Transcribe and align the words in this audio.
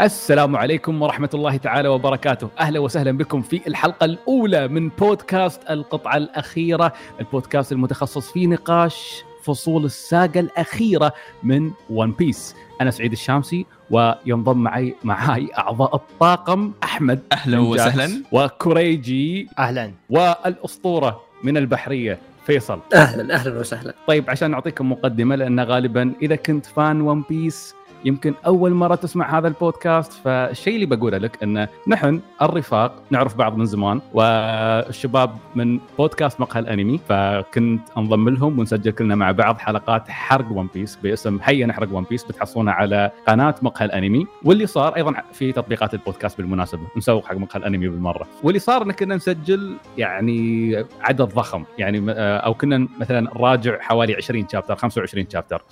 السلام 0.00 0.56
عليكم 0.56 1.02
ورحمة 1.02 1.30
الله 1.34 1.56
تعالى 1.56 1.88
وبركاته. 1.88 2.48
أهلا 2.60 2.80
وسهلا 2.80 3.12
بكم 3.12 3.42
في 3.42 3.60
الحلقة 3.66 4.04
الأولى 4.04 4.68
من 4.68 4.88
بودكاست 4.88 5.70
القطعة 5.70 6.16
الأخيرة 6.16 6.92
البودكاست 7.20 7.72
المتخصص 7.72 8.32
في 8.32 8.46
نقاش 8.46 9.22
فصول 9.44 9.84
الساجا 9.84 10.40
الأخيرة 10.40 11.12
من 11.42 11.70
ون 11.90 12.12
بيس 12.12 12.54
أنا 12.80 12.90
سعيد 12.90 13.12
الشامسي 13.12 13.66
وينضم 13.90 14.58
معي 14.58 14.94
معاي 15.04 15.48
أعضاء 15.58 15.94
الطاقم 15.96 16.72
أحمد 16.82 17.20
جاكس 17.46 17.54
وسهلا. 17.54 18.22
وكريجي 18.32 19.48
أهلا. 19.58 19.92
والأسطورة 20.10 21.20
من 21.42 21.56
البحرية 21.56 22.18
فيصل. 22.46 22.80
أهلا 22.94 23.34
أهلا 23.34 23.60
وسهلا. 23.60 23.94
طيب 24.06 24.30
عشان 24.30 24.50
نعطيكم 24.50 24.92
مقدمة 24.92 25.36
لأن 25.36 25.60
غالبا 25.60 26.12
إذا 26.22 26.36
كنت 26.36 26.66
fan 26.66 27.00
ون 27.00 27.24
بيس 27.28 27.74
يمكن 28.04 28.34
أول 28.46 28.70
مرة 28.70 28.94
تسمع 28.94 29.38
هذا 29.38 29.48
البودكاست 29.48 30.12
فالشيء 30.12 30.74
اللي 30.74 30.86
بقوله 30.86 31.18
لك 31.18 31.42
إنه 31.42 31.68
نحن 31.88 32.20
الرفاق 32.42 33.02
نعرف 33.10 33.36
بعض 33.36 33.56
من 33.56 33.66
زمان 33.66 34.00
والشباب 34.14 35.36
من 35.54 35.80
بودكاست 35.98 36.40
مقهى 36.40 36.60
الأنمي 36.60 37.00
فكنت 37.08 37.82
أنضم 37.98 38.28
لهم 38.28 38.58
ونسجل 38.58 38.90
كلنا 38.90 39.14
مع 39.14 39.30
بعض 39.30 39.58
حلقات 39.58 40.10
حرق 40.10 40.52
ون 40.52 40.68
بيس 40.74 40.96
باسم 40.96 41.38
هيا 41.42 41.66
نحرق 41.66 41.88
ون 41.92 42.04
بيس 42.10 42.24
بتحصلونها 42.24 42.72
على 42.74 43.10
قناة 43.28 43.54
مقهى 43.62 43.86
الأنمي. 43.86 44.26
واللي 44.44 44.66
صار 44.66 44.96
أيضا 44.96 45.14
في 45.32 45.52
تطبيقات 45.52 45.94
البودكاست 45.94 46.38
بالمناسبة 46.38 46.82
نسوق 46.96 47.26
حق 47.26 47.36
مقهى 47.36 47.58
الأنمي 47.60 47.88
بالمرة. 47.88 48.26
واللي 48.42 48.58
صار 48.58 48.82
ان 48.82 48.92
كنا 48.92 49.16
نسجل 49.16 49.76
يعني 49.98 50.76
عدد 51.00 51.22
ضخم 51.22 51.64
يعني 51.78 52.12
أو 52.18 52.54
كنا 52.54 52.88
مثلا 53.00 53.20
نراجع 53.20 53.80
حوالي 53.80 54.14
20 54.14 54.48
chapter 54.48 54.76
25 54.76 55.26
chapter 55.32 55.62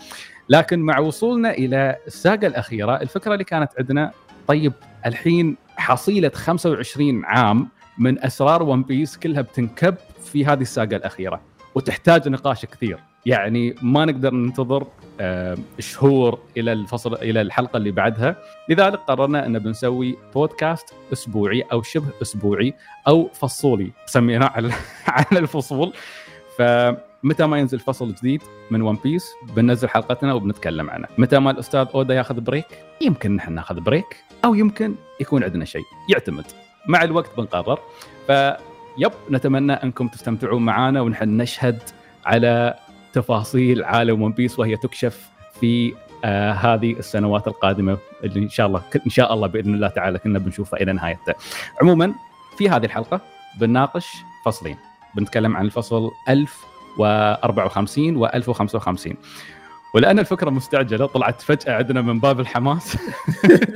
لكن 0.48 0.78
مع 0.80 0.98
وصولنا 0.98 1.50
إلى 1.50 1.96
الساقة 2.06 2.46
الأخيرة 2.46 2.96
الفكرة 2.96 3.32
اللي 3.32 3.44
كانت 3.44 3.70
عندنا 3.78 4.10
طيب 4.46 4.72
الحين 5.06 5.56
حصيلة 5.76 6.30
25 6.34 7.24
عام 7.24 7.68
من 7.98 8.24
أسرار 8.24 8.62
ون 8.62 8.82
بيس 8.82 9.16
كلها 9.16 9.42
بتنكب 9.42 9.94
في 10.24 10.46
هذه 10.46 10.60
الساقة 10.60 10.96
الأخيرة 10.96 11.40
وتحتاج 11.74 12.28
نقاش 12.28 12.66
كثير. 12.66 12.98
يعني 13.26 13.74
ما 13.82 14.04
نقدر 14.04 14.34
ننتظر 14.34 14.86
آه، 15.20 15.58
شهور 15.78 16.38
إلى 16.56 16.72
الفصل 16.72 17.14
إلى 17.14 17.40
الحلقة 17.40 17.76
اللي 17.76 17.90
بعدها. 17.90 18.36
لذلك 18.68 18.98
قررنا 18.98 19.46
إن 19.46 19.58
بنسوي 19.58 20.16
بودكاست 20.34 20.94
أسبوعي 21.12 21.62
أو 21.72 21.82
شبه 21.82 22.06
أسبوعي 22.22 22.74
أو 23.08 23.28
فصولي 23.34 23.92
سميناه 24.06 24.52
على 25.08 25.38
الفصول. 25.42 25.92
متى 27.26 27.46
ما 27.46 27.58
ينزل 27.58 27.78
فصل 27.78 28.14
جديد 28.14 28.42
من 28.70 28.82
ون 28.82 28.98
بيس 29.04 29.32
بننزل 29.42 29.88
حلقتنا 29.88 30.32
وبنتكلم 30.32 30.90
عنه. 30.90 31.06
متى 31.18 31.38
ما 31.38 31.50
الأستاذ 31.50 31.86
أودا 31.94 32.14
ياخذ 32.14 32.40
break 32.40 32.66
يمكن 33.00 33.36
نحن 33.36 33.52
ناخذ 33.52 33.80
break 33.80 34.24
أو 34.44 34.54
يمكن 34.54 34.94
يكون 35.20 35.44
عندنا 35.44 35.64
شيء 35.64 35.82
يعتمد. 36.10 36.44
مع 36.88 37.02
الوقت 37.02 37.30
بنقرر. 37.36 37.78
ف 38.28 38.32
yep 38.98 39.12
نتمنى 39.30 39.72
أنكم 39.72 40.08
تستمتعون 40.08 40.64
معنا 40.64 41.00
ونحن 41.00 41.36
نشهد 41.36 41.78
على 42.26 42.74
تفاصيل 43.12 43.84
عالم 43.84 44.22
ون 44.22 44.32
بيس 44.32 44.58
وهي 44.58 44.76
تكشف 44.76 45.28
في 45.60 45.94
آه 46.24 46.52
هذه 46.52 46.92
السنوات 46.92 47.48
القادمة 47.48 47.98
اللي 48.24 48.40
إن 48.40 48.48
شاء 48.48 48.66
الله 48.66 48.82
إن 49.06 49.10
شاء 49.10 49.34
الله 49.34 49.46
بإذن 49.46 49.74
الله 49.74 49.88
تعالى 49.88 50.18
كنا 50.18 50.38
بنشوفها 50.38 50.80
إلى 50.80 50.92
نهايته. 50.92 51.34
عموما 51.82 52.14
في 52.58 52.68
هذه 52.68 52.84
الحلقة 52.84 53.20
بنناقش 53.60 54.16
فصلين. 54.44 54.76
بنتكلم 55.14 55.56
عن 55.56 55.64
الفصل 55.64 56.10
1000 56.28 56.75
و54 56.98 58.16
و1055 58.18 59.14
ولأن 59.94 60.18
الفكرة 60.18 60.50
مستعجلة 60.50 61.06
طلعت 61.06 61.40
فجأة 61.40 61.74
عندنا 61.74 62.02
من 62.02 62.20
باب 62.20 62.40
الحماس. 62.40 62.96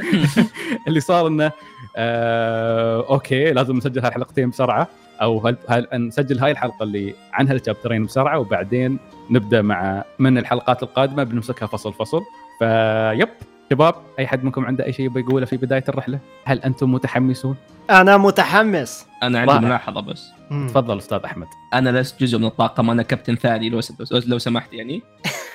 اللي 0.88 1.00
صار 1.00 1.26
إنه 1.26 1.52
آه 1.96 3.06
أوكي 3.10 3.52
لازم 3.52 3.76
نسجل 3.76 4.04
هالحلقتين 4.04 4.50
بسرعة 4.50 4.88
أو 5.22 5.46
هل, 5.46 5.56
هل 5.68 5.88
نسجل 5.92 6.38
هاي 6.38 6.50
الحلقة 6.50 6.82
اللي 6.82 7.14
عن 7.32 7.48
هالشابترين 7.48 8.04
بسرعة 8.04 8.38
وبعدين 8.38 8.98
نبدأ 9.30 9.62
مع 9.62 10.04
من 10.18 10.38
الحلقات 10.38 10.82
القادمة 10.82 11.22
بنمسكها 11.22 11.66
فصل 11.66 11.92
فصل. 11.92 12.22
فيب. 12.58 13.28
شباب 13.72 13.94
أي 14.18 14.26
حد 14.26 14.44
منكم 14.44 14.66
عنده 14.66 14.84
أي 14.86 14.92
شيء 14.92 15.06
يبغى 15.06 15.22
يقوله 15.22 15.46
في 15.46 15.56
بداية 15.56 15.84
الرحلة؟ 15.88 16.18
هل 16.44 16.58
أنتم 16.62 16.92
متحمسون؟ 16.92 17.56
أنا 17.90 18.16
متحمس 18.16 19.06
أنا 19.22 19.40
عندي. 19.40 19.66
ملاحظة 19.66 20.00
بس 20.00 20.26
مم. 20.50 20.66
تفضل 20.68 20.98
أستاذ 20.98 21.18
أحمد. 21.24 21.46
أنا 21.74 22.00
لست 22.00 22.20
جزء 22.20 22.38
من 22.38 22.44
الطاقم 22.44 22.90
أنا 22.90 23.02
كابتن 23.02 23.36
ثاني 23.36 23.68
لو 23.70 23.80
لو- 24.26 24.38
سمحت 24.38 24.72
يعني 24.72 25.02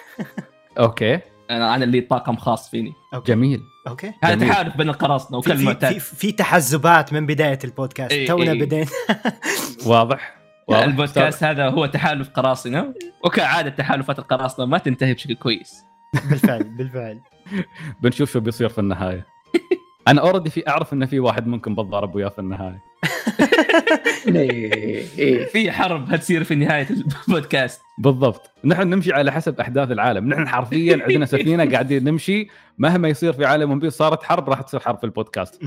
أوكي 0.79 1.19
أنا 1.49 1.75
أنا 1.75 1.83
اللي 1.83 2.01
طاقم 2.01 2.35
خاص 2.35 2.69
فيني 2.69 2.93
أوكي. 3.13 3.31
جميل 3.31 3.61
okay 3.88 4.13
هذا. 4.23 4.47
تحالف 4.47 4.77
بين 4.77 4.89
القراصنة 4.89 5.41
في 5.41 5.49
وكل 5.49 5.57
في, 5.57 5.63
في, 5.63 5.65
معتاد 5.65 5.97
في 5.97 6.31
تحزبات 6.31 7.13
من 7.13 7.25
بداية 7.25 7.59
البودكاست 7.63 8.11
إيه، 8.11 8.27
تونا 8.27 8.51
إيه. 8.51 8.59
بدينا 8.65 8.85
واضح 9.87 10.35
واضح 10.67 10.83
البودكاست 10.83 11.43
هذا 11.43 11.69
هو 11.69 11.85
تحالف 11.85 12.29
قراصنة 12.29 12.93
وكعادة 13.25 13.69
تحالفات 13.69 14.19
القراصنة 14.19 14.65
ما 14.65 14.77
تنتهي 14.77 15.13
بشكل 15.13 15.33
كويس 15.35 15.83
بالفعل 16.29 16.63
بالفعل 16.63 17.19
بنشوف 18.01 18.31
شو 18.31 18.39
بيصير 18.39 18.69
في 18.69 18.79
النهاية. 18.79 19.25
أنا 20.07 20.22
already 20.22 20.50
في 20.50 20.67
أعرف 20.67 20.94
إن 20.94 21.06
في 21.06 21.19
واحد 21.19 21.47
ممكن 21.47 21.75
بتضارب 21.75 22.16
وياه 22.16 22.29
في 22.29 22.39
النهاية. 22.39 22.83
إيه، 24.28 25.06
إيه. 25.17 25.45
في 25.45 25.72
حرب 25.72 26.13
هتصير 26.13 26.44
في 26.44 26.56
نهاية 26.56 26.88
البودكاست. 27.28 27.81
بالضبط. 28.00 28.51
نحن 28.63 28.89
نمشي 28.89 29.13
على 29.13 29.31
حسب 29.31 29.59
أحداث 29.59 29.91
العالم. 29.91 30.29
نحن 30.29 30.47
حرفيا 30.47 31.03
عندنا 31.03 31.25
سفينة 31.25 31.72
قاعدين 31.72 32.03
نمشي. 32.03 32.47
مهما 32.78 33.07
يصير 33.07 33.33
في 33.33 33.45
عالم 33.45 33.72
ون 33.72 33.79
بيس 33.79 33.94
صارت 33.94 34.23
حرب 34.23 34.50
راح 34.50 34.62
تصير 34.62 34.79
حرب 34.79 34.97
في 34.97 35.03
البودكاست. 35.03 35.62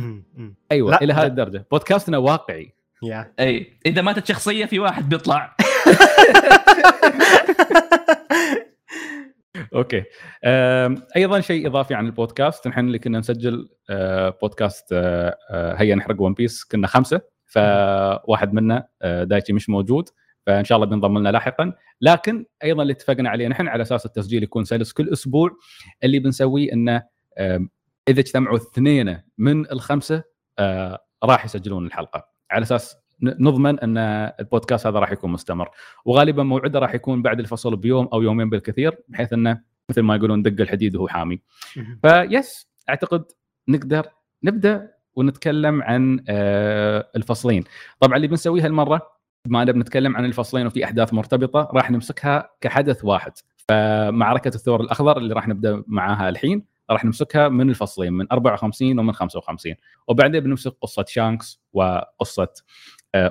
أيوه 0.72 0.90
لا، 0.90 1.02
إلى. 1.02 1.12
هذه 1.12 1.26
الدرجة. 1.26 1.66
بودكاستنا 1.70 2.18
واقعي. 2.18 2.72
يا. 3.02 3.32
أي 3.40 3.72
إذا 3.86 4.02
ماتت 4.02 4.26
شخصية 4.26 4.64
في 4.64 4.78
واحد 4.78 5.08
بيطلع. 5.08 5.56
okay. 9.74 10.04
أيضا 11.16 11.40
شيء 11.40 11.66
إضافي 11.66 11.94
عن 11.94 12.06
البودكاست 12.06 12.68
نحن 12.68 12.80
اللي 12.80 12.98
كنا 12.98 13.18
نسجل 13.18 13.68
أه، 13.90 14.38
بودكاست 14.42 14.92
أه، 14.92 15.36
أه، 15.50 15.74
هيا 15.74 15.94
نحرق 15.94 16.20
ون 16.20 16.34
بيس 16.34 16.64
كنا 16.64 16.86
خمسة 16.86 17.20
فواحد 17.46 18.52
منا 18.52 18.88
دايتشي 19.02 19.52
مش 19.52 19.68
موجود 19.68 20.08
فإن 20.46 20.64
شاء 20.64 20.76
الله 20.76 20.86
بينضم 20.88 21.18
لنا 21.18 21.28
لاحقا. 21.28 21.72
لكن 22.00 22.44
أيضا 22.64 22.82
اللي 22.82 22.92
اتفقنا 22.92 23.30
عليه 23.30 23.48
نحن 23.48 23.68
على 23.68 23.82
أساس 23.82 24.06
التسجيل 24.06 24.42
يكون 24.42 24.64
سلس 24.64 24.92
كل 24.92 25.12
أسبوع 25.12 25.50
اللي 26.04 26.18
بنسويه 26.18 26.72
إنه 26.72 27.02
إذا 28.08 28.20
اجتمعوا 28.20 28.56
اثنين 28.56 29.22
من 29.38 29.70
الخمسة 29.72 30.22
راح 31.24 31.44
يسجلون 31.44 31.86
الحلقة. 31.86 32.28
على 32.50 32.62
أساس 32.62 32.96
نضمن 33.22 33.80
أن 33.80 33.98
البودكاست 34.40 34.86
هذا 34.86 34.98
راح 34.98 35.12
يكون 35.12 35.30
مستمر. 35.32 35.70
وغالبا 36.04 36.42
موعده 36.42 36.78
راح 36.78 36.94
يكون 36.94 37.22
بعد 37.22 37.40
الفصل 37.40 37.76
بيوم 37.76 38.08
أو 38.12 38.22
يومين 38.22 38.50
بالكثير 38.50 38.98
بحيث 39.08 39.32
أنه 39.32 39.60
مثل 39.90 40.00
ما 40.00 40.16
يقولون 40.16 40.42
دق 40.42 40.60
الحديد 40.60 40.96
وهو 40.96 41.08
حامي. 41.08 41.40
ف 42.02 42.19
yes 42.19 42.68
أعتقد 42.88 43.24
نقدر 43.68 44.06
نبدأ 44.44 44.90
ونتكلم 45.16 45.82
عن 45.82 46.24
آه، 46.28 47.10
الفصلين. 47.16 47.64
طبعا 48.00 48.16
اللي 48.16 48.28
بنسويها 48.28 48.66
المره 48.66 49.00
ما 49.46 49.62
أنا 49.62 49.72
بنتكلم 49.72 50.16
عن 50.16 50.24
الفصلين 50.24 50.66
وفي 50.66 50.84
أحداث 50.84 51.14
مرتبطة 51.14 51.70
راح 51.74 51.90
نمسكها 51.90 52.50
كحدث 52.60 53.04
واحد. 53.04 53.32
فمعركة 53.68 54.48
الثور 54.48 54.80
الأخضر 54.80 55.18
اللي 55.18 55.34
راح 55.34 55.48
نبدأ 55.48 55.82
معاها 55.86 56.28
الحين 56.28 56.64
راح 56.90 57.04
نمسكها 57.04 57.48
من 57.48 57.70
الفصلين 57.70 58.12
من 58.12 58.26
54 58.32 58.98
ومن 58.98 59.12
55 59.12 59.74
وبعدين 60.08 60.40
بنمسك 60.40 60.72
قصة 60.80 61.04
شانكس 61.08 61.60
وقصة 61.72 62.48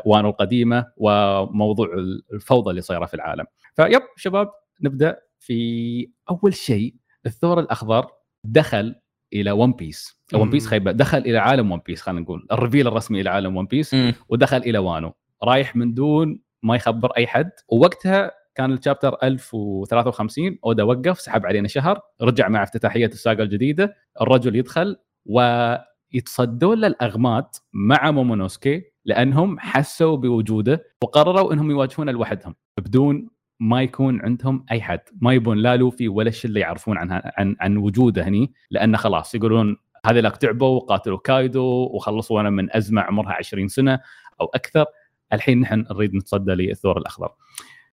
وانو 0.05 0.29
القديمة 0.29 0.85
وموضوع 0.97 1.87
الفوضى 2.33 2.69
اللي 2.69 2.81
صايرة 2.81 3.05
في 3.05 3.13
العالم. 3.13 3.45
فيب 3.75 4.01
شباب 4.15 4.49
نبدأ 4.81 5.19
في 5.39 6.09
أول 6.29 6.53
شيء 6.53 6.95
الثور 7.25 7.59
الأخضر 7.59 8.07
دخل 8.43 8.95
إلى 9.33 9.51
ون 9.51 9.73
بيس 9.73 10.19
ون. 10.33 10.49
بيس 10.49 10.67
خيبة. 10.67 10.91
دخل 10.91 11.17
إلى 11.17 11.37
عالم 11.37 11.71
ون 11.71 11.81
بيس 11.85 12.01
خلينا 12.01 12.21
نقول. 12.21 12.47
ال 12.51 12.56
reveal 12.56 12.87
الرسمي 12.87 13.21
إلى 13.21 13.29
عالم 13.29 13.57
ون 13.57 13.65
بيس 13.65 13.93
مم. 13.93 14.13
ودخل 14.29 14.57
إلى 14.57 14.77
وانو. 14.77 15.13
رايح 15.43 15.75
من 15.75 15.93
دون 15.93 16.39
ما 16.63 16.75
يخبر 16.75 17.11
أي 17.17 17.27
حد. 17.27 17.51
ووقتها 17.69 18.31
كان 18.55 18.73
ال 18.73 18.79
chapter 18.79 19.17
1053 19.23 20.59
أودا 20.65 20.83
وقف 20.83 21.21
سحب 21.21 21.45
علينا 21.45 21.67
شهر 21.67 22.01
رجع 22.21 22.47
مع 22.49 22.63
افتتاحية 22.63 23.05
الساقا 23.05 23.43
الجديدة. 23.43 23.95
الرجل 24.21 24.55
يدخل 24.55 24.97
ويتصدون 25.25 26.77
للاغماد 26.77 27.57
مع 27.73 28.11
مومونوسكي. 28.11 28.83
لأنهم 29.07 29.59
حسوا 29.59 30.17
بوجوده 30.17 30.83
وقرروا 31.03 31.53
إنهم 31.53 31.71
يواجهونه 31.71 32.11
لوحدهم 32.11 32.55
بدون 32.79 33.29
ما 33.59 33.81
يكون 33.81 34.21
عندهم 34.21 34.65
أي 34.71 34.81
حد. 34.81 34.99
ما 35.21 35.33
يبون 35.33 35.57
لا 35.57 35.75
لوفي 35.75 36.07
ولا 36.07 36.29
الشله 36.29 36.59
يعرفون 36.59 36.97
عن 36.97 37.21
عن 37.37 37.55
عن 37.61 37.77
وجوده 37.77 38.23
هني. 38.27 38.53
لأنه 38.71 38.97
خلاص 38.97 39.35
يقولون 39.35 39.77
هذيلاك 40.05 40.37
تعبوا 40.37 40.67
وقاتلوا 40.67 41.17
كايدو 41.17 41.63
وخلصونا 41.93 42.49
من 42.49 42.75
أزمة 42.75 43.01
عمرها 43.01 43.33
20 43.33 43.67
سنة 43.67 43.99
أو 44.41 44.45
أكثر. 44.45 44.85
الحين 45.33 45.59
نحن 45.59 45.85
نريد 45.91 46.15
نتصدى 46.15 46.51
للثور 46.51 46.97
الأخضر. 46.97 47.31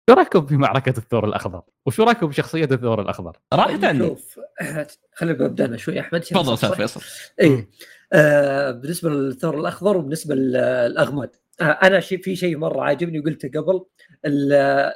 شو 0.10 0.16
رأيكم 0.16 0.46
في 0.46 0.58
معركة 0.58 0.98
الثور 0.98 1.26
الأخضر؟ 1.26 1.62
وشو 1.86 2.04
رأيكم 2.04 2.28
بشخصيه 2.28 2.64
الثور 2.64 3.02
الأخضر؟ 3.02 3.38
صراحة 3.54 3.98
شوف 3.98 4.40
خلينا 5.14 5.44
نبدا 5.44 5.66
أنا 5.66 5.78
شوي 5.78 6.00
أحمد 6.00 6.22
تفضل 6.22 6.54
أستاذ 6.54 6.76
فيصل. 6.76 7.02
اي 7.42 7.68
آه 8.14 8.72
بالنسبة 8.72 9.10
للثور 9.10 9.60
الأخضر 9.60 9.98
وبالنسبة 9.98 10.36
للأغماد. 10.36 11.36
آه 11.62 11.64
أنا 11.64 12.00
شيء 12.00 12.22
في 12.22 12.36
شيء 12.36 12.58
مرة 12.58 12.82
عاجبني 12.82 13.20
وقلته 13.20 13.62
قبل 13.62 13.86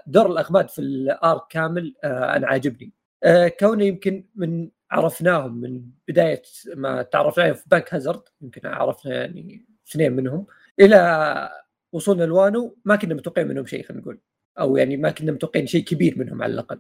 دور 0.07 0.31
الأغماد 0.31 0.69
في 0.69 0.80
ال 0.80 0.95
arc 0.95 1.42
كامل 1.50 1.96
آه 2.04 2.36
أنا 2.36 2.48
عاجبني. 2.48 2.94
آه 3.24 3.48
كونه 3.48 3.84
يمكن 3.84 4.25
من 4.36 4.69
عرفناهم 4.92 5.62
من 5.62 5.81
بداية 6.07 6.42
ما 6.75 7.02
تعرفنا 7.02 7.44
عليهم 7.44 7.56
في 7.56 7.63
بانك 7.68 7.94
هازارد 7.94 8.22
يمكن 8.42 8.68
عرفنا 8.68 9.13
يعني 9.13 9.66
اثنين 9.88 10.12
منهم 10.12 10.46
إلى 10.80 11.50
وصولنا 11.92 12.24
لوانو 12.24 12.78
ما 12.86 12.96
كنا 12.96 13.13
متوقعين 13.13 13.48
منهم 13.48 13.66
شيء 13.66 13.84
خلينا 13.86 14.02
نقول. 14.02 14.19
أو 14.60 14.78
يعني 14.78 14.98
ما 14.98 15.12
كنا 15.12 15.31
متوقعين 15.31 15.68
شيء 15.68 15.84
كبير 15.84 16.19
منهم 16.19 16.44
على 16.44 16.54
الأقل. 16.54 16.80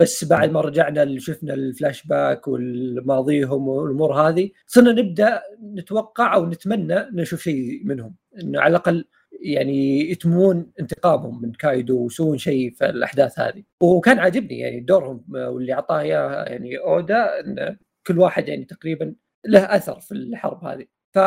بس 0.00 0.24
بعد 0.24 0.50
ما 0.50 0.60
رجعنا 0.60 1.18
شفنا 1.18 1.54
الفلاش 1.54 2.06
باك 2.06 2.48
والماضيهم 2.48 3.68
والأمور 3.68 4.14
هذه 4.14 4.50
صرنا 4.66 4.92
نبدأ 4.92 5.42
نتوقع 5.62 6.34
أو 6.34 6.46
نتمنى 6.46 7.08
نشوف 7.12 7.42
شيء 7.42 7.82
منهم. 7.84 8.14
إنه 8.40 8.60
على 8.60 8.70
الأقل 8.70 9.04
يعني 9.40 10.10
يتمون 10.10 10.72
انتقامهم 10.80 11.42
من 11.42 11.52
كايدو 11.52 12.02
ويسوون 12.02 12.38
شيء 12.38 12.74
في 12.74 12.90
الأحداث 12.90 13.38
هذه. 13.38 13.62
وكان 13.80 14.18
عاجبني 14.18 14.58
يعني 14.58 14.80
دورهم 14.80 15.24
واللي 15.28 15.72
أعطاه 15.72 16.00
إياه 16.00 16.44
يعني 16.44 16.78
أودا 16.78 17.40
إن 17.40 17.76
كل 18.06 18.18
واحد 18.18 18.48
يعني 18.48 18.64
تقريبا 18.64 19.14
له 19.46 19.76
أثر 19.76 20.00
في 20.00 20.12
الحرب 20.12 20.64
هذه. 20.64 20.86
ف 21.14 21.18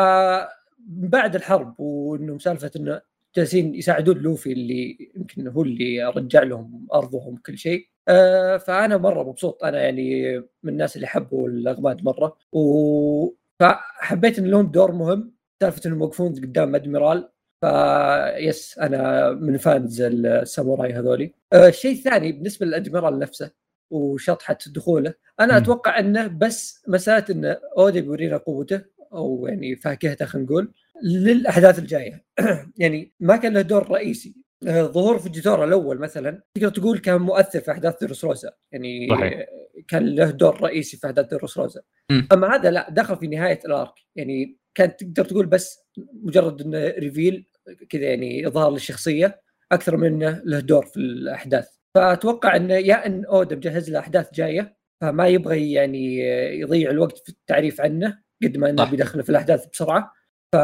بعد 0.88 1.34
الحرب 1.34 1.80
وإنه 1.80 2.38
سالفه 2.38 2.70
إنه 2.76 3.00
جالسين 3.36 3.74
يساعدون 3.74 4.18
لوفي 4.18 4.52
اللي 4.52 5.10
يمكن 5.16 5.48
هو 5.48 5.62
اللي 5.62 6.04
رجع 6.04 6.42
لهم 6.42 6.86
أرضهم 6.94 7.36
كل 7.36 7.58
شيء. 7.58 7.86
آه، 8.08 8.56
فأنا 8.56 8.96
مرة 8.96 9.22
مبسوط. 9.22 9.64
أنا 9.64 9.82
يعني 9.82 10.38
من 10.62 10.72
الناس 10.72 10.96
اللي 10.96 11.06
حبوا 11.06 11.48
الأغماد 11.48 12.04
مرة. 12.04 12.36
و 12.52 13.28
فحبيت 13.60 14.38
إن 14.38 14.46
لهم 14.46 14.66
دور 14.66 14.92
مهم. 14.92 15.34
سالفة 15.62 15.80
إنهم 15.86 16.00
يوقفون 16.00 16.32
قدام 16.32 16.74
أدميرال. 16.74 17.28
فيس 17.60 18.78
أنا 18.78 19.30
من 19.30 19.56
fans 19.56 20.00
الساموراي 20.02 20.92
هذولي. 20.92 21.34
آه، 21.52 21.68
الشيء 21.68 21.92
الثاني 21.92 22.32
بالنسبة 22.32 22.66
للأدميرال 22.66 23.18
نفسه 23.18 23.50
وشطحة 23.90 24.58
دخوله 24.66 25.14
أنا 25.40 25.52
مم. 25.52 25.62
أتوقع 25.62 25.98
إنه 25.98 26.26
بس 26.26 26.82
مسألة 26.88 27.24
انه 27.30 27.56
اودا 27.78 28.00
بيورينا 28.00 28.36
قوته 28.36 28.80
أو 29.12 29.46
يعني 29.46 29.76
فاكهته 29.76 30.24
خلينا 30.26 30.46
نقول. 30.48 30.72
للأحداث 31.02 31.78
الجاية. 31.78 32.24
يعني 32.82 33.12
ما 33.20 33.36
كان 33.36 33.54
له 33.54 33.60
دور 33.60 33.90
رئيسي. 33.90 34.34
ظهور 34.64 35.18
فوجيتورا 35.18 35.64
الأول 35.64 35.98
مثلا. 35.98 36.42
تقدر 36.54 36.68
تقول 36.68 36.98
كان 36.98 37.20
مؤثر 37.20 37.60
في 37.60 37.70
أحداث 37.70 37.98
دريس 38.00 38.24
روزا. 38.24 38.52
يعني 38.72 39.08
صحيح. 39.10 39.46
كان 39.88 40.14
له 40.14 40.30
دور 40.30 40.60
رئيسي 40.62 40.96
في 40.96 41.06
أحداث 41.06 41.26
ديروس 41.26 41.58
روزا. 41.58 41.80
مم. 42.10 42.28
أما 42.32 42.54
هذا 42.54 42.70
لا 42.70 42.90
دخل 42.90 43.16
في 43.16 43.26
نهاية 43.26 43.60
الأرك. 43.64 43.94
يعني 44.16 44.58
كان 44.74 44.96
تقدر 44.96 45.24
تقول 45.24 45.46
بس 45.46 45.78
مجرد 46.22 46.62
إنه 46.62 46.88
ريفيل 46.88 47.46
كذا 47.88 48.02
يعني 48.02 48.46
إظهار 48.46 48.72
للشخصية 48.72 49.40
أكثر 49.72 49.96
من 49.96 50.06
إنه 50.06 50.42
له 50.44 50.60
دور 50.60 50.86
في 50.86 50.96
الأحداث. 50.96 51.68
فأتوقع 51.94 52.56
انه 52.56 52.74
يا 52.74 53.06
إن 53.06 53.24
اودا 53.24 53.56
مجهز 53.56 53.90
له 53.90 53.98
أحداث 53.98 54.34
جاية 54.34 54.76
فما 55.00 55.28
يبغى 55.28 55.72
يعني 55.72 56.18
يضيع 56.60 56.90
الوقت 56.90 57.18
في 57.18 57.28
التعريف 57.28 57.80
عنه 57.80 58.18
قد 58.42 58.56
ما 58.56 58.70
إنه. 58.70 58.90
بيدخله 58.90 59.22
في 59.22 59.30
الأحداث 59.30 59.66
بسرعة. 59.72 60.12
ف 60.54 60.56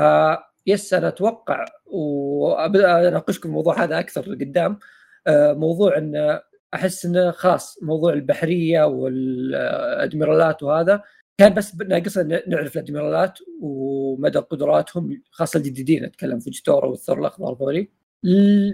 يس 0.66 0.94
أنا 0.94 1.08
أتوقع 1.08 1.64
واناقشكم 1.86 3.48
الموضوع 3.48 3.84
هذا 3.84 3.98
أكثر 3.98 4.34
قدام 4.34 4.78
آه، 5.26 5.52
موضوع 5.52 5.98
انه 5.98 6.40
أحس 6.74 7.06
انه 7.06 7.30
خلاص 7.30 7.78
موضوع 7.82 8.12
البحرية 8.12 8.84
والأدميرالات 8.84 10.62
وهذا 10.62 11.02
كان 11.38 11.54
بس 11.54 11.74
ناقصنا 11.74 12.48
نعرف 12.48 12.76
الأدميرالات 12.76 13.38
ومدى 13.60 14.38
قدراتهم 14.38 15.22
خاصة 15.30 15.58
الجديدين 15.58 16.04
أتكلم 16.04 16.40
فوجيتورا 16.40 16.86
والثور 16.86 17.18
الأخضر 17.18 17.54
ذولي 17.54 17.88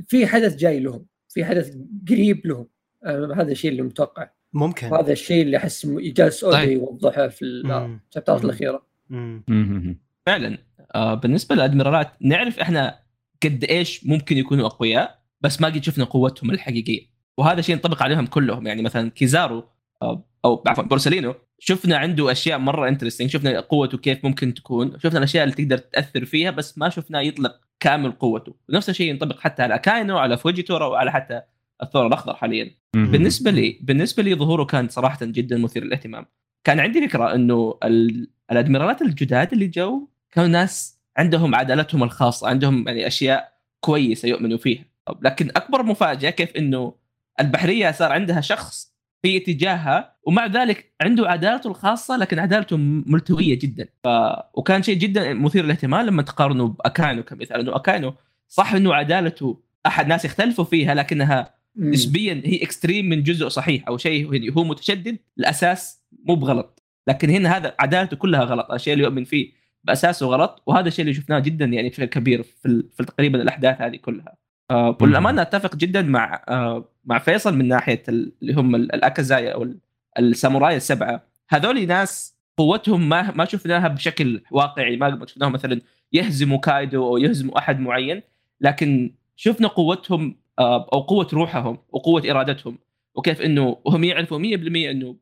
في 0.08 0.26
حدث 0.26 0.56
جاي 0.56 0.80
لهم 0.80 1.06
في 1.28 1.44
حدث 1.44 1.76
قريب 2.08 2.46
لهم 2.46 2.68
آه، 3.04 3.34
هذا 3.34 3.52
الشيء 3.52 3.70
اللي 3.70 3.82
متوقع 3.82 4.30
ممكن 4.52 4.86
وهذا 4.86 5.12
الشيء 5.12 5.42
اللي 5.42 5.56
أحس 5.56 5.86
جالس 5.86 6.44
اودا 6.44 6.56
طيب. 6.56 6.70
يوضحه 6.70 7.28
في 7.28 7.62
مم. 7.64 8.00
الشابترات. 8.08 8.44
الأخيرة 8.44 8.86
مم. 9.10 9.44
مم. 9.48 9.98
فعلا 10.26 10.58
آه 10.58 10.65
بالنسبة 10.94 11.54
للأدميرالات 11.54 12.12
نعرف 12.20 12.58
إحنا 12.58 12.98
قد 13.42 13.64
إيش 13.64 14.06
ممكن 14.06 14.36
يكونوا 14.36 14.66
أقوياء 14.66 15.22
بس 15.40 15.60
ما 15.60 15.68
قد 15.68 15.84
شفنا 15.84 16.04
قوتهم 16.04 16.50
الحقيقية. 16.50 17.00
وهذا 17.38 17.60
شيء 17.60 17.74
ينطبق 17.74 18.02
عليهم 18.02 18.26
كلهم. 18.26 18.66
يعني 18.66 18.82
مثلا 18.82 19.10
كيزارو 19.10 19.64
آه 20.02 20.24
أو 20.44 20.62
عفوا 20.66 20.84
بورسلينو 20.84 21.34
شفنا 21.58 21.96
عنده 21.96 22.32
أشياء 22.32 22.58
مرة 22.58 22.88
interesting 22.88 23.30
شفنا 23.30 23.60
قوته 23.60 23.98
كيف 23.98 24.24
ممكن 24.24 24.54
تكون. 24.54 24.98
شفنا 24.98 25.18
الأشياء 25.18 25.44
اللي 25.44 25.54
تقدر 25.54 25.78
تأثر 25.78 26.24
فيها 26.24 26.50
بس 26.50 26.78
ما 26.78 26.88
شفناه 26.88 27.20
يطلق 27.20 27.60
كامل 27.80 28.12
قوته. 28.12 28.54
نفس 28.70 28.90
الشيء 28.90 29.10
ينطبق 29.10 29.40
حتى 29.40 29.62
على 29.62 29.78
اكاينو 29.78 30.18
على 30.18 30.36
فوجيتورا 30.36 30.86
وعلى 30.86 31.12
حتى 31.12 31.42
الثور 31.82 32.06
الأخضر 32.06 32.34
حاليا. 32.34 32.70
بالنسبة 32.94 33.50
لي 33.50 33.78
بالنسبة 33.82 34.22
لي 34.22 34.34
ظهوره 34.34 34.64
كان 34.64 34.88
صراحة 34.88 35.18
جدا 35.22 35.58
مثير 35.58 35.84
للاهتمام. 35.84 36.26
كان 36.64 36.80
عندي 36.80 37.08
فكرة 37.08 37.34
إنه 37.34 37.78
ال- 37.84 38.30
الأدميرالات 38.52 39.02
الجداد 39.02 39.52
اللي 39.52 39.66
جو 39.66 40.08
كانوا 40.36 40.50
ناس 40.50 40.98
عندهم 41.16 41.54
عدالتهم 41.54 42.02
الخاصة 42.02 42.48
عندهم 42.48 42.88
يعني 42.88 43.06
أشياء 43.06 43.52
كويسة 43.80 44.28
يؤمنوا 44.28 44.58
فيها. 44.58 44.84
لكن 45.22 45.48
أكبر 45.56 45.82
مفاجأة 45.82 46.30
كيف 46.30 46.56
إنه 46.56 46.94
البحرية 47.40 47.90
صار 47.90 48.12
عندها 48.12 48.40
شخص 48.40 48.94
في 49.22 49.36
اتجاهها 49.36 50.16
ومع 50.22 50.46
ذلك 50.46 50.92
عنده 51.00 51.28
عدالته 51.28 51.68
الخاصة 51.68 52.16
لكن 52.16 52.38
عدالته 52.38 52.76
ملتوية 53.06 53.58
جدا. 53.58 53.88
ف... 54.04 54.08
وكان 54.54 54.82
شيء 54.82 54.98
جدا 54.98 55.34
مثير 55.34 55.64
للاهتمام 55.64 56.06
لما 56.06 56.22
تقارنه 56.22 56.68
باكاينو 56.68 57.22
كمثال 57.22 57.60
إنه 57.60 57.76
اكاينو 57.76 58.14
صح 58.48 58.74
إنه 58.74 58.94
عدالته 58.94 59.60
أحد 59.86 60.06
ناس 60.06 60.24
يختلفوا 60.24 60.64
فيها 60.64 60.94
لكنها. 60.94 61.54
نسبيا 61.76 62.42
هي 62.44 62.62
extreme 62.62 63.08
من 63.08 63.22
جزء 63.22 63.48
صحيح 63.48 63.88
أو 63.88 63.96
شيء 63.96 64.52
هو 64.52 64.64
متشدد 64.64 65.18
الاساس 65.38 66.02
مو 66.24 66.34
بغلط. 66.34 66.82
لكن 67.08 67.30
هنا 67.30 67.56
هذا 67.56 67.74
عدالته 67.78 68.16
كلها 68.16 68.44
غلط 68.44 68.70
الشيء 68.70 68.92
اللي 68.92 69.04
يؤمن 69.04 69.24
فيه. 69.24 69.55
باساسه 69.86 70.26
غلط 70.26 70.62
وهذا 70.66 70.88
الشيء 70.88 71.02
اللي 71.02 71.14
شفناه 71.14 71.38
جدا 71.38 71.64
يعني 71.64 71.88
بشكل 71.88 72.04
كبير 72.04 72.42
في, 72.42 72.84
في 72.96 73.04
تقريبا 73.04 73.42
الأحداث 73.42 73.80
هذه 73.80 73.96
كلها. 73.96 74.36
آه 74.70 74.96
والامانه 75.00 75.42
أتفق 75.42 75.76
جدا 75.76 76.02
مع 76.02 76.44
آه 76.48 76.88
مع 77.04 77.18
فيصل 77.18 77.56
من 77.56 77.68
ناحية 77.68 78.02
ال- 78.08 78.32
اللي 78.42 78.52
هم 78.54 78.74
ال- 78.74 78.94
الاكازاي 78.94 79.52
أو 79.52 79.62
ال- 79.62 79.78
الساموراي 80.18 80.76
السبعة. 80.76 81.22
هذول 81.48 81.86
ناس 81.86 82.36
قوتهم 82.56 83.08
ما 83.08 83.30
ما 83.30 83.44
شفناها 83.44 83.88
بشكل 83.88 84.42
واقعي. 84.50 84.96
ما 84.96 85.26
شفناهم 85.26 85.52
مثلا 85.52 85.80
يهزموا 86.12 86.58
كايدو 86.58 87.06
أو 87.06 87.16
يهزموا 87.18 87.58
أحد 87.58 87.80
معين 87.80 88.22
لكن 88.60 89.14
شفنا 89.36 89.68
قوتهم 89.68 90.36
آه، 90.58 90.88
أو 90.92 91.00
قوة 91.00 91.28
روحهم 91.32 91.78
وقوة 91.92 92.22
إرادتهم. 92.30 92.78
وكيف 93.14 93.40
إنه 93.42 93.76
وهم 93.84 94.04
يعرفوا 94.04 94.38
100% 94.38 94.90
إنه 94.90 95.16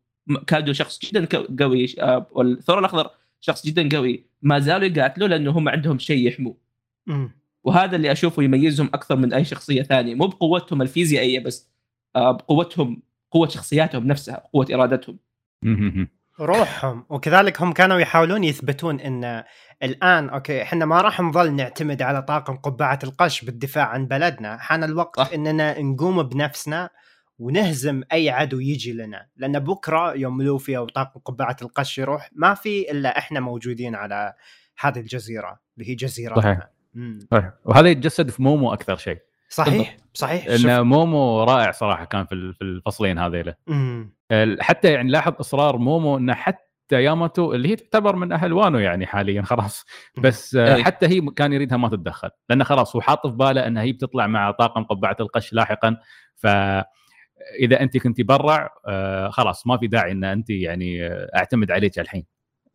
كايدو 0.46 0.72
شخص 0.72 0.98
جدا 1.04 1.26
قوي 1.60 1.86
آه، 2.00 2.26
والثور 2.30 2.78
الأخضر 2.78 3.10
شخص 3.40 3.66
جدا 3.66 3.96
قوي. 3.96 4.24
ما 4.44 4.58
زالوا 4.58 4.88
يقاتلوا 4.88 5.28
لأنه 5.28 5.50
هم 5.50 5.68
عندهم 5.68 5.98
شيء 5.98 6.28
يحموه. 6.28 6.56
وهذا 7.64 7.96
اللي 7.96 8.12
أشوفه 8.12 8.42
يميزهم 8.42 8.86
أكثر 8.94 9.16
من 9.16 9.32
أي 9.34 9.44
شخصية 9.44 9.82
ثانية 9.82 10.14
مو 10.14 10.26
بقوتهم 10.26 10.82
الفيزيائية 10.82 11.40
بس 11.40 11.70
آه، 12.16 12.32
بقوتهم 12.32 13.02
قوة 13.30 13.48
شخصياتهم 13.48 14.06
نفسها 14.06 14.48
قوة 14.52 14.66
إرادتهم. 14.74 15.18
روحهم 16.40 17.04
وكذلك 17.08 17.62
هم 17.62 17.72
كانوا 17.72 17.98
يحاولون 17.98 18.44
يثبتون 18.44 19.00
إن 19.00 19.44
الآن 19.82 20.28
okay 20.28 20.62
إحنا 20.62 20.84
ما 20.84 21.00
راح 21.00 21.20
نظل 21.20 21.52
نعتمد 21.52 22.02
على 22.02 22.22
طاقم 22.22 22.56
قبعة 22.56 22.98
القش 23.04 23.44
بالدفاع 23.44 23.84
عن 23.84 24.06
بلدنا 24.06 24.56
حان 24.58 24.84
الوقت 24.84 25.20
صح. 25.20 25.32
إننا 25.32 25.80
نقوم 25.80 26.22
بنفسنا 26.22 26.90
ونهزم 27.38 28.02
أي 28.12 28.30
عدو 28.30 28.60
يجي 28.60 28.92
لنا 28.92 29.26
لأن 29.36 29.58
بكرة 29.58 30.14
يوم 30.16 30.42
لوفي 30.42 30.76
أو 30.76 30.86
طاقم 30.86 31.20
قبعه 31.20 31.56
القش 31.62 31.98
يروح 31.98 32.30
ما 32.32 32.54
في 32.54 32.90
إلا 32.90 33.18
إحنا 33.18 33.40
موجودين 33.40 33.94
على 33.94 34.34
هذه 34.80 34.98
الجزيرة 35.00 35.60
اللي 35.78 35.90
هي 35.90 35.94
جزيرتنا. 35.94 36.42
صحيح. 36.42 36.68
صحيح. 37.30 37.50
وهذا 37.64 37.88
يتجسد 37.88 38.30
في 38.30 38.42
مومو 38.42 38.72
أكثر 38.72 38.96
شيء. 38.96 39.18
صحيح 39.48 39.96
صحيح. 40.14 40.46
إن 40.46 40.58
شوف. 40.58 40.70
مومو 40.70 41.44
رائع 41.44 41.70
صراحة 41.70 42.04
كان 42.04 42.26
في 42.26 42.34
ال- 42.34 42.54
في 42.54 42.64
الفصلين. 42.64 43.18
ال- 44.32 44.62
حتى 44.62 44.92
يعني 44.92 45.10
لاحظ 45.10 45.32
إصرار 45.40 45.76
مومو 45.76 46.16
إنه 46.18 46.34
حتى 46.34 47.02
ياماتو 47.02 47.52
اللي 47.54 47.68
هي 47.68 47.76
تعتبر 47.76 48.16
من 48.16 48.32
أهل 48.32 48.52
وانو 48.52 48.78
يعني 48.78 49.06
حاليا 49.06 49.42
خلاص. 49.42 49.84
بس 50.18 50.54
آه، 50.56 50.74
أي. 50.74 50.84
حتى 50.84 51.06
هي 51.06 51.20
كان 51.36 51.52
يريدها 51.52 51.78
ما 51.78 51.88
تتدخل. 51.88 52.30
لأنه 52.48 52.64
خلاص 52.64 52.96
هو 52.96 53.02
حاط 53.02 53.26
في 53.26 53.36
باله 53.36 53.66
انها 53.66 53.82
هي 53.82 53.92
بتطلع 53.92 54.26
مع 54.26 54.50
طاقم 54.50 54.84
قبعة 54.84 55.16
القش 55.20 55.52
لاحقا. 55.52 55.96
ف 56.36 56.46
إذا 57.60 57.80
انت 57.80 57.96
كنت 57.96 58.20
برع 58.20 58.70
آه، 58.86 59.28
خلاص 59.28 59.66
ما 59.66 59.76
في 59.78 59.86
داعي 59.86 60.12
إن 60.12 60.24
انت 60.24 60.50
يعني 60.50 61.06
آه، 61.06 61.30
أعتمد 61.36 61.70
عليك 61.70 61.98
الحين. 61.98 62.24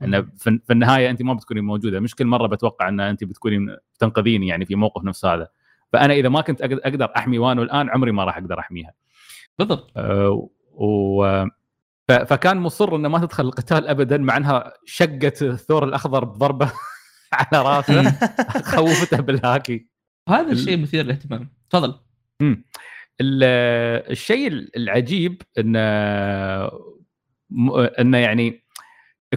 انه 0.01 0.27
في 0.37 0.59
النهاية 0.71 1.09
انت 1.09 1.21
ما 1.21 1.33
بتكوني 1.33 1.61
موجودة. 1.61 1.99
مش 1.99 2.15
كل 2.15 2.25
مرة 2.25 2.47
بتوقع 2.47 2.89
إن 2.89 2.99
انت 2.99 3.23
بتكوني 3.23 3.77
تنقذيني 3.99 4.47
يعني 4.47 4.65
في 4.65 4.75
موقف 4.75 5.03
نفس 5.03 5.25
هذا. 5.25 5.47
فأنا 5.93 6.13
إذا 6.13 6.29
ما 6.29 6.41
كنت 6.41 6.61
أقدر- 6.61 6.79
أقدر 6.85 7.11
أحمي 7.17 7.37
وانو 7.39 7.63
الآن 7.63 7.89
عمري 7.89 8.11
ما 8.11 8.23
راح 8.23 8.37
أقدر 8.37 8.59
أحميها. 8.59 8.93
بالضبط. 9.59 9.91
أه، 9.97 10.49
و 10.73 11.45
فكان 12.07 12.57
مصر 12.57 12.95
إنه 12.95 13.09
ما 13.09 13.19
تدخل 13.19 13.45
القتال 13.45 13.87
ابدا 13.87 14.17
مع 14.17 14.37
إنها 14.37 14.73
شقت 14.85 15.41
الثور 15.43 15.83
الأخضر 15.83 16.25
بضربة 16.25 16.71
على 17.33 17.63
رأسه 17.63 18.11
خوفته 18.75 19.17
بالهاكي. 19.21 19.87
هذا 20.29 20.41
ال- 20.41 20.51
الشيء 20.51 20.77
مثير 20.77 21.05
للاهتمام. 21.05 21.49
تفضل. 21.69 21.99
الشيء 23.21 24.47
العجيب 24.77 25.41
انه 25.57 25.79
انه 27.99 28.17
يعني 28.17 28.63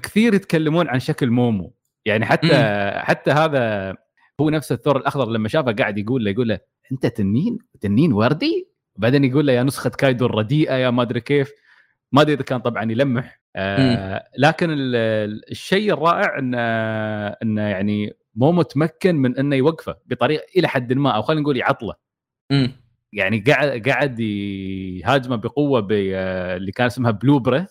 كثير 0.03 0.35
يتكلمون 0.35 0.89
عن 0.89 1.01
شكل 1.01 1.31
مومو. 1.31 1.75
يعني 2.05 2.25
حتى 2.27 2.91
حتى 2.97 3.31
هذا 3.31 3.95
هو 4.41 4.51
نفس 4.51 4.73
الثور 4.73 4.97
الأخضر 4.97 5.31
لما 5.31 5.49
شافه 5.49 5.73
قاعد 5.73 5.99
يقول 5.99 6.25
له 6.25 6.31
يقول 6.31 6.49
له 6.49 6.59
أنت 6.93 7.07
تنين 7.07 7.59
تنين 7.81 8.13
وردي؟ 8.13 8.69
بعدين 8.97 9.25
يقول 9.25 9.47
له 9.47 9.53
يا 9.53 9.63
نسخة 9.63 9.91
كايدو 9.91 10.27
الرديئة 10.27 10.75
يا 10.75 10.91
ما 10.91 11.03
أدري 11.03 11.21
كيف. 11.21 11.53
ما 12.13 12.23
أدري 12.23 12.35
إذا 12.35 12.43
كان 12.43 12.61
طبعا 12.61 12.93
يلمح. 12.93 13.41
آه 13.57 14.29
لكن 14.39 14.71
ال- 14.71 14.97
ال- 14.97 15.51
الشيء 15.51 15.93
الرائع 15.93 16.39
انه 16.39 16.59
انه 17.29 17.63
يعني 17.63 18.13
مومو 18.35 18.63
تمكن 18.63 19.15
من 19.17 19.39
إنه 19.39 19.57
يوقفه 19.57 19.97
بطريقة 20.07 20.45
إلى 20.57 20.69
حد 20.69 20.93
ما 20.93 21.11
أو 21.11 21.23
خلينا 21.23 21.43
نقول 21.43 21.57
يعطله. 21.57 21.95
يعني 23.13 23.39
قاعد 23.41 23.89
قاعد 23.89 24.21
يهاجمه 24.21 25.37
بقوة 25.37 25.81
ب- 25.81 25.93
اللي 25.93 26.73
كان 26.73 26.87
اسمها 26.87 27.11
blow 27.11 27.39
breath. 27.39 27.71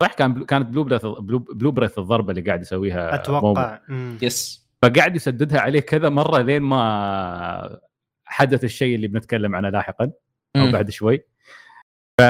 صح 0.00 0.12
كان 0.14 0.34
blow 0.34 0.44
كانت 0.46 0.66
blow 0.68 0.84
breath 0.84 1.06
blow, 1.06 1.38
blow 1.38 1.70
breath 1.70 1.98
الضربة 1.98 2.30
اللي 2.30 2.40
قاعد 2.42 2.60
يسويها 2.62 3.28
مومو. 3.28 3.52
أتوقع 3.52 3.80
مم. 3.88 4.18
yes 4.22 4.68
فقاعد 4.82 5.16
يسددها 5.16 5.60
عليه 5.60 5.80
كذا 5.80 6.08
مرة 6.08 6.42
لين 6.42 6.62
ما 6.62 7.78
حدث 8.24 8.64
الشيء 8.64 8.94
اللي 8.94 9.08
بنتكلم 9.08 9.54
عنه 9.56 9.68
لاحقا 9.68 10.04
أو 10.56 10.60
مم. 10.66 10.72
بعد 10.72 10.90
شوي 10.90 11.24
ف 12.18 12.22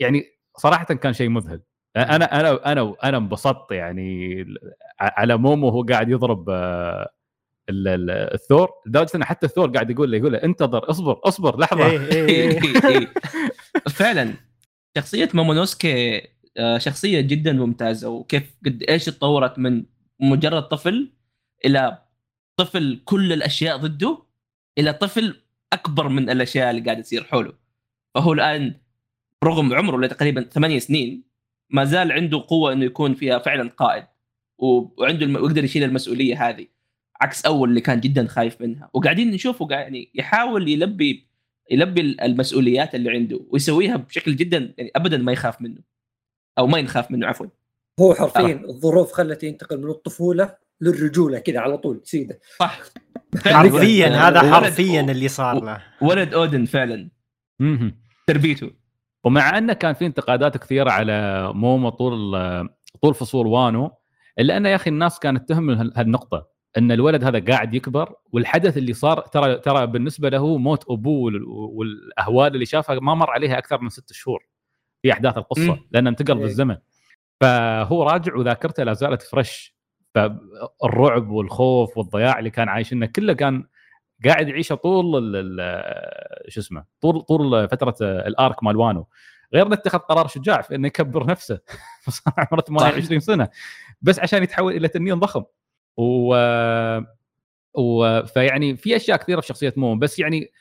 يعني 0.00 0.24
صراحة 0.56 0.84
كان 0.84 1.12
شيء 1.12 1.28
مذهل 1.28 1.60
أنا 1.96 2.40
أنا 2.40 2.72
أنا 2.72 2.94
أنا 3.04 3.16
انبسطت 3.16 3.72
يعني 3.72 4.44
على 5.00 5.36
مومو 5.36 5.66
وهو 5.66 5.82
قاعد 5.82 6.08
يضرب 6.08 6.50
آه، 6.50 7.10
الثور 7.70 8.70
لدرجة 8.86 9.10
إن 9.14 9.24
حتى 9.24 9.46
الثور 9.46 9.70
قاعد 9.70 9.90
يقول 9.90 10.10
له 10.10 10.18
يقول 10.18 10.32
له 10.32 10.38
انتظر 10.38 10.90
اصبر 10.90 11.20
اصبر 11.24 11.60
لحظة 11.60 11.86
إيه، 11.86 11.98
إيه، 11.98 12.28
إيه. 12.28 12.60
إيه. 12.88 13.12
فعلا 13.88 14.34
شخصية 14.98 15.28
مومونوسكي 15.34 16.22
آه، 16.56 16.78
شخصية 16.78 17.20
جدا 17.20 17.52
ممتازة 17.52 18.08
وكيف 18.08 18.54
قد 18.66 18.82
إيش 18.82 19.04
تطورت 19.04 19.58
من 19.58 19.84
مجرد 20.20 20.62
طفل 20.62 21.12
إلى 21.64 22.02
طفل 22.56 23.02
كل 23.04 23.32
الأشياء 23.32 23.76
ضده 23.76 24.22
إلى 24.78 24.92
طفل 24.92 25.42
أكبر 25.72 26.08
من 26.08 26.30
الأشياء 26.30 26.70
اللي 26.70 26.82
قاعدة 26.82 27.00
تصير 27.00 27.24
حوله 27.24 27.52
فهو 28.14 28.32
الآن 28.32 28.74
رغم 29.44 29.74
عمره 29.74 29.96
اللي 29.96 30.08
تقريبا 30.08 30.42
ثمانية 30.42 30.78
سنين 30.78 31.24
ما 31.70 31.84
زال 31.84 32.12
عنده 32.12 32.44
قوة 32.48 32.72
إنه 32.72 32.84
يكون 32.84 33.14
فيها 33.14 33.38
فعلا 33.38 33.70
قائد 33.70 34.04
وعنده 34.58 35.26
الم... 35.26 35.36
ويقدر 35.36 35.64
يشيل 35.64 35.84
المسؤولية 35.84 36.48
هذه 36.48 36.66
عكس 37.20 37.44
أول 37.46 37.68
اللي 37.68 37.80
كان 37.80 38.00
جدا 38.00 38.26
خايف 38.26 38.60
منها. 38.60 38.90
وقاعدين 38.94 39.30
نشوفه 39.30 39.66
قاعد 39.66 39.82
يعني 39.82 40.10
يحاول 40.14 40.68
يلبي 40.68 41.26
يلبي 41.70 42.00
المسؤوليات 42.22 42.94
اللي 42.94 43.10
عنده 43.10 43.40
ويسويها 43.50 43.96
بشكل 43.96 44.36
جدا 44.36 44.74
يعني 44.78 44.90
ابدا 44.96 45.16
ما 45.18 45.32
يخاف 45.32 45.62
منه. 45.62 45.80
أو 46.58 46.66
ما 46.66 46.78
ينخاف 46.78 47.10
منه 47.10 47.26
عفوا. 47.26 47.46
هو 48.00 48.14
حرفيا 48.14 48.62
الظروف 48.68 49.12
خلته 49.12 49.46
ينتقل 49.46 49.78
من 49.82 49.90
الطفولة 49.90 50.54
للرجولة 50.80 51.38
كذا 51.38 51.60
على 51.60 51.78
طول 51.78 52.00
سيدة. 52.04 52.40
صح. 52.58 52.80
حرفيا. 53.44 54.08
هذا 54.08 54.52
حرفيا 54.54 55.00
اللي 55.00 55.28
صار 55.28 55.64
له. 55.64 55.82
ولد 56.02 56.34
أودن 56.34 56.64
فعلا. 56.64 57.10
تربيته. 58.26 58.70
ومع 59.24 59.58
أنه 59.58 59.72
كان 59.72 59.94
في 59.94 60.06
انتقادات 60.06 60.56
كثيرة 60.56 60.90
على 60.90 61.50
مومو 61.54 61.88
طول 61.88 62.32
طول 63.02 63.14
فصول 63.14 63.46
وانو 63.46 63.90
إلا 64.38 64.56
انه 64.56 64.68
يا 64.68 64.74
أخي 64.76 64.90
الناس 64.90 65.18
كانت 65.18 65.48
تهم 65.48 65.70
هال- 65.70 65.92
هالنقطة. 65.96 66.48
إن 66.78 66.92
الولد 66.92 67.24
هذا 67.24 67.38
قاعد 67.52 67.74
يكبر 67.74 68.14
والحدث 68.32 68.76
اللي 68.76 68.92
صار 68.92 69.20
ترى 69.20 69.54
ترى 69.58 69.86
بالنسبة 69.86 70.28
له 70.28 70.58
موت 70.58 70.84
أبوه 70.90 71.20
وال- 71.24 71.44
والأهوال 71.48 72.54
اللي 72.54 72.66
شافها 72.66 72.94
ما 73.00 73.14
مر 73.14 73.30
عليها 73.30 73.58
أكثر 73.58 73.80
من 73.80 73.88
ست 73.88 74.12
شهور 74.12 74.46
في 75.02 75.12
أحداث 75.12 75.38
القصة. 75.38 75.78
لأنه 75.90 76.10
انتقل 76.10 76.34
إيه. 76.36 76.42
بالزمن. 76.42 76.76
فهو 77.40 78.02
راجع 78.02 78.34
وذاكرته 78.36 78.84
لا 78.84 78.92
زالت 78.92 79.22
فريش 79.22 79.76
فالرعب 80.14 81.30
والخوف 81.30 81.98
والضياع 81.98 82.38
اللي 82.38 82.50
كان 82.50 82.68
عايشينه 82.68 83.06
كله 83.06 83.32
كان 83.32 83.64
قاعد 84.24 84.48
يعيشه 84.48 84.74
طول 84.74 85.32
شو 86.48 86.60
اسمه 86.60 86.84
طول 87.00 87.20
طول 87.22 87.68
فترة 87.68 87.94
الارك 88.02 88.62
مال 88.62 88.76
وانو. 88.76 89.06
غير 89.54 89.66
إنه 89.66 89.74
اتخذ 89.74 89.98
قرار 89.98 90.26
شجاع 90.26 90.60
في 90.60 90.74
إنه 90.74 90.86
يكبر 90.86 91.26
نفسه. 91.26 91.60
صار 92.08 92.34
عمره 92.38 92.60
28 92.62 93.20
سنة. 93.20 93.48
بس 94.02 94.18
عشان 94.20 94.42
يتحول 94.42 94.72
إلى 94.76 94.88
تنين 94.88 95.14
ضخم. 95.14 95.42
و 96.00 96.34
و 97.74 98.22
فيعني 98.22 98.76
في 98.76 98.96
أشياء 98.96 99.18
كثيرة 99.18 99.40
في 99.40 99.46
شخصية 99.46 99.74
مومو 99.76 99.98
بس 100.00 100.18
يعني 100.18 100.52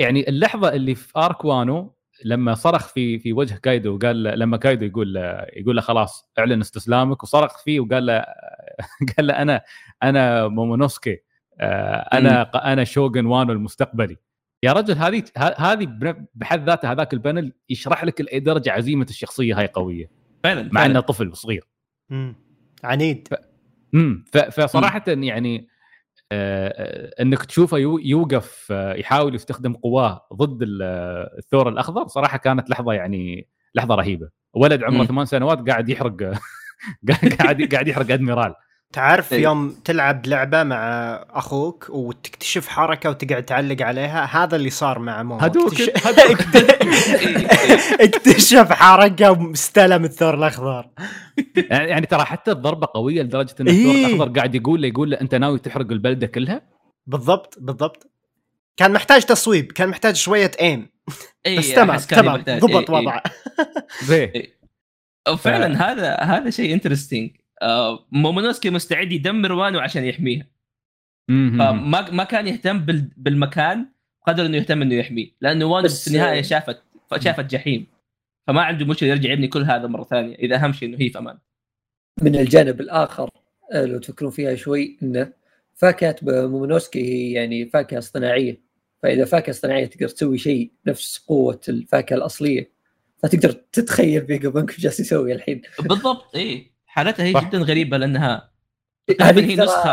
يعني 0.00 0.28
اللحظة 0.28 0.68
اللي 0.68 0.94
في 0.94 1.12
ارك 1.16 1.44
وانو 1.44 1.94
لما 2.24 2.54
صرخ 2.54 2.88
في 2.88 3.18
في 3.18 3.32
وجه 3.32 3.54
كايدو 3.54 3.94
وقال 3.96 4.22
لما 4.22 4.56
كايدو 4.56 4.86
يقول 4.86 5.14
له 5.14 5.46
يقول 5.52 5.76
له 5.76 5.82
خلاص 5.82 6.30
أعلن 6.38 6.60
استسلامك 6.60 7.22
وصرخ 7.22 7.62
فيه 7.64 7.80
وقال 7.80 8.06
له 8.06 8.24
قال 9.16 9.26
له 9.26 9.34
أنا 9.34 9.62
أنا 10.02 10.48
مومونوسكي 10.48 11.18
آه، 11.60 12.08
أنا 12.12 12.42
أنا 12.72 12.84
شوغن 12.84 13.26
وانو 13.26 13.52
المستقبلي. 13.52 14.16
يا 14.62 14.72
رجل 14.72 14.94
هذه 14.94 15.24
هذه 15.58 15.88
بحد 16.34 16.68
ذاتها 16.68 16.92
هذاك 16.92 17.12
ال 17.12 17.19
panel 17.19 17.52
يشرح 17.68 18.04
لك 18.04 18.20
لاي 18.20 18.40
درجة 18.40 18.72
عزيمة 18.72 19.06
الشخصية 19.10 19.58
هاي 19.58 19.66
قوية. 19.66 20.10
فعلا 20.44 20.68
مع. 20.72 20.86
إنه 20.86 21.00
طفل 21.00 21.36
صغير. 21.36 21.68
مم. 22.10 22.36
عنيد. 22.84 23.28
امم 23.94 24.24
فصراحة 24.52 25.02
يعني 25.08 25.68
آه، 26.32 26.68
آه، 26.68 27.22
إنك 27.22 27.44
تشوفه 27.44 27.78
يو- 27.78 27.98
يوقف 27.98 28.68
آه، 28.70 28.94
يحاول 28.94 29.34
يستخدم 29.34 29.72
قواه 29.74 30.26
ضد 30.34 30.62
ال- 30.62 30.82
الثور 31.38 31.68
الأخضر 31.68 32.06
صراحة 32.08 32.38
كانت 32.38 32.70
لحظة 32.70 32.92
يعني 32.92 33.48
لحظة 33.74 33.94
رهيبة. 33.94 34.28
ولد 34.54 34.82
عمره. 34.82 35.04
ثمان 35.06 35.26
سنوات 35.26 35.68
قاعد 35.68 35.88
يحرق 35.88 36.16
قاعد 37.40 37.62
قاعد 37.72 37.88
يحرق 37.88 38.12
أدميرال. 38.12 38.54
تعرف 38.92 39.32
إيه. 39.32 39.42
يوم 39.42 39.76
تلعب 39.84 40.26
لعبة 40.26 40.62
مع 40.62 40.78
أخوك 41.30 41.86
وتكتشف 41.90 42.68
حركة 42.68 43.10
وتقعد 43.10 43.42
تعلق 43.44 43.82
عليها 43.82 44.24
هذا 44.24 44.56
اللي 44.56 44.70
صار 44.70 44.98
مع 44.98 45.22
مومو 45.22 45.40
هدوك 45.40 45.72
اكتش- 45.72 46.06
هدوك 46.06 46.38
اكتشف 48.00 48.72
حركة 48.72 49.30
واستلم 49.32 50.04
الثور 50.04 50.34
الأخضر. 50.34 50.88
يعني 51.56 51.90
يعني 51.90 52.06
ترى 52.06 52.24
حتى 52.24 52.50
الضربة 52.50 52.86
قوية 52.94 53.22
لدرجة 53.22 53.54
إن 53.60 53.68
الثور 53.68 53.92
إيه. 53.94 54.06
الأخضر 54.06 54.32
قاعد 54.38 54.54
يقول 54.54 54.82
له 54.82 54.88
يقول 54.88 55.10
له 55.10 55.20
أنت 55.20 55.34
ناوي 55.34 55.58
تحرق 55.58 55.90
البلدة 55.92 56.26
كلها؟ 56.26 56.62
بالضبط 57.06 57.54
بالضبط. 57.60 58.10
كان 58.76 58.92
محتاج 58.92 59.22
تصويب 59.24 59.72
كان 59.72 59.88
محتاج 59.88 60.16
شوية 60.16 60.50
aim 60.60 60.88
إيه، 61.46 61.58
بس 61.58 61.72
تمام 61.74 61.98
كان 61.98 62.18
تمام. 62.22 62.34
محتاج. 62.34 62.60
ضبط 62.60 62.90
إيه، 62.90 62.98
إيه. 62.98 63.06
وضعه. 63.06 63.22
زي 64.04 64.52
فعلا 65.38 65.92
هذا 65.92 66.14
هذا 66.14 66.50
شيء 66.50 66.74
interesting 66.74 67.30
مومونوسكي 68.12 68.70
مستعد 68.70 69.12
يدمر 69.12 69.52
وانو 69.52 69.78
عشان 69.78 70.04
يحميها. 70.04 70.46
فما 71.28 72.10
ما 72.10 72.24
كان 72.24 72.46
يهتم 72.46 72.78
بال- 72.78 73.10
بالمكان 73.16 73.86
قدر 74.26 74.46
إنه 74.46 74.56
يهتم 74.56 74.82
إنه 74.82 74.94
يحميه 74.94 75.30
لأنه 75.40 75.64
وانو 75.64 75.88
في 75.88 76.08
النهاية 76.08 76.42
شافت 76.42 76.82
شافت 77.18 77.44
جحيم. 77.44 77.86
فما 78.46 78.62
عنده 78.62 78.86
مشكلة 78.86 79.08
يرجع 79.08 79.32
يبني 79.32 79.48
كل 79.48 79.62
هذا 79.62 79.86
مرة 79.86 80.04
ثانية 80.04 80.34
إذا 80.34 80.56
أهم 80.56 80.72
شيء 80.72 80.88
إنه 80.88 81.00
هي 81.00 81.08
في 81.08 81.18
أمان. 81.18 81.38
من 82.22 82.36
الجانب 82.36 82.80
الآخر 82.80 83.30
آه، 83.72 83.84
لو 83.84 83.98
تفكرون 83.98 84.30
فيها 84.30 84.54
شوي 84.54 84.98
انه 85.02 85.32
فاكهة 85.74 86.16
مومونوسكي 86.22 87.00
هي 87.04 87.32
يعني 87.32 87.66
فاكهة 87.66 87.98
اصطناعية. 87.98 88.60
فإذا 89.02 89.24
فاكهة 89.24 89.50
اصطناعية 89.50 89.86
تقدر 89.86 90.08
تسوي 90.08 90.38
شيء 90.38 90.72
نفس 90.86 91.18
قوة 91.18 91.60
الفاكهة 91.68 92.16
الأصلية 92.16 92.72
فتقدر 93.22 93.50
تتخيل 93.52 94.26
فيجا 94.26 94.48
بانك 94.48 94.70
إيش 94.70 94.80
جالس 94.80 95.00
يسوي 95.00 95.32
الحين. 95.32 95.62
بالضبط 95.80 96.36
إيه. 96.36 96.71
حالتها 96.92 97.24
هي 97.24 97.32
صح. 97.32 97.48
جدا 97.48 97.58
غريبة 97.58 97.96
لأنها 97.96 98.52
تقريباً 99.06 99.24
هذه 99.40 99.50
هي 99.50 99.56
ترى- 99.56 99.60
نسخة. 99.60 99.90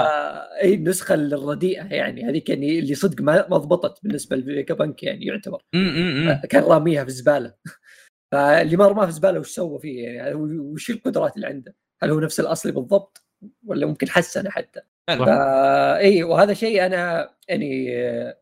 اي 0.62 0.74
النسخة 0.74 1.16
الرديئة 1.16 1.84
يعني 1.94 2.24
هذيك 2.24 2.50
يعني 2.50 2.80
اللي 2.80 2.96
صدق 2.96 3.22
ما 3.22 3.48
ما 3.48 3.58
ضبطت 3.58 4.04
بالنسبة 4.04 4.36
لفيجا 4.36 4.74
بانك 4.76 5.04
يعني 5.04 5.26
يعتبر 5.26 5.62
م. 5.74 6.34
كان 6.50 6.64
راميها 6.64 7.04
في 7.04 7.10
الزباله 7.10 7.54
فاللي 8.32 8.78
ما 8.78 8.88
رماها 8.88 9.06
في 9.06 9.10
الزباله 9.10 9.40
وش 9.40 9.50
سوى 9.50 9.80
فيه 9.80 10.08
يعني 10.08 10.36
وش 10.36 10.90
القدرات 10.90 11.36
اللي 11.36 11.48
عنده؟ 11.48 11.76
هل 12.02 12.10
هو 12.12 12.20
نفس 12.20 12.40
الاصلي 12.40 12.72
بالضبط 12.72 13.24
ولا 13.66 13.86
ممكن 13.86 14.10
حسنة 14.10 14.50
حتى؟ 14.50 14.82
فا 15.08 15.98
اي 15.98 16.24
وهذا 16.24 16.54
شيء 16.54 16.86
أنا 16.86 17.30
يعني 17.48 17.98
آه، 17.98 18.38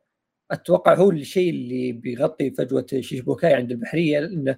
أتوقع 0.51 0.93
هو 0.95 1.11
الشيء 1.11 1.49
اللي 1.49 1.91
بيغطي 1.91 2.51
فجوة 2.51 2.85
شيشبوكاي 2.99 3.53
عند 3.53 3.71
البحرية 3.71 4.19
لأنه 4.19 4.57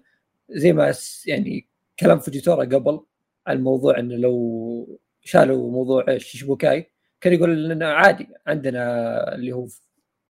زي 0.50 0.74
ما 0.74 0.94
يعني 1.26 1.70
كلام 2.00 2.20
فوجيتورا 2.20 2.66
قبل 2.66 3.06
عن 3.48 3.62
موضوع 3.64 4.00
إنه 4.00 4.16
لو 4.16 5.00
شالوا 5.22 5.72
موضوع 5.72 6.18
شيشبوكاي 6.18 6.92
كان 7.22 7.34
يقول 7.34 7.70
لنا 7.70 7.94
عادي 7.94 8.28
عندنا 8.48 9.36
اللي 9.36 9.52
هو 9.52 9.68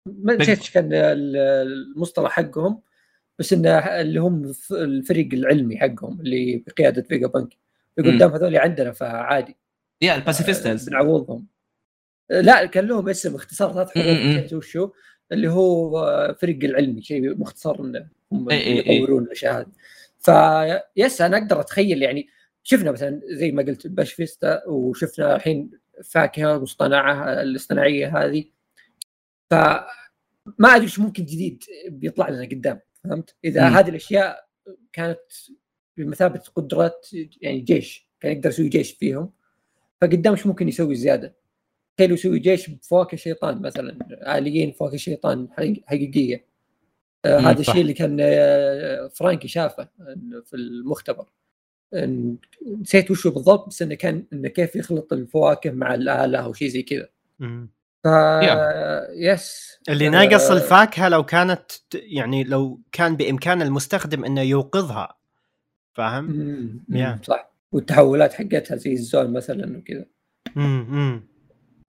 ما 0.07 0.35
نسيت 0.35 0.69
كان 0.73 0.93
ال- 0.93 1.37
المصطلح 1.37 2.31
حقهم 2.31 2.81
بس 3.39 3.53
إنه 3.53 3.77
اللي 3.77 4.19
هم 4.19 4.43
الف- 4.43 4.73
الفريق 4.73 5.33
العلمي 5.33 5.77
حقهم 5.77 6.21
اللي 6.21 6.63
بقيادة 6.67 7.01
فيجا 7.01 7.27
بانك 7.27 7.53
يقول. 7.97 8.17
دام 8.17 8.31
هذول 8.31 8.57
عندنا 8.57 8.91
فعادي 8.91 9.57
يا 10.01 10.15
الباسيفيستاز 10.15 10.89
بنعوضهم 10.89 11.47
لا 12.29 12.65
كان 12.65 12.85
لهم 12.87 13.09
اسم 13.09 13.35
اختصار. 13.35 13.89
نسيت 13.97 14.53
وشو 14.53 14.89
اللي 15.31 15.47
هو 15.51 16.35
فريق 16.39 16.63
العلمي 16.63 17.01
شيء 17.01 17.37
مختصر 17.37 17.79
إنه 17.79 18.07
هم 18.31 18.49
إي 18.49 18.57
إي 18.57 18.89
إي. 18.89 18.97
يطورون 18.97 19.23
الأشياء 19.23 19.59
هذه 19.59 20.83
ف 20.95 21.02
yes 21.02 21.21
أنا 21.21 21.37
أقدر 21.37 21.59
أتخيل 21.59 22.01
يعني 22.03 22.27
شفنا 22.63 22.91
مثلا 22.91 23.21
زي 23.25 23.51
ما 23.51 23.63
قلت 23.63 23.87
باسيفيستا 23.87 24.67
وشفنا 24.67 25.35
الحين 25.35 25.71
فاكهة 26.03 26.57
مصطنعة 26.57 27.41
الاصطناعية 27.41 28.17
هذه 28.17 28.45
فما 29.51 29.85
أدري 30.61 30.83
إيش 30.83 30.99
ممكن 30.99 31.25
جديد 31.25 31.63
بيطلع 31.87 32.29
لنا 32.29 32.45
قدام 32.45 32.79
فهمت؟ 33.03 33.35
إذا 33.45 33.69
مم. 33.69 33.75
هذه 33.75 33.89
الأشياء 33.89 34.47
كانت 34.93 35.19
بمثابة 35.97 36.39
قدرات 36.55 37.07
يعني 37.41 37.59
جيش 37.59 38.09
كان 38.19 38.31
يقدر 38.31 38.49
يسوي 38.49 38.67
جيش 38.69 38.91
فيهم 38.91 39.31
فقدام 40.01 40.33
إيش 40.33 40.45
ممكن 40.47 40.67
يسوي 40.67 40.95
زيادة؟ 40.95 41.35
تخيل 41.97 42.11
يسوي 42.11 42.39
جيش 42.39 42.69
بفواكه 42.69 43.17
شيطان 43.17 43.61
مثلا 43.61 43.97
آليين 44.37 44.71
فواكه 44.71 44.97
شيطان 44.97 45.47
حقيق- 45.51 45.83
حقيقية 45.85 46.45
آه 47.25 47.37
هذا. 47.39 47.59
الشيء 47.59 47.81
اللي 47.81 47.93
كان 47.93 48.17
آه، 48.21 49.07
فرانكي 49.07 49.47
شافه 49.47 49.89
في 50.45 50.53
المختبر 50.55 51.29
نسيت 52.81 53.11
وشو 53.11 53.31
بالضبط 53.31 53.67
بس 53.67 53.81
إنه 53.81 53.95
كان 53.95 54.25
إنه 54.33 54.47
كيف 54.47 54.75
يخلط 54.75 55.13
الفواكه 55.13 55.71
مع 55.71 55.93
الآلة 55.93 56.39
أو 56.39 56.53
شيء 56.53 56.67
زي 56.67 56.81
كذا. 56.83 57.09
ف 58.03 58.07
yes 59.15 59.77
اللي 59.89 60.07
آه، 60.07 60.09
ناقص 60.09 60.51
الفاكهة 60.51 61.09
لو 61.09 61.23
كانت 61.23 61.71
يعني 61.93 62.43
لو 62.43 62.81
كان 62.91 63.15
بإمكان 63.15 63.61
المستخدم 63.61 64.25
إنه 64.25 64.41
يوقظها. 64.41 65.17
فاهم؟ 65.93 66.25
مم، 66.87 67.19
صح. 67.23 67.53
والتحولات 67.71 68.33
حقتها 68.33 68.75
زي 68.75 68.93
الزون 68.93 69.33
مثلا 69.33 69.77
وكذا. 69.77 70.05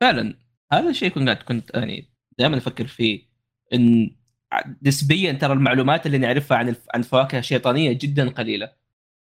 فعلا. 0.00 0.34
هذا 0.73 0.90
الشيء 0.90 1.08
كنت 1.08 1.25
قاعد 1.25 1.42
كنت 1.42 1.70
يعني 1.75 2.11
دائما 2.38 2.56
أفكر 2.56 2.87
فيه. 2.87 3.23
إن 3.75 4.16
نسبيا 4.82 5.32
ترى 5.32 5.52
المعلومات 5.52 6.06
اللي 6.06 6.18
نعرفها 6.18 6.56
عن 6.56 6.68
الف... 6.68 6.87
عن 6.94 7.00
الفواكه 7.00 7.38
الشيطانيه 7.38 7.92
جدا 7.92 8.28
قليلة. 8.28 8.73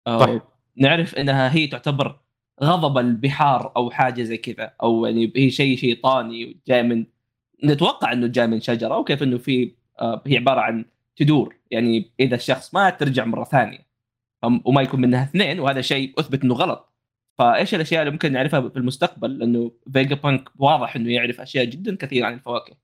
صح. 0.06 0.51
نعرف 0.76 1.14
إنها 1.14 1.54
هي 1.54 1.66
تعتبر 1.66 2.20
غضب 2.62 2.98
البحار 2.98 3.72
أو 3.76 3.90
حاجة 3.90 4.22
زي 4.22 4.36
كذا 4.36 4.74
أو 4.82 5.06
يعني 5.06 5.32
هي 5.36 5.50
شيء 5.50 5.76
شيطاني 5.76 6.60
جاي 6.66 6.82
من 6.82 7.06
نتوقع 7.64 8.12
إنه 8.12 8.26
جاي 8.26 8.46
من 8.46 8.60
شجرة 8.60 8.98
وكيف 8.98 9.22
إنه 9.22 9.38
في 9.38 9.74
آه، 10.00 10.22
هي 10.26 10.36
عبارة 10.36 10.60
عن 10.60 10.84
تدور. 11.16 11.56
يعني 11.70 12.12
إذا 12.20 12.34
الشخص 12.34 12.74
مات 12.74 13.00
ترجع 13.00 13.24
مرة 13.24 13.44
ثانية 13.44 13.86
وما 14.64 14.82
يكون 14.82 15.00
منها 15.00 15.24
اثنين 15.24 15.60
وهذا 15.60 15.80
شيء 15.80 16.14
أثبت 16.18 16.44
إنه 16.44 16.54
غلط. 16.54 16.92
فإيش 17.38 17.74
الأشياء 17.74 18.02
اللي 18.02 18.12
ممكن 18.12 18.32
نعرفها 18.32 18.68
في 18.68 18.76
المستقبل؟ 18.76 19.38
لأنه 19.38 19.72
فيجا 19.92 20.14
بانك 20.14 20.48
واضح 20.58 20.96
إنه 20.96 21.12
يعرف 21.12 21.40
أشياء 21.40 21.64
جدا 21.64 21.96
كثيرة 21.96 22.26
عن 22.26 22.34
الفواكه. 22.34 22.76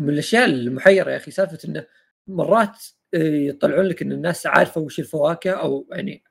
من 0.00 0.10
الأشياء 0.10 0.44
المحيرة 0.44 1.10
يا 1.10 1.16
أخي 1.16 1.30
سالفة 1.30 1.58
إنه 1.68 1.86
مرات 2.28 2.86
آه، 3.14 3.18
يطلعون 3.18 3.86
لك 3.86 4.02
إن 4.02 4.12
الناس 4.12 4.46
عارفة 4.46 4.80
وش 4.80 5.00
الفواكه 5.00 5.50
أو 5.50 5.88
يعني 5.92 6.22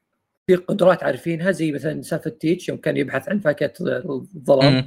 في 0.47 0.55
قدرات 0.55 1.03
عارفينها 1.03 1.51
زي 1.51 1.71
مثلا 1.71 2.01
سالفة 2.01 2.29
تيتش 2.29 2.69
يوم 2.69 2.77
كان 2.77 2.97
يبحث 2.97 3.29
عن 3.29 3.39
فاكهة 3.39 3.73
الظلام. 3.81 4.85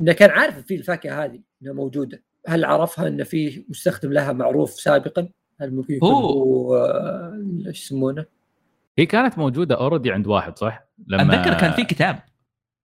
إنه 0.00 0.12
كان 0.12 0.30
عارف 0.30 0.58
في 0.66 0.74
الفاكهة 0.74 1.24
هذه 1.24 1.40
إنها 1.62 1.72
موجودة. 1.72 2.22
هل 2.46 2.64
عرفها 2.64 3.08
إن 3.08 3.24
في 3.24 3.64
مستخدم 3.68 4.12
لها 4.12 4.32
معروف 4.32 4.70
سابقا؟ 4.70 5.28
هل 5.60 5.74
ممكن 5.74 5.94
يكون 5.94 6.10
هو- 6.10 6.30
هو 6.42 6.76
آه، 6.76 7.42
إيش 7.66 7.84
يسمونه؟ 7.84 8.24
هي 8.98 9.06
كانت 9.06 9.38
موجودة 9.38 9.74
already 9.74 10.10
عند 10.12 10.26
واحد 10.26 10.58
صح؟ 10.58 10.88
لما 11.06 11.34
أتذكر 11.34 11.60
كان 11.60 11.72
في 11.72 11.84
كتاب. 11.84 12.18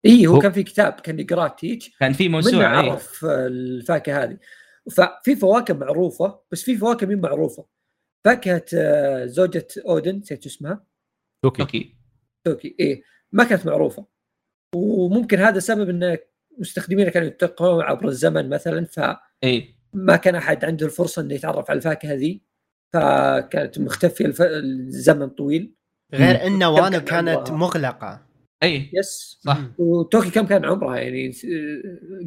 إي 0.06 0.26
هو 0.26 0.34
هو- 0.34 0.40
كان 0.40 0.52
في 0.52 0.62
كتاب 0.62 0.92
كان 0.92 1.20
يقرأه 1.20 1.48
تيتش. 1.48 1.96
كان 2.00 2.12
في 2.12 2.28
موسوعة. 2.28 2.76
عرف 2.76 3.24
الفاكهة 3.24 4.24
هذه. 4.24 4.38
ففي 4.96 5.36
فواكه 5.36 5.74
معروفة 5.74 6.40
بس 6.52 6.62
في 6.62 6.76
فواكه 6.76 7.06
مهي 7.06 7.20
معروفة؟ 7.20 7.66
فاكهة 8.24 8.64
آه، 8.74 9.26
زوجة 9.26 9.66
أودن 9.88 10.16
نسيت 10.16 10.46
اسمها؟ 10.46 10.84
توكي. 11.44 11.97
توكي 12.48 12.76
إيه 12.80 13.02
ما 13.32 13.44
كانت 13.44 13.66
معروفة. 13.66 14.06
وممكن 14.74 15.38
هذا 15.38 15.58
سبب 15.58 15.88
إن 15.88 16.18
مستخدمينها 16.58 17.10
كانوا 17.10 17.28
ينتقلون 17.28 17.82
عبر 17.82 18.08
الزمن 18.08 18.48
مثلا 18.48 18.84
فما 18.84 19.18
اي 19.44 19.74
كان 20.22 20.34
أحد 20.34 20.64
عنده 20.64 20.86
الفرصة 20.86 21.22
إنه 21.22 21.34
يتعرف 21.34 21.70
على 21.70 21.76
الفاكهة 21.76 22.14
ذي. 22.14 22.42
فكانت 22.92 23.78
مختفية 23.78 24.24
الف... 24.24 24.42
الزمن 24.42 25.28
طويل. 25.28 25.74
غير 26.14 26.46
إن 26.46 26.64
وانو 26.64 27.00
كان 27.00 27.24
كانت. 27.24 27.50
مغلقة. 27.50 28.26
اي 28.62 28.90
yes. 28.92 29.40
صح. 29.42 29.58
وتوكي 29.78 30.30
كم 30.30 30.46
كان 30.46 30.64
عمرها؟ 30.64 30.96
يعني 30.96 31.32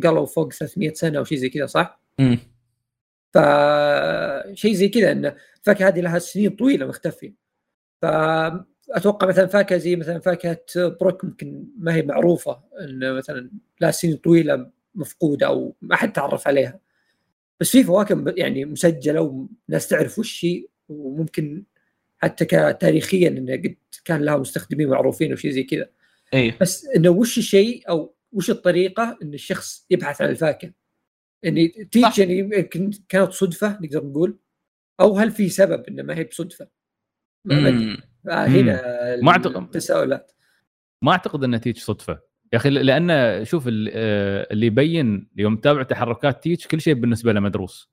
قالوا 0.04 0.26
فوق 0.26 0.54
300 0.54 0.94
سنة 0.94 1.20
أو 1.20 1.24
شيء 1.24 1.38
زي 1.38 1.50
كذا 1.50 1.66
صح؟ 1.66 2.02
مم. 2.20 2.38
فشيء 3.34 4.74
زي 4.74 4.90
كذا 4.90 5.12
إن 5.12 5.36
الفاكهة 5.60 5.88
هذه 5.88 6.02
لها 6.02 6.20
سنين 6.20 6.50
طويلة 6.50 6.86
مختفية. 6.86 7.34
فاتوقع 8.94 9.28
مثلا 9.28 9.48
فاكهة 9.48 9.78
زي 9.78 9.96
مثلا 9.96 10.20
فاكهة 10.20 10.60
بروك 10.76 11.26
ممكن 11.26 11.66
ما 11.78 11.96
هي 11.96 12.02
معروفة 12.02 12.64
إن 12.80 13.14
مثلا 13.14 13.52
لها 13.82 13.92
سنين 13.92 14.18
طويلة 14.18 14.72
مفقودة 14.96 15.48
أو 15.48 15.76
ما 15.82 15.96
حد 15.96 16.14
تعرف 16.14 16.48
عليها 16.48 16.80
بس 17.60 17.70
في 17.70 17.84
فواكه 17.84 18.34
يعني 18.38 18.66
مسجلة 18.66 19.48
وناس 19.70 19.88
تعرف 19.88 20.20
وش 20.20 20.46
هي 20.46 20.66
وممكن 20.90 21.64
حتى 22.18 22.46
كتاريخيا 22.46 23.28
انه 23.28 23.54
قد 23.54 23.76
كان 24.06 24.22
لها 24.22 24.38
مستخدمين 24.38 24.90
معروفين 24.90 25.34
وشيء 25.34 25.52
زي 25.52 25.64
كذا 25.64 25.90
اي 26.34 26.54
بس 26.62 26.86
إنه 26.86 27.10
وش 27.10 27.38
الشيء 27.38 27.90
أو 27.90 28.16
وش 28.32 28.50
الطريقة 28.50 29.18
إن 29.24 29.34
الشخص 29.34 29.86
يبحث 29.90 30.22
عن 30.22 30.30
الفاكهة؟ 30.30 30.72
يعني 31.44 31.68
تيجي. 31.68 32.08
يعني 32.18 32.40
يمكن 32.40 32.92
كانت 33.10 33.32
صدفة 33.32 33.80
نقدر 33.82 34.06
نقول 34.06 34.38
أو 35.00 35.18
هل 35.18 35.32
في 35.32 35.50
سبب 35.50 35.84
انه 35.88 36.04
ما 36.04 36.18
هي 36.18 36.24
بصدفة؟ 36.24 36.68
ما 37.46 37.98
هنا 38.30 38.82
ما 39.22 39.32
أعتقد. 39.32 39.56
التساؤلات 39.64 40.32
ما 41.02 41.12
أعتقد 41.12 41.44
إنها 41.44 41.60
تيتش 41.60 41.84
صدفة 41.84 42.20
يا 42.54 42.58
أخي 42.58 42.70
لأن 42.70 43.46
شوف 43.46 43.68
ال- 43.68 43.92
آه، 43.94 44.48
اللي 44.52 44.66
يبين 44.66 45.28
يوم 45.38 45.58
تتابع 45.58 45.84
تحركات 45.84 46.44
تيتش 46.44 46.68
كل 46.68 46.82
شيء 46.82 46.94
بالنسبة 46.94 47.34
له 47.34 47.40
مدروس 47.40 47.92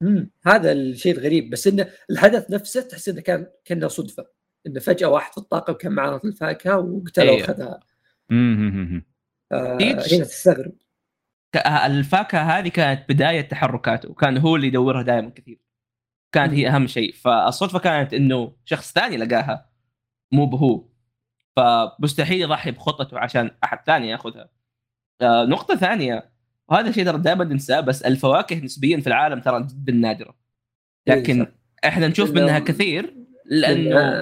مم. 0.00 0.30
هذا 0.46 0.72
الشيء 0.72 1.18
الغريب 1.18 1.50
بس 1.50 1.66
إنه 1.66 1.88
الحدث 2.10 2.50
نفسه 2.50 2.80
تحس 2.80 3.08
إنه 3.08 3.20
كان 3.20 3.46
كأنه 3.64 3.88
صدفة 3.88 4.26
إنه 4.66 4.80
فجأة 4.80 5.06
واحد 5.08 5.32
في 5.32 5.38
الطاقم 5.38 5.72
كان 5.72 5.92
معاه 5.92 6.20
الفاكهه 6.24 6.78
وقتله 6.78 7.24
أيوه. 7.24 7.36
واخذها 7.36 7.80
مم. 8.30 9.04
آه 9.52 9.76
تيتش. 9.76 10.14
هنا 10.14 10.24
تستغرب 10.24 10.72
الفاكهة 11.86 12.40
هذه 12.58 12.68
كانت 12.68 13.08
بداية 13.08 13.40
تحركاته 13.40 14.10
وكان 14.10 14.38
هو 14.38 14.56
اللي 14.56 14.66
يدورها 14.66 15.02
دائما 15.02 15.30
كثير 15.30 15.58
كانت 16.34 16.52
هي 16.52 16.68
أهم 16.68 16.86
شيء. 16.86 17.14
فالصدفة 17.14 17.78
كانت 17.78 18.14
إنه 18.14 18.52
شخص 18.64 18.92
ثاني 18.92 19.16
لقاها. 19.16 19.70
مو 20.32 20.46
بهو. 20.46 20.84
فمستحيل 21.56 22.40
يضحي 22.40 22.70
بخطته 22.70 23.18
عشان 23.18 23.50
أحد 23.64 23.78
ثاني 23.86 24.08
يأخذها. 24.08 24.48
آه، 25.22 25.44
نقطة 25.44 25.76
ثانية. 25.76 26.30
وهذا 26.68 26.88
الشيء 26.88 27.04
ترى 27.04 27.18
دائما 27.18 27.44
ننساه 27.44 27.80
بس 27.80 28.02
الفواكه 28.02 28.56
نسبيا 28.56 29.00
في 29.00 29.06
العالم 29.06 29.40
ترى 29.40 29.62
جدا 29.62 29.92
نادرة. 29.92 30.34
إيه، 31.08 31.14
لكن. 31.14 31.46
إحنا 31.84 32.08
نشوف 32.08 32.30
منها 32.30 32.58
كثير 32.58 33.14
لأنه 33.44 34.12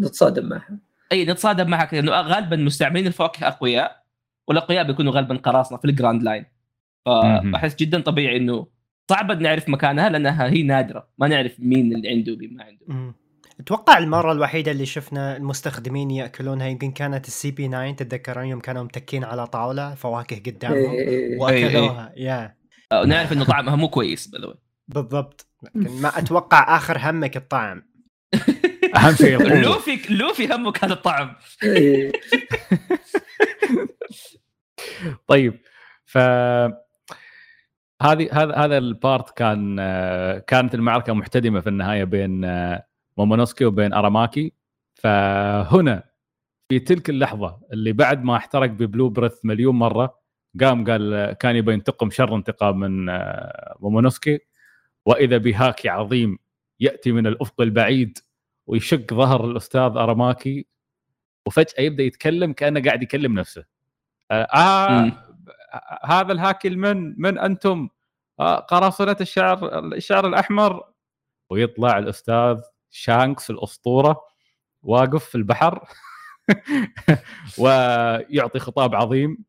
نتصادم 0.00 0.48
معها. 0.48 0.78
إي 1.12 1.24
نتصادم 1.24 1.70
معها 1.70 1.84
كثير. 1.84 2.04
لأنه 2.04 2.20
غالبا 2.20 2.56
مستعملين 2.56 3.06
الفواكه 3.06 3.48
أقوياء 3.48 4.04
والأقوياء 4.48 4.84
بيكونوا 4.84 5.12
غالبا 5.12 5.36
قراصنة 5.36 5.78
في 5.78 5.84
الجراند 5.84 6.22
لاين. 6.22 6.46
فاحس 7.52 7.76
جدا 7.76 8.00
طبيعي 8.00 8.36
إنه 8.36 8.66
صعب 9.10 9.42
نعرف 9.42 9.68
مكانها 9.68 10.08
لأنها 10.08 10.48
هي 10.48 10.62
نادرة. 10.62 11.08
ما 11.18 11.28
نعرف 11.28 11.52
مين 11.58 11.94
اللي 11.94 12.08
عنده 12.08 12.32
ومين 12.32 12.56
ما 12.56 12.64
عنده. 12.64 12.86
مم. 12.88 13.14
أتوقع 13.60 13.98
المرة 13.98 14.32
الوحيدة 14.32 14.72
اللي 14.72 14.86
شفنا 14.86 15.36
المستخدمين 15.36 16.10
يأكلونها 16.10 16.66
يمكن 16.66 16.90
كانت 16.92 17.26
ال 17.28 17.50
CP 17.50 17.68
9 17.68 17.92
تتذكرون 17.92 18.46
يوم 18.46 18.60
كانوا 18.60 18.82
متكين 18.82 19.24
على 19.24 19.46
طاولة 19.46 19.94
فواكه 19.94 20.36
قدامهم. 20.36 20.90
إيه، 20.90 21.38
وأكلوها. 21.38 22.12
يا 22.16 22.54
آه، 22.92 23.04
نعرف 23.04 23.32
إنه 23.32 23.44
طعمها 23.44 23.76
مو 23.76 23.88
كويس 23.88 24.30
بالضبط. 24.88 25.46
لكن 25.62 25.90
ما 26.02 26.18
أتوقع 26.18 26.76
آخر 26.76 26.98
همك 26.98 27.36
الطعم. 27.36 27.82
أهم 28.96 29.14
شيء 29.14 29.42
لوفي 29.62 29.98
لوفي 30.10 30.54
همك 30.54 30.84
هذا 30.84 30.92
الطعم. 30.92 31.36
إيه. 31.62 32.12
طيب 35.30 35.60
ف 36.06 36.18
هذه 38.02 38.28
هذا 38.32 38.54
هذا 38.54 38.78
البارت 38.78 39.30
كان 39.30 39.76
آه، 39.80 40.38
كانت 40.38 40.74
المعركة 40.74 41.12
محتدمة 41.12 41.60
في 41.60 41.68
النهاية 41.68 42.04
بين 42.04 42.44
آه، 42.44 42.86
مومونوسكي 43.18 43.64
وبين 43.64 43.92
أراماكي. 43.92 44.52
فهنا 44.94 46.04
في 46.68 46.78
تلك 46.78 47.10
اللحظة 47.10 47.60
اللي 47.72 47.92
بعد 47.92 48.24
ما 48.24 48.36
احترق 48.36 48.70
ب 48.70 48.78
Bolo 48.78 49.08
Breath 49.08 49.32
مليون 49.44 49.74
مرة 49.74 50.20
قام 50.60 50.84
قال 50.90 51.14
آه، 51.14 51.32
كان 51.32 51.56
يبي 51.56 51.72
ينتقم 51.72 52.10
شر 52.10 52.36
انتقام 52.36 52.80
من 52.80 53.06
مومونوسكي. 53.80 54.38
وإذا 55.06 55.36
بهاكي 55.36 55.88
عظيم 55.88 56.38
يأتي 56.80 57.12
من 57.12 57.26
الأفق 57.26 57.60
البعيد 57.60 58.18
ويشق 58.66 59.14
ظهر 59.14 59.44
الأستاذ 59.50 59.80
أراماكي 59.80 60.66
وفجأة 61.46 61.80
يبدأ 61.82 62.02
يتكلم 62.02 62.52
كأنه 62.52 62.82
قاعد 62.82 63.02
يكلم 63.02 63.38
نفسه. 63.38 63.64
آه. 64.30 65.29
هذا 66.04 66.32
الهاكي 66.32 66.70
من 66.70 67.14
من 67.20 67.38
أنتم؟ 67.38 67.88
آه 68.40 68.56
قراصنه 68.56 69.16
الشعر 69.20 69.78
الشعر 69.94 70.26
الأحمر. 70.26 70.84
ويطلع 71.50 71.98
الأستاذ 71.98 72.60
شانكس 72.90 73.50
الأسطورة 73.50 74.20
واقف 74.82 75.24
في 75.24 75.34
البحر 75.34 75.88
ويعطي 77.60 78.58
خطاب 78.58 78.94
عظيم 78.94 79.44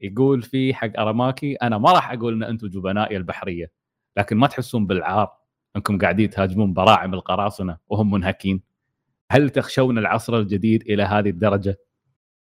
يقول 0.00 0.42
فيه 0.42 0.74
حق 0.74 0.90
أراماكي 0.98 1.54
أنا 1.54 1.78
ما 1.78 1.92
راح 1.92 2.12
أقول 2.12 2.32
إن 2.32 2.42
أنتم 2.42 2.66
جبنائي 2.66 3.16
البحرية 3.16 3.72
لكن 4.16 4.36
ما 4.36 4.46
تحسون 4.46 4.86
بالعار 4.86 5.36
أنكم 5.76 5.98
قاعدين 5.98 6.30
تهاجمون 6.30 6.72
براعم 6.72 7.14
القراصنة 7.14 7.78
وهم 7.88 8.10
منهكين. 8.10 8.62
هل 9.30 9.50
تخشون 9.50 9.98
العصر 9.98 10.36
الجديد 10.36 10.82
إلى 10.82 11.02
هذه 11.02 11.30
الدرجة؟ 11.30 11.78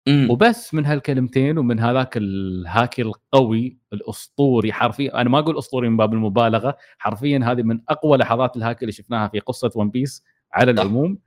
مم. 0.07 0.27
وبس 0.31 0.73
من 0.73 0.85
هالكلمتين 0.85 1.57
ومن 1.57 1.79
هذاك 1.79 2.17
الهاكي 2.17 3.01
القوي 3.01 3.77
الأسطوري 3.93 4.73
حرفيا. 4.73 5.21
أنا 5.21 5.29
ما 5.29 5.39
أقول 5.39 5.57
أسطوري 5.57 5.89
من 5.89 5.97
باب 5.97 6.13
المبالغة 6.13 6.77
حرفيا 6.97 7.39
هذه 7.43 7.61
من 7.61 7.81
أقوى 7.89 8.17
لحظات 8.17 8.57
الهاكي 8.57 8.81
اللي 8.81 8.91
شفناها 8.91 9.27
في 9.27 9.39
قصة 9.39 9.71
ون 9.75 9.89
بيس 9.89 10.23
على. 10.53 10.71
العموم. 10.71 11.17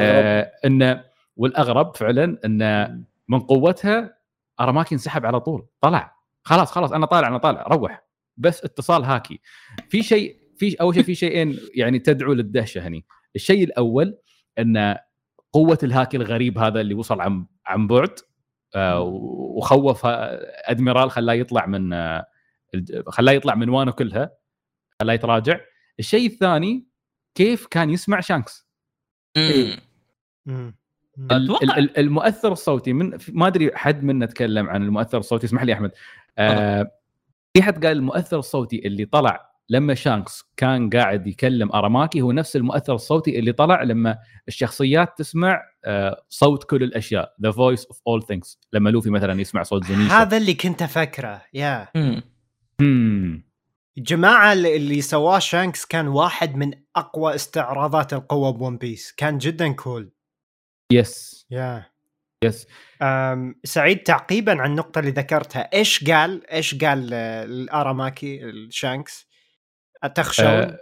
آه 0.00 0.52
إنه 0.64 1.04
والأغرب 1.36 1.96
فعلا 1.96 2.38
إنه 2.44 3.00
من 3.28 3.40
قوتها 3.40 4.16
اراماكي 4.60 4.94
انسحب 4.94 5.26
على 5.26 5.40
طول. 5.40 5.66
طلع. 5.80 6.16
خلاص 6.42 6.70
خلاص 6.70 6.92
أنا 6.92 7.06
طالع 7.06 7.28
أنا 7.28 7.38
طالع. 7.38 7.62
روح. 7.62 8.04
بس 8.36 8.64
اتصال 8.64 9.04
هاكي. 9.04 9.40
في 9.88 10.02
شيء 10.02 10.36
في 10.56 10.76
أول 10.80 10.94
شيء 10.94 11.02
في 11.02 11.14
شيئين 11.14 11.58
يعني 11.74 11.98
تدعو 11.98 12.32
للدهشة 12.32 12.86
هني. 12.88 13.04
الشيء 13.36 13.64
الأول 13.64 14.18
إن 14.58 14.96
قوة 15.52 15.78
الهاكي 15.82 16.16
الغريب 16.16 16.58
هذا 16.58 16.80
اللي 16.80 16.94
وصل 16.94 17.20
عن 17.20 17.46
عن 17.70 17.86
بعد 17.86 18.14
آه، 18.74 19.00
وخوف 19.00 20.02
أدميرال 20.64 21.10
خلاه 21.10 21.34
يطلع 21.34 21.66
من 21.66 21.92
آه، 21.92 22.26
خلاه 23.06 23.32
يطلع 23.32 23.54
من 23.54 23.68
وانه 23.68 23.92
كلها 23.92 24.30
خلاه 25.00 25.14
يتراجع. 25.14 25.60
الشيء 25.98 26.26
الثاني 26.26 26.86
كيف 27.34 27.66
كان 27.66 27.90
يسمع 27.90 28.20
شانكس؟ 28.20 28.66
ال- 31.78 31.98
المؤثر 31.98 32.52
الصوتي 32.52 32.92
من 32.92 33.18
ما 33.28 33.46
أدري 33.46 33.76
حد 33.76 34.04
منا 34.04 34.26
تكلم 34.26 34.68
عن 34.70 34.82
المؤثر 34.82 35.18
الصوتي 35.18 35.46
اسمح 35.46 35.62
لي 35.62 35.72
أحمد. 35.72 35.90
آه. 36.38 36.90
في 37.54 37.62
حد 37.62 37.86
قال 37.86 37.96
المؤثر 37.96 38.38
الصوتي 38.38 38.86
اللي 38.86 39.04
طلع 39.04 39.49
لما 39.70 39.94
شانكس 39.94 40.44
كان 40.56 40.90
قاعد 40.90 41.26
يكلم 41.26 41.72
أراماكي 41.72 42.20
هو 42.20 42.32
نفس 42.32 42.56
المؤثر 42.56 42.94
الصوتي 42.94 43.38
اللي 43.38 43.52
طلع 43.52 43.82
لما 43.82 44.18
الشخصيات 44.48 45.18
تسمع 45.18 45.62
آه 45.84 46.24
صوت 46.28 46.64
كل 46.64 46.82
الأشياء 46.82 47.34
the 47.42 47.50
voice 47.50 47.86
of 47.86 48.00
all 48.06 48.22
things 48.22 48.60
لما 48.72 48.90
لوفي 48.90 49.10
مثلا 49.10 49.40
يسمع 49.40 49.62
صوت 49.62 49.84
زونيشا 49.84 50.14
هذا 50.14 50.36
اللي 50.36 50.54
كنت 50.54 50.82
أفكره 50.82 51.42
يا 51.54 51.88
مم. 51.94 52.22
مم. 52.80 53.50
الجماعة 53.98 54.52
اللي 54.52 54.76
اللي 54.76 55.00
سواه 55.00 55.38
شانكس 55.38 55.86
كان 55.86 56.08
واحد 56.08 56.56
من 56.56 56.72
أقوى 56.96 57.34
استعراضات 57.34 58.12
القوة 58.12 58.50
ب 58.50 58.57
One 58.57 58.76
Piece 58.76 59.12
كان 59.16 59.38
جدا 59.38 59.72
cool 59.72 60.12
yes 60.92 61.46
yeah 61.50 61.86
yes 62.44 62.66
سعيد 63.64 63.98
تعقيبا 63.98 64.52
على 64.52 64.70
النقطة 64.70 64.98
اللي 64.98 65.10
ذكرتها، 65.10 65.60
إيش 65.74 66.10
قال؟ 66.10 66.50
إيش 66.50 66.74
قال 66.74 67.10
آه، 67.12 67.44
الأراماكي 67.44 68.44
الشانكس؟ 68.44 69.29
أتخشون؟ 70.02 70.46
آه 70.46 70.78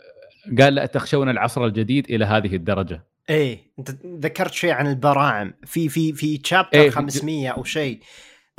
قال 0.61 0.75
لا 0.75 0.87
تخشون 0.87 1.29
العصر 1.29 1.65
الجديد 1.65 2.11
إلى 2.11 2.25
هذه 2.25 2.57
الدرجة. 2.57 3.05
إيه 3.31 3.59
أنت 3.79 3.91
ذكرت 4.07 4.53
شيء 4.53 4.71
عن 4.71 4.87
البراعم. 4.87 5.55
في 5.67 5.89
في 5.89 6.13
في 6.13 6.39
chapter 6.39 6.79
إيه، 6.79 6.91
في- 6.91 6.97
500 6.97 7.49
أو 7.49 7.65
شيء. 7.65 8.01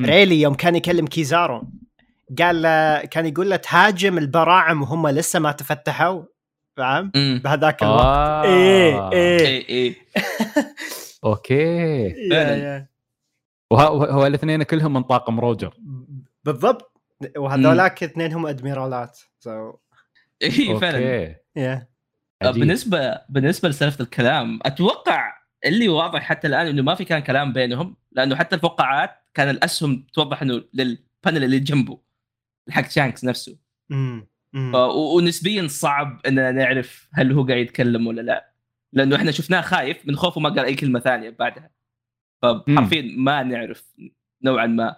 ريلي 0.02 0.41
يوم 0.41 0.54
كان 0.54 0.76
يكلم 0.76 1.08
كيزارو 1.08 1.63
قال 2.39 2.62
له 2.62 3.00
كان 3.06 3.26
يقول 3.26 3.50
له 3.50 3.56
تهاجم 3.56 4.17
البراعم 4.17 4.82
وهم 4.82 5.08
لسه 5.08 5.39
ما 5.39 5.52
تفتحوا؟ 5.52 6.24
فاهم؟ 6.78 7.12
بهذاك 7.15 7.84
الوقت. 7.84 8.02
آه. 8.06 8.43
إيه 8.43 9.10
إيه. 9.12 9.39
اي 9.48 9.65
اي 9.69 9.95
okay. 11.23 12.10
فعلاً. 12.32 12.86
وهو 13.72 14.04
هو 14.04 14.26
الاثنين 14.28 14.63
كلهم 14.63 14.93
من 14.93 15.04
طاقم 15.04 15.39
روجر. 15.39 15.74
بالضبط. 16.43 16.91
وهذولاك 17.38 18.04
اثنين 18.04 18.34
هم 18.34 18.48
أدميرالات. 18.48 19.19
so 19.39 19.73
اي 20.43 20.80
فعلا. 20.80 20.97
okay. 20.97 21.36
يا 21.56 21.88
عجيب. 22.43 22.60
بالنسبة 22.60 23.21
بالنسبة 23.30 23.69
لسالفه 23.69 24.04
الكلام 24.04 24.60
أتوقع 24.65 25.34
اللي 25.65 25.89
واضح 25.89 26.21
حتى 26.21 26.47
الآن 26.47 26.67
إنه 26.67 26.82
ما 26.82 26.95
في 26.95 27.06
كان 27.06 27.19
كلام 27.19 27.54
بينهم 27.54 27.95
لأنه 28.12 28.36
حتى 28.36 28.56
الفقاعات 28.56 29.12
كان 29.34 29.49
الأسهم 29.49 30.08
توضح 30.13 30.41
إنه 30.41 30.63
لل 30.73 30.93
panel 30.93 31.43
اللي 31.43 31.60
جنبه 31.60 31.99
حق 32.69 32.89
شانكس 32.89 33.25
نفسه. 33.25 33.58
امم 33.91 34.28
ونسبيا 35.15 35.67
صعب 35.67 36.21
إننا 36.28 36.52
نعرف 36.52 37.10
هل 37.13 37.32
هو 37.32 37.43
قاعد 37.43 37.60
يتكلم 37.60 38.08
ولا 38.08 38.21
لا. 38.21 38.54
لأنه 38.93 39.15
إحنا 39.15 39.32
شفناه 39.32 39.62
خايف 39.62 40.08
من 40.08 40.15
خوفه 40.15 40.41
ما 40.41 40.49
قال 40.49 40.65
أي 40.65 40.75
كلمة 40.75 40.99
ثانية 40.99 41.30
بعدها. 41.30 41.69
فحرفيا 42.41 43.13
ما 43.17 43.43
نعرف 43.43 43.93
نوعا 44.43 44.65
ما. 44.65 44.95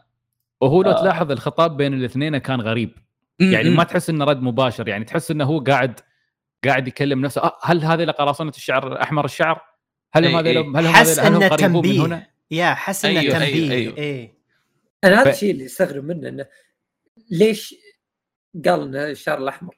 وهو 0.62 0.82
لو 0.82 0.92
آه. 0.92 1.02
تلاحظ 1.02 1.32
الخطاب 1.32 1.78
بين 1.78 1.94
الاثنين 1.94 2.38
كان 2.38 2.62
غريب. 2.62 2.98
يعني 3.42 3.70
ما. 3.70 3.84
تحس 3.84 4.10
إنه 4.10 4.26
رد 4.26 4.42
مباشر 4.42 4.88
يعني 4.88 5.06
تحس 5.06 5.32
إنه 5.32 5.46
هو 5.46 5.60
قاعد 5.60 6.00
قاعد 6.66 6.88
يكلم 6.88 7.22
نفسه 7.22 7.42
آه 7.42 7.58
هل 7.64 7.84
هذه 7.84 8.06
قراصنه 8.06 8.50
الشعر 8.56 9.02
أحمر 9.02 9.26
الشعر؟ 9.26 9.62
هل 10.14 10.26
هم 10.26 10.36
إي 10.36 10.58
هذول 10.58 10.76
إي. 10.76 10.82
هل 10.82 10.86
هم 10.86 10.94
حس 10.94 11.20
إنه 11.20 11.48
قريبون 11.48 11.76
من 11.76 11.82
تنبيه 11.82 12.06
هنا؟ 12.06 12.28
يا 12.52 12.74
حس 12.74 13.06
إنه 13.06 13.20
أيوه، 13.20 13.36
أيوه، 13.36 13.46
تنبيه 13.46 13.72
أيوه. 13.72 13.98
إيه 13.98 14.34
أنا 15.04 15.22
هذا 15.22 15.32
ف- 15.32 15.34
الشيء 15.34 15.52
اللي 15.52 15.66
أستغرب 15.66 16.04
منه 16.04 16.30
إنه 16.30 16.46
ليش 17.32 17.76
قال 18.66 18.82
إنه 18.82 19.04
الشعر 19.04 19.38
الأحمر؟ 19.38 19.78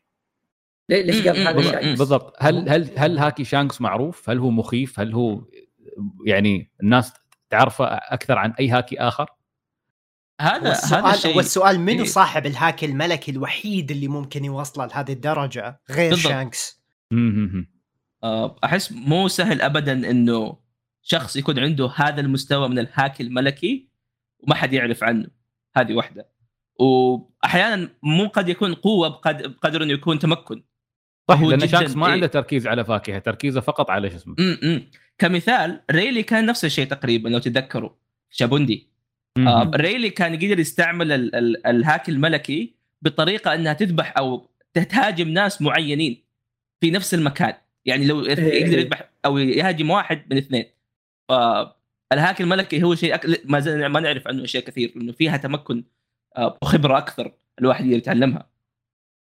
ليش 0.90 1.28
قال 1.28 1.48
هذا 1.48 1.62
شانكس؟ 1.62 2.00
بالضبط 2.00 2.36
هل 2.40 2.70
هل 2.70 2.92
هل 2.98 3.18
هاكي 3.18 3.44
شانكس 3.44 3.82
معروف؟ 3.82 4.30
هل 4.30 4.38
هو 4.40 4.50
مخيف؟ 4.50 5.00
هل 5.00 5.14
هو 5.14 5.42
يعني 6.26 6.72
الناس 6.84 7.14
تعرفه 7.50 7.86
أكثر 7.86 8.38
عن 8.38 8.54
أي 8.60 8.70
هاكي 8.70 9.00
آخر؟ 9.00 9.30
هذا 10.42 10.74
هذا 10.74 11.14
الشيء 11.14 11.38
والسؤال 11.38 11.80
منو. 11.80 12.06
صاحب 12.06 12.46
الهاكي 12.46 12.84
الملكي 12.84 13.32
الوحيد 13.32 13.92
اللي 13.92 14.08
ممكن 14.08 14.46
يوصله 14.46 14.86
لهذه 14.86 15.12
الدرجة 15.12 15.82
غير 15.92 16.10
بالضبط. 16.10 16.32
شانكس. 16.32 16.84
آه، 18.24 18.56
أحس 18.64 18.92
مو 18.92 19.28
سهل 19.28 19.62
ابدا 19.62 19.92
إنه 19.92 20.58
شخص 21.02 21.36
يكون 21.36 21.60
عنده 21.60 21.92
هذا 21.96 22.22
المستوى 22.22 22.70
من 22.70 22.80
الهاكي 22.80 23.22
الملكي 23.22 23.90
وما 24.40 24.56
حد 24.56 24.74
يعرف 24.74 25.04
عنه 25.04 25.28
هذه 25.76 25.94
واحدة 25.94 26.30
واحيانا 26.80 27.90
مو 28.04 28.28
قد 28.28 28.50
يكون 28.50 28.74
قوة 28.74 29.08
بقدر, 29.08 29.48
بقدر 29.48 29.84
إنه 29.84 29.94
يكون 29.94 30.20
تمكن 30.20 30.64
صح 31.30 31.42
لأن 31.42 31.68
شانكس 31.68 31.96
ما 31.96 32.08
إيه. 32.08 32.14
عنده 32.14 32.28
تركيز 32.28 32.68
على 32.68 32.86
فاكهة 32.86 33.20
تركيزه 33.20 33.62
فقط 33.62 33.90
على 33.90 34.10
شو 34.10 34.16
اسمه 34.16 34.36
كمثال 35.18 35.82
ريلي 35.92 36.24
كان 36.24 36.46
نفس 36.46 36.66
الشيء 36.66 36.86
تقريبا 36.86 37.30
لو 37.30 37.40
تتذكروا 37.40 37.90
شابوندي 38.30 38.93
آه. 39.38 39.72
ريلي 39.76 40.10
كان 40.10 40.34
يقدر 40.34 40.60
يستعمل 40.60 41.12
ال- 41.12 41.36
ال- 41.36 41.68
الهاكي 41.68 42.10
الملكي 42.10 42.74
بطريقة 43.02 43.54
إنها 43.54 43.74
تذبح 43.74 44.14
أو 44.18 44.50
تهاجم 44.74 45.28
ناس 45.30 45.62
معينين 45.62 46.24
في 46.82 46.92
نفس 46.92 47.14
المكان 47.14 47.54
يعني 47.86 48.06
لو 48.06 48.22
يقدر 48.22 48.44
إيه. 48.44 48.66
يذبح 48.66 49.10
أو 49.26 49.38
يهاجم 49.38 49.90
واحد 49.90 50.24
من 50.32 50.38
اثنين 50.38 50.66
فالهاكي 51.30 52.42
الملكي 52.42 52.84
هو 52.84 52.96
شيء 52.96 53.16
أك... 53.16 53.42
ما 53.46 53.60
زال 53.60 53.86
ما 53.86 54.00
نعرف 54.00 54.28
عنه 54.28 54.44
أشياء 54.44 54.64
كثير 54.64 54.94
لأنه 54.96 55.12
فيها 55.12 55.38
تمكن 55.38 55.84
آه، 56.38 56.58
وخبرة 56.62 56.98
أكثر 56.98 57.32
الواحد 57.60 57.86
يقدر 57.86 57.98
يتعلمها 57.98 58.50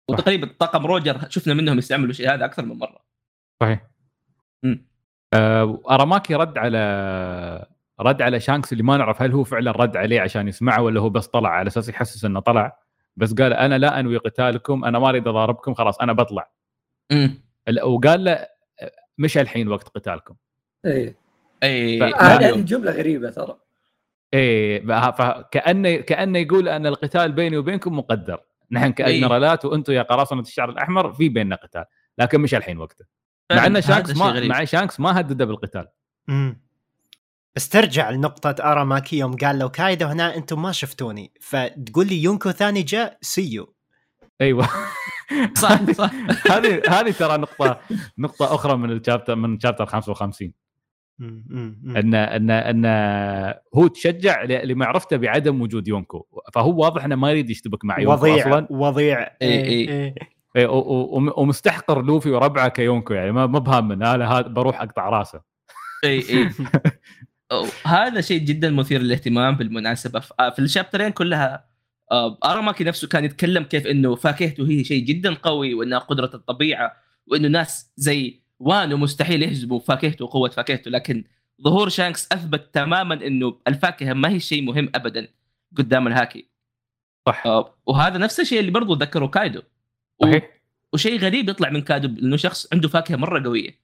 وتقريبا 0.08 0.50
طاقم 0.58 0.86
روجر 0.86 1.30
شفنا 1.30 1.54
منهم 1.54 1.78
يستعملوا 1.78 2.10
الشيء 2.10 2.34
هذا 2.34 2.44
أكثر 2.44 2.64
من 2.64 2.78
مرة 2.78 3.04
صحيح. 3.62 3.86
آه 5.34 5.80
أراماكي 5.90 6.34
رد 6.34 6.58
على 6.58 7.66
رد 8.00 8.22
على 8.22 8.40
شانكس 8.40 8.72
اللي 8.72 8.82
ما 8.82 8.96
نعرف 8.96 9.22
هل 9.22 9.32
هو 9.32 9.44
فعلا 9.44 9.70
رد 9.70 9.96
عليه 9.96 10.20
عشان 10.20 10.48
يسمعه 10.48 10.82
ولا 10.82 11.00
هو 11.00 11.10
بس 11.10 11.26
طلع 11.26 11.48
على 11.48 11.66
أساس 11.68 11.88
يحسس 11.88 12.24
إنه 12.24 12.40
طلع 12.40 12.78
بس 13.16 13.34
قال 13.34 13.52
أنا 13.52 13.78
لا 13.78 14.00
أنوي 14.00 14.16
قتالكم 14.16 14.84
أنا 14.84 14.98
ما 14.98 15.08
أريد 15.08 15.28
أضاربكم 15.28 15.74
خلاص 15.74 16.00
أنا 16.00 16.12
بطلع. 16.12 16.50
امم 17.12 17.42
ال- 17.68 17.82
وقال 17.82 18.24
له 18.24 18.46
مش 19.18 19.38
الحين 19.38 19.68
وقت 19.68 19.88
قتالكم. 19.88 20.34
اي 20.86 21.16
ف- 22.00 22.02
هذه 22.02 22.08
لا. 22.40 22.48
هذه 22.50 22.60
جملة 22.60 22.92
غريبة 22.92 23.30
ترى. 23.30 23.56
إيه 24.34 24.80
بها- 24.86 25.10
فكانه 25.10 25.96
كأنه 25.96 26.38
يقول 26.38 26.68
أن 26.68 26.86
القتال 26.86 27.32
بيني 27.32 27.56
وبينكم 27.56 27.98
مقدر. 27.98 28.40
نحن 28.70 28.92
كادميرالات 28.92 29.64
وأنتم 29.64 29.92
يا 29.92 30.02
قراصنة 30.02 30.40
الشعر 30.40 30.70
الأحمر 30.70 31.12
في 31.12 31.28
بيننا 31.28 31.56
قتال 31.56 31.84
لكن 32.18 32.40
مش 32.40 32.54
الحين 32.54 32.78
وقته. 32.78 33.04
مع 33.52 33.66
إن 33.66 33.80
شانكس 33.80 34.16
ما 34.16 34.46
مع 34.46 34.64
شانكس 34.64 35.00
ما 35.00 35.20
هدده 35.20 35.44
بالقتال. 35.44 35.88
امم 36.28 36.60
بس 37.56 37.68
ترجع 37.68 38.10
لنقطة 38.10 38.54
أراماكي 38.72 39.18
يوم 39.18 39.36
قال 39.36 39.58
لو 39.58 39.68
كايدو 39.68 40.06
هنا 40.06 40.36
أنتم 40.36 40.62
ما 40.62 40.72
شفتوني 40.72 41.32
فتقول 41.40 42.06
لي 42.06 42.22
يونكو 42.22 42.50
ثاني 42.50 42.82
جاء 42.82 43.18
سيو 43.20 43.74
أيوه. 44.40 44.68
صح 45.62 45.90
صح. 45.92 46.10
هذه 46.52 46.82
هذه 46.88 47.10
ترى 47.10 47.36
نقطة 47.38 47.80
نقطة 48.18 48.54
أخرى 48.54 48.76
من 48.76 48.90
ال 48.90 48.96
chapter 48.96 49.34
من 49.34 49.60
chapter 49.60 49.86
55 49.86 50.52
مم، 51.18 51.44
مم، 51.48 51.80
مم. 51.82 51.96
أن 51.96 52.14
أن 52.14 52.50
أن 52.50 53.54
هو 53.74 53.86
تشجع 53.86 54.42
ل- 54.42 54.68
لمعرفته 54.68 55.16
بعدم 55.16 55.60
وجود 55.62 55.88
يونكو 55.88 56.26
فهو 56.54 56.82
واضح 56.82 57.04
إنه 57.04 57.14
ما 57.16 57.30
يريد 57.30 57.50
يشتبك 57.50 57.84
مع 57.84 57.98
يونكو 57.98 58.12
وضيع 58.12 58.42
أصلا. 58.48 58.66
وضيع. 58.70 59.20
إيه، 59.22 59.64
إيه. 59.64 59.88
إيه. 59.88 60.14
إيه، 60.56 60.66
و- 60.66 60.78
و- 60.78 61.16
وم- 61.16 61.32
ومستحقر 61.36 62.02
لوفي 62.02 62.30
وربعه 62.30 62.68
كيونكو 62.68 63.14
يعني 63.14 63.32
ما 63.32 63.46
ما 63.46 63.58
بهام 63.58 63.92
أنا 63.92 64.32
هذا 64.32 64.48
بروح 64.48 64.80
أقطع 64.80 65.08
راسه. 65.08 65.40
اي 66.04 66.18
اي 66.18 66.48
هذا 67.84 68.20
شيء 68.20 68.40
جدا 68.40 68.70
مثير 68.70 69.00
للاهتمام 69.02 69.56
بالمناسبة. 69.56 70.22
آه، 70.40 70.50
في 70.50 70.58
الشابترين 70.58 71.10
كلها 71.10 71.64
آه، 72.12 72.38
اراماكي 72.44 72.84
نفسه 72.84 73.08
كان 73.08 73.24
يتكلم 73.24 73.62
كيف 73.64 73.86
إنه 73.86 74.14
فاكهته 74.14 74.68
هي 74.68 74.84
شيء 74.84 75.04
جدا 75.04 75.34
قوي 75.34 75.74
وإنها 75.74 75.98
قدرة 75.98 76.30
الطبيعة 76.34 76.92
وإنه 77.26 77.48
ناس 77.48 77.92
زي 77.96 78.40
وانو 78.58 78.96
مستحيل 78.96 79.42
يهزموا 79.42 79.80
فاكهته 79.80 80.24
وقوه 80.24 80.48
فاكهته. 80.50 80.90
لكن 80.90 81.24
ظهور 81.62 81.88
شانكس 81.88 82.28
أثبت 82.32 82.74
تماما 82.74 83.14
إنه 83.26 83.58
الفاكهة 83.68 84.12
ما 84.12 84.28
هي 84.28 84.40
شيء 84.40 84.62
مهم 84.62 84.92
ابدا 84.94 85.28
قدام 85.76 86.06
الهاكي. 86.06 86.46
صح. 87.26 87.46
آه، 87.46 87.74
وهذا 87.86 88.18
نفس 88.18 88.40
الشيء 88.40 88.60
اللي 88.60 88.70
برضو 88.70 88.94
ذكره 88.94 89.26
كايدو. 89.26 89.62
و- 90.20 90.24
صحيح. 90.26 90.50
وشيء 90.92 91.18
غريب 91.20 91.48
يطلع 91.48 91.70
من 91.70 91.80
كايدو 91.82 92.08
إنه 92.22 92.36
شخص 92.36 92.68
عنده 92.72 92.88
فاكهة 92.88 93.16
مرة 93.16 93.44
قوية. 93.44 93.78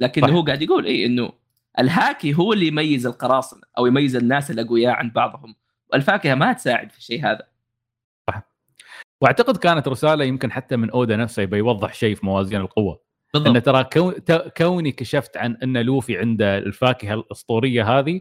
لكن 0.00 0.22
صح. 0.22 0.28
هو 0.28 0.42
قاعد 0.42 0.62
يقول 0.62 0.86
اي 0.86 1.06
إنه 1.06 1.32
الهاكي 1.78 2.34
هو 2.34 2.52
اللي 2.52 2.66
يميز 2.66 3.06
القراصنة 3.06 3.60
أو 3.78 3.86
يميز 3.86 4.16
الناس 4.16 4.50
الاقوياء 4.50 4.94
عن 4.94 5.10
بعضهم. 5.10 5.54
والفاكهه 5.92 6.34
ما 6.34 6.52
تساعد 6.52 6.90
في 6.92 6.98
الشيء 6.98 7.24
هذا. 7.26 7.48
وأعتقد 9.20 9.56
كانت 9.56 9.88
رسالة 9.88 10.24
يمكن 10.24 10.52
حتى 10.52 10.76
من 10.76 10.90
أودا 10.90 11.16
نفسه 11.16 11.42
يبي 11.42 11.56
يوضح 11.56 11.94
شيء 11.94 12.14
في 12.14 12.26
موازين 12.26 12.60
القوة. 12.60 13.00
إن 13.36 13.42
بالضبط 13.42 13.64
ترى 13.64 13.84
كون 13.84 14.24
ت- 14.24 14.52
كوني 14.56 14.92
كشفت 14.92 15.36
عن 15.36 15.56
إن 15.62 15.78
لوفي 15.78 16.18
عنده 16.18 16.58
الفاكهة 16.58 17.14
الأسطورية 17.14 17.98
هذه 17.98 18.20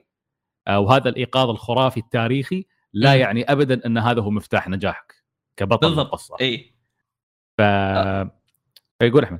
آه، 0.67 0.79
وهذا 0.79 1.09
الإيقاظ 1.09 1.49
الخرافي 1.49 1.99
التاريخي 1.99 2.65
لا 2.93 3.13
مم. 3.15 3.19
يعني 3.21 3.43
ابدا 3.51 3.85
إن 3.85 3.97
هذا 3.97 4.21
هو 4.21 4.31
مفتاح 4.31 4.69
نجاحك 4.69 5.15
كبطل 5.57 5.87
بالضبط. 5.87 6.05
القصة 6.05 6.35
اي 6.41 6.73
ف 7.57 7.61
يقول 9.01 9.23
أحمد. 9.23 9.39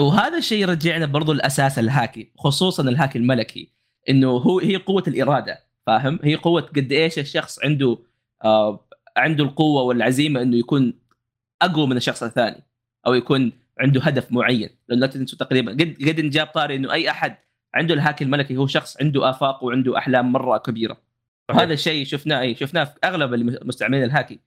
وهذا 0.00 0.38
الشيء 0.38 0.62
يرجعنا 0.62 1.06
برضو 1.06 1.32
لاساس 1.32 1.78
الهاكي 1.78 2.32
خصوصا 2.38 2.82
الهاكي 2.82 3.18
الملكي 3.18 3.72
إنه 4.08 4.30
هو 4.30 4.58
هي 4.58 4.76
قوة 4.76 5.04
الإرادة 5.08 5.64
فاهم؟ 5.86 6.18
هي 6.24 6.34
قوة 6.34 6.60
قد 6.60 6.92
إيش 6.92 7.18
الشخص 7.18 7.64
عنده 7.64 7.98
آه 8.44 8.86
عنده 9.16 9.44
القوة 9.44 9.82
والعزيمة 9.82 10.42
إنه 10.42 10.56
يكون 10.56 10.94
أقوى 11.62 11.86
من 11.86 11.96
الشخص 11.96 12.22
الثاني 12.22 12.62
أو 13.06 13.14
يكون 13.14 13.52
عنده 13.80 14.00
هدف 14.00 14.32
معين. 14.32 14.70
لأنه 14.88 15.00
لا 15.00 15.06
تنسوا 15.06 15.38
تقريبا 15.38 15.72
قد 15.72 15.96
قد 16.08 16.18
انجاب 16.18 16.46
طاري 16.46 16.76
إنه 16.76 16.92
أي 16.92 17.10
أحد 17.10 17.36
عنده 17.74 17.94
الهاكي 17.94 18.24
الملكي 18.24 18.56
هو 18.56 18.66
شخص 18.66 18.96
عنده 19.00 19.30
آفاق 19.30 19.64
وعنده 19.64 19.98
أحلام 19.98 20.32
مرة 20.32 20.58
كبيرة. 20.58 20.96
صحيح. 21.48 21.60
وهذا 21.60 21.72
الشيء 21.72 22.04
شفناه 22.04 22.40
اي 22.40 22.54
شفناه 22.54 22.84
في 22.84 22.98
أغلب 23.04 23.34
المستعملين 23.34 24.04
الهاكي. 24.04 24.40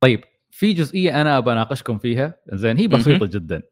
طيب 0.00 0.24
في 0.58 0.72
جزئية 0.72 1.20
أنا 1.20 1.40
بناقشكم 1.40 1.98
فيها. 1.98 2.34
زين 2.52 2.78
هي 2.78 2.88
بسيطة. 2.88 3.26
جدا. 3.26 3.62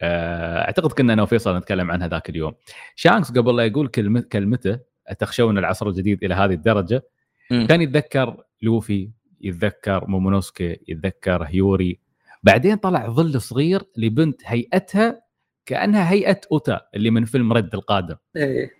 آه، 0.00 0.58
أعتقد 0.64 0.92
كنا 0.92 1.12
أنا 1.12 1.22
وفيصل 1.22 1.56
نتكلم 1.56 1.90
عنها 1.90 2.08
ذاك 2.08 2.30
اليوم. 2.30 2.54
شانكس 2.96 3.30
قبل 3.30 3.56
لا 3.56 3.66
يقول 3.66 3.88
كلمه 3.88 4.20
كلمته 4.20 4.78
تخشون 5.18 5.58
العصر 5.58 5.88
الجديد 5.88 6.24
إلى 6.24 6.34
هذه 6.34 6.52
الدرجة. 6.52 7.02
مم. 7.50 7.66
كان 7.66 7.82
يتذكر 7.82 8.36
لوفي 8.62 9.10
يتذكر 9.40 10.06
مومونوسكي 10.08 10.78
يتذكر 10.88 11.42
هيوري. 11.42 12.00
بعدين 12.42 12.76
طلع 12.76 13.08
ظل 13.08 13.40
صغير 13.40 13.82
لبنت 13.96 14.40
هيئتها 14.44 15.22
كأنها 15.66 16.10
هيئة 16.10 16.40
أوتا 16.52 16.80
اللي 16.94 17.10
من 17.10 17.24
فيلم 17.24 17.52
Red 17.52 17.74
القادم. 17.74 18.16
إيه. 18.36 18.70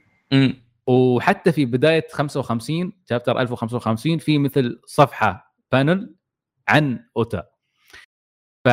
وحتى 0.87 1.53
في 1.53 1.65
بداية 1.65 2.07
55 2.13 2.93
chapter 3.09 3.41
1055 3.41 4.19
في 4.19 4.39
مثل 4.39 4.81
صفحة 4.87 5.55
panel 5.73 6.15
عن 6.69 7.05
أوتا. 7.17 7.56
ف 8.67 8.69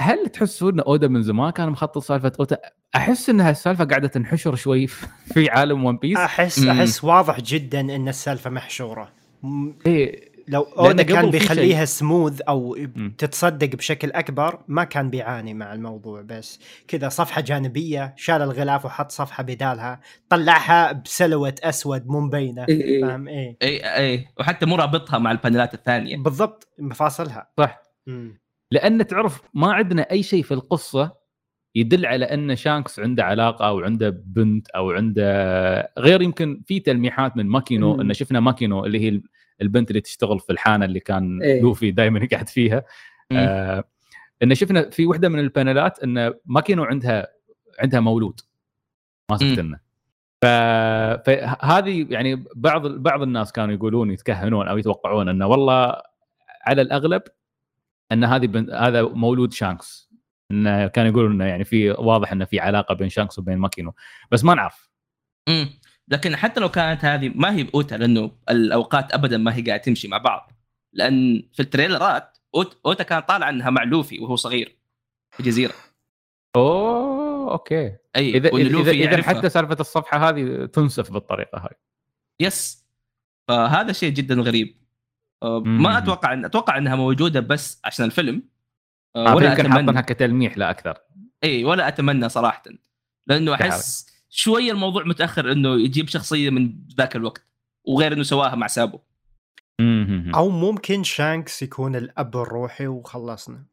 هل 0.00 0.28
تحسون 0.32 0.72
إن 0.72 0.80
أودا 0.80 1.08
من 1.08 1.22
زمان 1.22 1.50
كان 1.50 1.70
مخطط 1.70 1.98
سالفة 1.98 2.32
أوتا؟ 2.40 2.56
أحس 2.96 3.30
انها 3.30 3.50
السالفه 3.50 3.84
قاعدة 3.84 4.08
تنحشر 4.08 4.54
شوي 4.54 4.86
في 5.34 5.50
عالم 5.50 5.84
ون 5.84 5.96
بيس 5.96 6.18
احس 6.18 6.58
مم. 6.58 6.70
أحس 6.70 7.04
واضح 7.04 7.40
جدا 7.40 7.80
إن 7.80 8.08
السالفة 8.08 8.50
محشورة. 8.50 9.12
م- 9.42 9.72
إيه. 9.86 10.34
لو 10.48 10.62
أودا 10.62 11.02
كان 11.02 11.30
بيخليها 11.30 11.84
سموث 11.84 12.40
أو 12.40 12.76
مم. 12.96 13.14
تتصدق 13.18 13.76
بشكل 13.76 14.10
أكبر 14.12 14.58
ما 14.68 14.84
كان 14.84 15.10
بيعاني 15.10 15.54
مع 15.54 15.74
الموضوع 15.74 16.22
بس 16.22 16.60
كذا 16.88 17.08
صفحة 17.08 17.40
جانبية 17.40 18.14
شال 18.16 18.42
الغلاف 18.42 18.84
وحط 18.84 19.10
صفحة 19.12 19.42
بدالها 19.42 20.00
طلعها 20.28 20.92
بسلوت 20.92 21.60
أسود 21.60 22.06
مو 22.06 22.20
مبينه 22.20 22.66
إيه 22.68 22.82
إيه. 22.84 23.00
فاهم؟ 23.02 23.28
إيه. 23.28 23.56
اي 23.62 23.96
اي 23.96 24.26
وحتى 24.40 24.66
مو 24.66 24.76
رابطها 24.76 25.18
مع 25.18 25.30
البانلات 25.32 25.74
الثانية. 25.74 26.16
بالضبط 26.16 26.68
مفاصلها. 26.78 27.50
صح. 27.58 27.82
مم. 28.06 28.43
لأن 28.74 29.06
تعرف 29.06 29.42
ما 29.54 29.72
عندنا 29.72 30.02
أي 30.10 30.22
شيء 30.22 30.42
في 30.42 30.54
القصة 30.54 31.16
يدل 31.74 32.06
على 32.06 32.24
أن 32.24 32.56
شانكس 32.56 33.00
عنده 33.00 33.24
علاقة 33.24 33.68
أو 33.68 33.80
عنده 33.80 34.10
بنت 34.26 34.68
أو 34.68 34.90
عنده 34.90 35.92
غير 35.98 36.22
يمكن 36.22 36.62
في 36.66 36.80
تلميحات 36.80 37.36
من 37.36 37.46
ماكينو. 37.46 38.00
إن 38.00 38.12
شفنا 38.12 38.40
ماكينو 38.40 38.84
اللي 38.84 39.00
هي 39.00 39.20
البنت 39.62 39.90
اللي 39.90 40.00
تشتغل 40.00 40.40
في 40.40 40.52
الحانة 40.52 40.84
اللي 40.84 41.00
كان 41.00 41.42
إيه. 41.42 41.62
لوفي 41.62 41.90
دائما 41.90 42.18
يقعد 42.24 42.48
فيها 42.48 42.84
مم. 43.30 43.38
آه 43.38 43.84
إن 44.42 44.54
شفنا 44.54 44.90
في 44.90 45.06
واحدة 45.06 45.28
من 45.28 45.38
البانلات 45.38 46.02
إن 46.02 46.34
ماكينو 46.46 46.84
عندها 46.84 47.26
عندها 47.80 48.00
مولود. 48.00 48.40
تنه 49.38 49.78
ف... 50.42 50.46
فهذه 51.26 52.06
يعني 52.10 52.44
بعض 52.56 52.86
بعض 52.86 53.22
الناس 53.22 53.52
كانوا 53.52 53.74
يقولون 53.74 54.10
يتكهنون 54.10 54.68
أو 54.68 54.78
يتوقعون 54.78 55.28
انه 55.28 55.46
والله 55.46 56.02
على 56.66 56.82
الأغلب 56.82 57.22
أن 58.12 58.24
هذه 58.24 58.46
بن... 58.46 58.74
هذا 58.74 59.02
مولود 59.02 59.52
شانكس. 59.52 60.10
إنه 60.50 60.86
كانوا 60.86 61.10
يقولون 61.10 61.32
إنه 61.32 61.44
يعني 61.44 61.64
في 61.64 61.90
واضح 61.90 62.32
إنه 62.32 62.44
في 62.44 62.60
علاقة 62.60 62.94
بين 62.94 63.08
شانكس 63.08 63.38
وبين 63.38 63.58
ماكينو. 63.58 63.92
بس 64.30 64.44
ما 64.44 64.54
نعرف. 64.54 64.90
امم 65.48 65.80
لكن 66.08 66.36
حتى 66.36 66.60
لو 66.60 66.68
كانت 66.68 67.04
هذه 67.04 67.32
ما 67.34 67.54
هي 67.54 67.62
بأوتا 67.62 67.94
لأنه 67.94 68.30
الأوقات 68.50 69.14
ابدا 69.14 69.38
ما 69.38 69.56
هي 69.56 69.62
قاعدة 69.62 69.82
تمشي 69.82 70.08
مع 70.08 70.18
بعض. 70.18 70.52
لأن 70.92 71.48
في 71.52 71.60
التريلرات 71.60 72.38
أوت- 72.56 72.76
أوتا 72.86 73.04
كان 73.04 73.20
طالع 73.20 73.48
إنها 73.48 73.70
مع 73.70 73.82
لوفي 73.82 74.18
وهو 74.18 74.36
صغير 74.36 74.78
في 75.36 75.42
جزيرة. 75.42 75.74
أوه 76.56 77.52
okay. 77.52 77.96
أي 78.16 78.36
اذا 78.36 78.48
اذا, 78.48 78.90
إذا. 78.90 79.22
حتى 79.22 79.48
سالفة 79.48 79.76
الصفحة 79.80 80.28
هذه 80.28 80.66
تنسف 80.66 81.12
بالطريقة 81.12 81.58
هاي. 81.58 81.76
yes. 82.40 82.86
فهذا 83.48 83.92
شيء 83.92 84.12
جدا 84.12 84.34
غريب. 84.34 84.83
ما 85.64 85.98
أتوقع 85.98 86.32
ان 86.32 86.44
أتوقع 86.44 86.78
إنها 86.78 86.96
موجودة 86.96 87.40
بس 87.40 87.80
عشان 87.84 88.04
الفيلم. 88.04 88.42
أه، 89.16 89.28
آه 89.28 89.34
ولا 89.34 89.50
يمكن 89.50 89.72
حاطينها 89.72 90.00
كتلميح 90.00 90.58
لا 90.58 90.70
أكثر. 90.70 90.98
إي 91.44 91.64
ولا 91.64 91.88
أتمنى 91.88 92.28
صراحة. 92.28 92.62
لأنه. 93.26 93.54
أحس 93.54 94.06
شوية 94.30 94.72
الموضوع 94.72 95.04
متأخر 95.04 95.52
إنه 95.52 95.80
يجيب 95.80 96.08
شخصية 96.08 96.50
من 96.50 96.74
ذاك 96.98 97.16
الوقت 97.16 97.46
وغير 97.84 98.12
إنه 98.12 98.22
سواها 98.22 98.54
مع 98.54 98.66
سابو. 98.66 98.98
أو 100.34 100.48
ممكن 100.48 101.02
شانكس 101.02 101.62
يكون 101.62 101.96
الأب 101.96 102.36
الروحي 102.36 102.86
وخلصنا. 102.86 103.64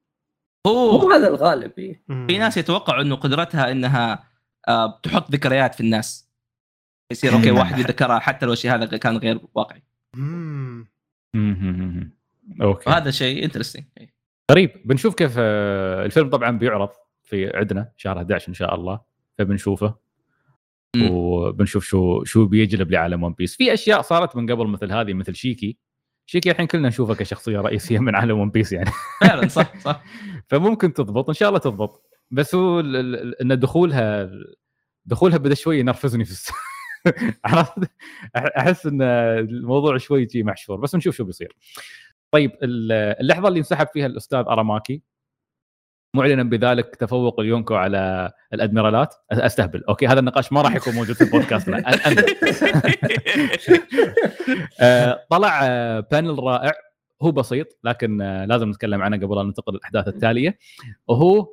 هو 0.68 1.00
مو 1.00 1.12
هذا 1.12 1.28
الغالب 1.28 1.72
إيه. 1.78 2.04
في 2.08 2.38
ناس 2.38 2.58
يتوقعوا 2.58 3.02
إنه 3.02 3.16
قدرتها 3.16 3.72
إنها 3.72 4.24
آه، 4.68 5.00
تحط 5.04 5.32
ذكريات 5.32 5.76
في 5.76 5.82
الناس. 5.82 6.30
يصير 7.12 7.34
okay 7.34 7.52
واحد 7.52 7.80
يذكرها 7.80 8.20
حتى 8.20 8.46
لو 8.46 8.54
الشيء 8.54 8.74
هذا 8.74 8.98
كان 8.98 9.18
غير 9.18 9.42
واقعي. 9.54 9.84
مم. 10.16 10.91
okay. 12.62 12.90
وهذا 12.90 13.12
شيء 13.12 13.44
interesting 13.44 13.86
غريب. 14.52 14.72
بنشوف 14.86 15.16
كيف 15.16 15.36
آه، 15.38 16.06
الفيلم 16.06 16.30
طبعا 16.30 16.58
بيعرض 16.58 16.90
في 17.24 17.58
عندنا 17.58 17.92
شهر 17.98 18.18
11 18.18 18.50
إن 18.50 18.54
شاء 18.54 18.76
الله 18.76 19.00
فبنشوفه. 19.38 19.96
مم. 20.96 21.10
وبنشوف 21.12 21.86
شو 21.86 22.24
شو 22.24 22.46
بيجلب 22.46 22.92
لعالم 22.92 23.24
One 23.24 23.34
Piece 23.34 23.56
في 23.56 23.74
أشياء 23.74 24.02
صارت 24.02 24.36
من 24.36 24.52
قبل 24.52 24.68
مثل 24.68 24.92
هذه 24.92 25.14
مثل 25.14 25.36
شيكي. 25.36 25.78
شيكي 26.26 26.52
الحين 26.52 26.68
كلنا 26.68 26.88
نشوفه 26.88 27.16
كشخصية 27.16 27.60
رئيسية 27.62 28.00
من 28.00 28.16
عالم 28.16 28.40
One 28.40 28.50
Piece 28.50 28.72
يعني. 28.72 28.90
فعلا 29.22 29.48
صح 29.48 29.80
صح. 29.80 30.04
فممكن 30.50 30.94
تضبط 30.94 31.30
إن 31.30 31.34
شاء 31.34 31.50
الله 31.50 31.60
تضبط. 31.60 32.04
بس 32.32 32.56
هو 32.56 32.80
إن 33.42 33.60
دخولها 33.60 34.32
دخولها 35.06 35.38
بدأ 35.38 35.56
شوي 35.56 35.80
ينرفزني 35.80 36.26
في 36.26 36.32
الس... 36.32 36.52
عرفت؟ 37.46 37.74
أحس 38.36 38.86
إن 38.86 39.02
الموضوع 39.02 39.98
شوي 39.98 40.30
شي 40.30 40.44
محشور 40.44 40.78
بس 40.80 40.96
نشوف 40.96 41.16
شو 41.16 41.24
بيصير. 41.24 41.56
طيب 42.32 42.52
ال- 42.64 42.92
اللحظة 43.22 43.48
اللي 43.48 43.60
انسحب 43.60 43.88
فيها 43.94 44.06
الأستاذ 44.06 44.40
أراماكي. 44.40 45.02
معلنا 46.16 46.44
بذلك 46.44 46.96
تفوق 46.96 47.40
اليونكو 47.40 47.76
على 47.76 48.32
الأدميرالات. 48.54 49.16
أستهبل. 49.32 49.84
okay 49.90 50.08
هذا 50.08 50.20
النقاش 50.20 50.54
ما 50.54 50.62
راح 50.62 50.76
يكون 50.76 50.94
موجود 50.94 51.16
في 51.16 51.24
البودكاست 51.24 51.70
آه، 54.82 55.26
طلع 55.30 55.60
آه، 55.64 56.00
panel 56.00 56.40
رائع. 56.44 56.72
هو 57.22 57.32
بسيط 57.32 57.68
لكن 57.84 58.22
آه، 58.22 58.46
لازم 58.46 58.70
نتكلم 58.70 59.02
عنه 59.02 59.18
قبل 59.18 59.40
أن 59.40 59.46
ننتقل 59.46 59.74
للأحداث 59.74 60.08
التالية. 60.08 60.58
وهو 61.08 61.48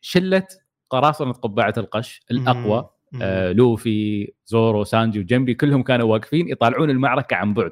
شلة 0.00 0.46
قراصنة 0.90 1.32
قبعة 1.32 1.74
القش 1.76 2.20
الأقوى. 2.30 2.90
آه، 3.22 3.52
لوفي 3.52 4.32
زورو 4.46 4.84
سانجي 4.84 5.18
وجنبي 5.20 5.54
كلهم 5.54 5.82
كانوا 5.82 6.12
واقفين 6.12 6.48
يطالعون 6.48 6.90
المعركة 6.90 7.36
عن 7.36 7.54
بعد 7.54 7.70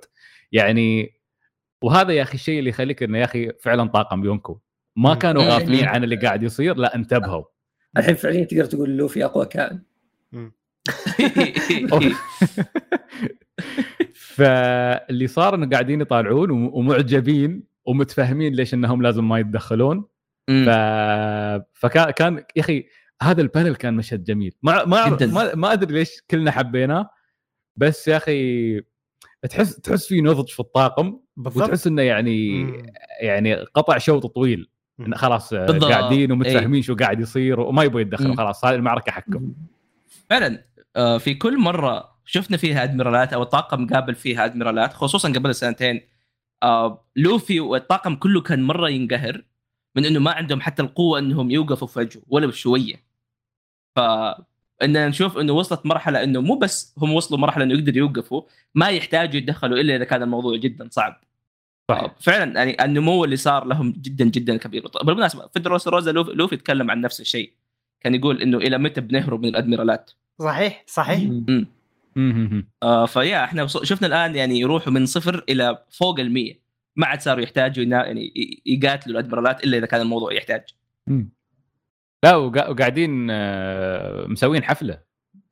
يعني 0.53 1.12
وهذا 1.83 2.12
يا 2.12 2.22
أخي 2.22 2.35
الشيء 2.35 2.59
اللي 2.59 2.70
يخليك 2.70 3.03
إنه 3.03 3.18
يا 3.18 3.25
أخي 3.25 3.53
فعلا 3.61 3.88
طاقم 3.88 4.25
يونكو 4.25 4.61
ما. 4.96 5.14
كانوا. 5.14 5.42
غافلين 5.42 5.85
عن 5.85 6.05
اللي 6.05 6.16
قاعد 6.16 6.42
يصير 6.42 6.77
لا 6.77 6.94
انتبهوا 6.94 7.44
الحين 7.96 8.14
فعليا 8.14 8.44
تقدر 8.44 8.64
تقول 8.64 8.96
لوفي 8.96 9.25
أقوى 9.25 9.46
كائن. 9.46 9.83
فاللي 14.14 15.27
صار 15.27 15.55
إنه 15.55 15.68
قاعدين 15.70 16.01
يطالعون 16.01 16.51
وم- 16.51 16.75
ومعجبين 16.75 17.62
ومتفاهمين 17.85 18.55
ليش 18.55 18.75
إنهم 18.75 19.03
لازم 19.03 19.29
ما 19.29 19.38
يتدخلون 19.38 20.05
ف... 20.49 20.68
فكان 21.72 22.11
كان 22.11 22.37
يا 22.57 22.61
أخي 22.61 22.87
هذا 23.22 23.42
البانل 23.42 23.76
كان 23.76 23.94
مشهد 23.94 24.24
جميل 24.24 24.52
ما 24.62 24.85
ما 24.85 25.09
جداً. 25.09 25.26
ما, 25.26 25.55
ما 25.55 25.72
أدري 25.72 25.94
ليش 25.94 26.22
كلنا 26.31 26.50
حبيناه 26.50 27.11
بس 27.76 28.09
يا 28.09 28.16
أخي 28.16 28.81
تحس 29.50 29.76
تحس 29.76 30.07
في 30.07 30.20
نضج 30.20 30.48
في 30.48 30.61
الطاقم 30.61 31.20
بالضبط 31.37 31.64
وتحس 31.64 31.87
إنه 31.87 32.02
يعني 32.02 32.64
مم. 32.64 32.83
يعني 33.20 33.55
قطع 33.55 33.98
شوط 33.98 34.26
طويل. 34.26 34.68
إنه 35.00 35.16
خلاص 35.16 35.55
بالضبط. 35.55 35.85
قاعدين 35.85 36.33
ومتفاهمين 36.33 36.83
شو 36.83 36.94
قاعد 36.96 37.20
يصير 37.20 37.61
وما 37.61 37.85
يبغوا 37.85 38.00
يتدخلوا. 38.00 38.37
خلاص 38.37 38.64
هذه 38.64 38.74
المعركة 38.74 39.12
حقهم 39.12 39.55
فعلا 40.31 40.64
آه، 40.96 41.18
في 41.18 41.35
كل 41.35 41.59
مرة 41.59 42.16
شفنا 42.24 42.57
فيها 42.57 42.85
أدميرالات 42.85 43.33
أو 43.33 43.42
الطاقم 43.42 43.87
قابل 43.87 44.14
فيها 44.14 44.44
أدميرالات 44.44 44.92
خصوصا 44.92 45.29
قبل 45.29 45.55
سنتين 45.55 46.00
آه، 46.62 47.05
لوفي 47.16 47.61
والطاقم 47.61 48.14
كله 48.14 48.40
كان 48.40 48.62
مرة 48.62 48.88
ينقهر 48.88 49.44
من 49.96 50.05
إنه 50.05 50.20
ما 50.20 50.31
عندهم 50.31 50.61
حتى 50.61 50.83
القوة 50.83 51.18
إنهم 51.18 51.50
يوقفوا 51.50 51.88
في 51.88 51.98
وجهه 51.98 52.22
ولا 52.29 52.46
بشوية 52.46 53.06
ف 53.97 54.01
اننا 54.83 55.09
نشوف 55.09 55.39
إنه 55.39 55.53
وصلت 55.53 55.87
مرحلة 55.87 56.23
إنه 56.25 56.41
مو 56.41 56.55
بس 56.55 56.95
هم 56.99 57.13
وصلوا 57.13 57.41
مرحلة 57.41 57.65
إنه 57.65 57.75
يقدروا 57.75 57.97
يوقفوا 57.97 58.43
ما 58.75 58.89
يحتاجوا 58.89 59.37
يتدخلوا 59.37 59.79
إلا 59.79 59.97
إذا 59.97 60.05
كان 60.05 60.23
الموضوع 60.23 60.57
جدا 60.57 60.89
صعب 60.91 61.21
صح. 61.91 62.15
فعلا 62.21 62.59
يعني 62.59 62.85
النمو 62.85 63.25
اللي 63.25 63.37
صار 63.37 63.65
لهم 63.65 63.93
جدا 63.93 64.25
جدا 64.25 64.57
كبير 64.57 64.89
بالمناسبة 65.05 65.47
في 65.47 65.61
دروس 65.61 65.89
روزا 65.89 66.13
لوفي, 66.13 66.33
لوفي 66.33 66.57
تكلم 66.57 66.91
عن 66.91 67.01
نفس 67.01 67.21
الشيء 67.21 67.53
كان 68.01 68.15
يقول 68.15 68.43
إنه 68.43 68.59
إلى 68.59 68.79
متى 68.79 69.01
بنهرب 69.01 69.43
من 69.43 69.49
الأدميرالات 69.49 70.11
صحيح 70.39 70.85
صحيح. 70.87 71.31
مم. 71.31 71.67
آه 72.83 73.07
ف 73.07 73.14
yeah 73.14 73.45
إحنا 73.45 73.67
شفنا 73.67 74.07
الآن 74.07 74.37
يعني 74.37 74.61
يروحوا 74.61 74.93
من 74.93 75.07
صفر 75.07 75.45
إلى 75.49 75.85
فوق 75.91 76.21
ال 76.21 76.33
100 76.33 76.55
ما 76.97 77.07
عاد 77.07 77.21
صاروا 77.21 77.43
يحتاجوا 77.43 77.85
يعني 77.85 78.33
يقاتلوا 78.67 79.21
الأدميرالات 79.21 79.65
إلا 79.65 79.79
إذا 79.79 79.87
كان 79.87 80.01
الموضوع 80.01 80.33
يحتاج 80.33 80.63
مم. 81.07 81.36
لا 82.24 82.37
وقا- 82.37 82.68
وقاعدين 82.68 83.29
آه، 83.31 84.26
مسوين 84.26 84.64
حفلة 84.64 84.98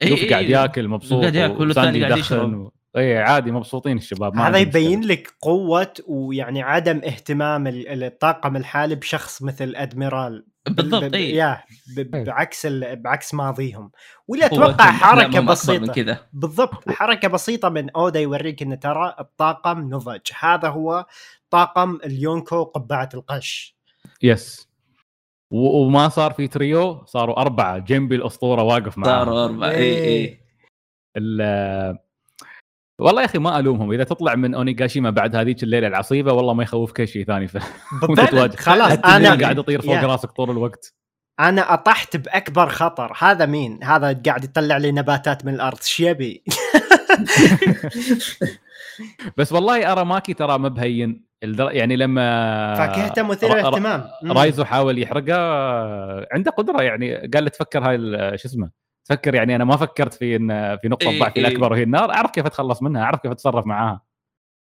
إي 0.02 0.08
لوفي 0.10 0.22
إي 0.24 0.30
قاعد 0.30 0.44
إي. 0.44 0.50
ياكل 0.50 0.88
مبسوط 0.88 1.20
قاعد 1.20 1.34
ياكل 1.34 1.66
والثاني 1.66 2.04
قاعد 2.04 2.18
يشرب. 2.18 2.54
و... 2.54 2.72
اي 2.96 3.18
عادي 3.18 3.50
مبسوطين 3.52 3.96
الشباب 3.96 4.36
هذا 4.36 4.58
يبين 4.58 4.98
مشكلة. 4.98 5.14
لك 5.14 5.34
قوة 5.42 5.92
ويعني 6.06 6.62
عدم 6.62 6.96
اهتمام 7.04 7.66
ال- 7.66 8.04
الطاقم 8.04 8.56
الحالي 8.56 8.94
بشخص 8.94 9.42
مثل 9.42 9.72
أدميرال 9.76 10.46
بالضبط 10.68 11.04
ب- 11.04 11.14
اي 11.14 11.30
yeah 11.30 11.62
ب- 11.96 12.14
إيه. 12.14 12.24
بعكس 12.24 12.66
ال... 12.66 12.96
بعكس 12.96 13.34
ماضيهم 13.34 13.90
ولا 14.28 14.46
أتوقع 14.46 15.12
أكبر 15.22 15.40
بسيطة 15.40 15.80
من 15.80 15.86
كذا 15.92 16.18
بالضبط 16.32 16.90
حركة 16.98 17.28
بسيطة 17.28 17.68
من 17.68 17.90
أودا 17.90 18.20
يوريك 18.20 18.62
إن 18.62 18.78
ترى 18.80 19.14
الطاقم 19.20 19.80
نضج 19.94 20.20
هذا 20.40 20.68
هو 20.68 21.06
طاقم 21.50 21.98
اليونكو 22.04 22.62
قبعة 22.64 23.08
القش 23.14 23.76
yes. 24.22 24.68
وما 25.50 26.08
صار 26.08 26.32
في 26.32 26.48
تريو 26.48 27.04
صاروا 27.06 27.40
أربعة. 27.40 27.78
جنبي 27.78 28.16
الاسطوره 28.16 28.62
واقف 28.62 28.98
معاهم. 28.98 29.24
صاروا 29.24 29.44
أربعة. 29.44 29.70
اي 29.70 30.04
اي 30.04 30.40
ال... 31.16 31.98
والله 33.00 33.20
يا 33.20 33.26
أخي 33.26 33.38
ما 33.38 33.58
ألومهم. 33.58 33.92
إذا 33.92 34.04
تطلع 34.04 34.34
من 34.34 34.54
أونيغاشيما 34.54 35.10
بعد 35.10 35.36
هذيك 35.36 35.62
الليلة 35.62 35.86
العصيبة 35.86 36.32
والله 36.32 36.54
ما 36.54 36.62
يخوفك 36.62 37.04
شيء 37.04 37.24
ثاني. 37.24 37.48
ف... 37.48 37.56
خلاص 38.56 38.98
أنا 39.04 39.40
قاعد 39.40 39.58
يطير 39.58 39.82
فوق 39.82 39.94
يا. 39.94 40.06
راسك 40.06 40.30
طول 40.30 40.50
الوقت. 40.50 40.94
أنا 41.40 41.74
أطحت 41.74 42.16
بأكبر 42.16 42.68
خطر. 42.68 43.12
هذا 43.18 43.46
مين؟ 43.46 43.84
هذا 43.84 44.20
قاعد 44.26 44.44
يطلع 44.44 44.76
لي 44.76 44.92
نباتات 44.92 45.44
من 45.44 45.54
الأرض. 45.54 45.78
إيش 45.78 46.00
يبي 46.00 46.44
بس 49.36 49.52
والله 49.52 49.92
أرى 49.92 50.04
ماكي 50.04 50.34
ترى 50.34 50.58
ما 50.58 50.68
بهين 50.68 51.08
الدر... 51.08 51.24
يعني 51.58 51.96
لما 51.96 52.74
فاكهته 52.74 53.22
مثيرة 53.22 53.54
للاهتمام. 53.54 54.04
رايزو 54.26 54.64
حاول 54.64 54.98
يحرقه 54.98 55.36
عنده 56.32 56.50
قدرة 56.50 56.82
يعني 56.82 57.14
قال 57.16 57.44
له 57.44 57.50
تفكر 57.50 57.88
هاي 57.88 57.94
ال- 57.94 58.40
شو 58.40 58.48
اسمه 58.48 58.70
تفكر 59.08 59.34
يعني 59.34 59.56
أنا 59.56 59.64
ما 59.64 59.76
فكرت 59.76 60.14
في 60.14 60.36
إن 60.36 60.76
في 60.76 60.88
نقطة 60.88 61.08
إيه، 61.10 61.20
ضعفي 61.20 61.36
إيه. 61.36 61.46
الاكبر 61.46 61.72
وهي 61.72 61.82
النار 61.82 62.10
أعرف 62.14 62.30
كيف 62.30 62.46
أتخلص 62.46 62.82
منها 62.82 63.02
أعرف 63.02 63.20
كيف 63.20 63.30
أتصرف 63.32 63.66
معاها 63.66 64.00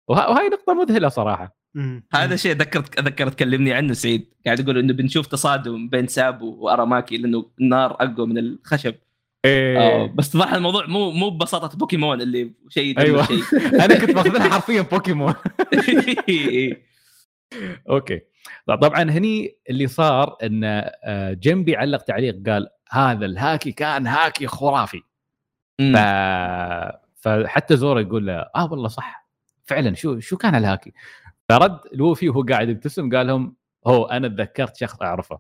وه... 0.08 0.30
وهاي 0.30 0.50
نقطة 0.50 0.74
مذهلة 0.74 1.10
صراحة 1.10 1.56
مم. 1.76 2.08
هذا 2.14 2.36
شيء 2.36 2.56
ذكرت 2.56 3.00
ذكر 3.00 3.30
تكلمني 3.30 3.74
عنه 3.74 3.94
سعيد 3.94 4.34
قاعد 4.46 4.60
يقول 4.60 4.78
إنه 4.78 4.94
بنشوف 4.94 5.28
تصادم 5.28 5.90
بين 5.90 6.08
سابو 6.08 6.42
وأراماكي 6.42 7.18
لأنه 7.18 7.46
النار 7.62 7.92
أقوى 8.00 8.28
من 8.28 8.38
الخشب 8.38 8.96
آه 9.46 9.48
إيه. 9.48 10.14
بس 10.16 10.30
طبعا 10.30 10.56
الموضوع 10.56 10.86
مو 10.86 11.12
مو 11.12 11.30
ببساطة 11.30 11.78
بوكيمون 11.78 12.22
اللي 12.22 12.54
شيء 12.70 13.00
أيوة. 13.00 13.26
شيء. 13.26 13.44
أنا 13.86 14.00
كنت 14.00 14.12
باخذها 14.12 14.50
حرفيا 14.50 14.82
بوكيمون. 14.82 15.34
okay. 17.90 18.22
طبعا 18.68 19.04
هني 19.04 19.58
اللي 19.70 19.88
صار 19.88 20.38
إن 20.44 20.62
آه، 21.04 21.34
جنبي 21.34 21.76
علق 21.76 22.02
تعليق 22.02 22.50
قال 22.50 22.70
هذا 22.90 23.26
الهاكي 23.26 23.72
كان 23.72 24.08
هاكي 24.08 24.48
خرافي. 24.48 25.02
ف... 25.80 25.98
فحتى 27.22 27.78
زورو 27.78 28.02
يقول 28.02 28.28
له 28.28 28.46
آه 28.56 28.72
والله 28.72 28.88
صح. 28.88 29.28
فعلا 29.66 29.96
شو 29.96 30.20
شو 30.20 30.38
كان 30.38 30.56
الهاكي؟ 30.56 30.94
فرد 31.50 31.80
لوفي 31.94 32.30
وهو 32.30 32.44
قاعد 32.44 32.70
يبتسم 32.70 33.16
قال 33.16 33.28
لهم 33.28 33.56
هو 33.88 34.06
أنا 34.06 34.28
تذكرت 34.28 34.76
شخص 34.78 35.02
أعرفه. 35.02 35.40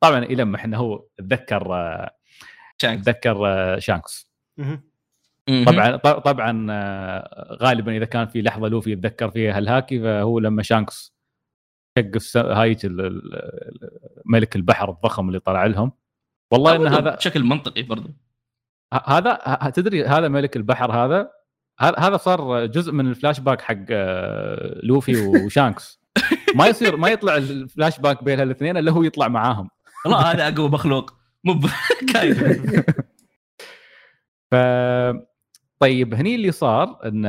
طبعا 0.00 0.24
يلمح 0.24 0.64
انه 0.64 0.76
هو 0.78 1.04
تذكر 1.18 1.68
آه، 2.84 2.88
شانكس. 2.88 3.04
تذكر 3.04 3.46
آه، 3.46 3.78
شانكس. 3.78 4.30
طبعا 5.66 5.96
طبعا 5.96 6.66
آه، 6.70 7.56
غالبا 7.62 7.96
إذا 7.96 8.04
كان 8.04 8.26
في 8.26 8.42
لحظة 8.42 8.68
لوفي 8.68 8.90
يتذكر 8.92 9.30
فيها 9.30 9.58
الهاكي 9.58 10.00
فهو 10.00 10.38
لما 10.38 10.62
شانكس 10.62 11.14
شق 12.18 12.36
هايج 12.36 12.86
ال- 12.86 13.22
ملك 14.24 14.56
البحر 14.56 14.90
الضخم 14.90 15.28
اللي 15.28 15.38
طلع 15.40 15.66
لهم. 15.66 15.92
والله 16.50 16.76
إن 16.76 16.86
هذا 16.86 17.14
بشكل 17.14 17.44
منطقي 17.44 17.82
برضو. 17.82 18.08
ه- 18.94 19.16
هذا 19.18 19.70
تدري 19.74 20.04
هذا 20.04 20.28
ملك 20.28 20.56
البحر 20.56 20.92
هذا؟ 20.92 21.30
هذا 21.80 22.16
صار 22.16 22.66
جزء 22.66 22.92
من 22.92 23.06
الفلاش 23.06 23.40
باك 23.40 23.60
حق 23.60 23.76
آه، 23.90 24.80
لوفي 24.82 25.26
وشانكس. 25.26 26.00
ما 26.54 26.66
يصير 26.66 26.96
ما 26.96 27.08
يطلع 27.08 27.36
الفلاش 27.36 28.00
باك 28.00 28.24
بين 28.24 28.40
الاثنين 28.40 28.76
إلا 28.76 28.92
هو 28.92 29.02
يطلع 29.02 29.28
معاهم. 29.28 29.70
والله 30.04 30.20
هذا 30.32 30.48
أقوى 30.48 30.68
مخلوق. 30.68 31.21
مو 31.44 31.60
ف 34.50 34.54
طيب 35.78 36.14
هني 36.14 36.34
اللي 36.34 36.52
صار 36.52 37.00
إن 37.04 37.26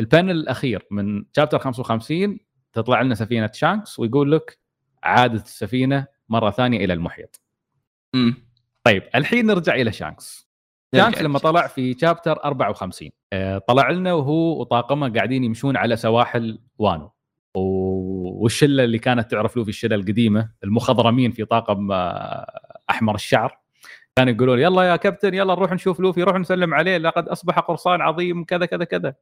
ال 0.00 0.05
panel 0.05 0.30
الأخير 0.30 0.86
من 0.90 1.24
chapter 1.36 1.58
55 1.58 2.38
تطلع 2.72 3.02
لنا 3.02 3.14
سفينة 3.14 3.50
شانكس 3.54 3.98
ويقول 3.98 4.32
لك 4.32 4.58
عادت 5.02 5.46
السفينة 5.46 6.06
مرة 6.28 6.50
ثانية 6.50 6.84
إلى 6.84 6.92
المحيط. 6.92 7.40
أمم. 8.14 8.34
طيب 8.84 9.02
الحين 9.14 9.46
نرجع 9.46 9.74
إلى 9.74 9.92
شانكس. 9.92 10.50
شانكس 10.94 11.22
لما 11.22 11.38
طلع 11.38 11.66
في 11.66 11.94
chapter 12.00 12.44
54 12.44 13.10
آه، 13.32 13.58
طلع 13.58 13.90
لنا 13.90 14.12
وهو 14.12 14.60
وطاقمه 14.60 15.08
قاعدين 15.08 15.44
يمشون 15.44 15.76
على 15.76 15.96
سواحل 15.96 16.58
وانو. 16.78 17.12
والشلة 17.54 18.84
اللي 18.84 18.98
كانت 18.98 19.30
تعرف 19.30 19.56
له 19.56 19.64
في 19.64 19.68
الشلة 19.70 19.96
القديمة 19.96 20.52
المخضرمين 20.64 21.30
في 21.30 21.44
طاقم 21.44 21.92
آه، 21.92 22.69
أحمر 22.90 23.14
الشعر 23.14 23.58
كانوا 24.16 24.32
يقولون 24.32 24.58
يلا 24.58 24.82
يا 24.82 24.96
كابتن 24.96 25.34
يلا 25.34 25.54
نروح 25.54 25.72
نشوف 25.72 26.00
لوفي 26.00 26.22
روح 26.22 26.36
نسلم 26.36 26.74
عليه 26.74 26.98
لقد 26.98 27.28
أصبح 27.28 27.58
قرصان 27.58 28.00
عظيم 28.00 28.44
كذا 28.44 28.66
كذا 28.66 28.84
كذا 28.84 29.14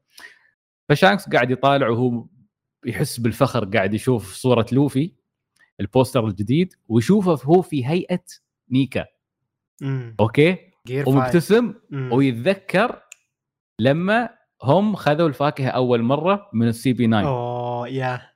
فشانكس 0.89 1.29
قاعد 1.29 1.51
يطالع 1.51 1.89
وهو 1.89 2.25
يحس 2.87 3.21
بالفخر 3.21 3.65
قاعد 3.65 3.95
يشوف 3.95 4.35
صورة 4.35 4.67
لوفي 4.73 5.13
ال 5.81 5.88
poster 5.88 6.27
الجديد 6.27 6.75
ويشوفه 6.89 7.39
هو 7.45 7.63
في 7.63 7.87
هيئة 7.87 8.25
نيكا 8.71 9.07
مم. 9.81 10.17
okay. 10.21 10.57
ومبتسم 11.07 11.75
مم. 11.91 12.13
ويتذكر 12.13 13.03
لما 13.79 14.31
هم 14.63 14.95
خذوا 14.97 15.29
الفاكهة 15.29 15.69
أول 15.69 16.03
مرة 16.03 16.51
من 16.53 16.69
ال 16.69 16.93
CP 16.93 17.07
9 17.07 17.23
oh 17.23 17.89
yeah 17.89 18.31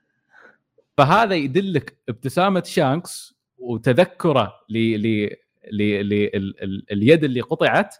فهذا 0.97 1.35
يدلك 1.35 1.97
ابتسامة 2.09 2.63
شانكس 2.63 3.32
وتذكره 3.71 4.53
ل 4.69 4.77
ل 4.77 5.29
ل 5.71 6.09
ل 6.09 6.13
ال- 6.13 6.63
ال- 6.63 6.85
اليد 6.91 7.23
اللي 7.23 7.41
قطعت 7.41 7.95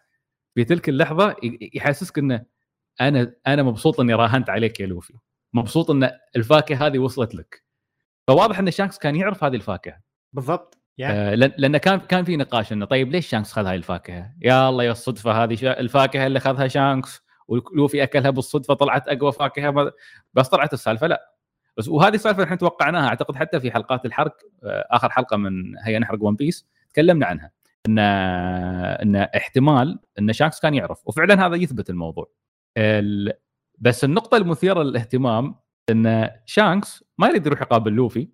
في 0.56 0.64
تلك 0.64 0.90
اللحظة 0.90 1.36
يحسسك 1.74 2.18
إنه 2.18 2.46
أنا 3.02 3.34
أنا 3.48 3.64
مبسوط 3.64 4.00
إني 4.00 4.14
راهنت 4.14 4.50
عليك 4.50 4.80
يا 4.80 4.86
لوفي. 4.86 5.14
مبسوط 5.54 5.92
إن 5.92 6.10
الفاكهة 6.36 6.88
هذه 6.88 7.00
وصلت 7.00 7.36
لك. 7.36 7.64
فواضح 8.28 8.60
إن 8.60 8.72
شانكس 8.72 8.98
كان 8.98 9.16
يعرف 9.16 9.44
هذه 9.44 9.56
الفاكهة. 9.56 10.00
بالضبط. 10.34 10.78
yeah 10.98 11.08
آه، 11.34 11.36
لأن- 11.36 11.52
لأن 11.58 11.78
كان 11.78 12.00
كان 12.00 12.24
في 12.26 12.38
نقاش 12.38 12.74
إنه 12.74 12.86
طيب 12.86 13.12
ليش 13.12 13.28
شانكس 13.28 13.52
خذ 13.52 13.66
هاي 13.66 13.76
الفاكهة؟ 13.76 14.34
يا 14.42 14.70
الله 14.70 14.84
يا 14.84 14.92
الصدفة 14.92 15.44
هذه 15.44 15.56
شا... 15.56 15.80
الفاكهة 15.80 16.28
اللي 16.28 16.40
خذها 16.40 16.68
شانكس 16.68 17.22
ولوفي 17.48 18.04
أكلها 18.04 18.30
بالصدفة 18.30 18.74
طلعت 18.74 19.08
أقوى 19.08 19.32
فاكهة. 19.32 19.92
بس 20.34 20.48
طلعت 20.48 20.74
السالفة 20.74 21.08
لا. 21.08 21.33
بس 21.78 21.88
وهذه 21.88 22.16
السالفة 22.16 22.44
إحنا 22.44 22.56
توقعناها. 22.56 23.08
أعتقد 23.08 23.36
حتى 23.36 23.60
في 23.60 23.72
حلقات 23.72 24.06
الحرق 24.06 24.38
آه، 24.64 24.88
آخر 24.92 25.10
حلقة 25.10 25.38
من 25.38 25.78
هيا 25.84 26.00
نحرق 26.00 26.24
ون 26.24 26.36
بيس 26.36 26.68
تكلمنا 26.90 27.26
عنها. 27.26 27.52
إن 27.88 28.00
إن 28.00 29.16
احتمال 29.16 30.00
إن 30.20 30.34
شانكس 30.34 30.60
كان 30.60 30.74
يعرف. 30.74 31.02
وفعلا 31.06 31.46
هذا 31.46 31.56
يثبت 31.56 31.90
الموضوع. 31.90 32.30
ال... 32.78 33.34
بس 33.80 34.04
النقطة 34.04 34.38
المثيرة 34.38 34.84
للاهتمام 34.84 35.56
إن 35.90 36.30
شانكس 36.46 37.04
ما 37.18 37.28
يريد 37.28 37.46
يروح 37.46 37.62
يقابل 37.62 37.92
لوفي. 37.92 38.28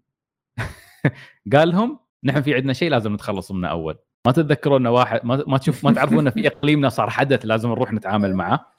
قال 1.54 1.70
لهم 1.70 2.00
نحن 2.24 2.42
في 2.42 2.56
عندنا 2.56 2.74
شيء 2.74 2.90
لازم 2.92 3.14
نتخلص 3.14 3.52
منه 3.52 3.68
أول. 3.68 3.98
ما 4.26 4.32
تتذكرون 4.32 4.88
واحد 4.88 5.26
ما, 5.26 5.44
ما 5.48 5.58
تشوف 5.58 5.86
ما 5.86 5.92
تعرفون 5.92 6.20
انه 6.20 6.30
في 6.30 6.48
إقليمنا 6.48 6.90
صار 6.90 7.10
حدث 7.10 7.46
لازم 7.46 7.70
نروح 7.70 7.94
نتعامل 7.94 8.34
معه. 8.34 8.74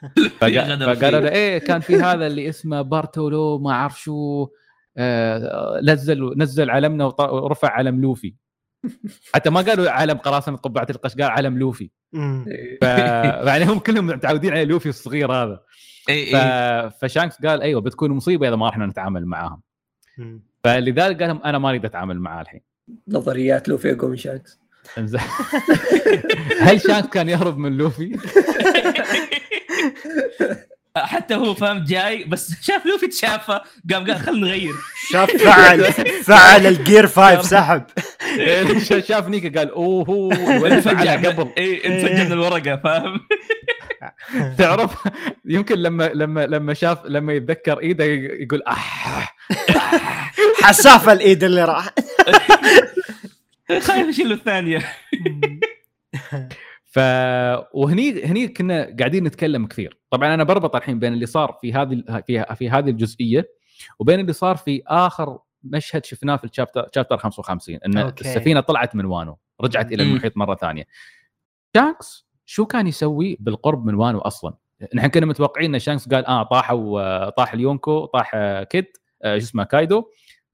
فقالوا 0.40 1.20
له. 1.20 1.28
إيه 1.28 1.58
كان 1.58 1.80
في 1.80 1.96
هذا 1.96 2.26
اللي 2.26 2.48
اسمه 2.48 2.82
بارتولو 2.82 3.58
ما 3.58 3.70
أعرف 3.70 4.00
شو 4.00 4.48
آه، 4.96 5.80
نزل 5.84 6.34
نزل 6.36 6.70
علمنا 6.70 7.04
ورفع 7.04 7.68
علم 7.68 8.00
لوفي 8.00 8.34
حتى 9.34 9.50
ما 9.50 9.60
قالوا 9.60 9.90
علم 9.90 10.16
قراصنة 10.16 10.56
قبعة 10.56 10.86
القش 10.90 11.14
قال 11.14 11.30
علم 11.30 11.58
لوفي. 11.58 11.90
إيه. 12.14 12.78
ف... 12.80 12.84
يعني 13.46 13.64
هم 13.64 13.78
كلهم 13.78 14.06
متعودين 14.06 14.52
على 14.52 14.64
لوفي 14.64 14.88
الصغير 14.88 15.32
هذا 15.32 15.60
ف... 16.06 16.10
اي 16.10 16.90
فشانكس 16.90 17.46
قال 17.46 17.62
أيوه 17.62 17.80
بتكون 17.80 18.10
مصيبة 18.10 18.48
إذا 18.48 18.56
ما 18.56 18.68
رحنا 18.68 18.86
نتعامل 18.86 19.26
معاهم. 19.26 19.62
فلذلك 20.64 21.22
قال 21.22 21.28
لهم 21.28 21.42
أنا 21.44 21.58
ما 21.58 21.68
أريد 21.68 21.84
أتعامل 21.84 22.20
معاه 22.20 22.42
الحين 22.42 22.60
نظريات 23.08 23.68
لوفي 23.68 23.92
أقوى 23.92 24.10
من 24.10 24.16
شانكس 24.16 24.60
هل 26.60 26.80
شانكس 26.80 27.08
كان 27.08 27.28
يهرب 27.28 27.58
من 27.58 27.76
لوفي؟ 27.76 28.18
حتى 30.96 31.34
هو 31.34 31.54
فاهم 31.54 31.84
جاي 31.84 32.24
بس 32.24 32.52
شاف 32.66 32.86
لوفي 32.86 33.06
تشافى 33.06 33.60
قام 33.92 34.06
قال 34.06 34.16
خلينا 34.16 34.46
نغير. 34.46 34.74
شاف 35.12 35.30
فعل 35.30 35.84
فعل 36.24 36.66
الجير 36.66 37.06
5 37.06 37.42
سحب. 37.42 37.82
شاف 39.08 39.28
نيكا 39.28 39.58
قال 39.58 39.70
اوه 39.70 40.04
هو 40.08 40.30
فعلها 40.80 41.28
قبل. 41.28 41.52
اي 41.58 41.86
انفجر 41.86 42.24
من 42.24 42.32
الورقة 42.32 42.76
فاهم؟ 42.76 43.20
تعرف 44.58 45.08
يمكن 45.44 45.78
لما 45.78 46.10
لما 46.14 46.46
لما 46.46 46.74
شاف 46.74 46.98
لما 47.04 47.32
يتذكر 47.32 47.80
إيده 47.80 48.04
يقول 48.04 48.62
أح 48.62 49.36
حسافه 50.62 51.12
الإيد 51.12 51.44
اللي 51.44 51.64
راح. 51.64 51.88
خايف 53.68 54.08
اشيل 54.08 54.32
الثانية. 54.32 54.92
ف 56.90 56.98
وهني 57.72 58.24
هني 58.24 58.48
كنا 58.48 58.96
قاعدين 58.98 59.24
نتكلم 59.24 59.66
كثير. 59.66 59.98
طبعا 60.10 60.34
أنا 60.34 60.44
بربط 60.44 60.76
الحين 60.76 60.98
بين 60.98 61.12
اللي 61.12 61.26
صار 61.26 61.58
في 61.60 61.72
هذه 61.72 62.02
في 62.26 62.44
في 62.56 62.70
هذه 62.70 62.90
الجزئية 62.90 63.48
وبين 63.98 64.20
اللي 64.20 64.32
صار 64.32 64.56
في 64.56 64.82
آخر 64.86 65.38
مشهد 65.62 66.04
شفناه 66.04 66.36
في 66.36 66.44
ال 66.44 66.49
chapter 66.49 66.88
chapter 66.94 67.16
55 67.18 67.78
إن 67.86 67.98
okay. 67.98 68.20
السفينة 68.28 68.60
طلعت 68.60 68.94
من 68.96 69.04
وانو 69.04 69.38
رجعت 69.60 69.92
إلى. 69.92 70.02
المحيط 70.02 70.36
مرة 70.36 70.54
ثانية. 70.54 70.84
شانكس 71.76 72.28
شو 72.46 72.66
كان 72.66 72.86
يسوي 72.86 73.36
بالقرب 73.40 73.86
من 73.86 73.94
وانو 73.94 74.18
أصلا؟ 74.18 74.54
نحن 74.94 75.06
كنا 75.06 75.26
متوقعين 75.26 75.74
إن 75.74 75.80
شانكس 75.80 76.08
قال 76.08 76.26
آه 76.26 76.42
طاحوا 76.42 77.30
طاح 77.30 77.52
اليونكو 77.52 78.04
طاح 78.04 78.32
كيد 78.70 78.86
آه، 79.22 79.38
شو 79.38 79.44
اسمه 79.44 79.64
كايدو. 79.64 80.04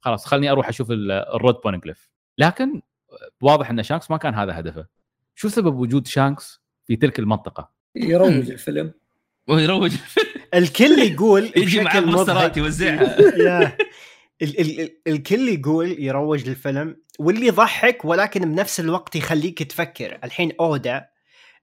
خلاص 0.00 0.26
خلني 0.26 0.50
أروح 0.50 0.68
أشوف 0.68 0.90
ال- 0.90 1.12
ال 1.12 1.21
road 1.21 1.54
poneglyph 1.64 2.10
لكن 2.38 2.82
واضح 3.42 3.70
إن 3.70 3.82
شانكس 3.82 4.10
ما 4.10 4.16
كان 4.16 4.34
هذا 4.34 4.58
هدفه. 4.58 4.86
شو 5.34 5.48
سبب 5.48 5.74
وجود 5.78 6.06
شانكس 6.06 6.60
في 6.86 6.96
تلك 6.96 7.18
المنطقة؟ 7.18 7.70
يروج 7.96 8.50
الفيلم. 8.50 8.92
ويروج 9.48 9.92
الكل 10.54 10.98
يقول 10.98 11.52
يجي 11.56 11.80
معاه 11.80 12.00
بوسترات 12.00 12.56
يوزعها 12.56 13.20
يا. 13.38 13.76
ال- 14.42 14.60
ال- 14.60 14.80
ال- 14.80 14.96
الكل 15.06 15.48
يقول 15.48 15.96
يروج 15.98 16.48
للفيلم 16.48 16.96
واللي 17.18 17.46
يضحك 17.46 18.04
ولكن 18.04 18.40
بنفس 18.54 18.80
الوقت 18.80 19.16
يخليك 19.16 19.62
تفكر. 19.62 20.18
الحين 20.24 20.52
أودا 20.60 21.06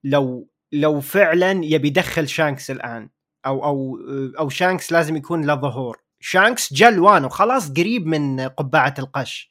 لو 0.04 0.50
لو 0.72 1.00
فعلا 1.00 1.52
يبي 1.66 1.88
يدخل 1.88 2.28
شانكس 2.28 2.72
الآن 2.72 3.10
أو 3.46 3.64
أو 3.66 3.98
أو 4.40 4.50
شانكس 4.50 4.92
لازم 4.92 5.16
يكون 5.16 5.46
له 5.46 5.56
ظهور. 5.56 5.98
شانكس 6.20 6.74
جا 6.74 6.84
لوانو 6.84 7.26
وخلاص 7.26 7.72
قريب 7.72 8.06
من 8.08 8.40
قبعة 8.40 8.94
القش. 9.00 9.50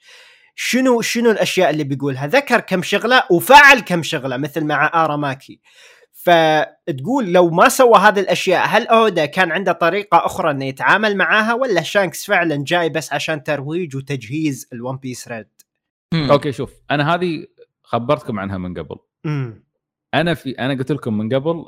شنو 0.63 1.01
شنو 1.01 1.31
الأشياء 1.31 1.71
اللي 1.71 1.85
بيقولها؟ 1.85 2.27
ذكر 2.27 2.61
كم 2.61 2.83
شغلة 2.83 3.23
وفعل 3.31 3.81
كم 3.81 4.03
شغلة 4.03 4.37
مثل 4.37 4.65
مع 4.65 5.05
أراماكي 5.05 5.61
فتقول 6.13 7.33
لو 7.33 7.51
ما 7.51 7.69
سوى 7.69 7.99
هذه 7.99 8.21
الأشياء 8.21 8.67
هل 8.67 8.87
أودا 8.87 9.27
كان 9.27 9.53
عنده 9.53 9.73
طريقة 9.73 10.27
أخرى 10.27 10.51
إنه 10.51 10.65
يتعامل 10.65 11.17
معاها 11.17 11.55
ولا 11.55 11.83
شانكس 11.83 12.27
فعلا 12.27 12.65
جاي 12.67 12.89
بس 12.89 13.13
عشان 13.13 13.43
ترويج 13.43 13.97
وتجهيز 13.97 14.69
ال 14.73 14.79
One 14.79 14.97
Piece 14.97 15.29
Red 15.29 15.47
أوكي 16.15 16.53
شوف 16.53 16.73
أنا 16.91 17.15
هذه 17.15 17.47
خبرتكم 17.83 18.41
عنها 18.41 18.59
من 18.59 18.75
قبل. 18.75 18.97
أنا 20.15 20.35
في 20.35 20.51
أنا 20.51 20.75
قلت 20.75 20.93
لكم 20.93 21.19
من 21.19 21.35
قبل 21.35 21.65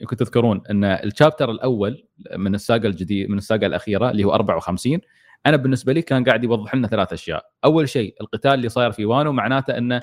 يمكن 0.00 0.16
تذكرون 0.16 0.62
إن 0.70 0.84
ال 0.84 0.92
chapter 0.92 1.50
الأول 1.50 2.04
من 2.36 2.54
الساقا 2.54 2.86
الجديد 2.86 3.30
من 3.30 3.38
الساقا 3.38 3.66
الأخيرة 3.66 4.10
اللي 4.10 4.24
هو 4.24 4.34
54 4.34 5.00
أنا 5.46 5.56
بالنسبة 5.56 5.92
لي 5.92 6.02
كان 6.02 6.24
قاعد 6.24 6.44
يوضح 6.44 6.74
لنا 6.74 6.88
ثلاث 6.88 7.12
أشياء. 7.12 7.50
أول 7.64 7.88
شيء 7.88 8.16
القتال 8.20 8.54
اللي 8.54 8.68
صاير 8.68 8.92
في 8.92 9.04
وانو 9.04 9.32
معناته 9.32 9.78
انه 9.78 10.02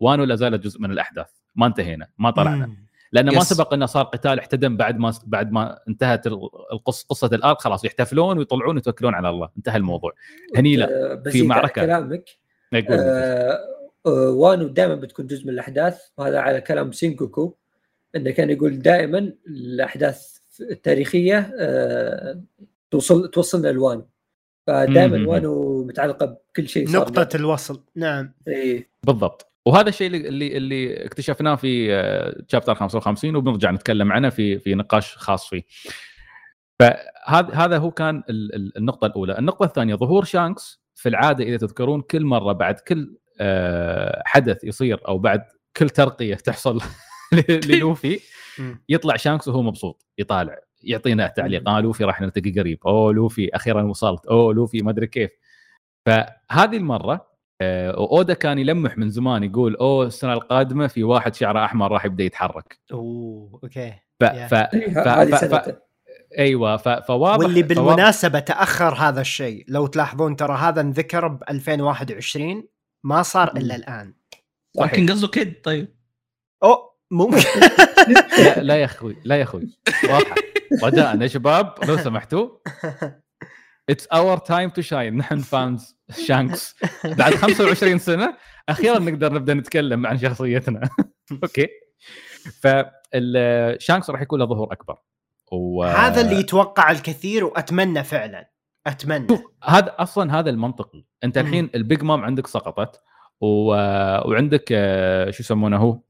وانو 0.00 0.24
لا 0.24 0.34
زالت 0.34 0.64
جزء 0.64 0.80
من 0.80 0.90
الأحداث. 0.90 1.26
ما 1.56 1.66
انتهينا 1.66 2.08
ما 2.18 2.30
طلعنا. 2.30 2.76
لأنه 3.12 3.32
ما. 3.32 3.40
سبق 3.40 3.74
إنه 3.74 3.86
صار 3.86 4.04
قتال 4.04 4.38
احتدم 4.38 4.76
بعد 4.76 4.98
ما 4.98 5.12
بعد 5.26 5.52
ما 5.52 5.78
انتهت 5.88 6.26
القصة 6.72 7.06
قصة 7.08 7.30
ال 7.32 7.39
arc 7.39 7.60
خلاص 7.60 7.84
يحتفلون 7.84 8.38
ويطلعون 8.38 8.74
ويتوكلون 8.74 9.14
على 9.14 9.28
الله. 9.28 9.48
انتهى 9.56 9.76
الموضوع. 9.76 10.12
هني 10.56 10.76
لا 10.76 11.14
بزيد 11.14 11.42
على 11.42 11.48
معركة. 11.48 11.82
كلامك 11.86 12.28
يقول 12.72 12.98
آه، 13.00 13.58
آه، 14.06 14.30
وانو 14.30 14.68
دائما 14.68 14.94
بتكون 14.94 15.26
جزء 15.26 15.44
من 15.44 15.50
الأحداث. 15.50 16.00
وهذا 16.18 16.40
على 16.40 16.60
كلام 16.60 16.92
سينغوكو 16.92 17.54
إنه 18.16 18.30
كان 18.30 18.50
يقول 18.50 18.78
دائما 18.78 19.32
الأحداث 19.46 20.38
التاريخية 20.60 21.52
آه، 21.58 22.42
توصل 22.90 23.30
توصلنا 23.30 23.68
لوانو. 23.68 24.08
فدائما 24.68 25.28
وانو 25.28 25.84
متعلقة 25.84 26.26
بكل 26.26 26.68
شيء 26.68 26.86
صار 26.88 27.00
نقطة 27.00 27.36
الوصل. 27.36 27.84
نعم. 27.96 28.32
إيه. 28.48 28.90
بالضبط. 29.06 29.52
وهذا 29.66 29.88
الشيء 29.88 30.06
اللي 30.06 30.28
اللي, 30.28 30.56
اللي 30.56 31.04
اكتشفناه 31.06 31.54
في 31.54 31.86
chapter 32.48 32.74
55 32.74 33.36
وبنرجع 33.36 33.70
نتكلم 33.70 34.12
عنه 34.12 34.28
في 34.28 34.58
في 34.58 34.74
نقاش 34.74 35.16
خاص 35.16 35.48
فيه. 35.48 35.62
فهذا 36.80 37.54
هذا 37.54 37.78
هو 37.78 37.90
كان 37.90 38.22
ال- 38.30 38.54
ال- 38.54 38.76
النقطة 38.78 39.06
الأولى، 39.06 39.38
النقطة 39.38 39.64
الثانية 39.64 39.94
ظهور 39.94 40.24
شانكس 40.24 40.82
في 40.94 41.08
العادة 41.08 41.44
إذا 41.44 41.56
تذكرون 41.56 42.00
كل 42.00 42.24
مرة 42.24 42.52
بعد 42.52 42.74
كل 42.80 43.16
آه، 43.40 44.22
حدث 44.26 44.64
يصير 44.64 45.00
أو 45.08 45.18
بعد 45.18 45.44
كل 45.76 45.90
ترقية 45.90 46.34
تحصل 46.34 46.80
للوفي. 47.68 48.20
يطلع 48.88 49.16
شانكس 49.16 49.48
وهو 49.48 49.62
مبسوط 49.62 50.06
يطالع. 50.18 50.58
يعطينا 50.82 51.26
تعليق. 51.26 51.68
آه 51.68 51.80
لوفي 51.80 52.04
راح 52.04 52.20
نلتقي 52.20 52.50
قريب. 52.50 52.78
اوه 52.86 53.12
لوفي 53.12 53.56
أخيرا 53.56 53.82
وصلت. 53.82 54.26
اوه 54.26 54.54
لوفي 54.54 54.82
ما 54.82 54.90
أدري 54.90 55.06
كيف. 55.06 55.30
فهذه 56.06 56.76
المرة 56.76 57.28
آه، 57.60 57.90
أودا 57.90 58.34
كان 58.34 58.58
يلمح 58.58 58.98
من 58.98 59.10
زمان 59.10 59.44
يقول 59.44 59.76
اوه 59.76 60.06
السنة 60.06 60.32
القادمة 60.32 60.86
في 60.86 61.02
واحد 61.04 61.34
شعره 61.34 61.64
أحمر 61.64 61.92
راح 61.92 62.04
يبدأ 62.04 62.24
يتحرك. 62.24 62.78
أوه 62.92 63.60
أوكي. 63.64 63.92
ف... 64.20 64.24
ف... 64.24 64.54
إيه، 64.54 64.94
ف... 65.34 65.78
أيوه 66.38 66.76
ف... 66.76 66.88
فواضح 66.88 67.38
واللي 67.44 67.64
فواضح- 67.64 67.68
بالمناسبة 67.68 68.38
تأخر 68.38 68.94
هذا 68.94 69.20
الشيء. 69.20 69.64
لو 69.68 69.86
تلاحظون 69.86 70.36
ترى 70.36 70.56
هذا 70.56 70.80
انذكر 70.80 71.28
ب 71.28 71.42
2021 71.50 72.64
ما 73.04 73.22
صار 73.22 73.56
إلا 73.56 73.76
الآن. 73.76 74.14
يمكن 74.80 75.10
قصده 75.12 75.28
كيد 75.28 75.60
طيب. 75.64 75.88
أو 76.62 76.90
ممكن 77.10 77.36
لا, 78.44 78.60
لا 78.62 78.76
يا 78.76 78.84
أخوي 78.84 79.16
لا 79.24 79.36
يا 79.36 79.42
أخوي. 79.42 79.68
واضحه 80.04 80.34
رجاء 80.82 81.22
يا 81.22 81.26
شباب 81.26 81.74
لو 81.84 81.96
سمحتوا. 82.06 82.48
it's 83.90 84.06
our 84.06 84.38
time 84.38 84.70
to 84.70 84.82
shine 84.82 85.16
نحن 85.16 85.38
fans 85.38 85.96
شانكس 86.26 86.74
بعد 87.04 87.34
25 87.34 87.98
سنة 87.98 88.36
أخيرا 88.68 88.98
نقدر 88.98 89.32
نبدأ 89.32 89.54
نتكلم 89.54 90.06
عن 90.06 90.18
شخصيتنا. 90.18 90.88
أوكي. 91.42 91.68
فالشانكس 92.62 94.10
راح 94.10 94.22
يكون 94.22 94.38
له 94.40 94.46
ظهور 94.46 94.72
أكبر. 94.72 94.96
و... 95.52 95.84
هذا 95.84 96.20
اللي 96.20 96.36
يتوقع 96.40 96.90
الكثير 96.90 97.44
وأتمنى 97.44 98.04
فعلا. 98.04 98.50
أتمنى. 98.86 99.26
هذا 99.64 99.94
أصلا 99.98 100.38
هذا 100.38 100.50
المنطقي 100.50 101.04
أنت. 101.24 101.38
الحين 101.38 101.70
البيغ 101.74 102.02
مام 102.02 102.24
عندك 102.24 102.46
سقطت 102.46 103.00
و... 103.40 103.46
وعندك 104.28 104.64
آه، 104.72 105.30
شو 105.30 105.42
يسمونه 105.42 105.76
هو؟ 105.76 106.00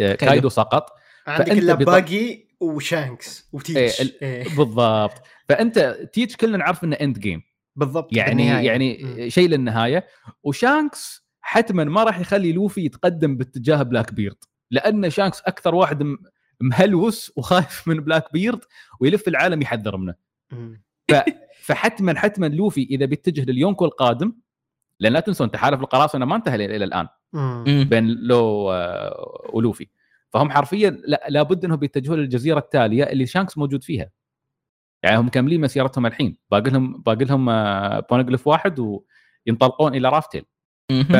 آه، 0.00 0.14
كايدو. 0.14 0.48
سقط. 0.48 0.92
عندك 1.26 1.52
إلا 1.52 1.74
باقي 1.74 2.51
وشانكس 2.62 3.48
وتيتش 3.52 4.00
إيه، 4.00 4.06
ال- 4.06 4.22
إيه. 4.22 4.44
بالضبط 4.58 5.22
فأنت 5.48 5.78
تيتش 6.12 6.36
كلنا 6.36 6.56
نعرف 6.56 6.84
إنه 6.84 6.96
end 6.96 7.18
game 7.18 7.42
بالضبط 7.76 8.16
يعني 8.16 8.42
بالنهاية. 8.42 8.66
يعني. 8.66 9.30
شيء 9.30 9.48
للنهاية 9.48 10.06
وشانكس 10.42 11.26
حتما 11.40 11.84
ما 11.84 12.04
راح 12.04 12.20
يخلي 12.20 12.52
لوفي 12.52 12.84
يتقدم 12.84 13.36
باتجاه 13.36 13.82
بلاك 13.82 14.14
بيرد 14.14 14.36
لأن 14.70 15.10
شانكس 15.10 15.40
أكثر 15.40 15.74
واحد 15.74 16.02
م- 16.02 16.18
مهلوس 16.60 17.32
وخايف 17.36 17.88
من 17.88 18.00
بلاك 18.00 18.32
بيرد 18.32 18.60
ويلف 19.00 19.28
العالم 19.28 19.62
يحذر 19.62 19.96
منه. 19.96 20.14
فحتما 21.62 22.18
حتما 22.18 22.46
لوفي 22.46 22.82
إذا 22.90 23.04
بيتجه 23.06 23.44
لليونكو 23.44 23.84
القادم 23.84 24.32
لأن 25.00 25.12
لا 25.12 25.20
تنسوا 25.20 25.46
ان 25.46 25.50
تحالف 25.50 25.80
القراصنة 25.80 26.24
ما 26.24 26.36
انتهى 26.36 26.54
إلى 26.54 26.84
الآن. 26.84 27.08
بين 27.84 28.06
لو 28.08 28.72
آه، 28.72 29.50
ولوفي 29.52 29.88
فهم 30.32 30.50
حرفيا 30.50 30.90
لا- 30.90 31.26
لابد 31.28 31.64
إنهم 31.64 31.76
بيتجهوا 31.76 32.16
للجزيرة 32.16 32.58
التالية 32.58 33.04
اللي 33.04 33.26
شانكس 33.26 33.58
موجود 33.58 33.82
فيها. 33.84 34.10
يعني 35.02 35.18
هم 35.18 35.26
مكملين 35.26 35.60
مسيرتهم 35.60 36.06
الحين. 36.06 36.36
باقي 36.50 36.70
لهم 36.70 37.02
باقي 37.02 37.24
لهم 37.24 37.48
آه، 37.48 38.00
بونيغليف 38.10 38.46
واحد 38.46 39.02
وينطلقون 39.46 39.94
إلى 39.94 40.08
رافتيل. 40.08 40.44
ف... 40.90 41.16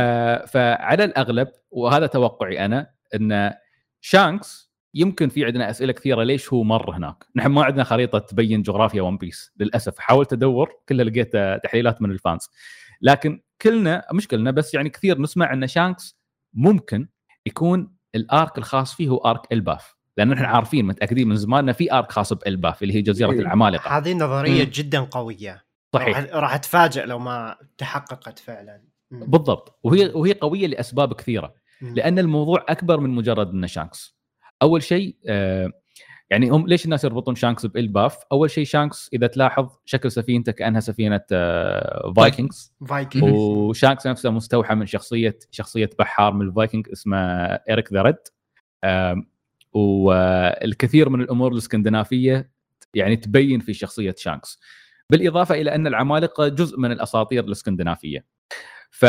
فعلى 0.52 1.04
الأغلب 1.04 1.48
وهذا 1.70 2.06
توقعي 2.06 2.64
أنا 2.64 2.90
إن 3.14 3.52
شانكس 4.00 4.72
يمكن 4.94 5.28
في 5.28 5.44
عندنا 5.44 5.70
أسئلة 5.70 5.92
كثيرة 5.92 6.22
ليش 6.22 6.52
هو 6.52 6.62
مر 6.62 6.96
هناك؟ 6.96 7.24
نحن 7.36 7.48
ما 7.48 7.64
عندنا 7.64 7.84
خريطة 7.84 8.18
تبين 8.18 8.62
جغرافيا 8.62 9.02
ون 9.02 9.16
بيس 9.16 9.52
للأسف. 9.56 9.98
حاولت 9.98 10.32
أدور 10.32 10.70
كلها 10.88 11.04
لقيت 11.04 11.34
آه، 11.34 11.56
تحليلات 11.56 12.02
من 12.02 12.10
ال 12.10 12.16
fans. 12.16 12.48
لكن 13.02 13.42
كلنا 13.62 14.06
مش 14.12 14.28
كلنا 14.28 14.50
بس 14.50 14.74
يعني 14.74 14.90
كثير 14.90 15.20
نسمع 15.20 15.52
إن 15.52 15.66
شانكس 15.66 16.18
ممكن 16.54 17.08
يكون 17.46 17.94
ال 18.14 18.25
arc 18.25 18.58
الخاص 18.58 18.94
فيه 18.94 19.08
هو 19.08 19.16
arc 19.16 19.52
إلباف 19.52 19.94
لأن 20.16 20.28
نحن 20.28 20.44
عارفين 20.44 20.84
متأكدين 20.84 21.28
من 21.28 21.36
زمان 21.36 21.72
في 21.72 21.92
arc 21.92 22.12
خاص 22.12 22.32
بإلباف 22.32 22.82
اللي 22.82 22.94
هي 22.94 23.02
جزيرة 23.02 23.32
إيه. 23.32 23.38
العمالقة 23.38 23.98
هذه 23.98 24.14
نظرية 24.14 24.64
مم. 24.64 24.70
جدا 24.70 25.00
قوية 25.00 25.64
صحيح 25.92 26.18
راح, 26.34 26.54
اتفاجئ 26.54 27.04
لو 27.06 27.18
ما 27.18 27.56
تحققت 27.78 28.38
فعلا 28.38 28.82
مم. 29.10 29.30
بالضبط 29.30 29.78
وهي 29.82 30.10
وهي 30.14 30.32
قوية 30.32 30.66
لأسباب 30.66 31.12
كثيرة 31.12 31.54
مم. 31.80 31.94
لأن 31.94 32.18
الموضوع 32.18 32.64
أكبر 32.68 33.00
من 33.00 33.10
مجرد 33.10 33.50
انه 33.50 33.66
شانكس 33.66 34.16
أول 34.62 34.82
شيء 34.82 35.16
آه 35.26 35.72
يعني 36.32 36.50
هم 36.50 36.66
ليش 36.66 36.84
الناس 36.84 37.04
يربطون 37.04 37.34
شانكس 37.34 37.66
بإلباف 37.66 38.18
أول 38.32 38.50
شيء 38.50 38.64
شانكس 38.64 39.10
إذا 39.12 39.26
تلاحظ 39.26 39.68
شكل 39.84 40.12
سفينته 40.12 40.52
كأنها 40.52 40.80
سفينة 40.80 41.20
آه 41.32 42.12
Vikings. 42.16 42.72
Viking 42.88 43.22
وشانكس 43.22 44.06
نفسه 44.06 44.30
مستوحى 44.30 44.74
من 44.74 44.86
شخصية 44.86 45.38
شخصية 45.50 45.90
بحار 45.98 46.34
من 46.34 46.46
الفايكنج 46.46 46.88
اسمه 46.92 47.18
Erik 47.68 47.92
the 47.92 48.02
Red. 48.02 48.16
والكثير 49.72 51.08
من 51.08 51.20
الأمور 51.20 51.52
الإسكندنافية 51.52 52.50
يعني 52.94 53.16
تبين 53.16 53.60
في 53.60 53.74
شخصية 53.74 54.14
شانكس. 54.18 54.60
بالإضافة 55.10 55.54
إلى 55.54 55.74
أن 55.74 55.86
العمالقة 55.86 56.48
جزء 56.48 56.78
من 56.78 56.92
الأساطير 56.92 57.44
الإسكندنافية. 57.44 58.24
ف 58.90 59.06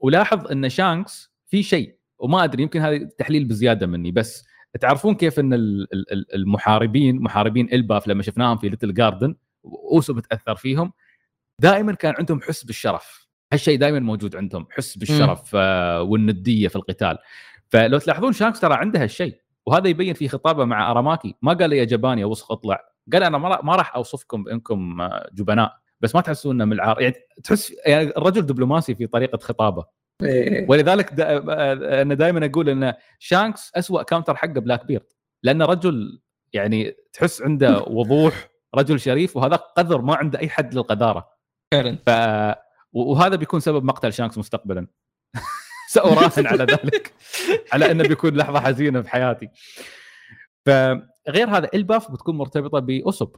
ولاحظ 0.00 0.46
أن 0.46 0.68
شانكس 0.68 1.32
في 1.46 1.62
شيء 1.62 1.96
وما 2.18 2.44
أدري 2.44 2.62
يمكن 2.62 2.80
هذا 2.80 2.98
تحليل 3.18 3.44
بزيادة 3.44 3.86
مني 3.86 4.12
بس 4.12 4.44
تعرفون 4.80 5.14
كيف 5.14 5.38
إن 5.40 5.54
ال- 5.54 5.88
ال- 5.92 6.12
ال- 6.12 6.34
المحاربين 6.34 7.20
محاربين 7.22 7.68
إلباف 7.72 8.08
لما 8.08 8.22
شفناهم 8.22 8.56
في 8.56 8.68
ليتل 8.68 8.94
جاردن 8.94 9.36
وأوسوب 9.62 10.12
تأثر 10.14 10.54
فيهم 10.56 10.92
دائما 11.58 11.92
كان 11.94 12.14
عندهم 12.18 12.40
حس 12.42 12.64
بالشرف. 12.64 13.26
هالشيء 13.52 13.78
دائما 13.78 13.98
موجود 13.98 14.36
عندهم 14.36 14.66
حس 14.70 14.98
بالشرف 14.98 15.50
آه، 15.54 16.02
والندية 16.02 16.68
في 16.68 16.76
القتال. 16.76 17.18
فلو 17.68 17.98
تلاحظون 17.98 18.32
شانكس 18.32 18.60
ترى 18.60 18.74
عنده 18.74 19.02
هالشيء 19.02 19.36
وهذا 19.66 19.88
يبين 19.88 20.14
في 20.14 20.28
خطابه 20.28 20.64
مع 20.64 20.90
أراماكي. 20.90 21.34
ما 21.42 21.52
قال 21.52 21.72
يا 21.72 21.84
جبان 21.84 22.18
يا 22.18 22.24
وسخ 22.26 22.52
اطلع 22.52 22.80
قال 23.12 23.22
أنا 23.22 23.38
ما 23.38 23.76
راح- 23.76 23.96
أوصفكم 23.96 24.44
بإنكم 24.44 25.00
آه، 25.00 25.28
جبناء. 25.32 25.72
بس 26.00 26.14
ما 26.14 26.20
تحسون 26.20 26.54
إنه 26.54 26.64
من 26.64 26.72
العار 26.72 27.00
يعني 27.00 27.14
تحس 27.44 27.72
يعني 27.86 28.10
الرجل 28.16 28.42
دبلوماسي 28.46 28.94
في 28.94 29.06
طريقة 29.06 29.38
خطابه. 29.38 29.84
إيه. 30.22 30.66
ولذلك 30.68 31.12
دا 31.12 31.38
أنا 32.02 32.14
دائما 32.14 32.46
أقول 32.46 32.68
إن 32.68 32.94
شانكس 33.18 33.72
أسوأ 33.74 34.02
counter 34.02 34.36
حقه 34.36 34.48
بلاك 34.60 34.84
بيرد 34.86 35.06
لأنه 35.42 35.64
رجل 35.64 36.20
يعني 36.52 36.94
تحس 37.12 37.42
عنده 37.42 37.82
وضوح 37.86 38.48
رجل 38.74 39.00
شريف 39.00 39.36
وهذا 39.36 39.56
قذر 39.56 40.00
ما 40.00 40.14
عنده 40.16 40.38
أي 40.38 40.48
حد 40.48 40.74
للقذارة. 40.74 41.28
فعلا. 41.72 41.96
ف 42.06 42.10
وهذا 42.92 43.36
بيكون 43.36 43.60
سبب 43.60 43.84
مقتل 43.84 44.12
شانكس 44.12 44.38
مستقبلا. 44.38 44.86
سأراهن 45.92 46.46
على 46.46 46.64
ذلك 46.72 47.12
على 47.72 47.90
إنه 47.90 48.08
بيكون 48.08 48.36
لحظة 48.36 48.60
حزينة 48.60 49.02
في 49.02 49.10
حياتي. 49.10 49.48
فغير 50.66 51.48
هذا 51.50 51.68
إلباف 51.74 52.10
بتكون 52.10 52.36
مرتبطة 52.36 52.78
بأوسب. 52.78 53.30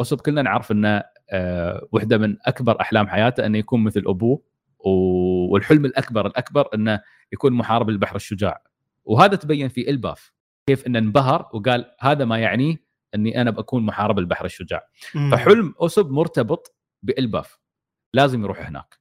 أوسب 0.00 0.20
كلنا 0.20 0.42
نعرف 0.42 0.72
إنه 0.72 1.02
آه، 1.32 1.88
واحدة 1.92 2.18
من 2.18 2.36
أكبر 2.46 2.80
أحلام 2.80 3.08
حياته 3.08 3.46
انه 3.46 3.58
يكون 3.58 3.84
مثل 3.84 4.02
أبوه 4.06 4.42
و- 4.78 5.39
والحلم 5.50 5.84
الأكبر 5.84 6.26
الأكبر 6.26 6.68
أنه 6.74 7.00
يكون 7.32 7.52
محارب 7.52 7.88
البحر 7.88 8.16
الشجاع 8.16 8.62
وهذا 9.04 9.36
تبين 9.36 9.68
في 9.68 9.90
إلباف 9.90 10.32
كيف 10.66 10.86
أنه 10.86 10.98
انبهر 10.98 11.50
وقال 11.52 11.94
هذا 12.00 12.24
ما 12.24 12.38
يعنيه 12.38 12.76
أني 13.14 13.40
أنا 13.40 13.50
بكون 13.50 13.86
محارب 13.86 14.18
البحر 14.18 14.44
الشجاع 14.44 14.86
مم. 15.14 15.30
فحلم 15.30 15.74
اوسوب 15.80 16.10
مرتبط 16.10 16.76
بإلباف 17.02 17.58
لازم 18.14 18.44
يروح 18.44 18.66
هناك 18.66 18.98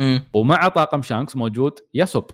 مم. 0.00 0.22
ومع 0.34 0.68
طاقم 0.68 1.02
شانكس 1.02 1.36
موجود 1.36 1.78
ياسوب 1.94 2.24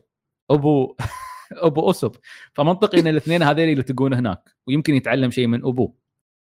أبو 0.50 0.96
أبو 1.52 1.80
اوسوب 1.86 2.12
فمنطقي 2.54 3.00
ان 3.00 3.07
الاثنين 3.07 3.42
هذول 3.42 3.68
يلتقون 3.68 4.14
هناك 4.14 4.57
ويمكن 4.66 4.94
يتعلم 4.94 5.30
شيء 5.30 5.46
من 5.46 5.64
ابوه 5.64 5.94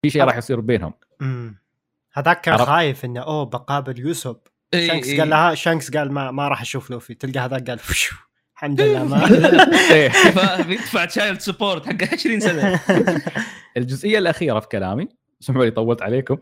في 0.01 0.09
شيء 0.09 0.23
راح 0.23 0.37
يصير 0.37 0.59
بينهم. 0.59 0.93
هذاك 2.13 2.41
كان؟ 2.41 2.57
خايف 2.57 3.05
إنه 3.05 3.19
أوه 3.19 3.45
بقابل 3.45 3.99
اوسوب 3.99 4.37
إيه، 4.73 4.87
شانكس 4.87 5.07
إيه. 5.07 5.19
قال 5.19 5.29
لها 5.29 5.55
شانكس 5.55 5.91
قال 5.91 6.11
ما 6.11 6.31
ما 6.31 6.47
راح 6.47 6.61
أشوف 6.61 6.89
لوفي. 6.91 7.13
تلقى 7.13 7.39
هذاك 7.39 7.69
قال 7.69 7.79
فشو 7.79 8.15
الحمد 8.53 8.81
لله 8.81 9.03
ما 9.03 9.25
إيه. 9.93 10.09
فبيدفع 10.09 11.05
child 11.05 11.39
support 11.39 11.85
حق 11.85 12.13
20 12.13 12.39
سنة. 12.39 12.79
الجزئية 13.77 14.17
الأخيرة 14.19 14.59
في 14.59 14.67
كلامي 14.67 15.07
اسمحوا 15.43 15.65
لي 15.65 15.71
طولت 15.71 16.01
عليكم. 16.01 16.37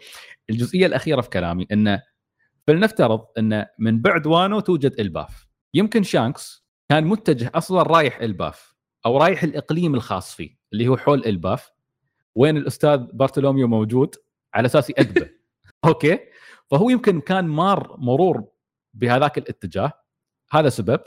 الجزئية 0.49 0.85
الأخيرة 0.85 1.21
في 1.21 1.29
كلامي 1.29 1.67
إنه 1.71 2.01
فلنفترض 2.67 3.25
إن 3.37 3.65
من 3.79 4.01
بعد 4.01 4.27
وانو 4.27 4.59
توجد 4.59 4.99
إلباف. 4.99 5.47
يمكن 5.73 6.03
شانكس 6.03 6.65
كان 6.89 7.03
متجه 7.03 7.51
أصلا 7.55 7.83
رايح 7.83 8.19
إلباف 8.19 8.75
أو 9.05 9.17
رايح 9.17 9.43
الإقليم 9.43 9.95
الخاص 9.95 10.35
فيه 10.35 10.57
اللي 10.73 10.87
هو 10.87 10.97
حول 10.97 11.25
إلباف 11.25 11.71
وين 12.35 12.57
الأستاذ 12.57 12.97
بارتولوميو 12.97 13.67
موجود 13.67 14.15
على 14.53 14.65
أساس 14.65 14.89
يأدبه. 14.89 15.29
أوكي؟ 15.85 16.19
فهو 16.71 16.89
يمكن 16.89 17.21
كان 17.21 17.45
مار 17.45 17.95
مرور 17.97 18.43
بهذاك 18.93 19.37
الاتجاه. 19.37 19.91
هذا 20.51 20.69
سبب. 20.69 20.99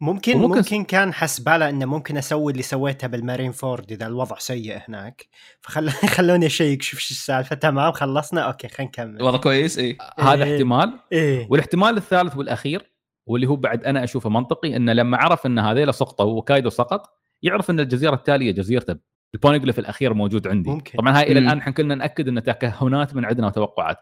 ممكن 0.00 0.36
وممكن- 0.36 0.56
ممكن 0.58 0.84
كان 0.84 1.12
حس 1.12 1.40
باله 1.40 1.68
إنه 1.68 1.86
ممكن 1.86 2.16
أسوي 2.16 2.52
اللي 2.52 2.62
سويته 2.62 3.06
بالمارين 3.06 3.52
فورد 3.52 3.92
إذا 3.92 4.06
الوضع 4.06 4.38
سيء 4.38 4.78
هناك. 4.88 5.28
فخل 5.60 5.90
خلوني 6.16 6.46
أ 6.46 6.52
check 6.52 6.82
شوف 6.82 7.00
شو 7.00 7.14
السالفة. 7.14 7.56
تمام 7.56 7.92
خلصنا؟ 7.92 8.40
أوكي 8.40 8.68
خلينا 8.68 8.88
نكمل. 8.90 9.22
وضع 9.22 9.38
كويس 9.38 9.78
إي. 9.78 9.98
هذا 10.20 10.44
إيه. 10.44 10.54
احتمال. 10.54 10.98
إيه. 11.12 11.46
والاحتمال 11.50 11.96
الثالث 11.96 12.36
والأخير 12.36 12.92
واللي 13.26 13.46
هو 13.46 13.56
بعد 13.56 13.84
أنا 13.84 14.04
أشوفه 14.04 14.30
منطقي 14.30 14.76
إنه 14.76 14.92
لما 14.92 15.16
عرف 15.16 15.46
إن 15.46 15.58
هذيلا 15.58 15.92
سقطوا 15.92 16.38
وكايدو 16.38 16.70
سقط 16.70 17.18
يعرف 17.42 17.70
إن 17.70 17.80
الجزيرة 17.80 18.14
التالية 18.14 18.50
جزيرته 18.52 18.96
البونيجليف 19.34 19.78
الأخير 19.78 20.14
موجود 20.14 20.48
عندي. 20.48 20.70
ممكن. 20.70 20.98
طبعا 20.98 21.18
هاي 21.18 21.32
إلى. 21.32 21.38
الآن 21.38 21.58
إحنا 21.58 21.72
كلنا 21.72 21.94
نأكد 21.94 22.28
إن 22.28 22.42
تكهنات 22.42 23.14
من 23.14 23.24
عندنا 23.24 23.46
وتوقعات 23.46 23.98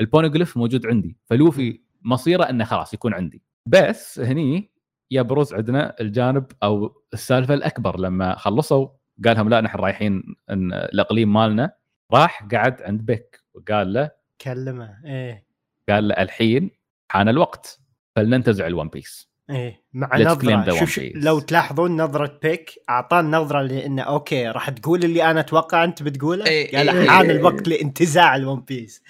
البونيجليف 0.00 0.56
موجود 0.56 0.86
عندي. 0.86 1.16
فلوفي 1.24 1.80
مصيره 2.02 2.44
إنه 2.44 2.64
خلاص 2.64 2.94
يكون 2.94 3.14
عندي. 3.14 3.42
بس 3.66 4.20
هني 4.20 4.72
يبرز 5.10 5.54
عندنا 5.54 5.94
الجانب 6.00 6.46
أو 6.62 7.02
السالفة 7.12 7.54
الأكبر. 7.54 8.00
لما 8.00 8.34
خلصوا 8.34 8.88
قال 9.24 9.36
لهم 9.36 9.48
لا 9.48 9.60
نحن 9.60 9.78
رايحين 9.78 10.22
إن 10.50 10.72
الإقليم 10.72 11.32
مالنا 11.32 11.72
راح 12.12 12.48
قعد 12.52 12.82
عند 12.82 13.00
بيك. 13.00 13.42
وقال 13.54 13.92
له 13.92 14.10
كلمه. 14.40 14.98
إيه. 15.04 15.46
قال 15.88 16.08
له 16.08 16.14
الحين 16.14 16.70
حان 17.10 17.28
الوقت. 17.28 17.80
فلننتزع 18.16 18.66
الون 18.66 18.88
بيس 18.88 19.31
إيه. 19.50 19.82
مع 19.92 20.18
نظرة. 20.18 20.84
شوف. 20.84 21.00
لو 21.14 21.38
تلاحظون 21.38 22.02
نظرة 22.02 22.38
بيك 22.42 22.70
اعطانا 22.90 23.38
نظره 23.38 23.62
لأنه 23.62 24.02
أوكي 24.02 24.48
راح 24.48 24.70
تقول 24.70 25.04
اللي 25.04 25.30
أنا 25.30 25.40
أتوقع 25.40 25.84
أنت 25.84 26.02
بتقوله؟ 26.02 26.46
إيه، 26.46 26.76
قال 26.76 26.88
إيه، 26.88 27.10
حان 27.10 27.30
إيه. 27.30 27.36
الوقت 27.36 27.68
لانتزاع 27.68 28.36
الون 28.36 28.60
بيس 28.60 29.02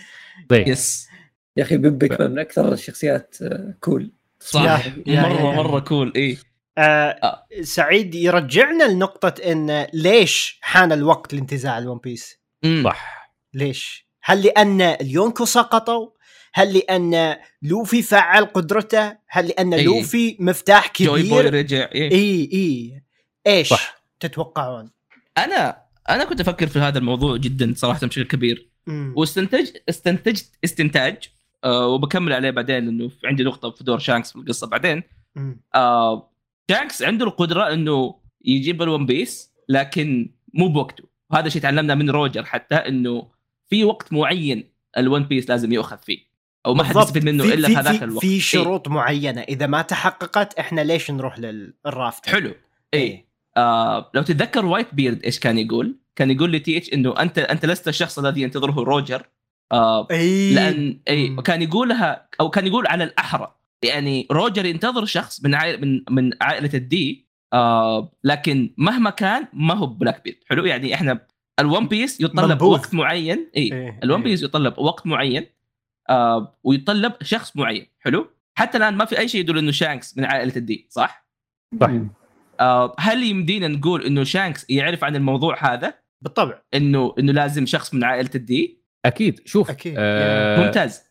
طيب. 0.49 0.69
yes 0.69 1.09
يا 1.57 1.63
أخي 1.63 1.77
بيبك 1.77 2.21
من 2.21 2.39
أكثر 2.39 2.73
الشخصيات 2.73 3.37
آه، 3.43 3.75
cool 3.81 4.13
صح. 4.41 4.63
يا- 4.87 5.03
يا- 5.07 5.21
مره 5.23 5.51
يا- 5.51 5.57
مرة 5.57 5.81
cool 5.81 6.13
اي 6.17 6.39
آه 6.79 6.81
آه. 7.23 7.47
سعيد 7.63 8.15
يرجعنا 8.15 8.85
لنقطة 8.85 9.43
إن 9.53 9.87
ليش 9.93 10.59
حان 10.63 10.93
الوقت 10.93 11.35
لانتزاع 11.35 11.79
الون 11.79 11.99
بيس 11.99 12.41
صح. 12.85 13.33
ليش؟ 13.55 14.09
هل 14.25 14.43
لأن 14.43 14.81
اليونكو 14.81 15.45
سقطوا؟ 15.45 16.09
هل 16.55 16.75
لأن 16.79 17.37
لوفي 17.63 18.03
فعل 18.03 18.45
قدرته؟ 18.45 19.17
هل 19.29 19.49
لأن 19.49 19.75
إيه. 19.75 19.85
لوفي 19.85 20.37
مفتاح 20.41 20.93
جوي 21.01 21.23
بوي 21.23 21.41
كبير؟ 21.41 21.55
رجع 21.55 21.89
إيه. 21.95 22.13
اي 22.13 22.51
اي 22.53 23.03
إيش 23.47 23.69
صح. 23.69 24.03
تتوقعون؟ 24.21 24.91
أنا 25.39 25.83
أنا 26.11 26.25
كنت 26.25 26.41
أفكر 26.41 26.67
في 26.67 26.79
هذا 26.79 26.99
الموضوع 26.99 27.37
جدا 27.37 27.73
صراحة 27.77 28.07
بشكل 28.07 28.23
كبير 28.23 28.69
مم. 28.87 29.15
واستنتج 29.17 29.71
استنتجت 29.89 30.59
استنتاج 30.65 31.17
آه 31.65 31.87
وبكمل 31.87 32.33
عليه 32.33 32.51
بعدين 32.51 32.89
إنه 32.89 33.11
عندي 33.25 33.45
نقطة 33.45 33.71
في 33.71 33.85
دور 33.85 33.99
شانكس 33.99 34.33
في 34.33 34.37
القصة 34.37 34.67
بعدين 34.67 35.03
مم. 35.37 35.61
آه 35.75 36.31
شانكس 36.71 37.03
عنده 37.03 37.27
القدرة 37.27 37.73
إنه 37.73 38.15
يجيب 38.45 38.83
الون 38.83 39.07
بيس 39.07 39.53
لكن 39.69 40.35
مو 40.55 40.69
بوقته 40.69 41.05
وهذا 41.31 41.49
شيء 41.49 41.63
تعلمنا 41.63 41.95
من 41.95 42.11
روجر 42.11 42.45
حتى 42.45 42.75
إنه 42.75 43.29
في 43.69 43.85
وقت 43.85 44.13
معين 44.13 44.73
الون 44.99 45.25
بيس 45.25 45.51
لازم 45.51 45.73
يؤخذ 45.73 45.99
فيه 45.99 46.32
أو 46.67 46.75
ما 46.75 46.85
حد. 46.85 46.97
يستفيد 46.97 47.25
منه 47.25 47.45
في- 47.45 47.55
إلا 47.55 47.69
في- 47.69 47.77
هذاك 47.77 48.03
الوقت. 48.03 48.21
في 48.25 48.33
إيه. 48.33 48.41
شروط 48.41 48.89
معينة. 48.89 49.41
إذا 49.41 49.67
ما 49.67 49.83
تحققت 49.83 50.59
إحنا 50.59 50.81
ليش 50.81 51.11
نروح 51.11 51.39
للافتيل 51.39 52.29
حلو. 52.29 52.55
اي 52.95 53.27
آه 53.57 54.11
لو 54.15 54.23
تتذكر 54.23 54.67
وايت 54.67 54.95
بيرد 54.95 55.25
إيش 55.25 55.39
كان 55.39 55.59
يقول؟ 55.59 55.97
كان 56.17 56.31
يقول 56.31 56.53
لتيتش 56.53 56.93
إنه 56.93 57.15
أنت 57.21 57.39
أنت 57.39 57.67
لست 57.67 57.89
الشخص 57.89 58.19
الذي 58.19 58.43
ينتظره 58.43 58.73
روجر. 58.85 59.23
آه 59.73 60.09
اي 60.11 60.55
لأن 60.55 61.01
اي 61.09 61.29
مم. 61.31 61.39
وكان 61.39 61.63
يقولها 61.63 62.29
أو 62.41 62.51
كان 62.51 62.67
يقول 62.67 62.87
على 62.87 63.05
الأحرى. 63.05 63.55
يعني 63.85 64.27
روجر 64.33 64.67
ينتظر 64.67 65.05
شخص 65.05 65.45
من 65.45 65.55
عائلة 65.55 65.79
من 65.87 66.01
من 66.11 66.31
عائلة 66.41 66.71
الدي 66.75 67.27
آه 67.53 68.13
لكن 68.25 68.75
مهما 68.77 69.11
كان 69.11 69.47
ما 69.53 69.75
هو 69.75 69.87
بلاك 69.87 70.25
بيرد. 70.25 70.37
حلو؟ 70.51 70.65
يعني 70.65 70.95
إحنا 70.95 71.27
الون 71.61 71.89
بيس 71.89 72.21
يتطلب 72.21 72.49
منبوذ. 72.51 72.69
وقت 72.79 72.95
معين. 72.95 73.51
اي 73.57 73.63
إيه، 73.73 74.01
الون 74.05 74.19
إيه. 74.19 74.25
بيس 74.25 74.43
يتطلب 74.43 74.79
وقت 74.79 75.07
معين. 75.07 75.47
آه 76.11 76.59
ويتطلب 76.65 77.13
شخص 77.23 77.57
معين. 77.57 77.87
حلو؟ 78.01 78.31
حتى 78.55 78.79
الآن 78.79 78.95
ما 78.95 79.05
في 79.05 79.19
أي 79.19 79.29
شيء 79.29 79.41
يدل 79.41 79.59
إنه 79.59 79.73
شانكس 79.73 80.19
من 80.19 80.25
عائلة 80.25 80.53
الدي 80.57 80.87
صح؟ 80.91 81.27
صح. 81.81 81.91
آه 82.61 82.95
هل 82.99 83.23
يمدينا 83.23 83.69
نقول 83.69 84.05
إنه 84.05 84.25
شانكس 84.25 84.71
يعرف 84.71 85.05
عن 85.05 85.17
الموضوع 85.17 85.73
هذا؟ 85.73 85.95
بالطبع. 86.21 86.59
إنه 86.75 87.15
إنه 87.19 87.33
لازم 87.33 87.67
شخص 87.67 87.95
من 87.95 88.05
عائلة 88.05 88.31
الدي 88.35 88.83
أكيد. 89.05 89.41
شوف 89.45 89.71
أكيد. 89.71 89.95
آه 89.99 90.65
ممتاز. 90.65 91.03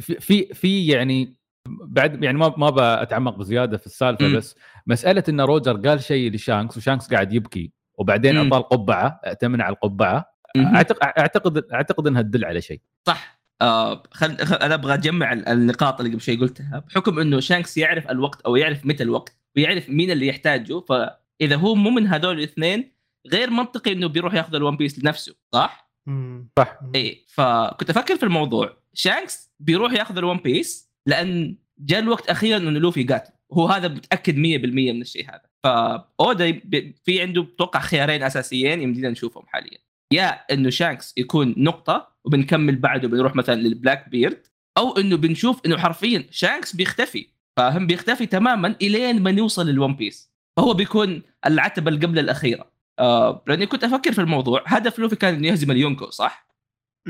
في 0.00 0.54
في 0.54 0.86
يعني 0.86 1.34
بعد 1.66 2.24
يعني 2.24 2.38
ما 2.38 2.54
ما 2.56 3.02
بتعمق 3.02 3.36
بزيادة 3.36 3.76
في 3.76 3.86
السالفة 3.86 4.26
مم. 4.26 4.36
بس 4.36 4.56
مسألة 4.86 5.24
إن 5.28 5.40
روجر 5.40 5.76
قال 5.88 6.02
شيء 6.02 6.32
لشانكس 6.32 6.76
وشانكس 6.76 7.08
قاعد 7.14 7.32
يبكي 7.32 7.72
وبعدين. 7.94 8.36
اعطاه 8.36 8.58
القبعه 8.58 9.20
ائتمن 9.24 9.60
على 9.60 9.74
القبعة. 9.74 10.38
اعتقد 10.56 10.98
أعتقد 11.18 11.64
أعتقد 11.72 12.06
إنها 12.06 12.22
تدل 12.22 12.44
على 12.44 12.60
شيء. 12.60 12.80
صح. 13.06 13.37
آه 13.62 14.02
خل... 14.12 14.36
خل... 14.46 14.54
أنا 14.56 14.74
أبغى 14.74 14.94
أجمع 14.94 15.32
ال- 15.32 15.48
النقاط 15.48 16.00
اللي 16.00 16.12
قبل 16.12 16.20
شوي 16.22 16.36
قلتها 16.36 16.78
بحكم 16.88 17.18
إنه 17.18 17.40
شانكس 17.40 17.76
يعرف 17.76 18.10
الوقت 18.10 18.40
أو 18.40 18.56
يعرف 18.56 18.86
متى 18.86 19.02
الوقت 19.02 19.36
ويعرف 19.56 19.88
مين 19.90 20.10
اللي 20.10 20.26
يحتاجه 20.26 20.80
فإذا 20.80 21.56
هو 21.56 21.74
مو 21.74 21.90
من 21.90 22.06
هذول 22.06 22.38
الاثنين 22.38 22.92
غير 23.26 23.50
منطقي 23.50 23.92
إنه 23.92 24.06
بيروح 24.06 24.34
ياخذ 24.34 24.54
الون 24.54 24.76
بيس 24.76 24.98
لنفسه 24.98 25.34
صح؟ 25.54 25.90
مم. 26.06 26.48
صح. 26.58 26.78
اي 26.94 27.24
فكنت 27.28 27.90
أفكر 27.90 28.16
في 28.16 28.22
الموضوع. 28.22 28.76
شانكس 28.94 29.50
بيروح 29.60 29.92
ياخذ 29.92 30.18
الون 30.18 30.36
بيس 30.36 30.90
لأن 31.06 31.56
جاء 31.78 32.00
الوقت 32.00 32.30
أخيرا 32.30 32.56
إنه 32.56 32.78
لوفي 32.78 33.04
قاتل. 33.04 33.32
هو 33.52 33.66
هذا 33.66 33.88
متأكد 33.88 34.34
100% 34.34 34.38
من 34.38 35.00
الشيء 35.00 35.30
هذا. 35.30 35.42
فاودا 35.64 36.60
في 37.04 37.20
عنده 37.22 37.42
أتوقع 37.42 37.80
خيارين 37.80 38.22
أساسيين 38.22 38.82
يمدينا 38.82 39.10
نشوفهم 39.10 39.44
حاليا. 39.46 39.78
يا 40.12 40.28
إنه 40.28 40.70
شانكس 40.70 41.14
يكون 41.16 41.54
نقطة 41.56 42.08
وبنكمل 42.24 42.76
بعده 42.76 43.08
بنروح 43.08 43.36
مثلا 43.36 43.54
للبلاك 43.54 44.08
بيرد 44.08 44.46
أو 44.78 44.98
إنه 44.98 45.16
بنشوف 45.16 45.60
إنه 45.66 45.76
حرفيا 45.76 46.26
شانكس 46.30 46.76
بيختفي 46.76 47.26
فاهم 47.56 47.86
بيختفي 47.86 48.26
تماما 48.26 48.76
إلين 48.82 49.22
ما 49.22 49.32
نوصل 49.32 49.66
للون 49.66 49.96
بيس 49.96 50.32
فهو 50.56 50.74
بيكون 50.74 51.22
العتبة 51.46 51.88
اللي 51.88 52.06
قبل 52.06 52.18
الأخيرة 52.18 52.70
آه 52.98 53.44
لأني 53.46 53.66
كنت 53.66 53.84
أفكر 53.84 54.12
في 54.12 54.20
الموضوع 54.20 54.62
هدف 54.66 54.98
لوفي 54.98 55.16
كان 55.16 55.34
إنه 55.34 55.48
يهزم 55.48 55.70
اليونكو 55.70 56.10
صح؟ 56.10 56.48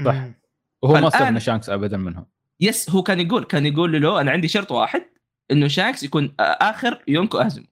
صح. 0.05 0.25
وهو 0.83 0.95
ما 0.95 1.09
استغنى 1.09 1.41
شانكس 1.41 1.71
ابدا 1.71 1.97
منهم 1.97 2.27
yes 2.61 2.91
هو 2.91 3.03
كان 3.03 3.21
يقول 3.21 3.45
كان 3.45 3.67
يقول 3.67 4.03
له 4.03 4.21
أنا 4.21 4.31
عندي 4.31 4.49
شرط 4.49 4.73
واحد 4.73 5.03
إنه 5.51 5.69
شانكس 5.69 6.03
يكون 6.03 6.35
آخر 6.41 7.05
يونكو 7.09 7.39
أهزمه 7.39 7.67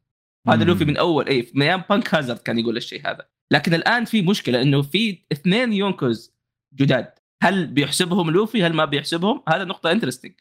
هذا. 0.48 0.64
لوفي 0.64 0.84
من 0.84 0.96
أول 0.96 1.28
اي 1.28 1.50
من 1.54 1.62
أيام 1.62 1.82
بانك 1.90 2.14
هازارد 2.14 2.38
كان 2.38 2.58
يقول 2.58 2.76
الشيء 2.76 3.10
هذا 3.10 3.26
لكن 3.50 3.74
الآن 3.74 4.04
في 4.04 4.22
مشكلة 4.22 4.62
إنه 4.62 4.82
في 4.82 5.18
اثنين 5.32 5.72
يونكوز 5.72 6.32
جداد. 6.74 7.08
هل 7.42 7.66
بيحسبهم 7.66 8.30
لوفي؟ 8.30 8.62
هل 8.62 8.72
ما 8.72 8.84
بيحسبهم؟ 8.84 9.42
هذا 9.48 9.64
نقطة 9.64 9.92
interesting 9.92 10.32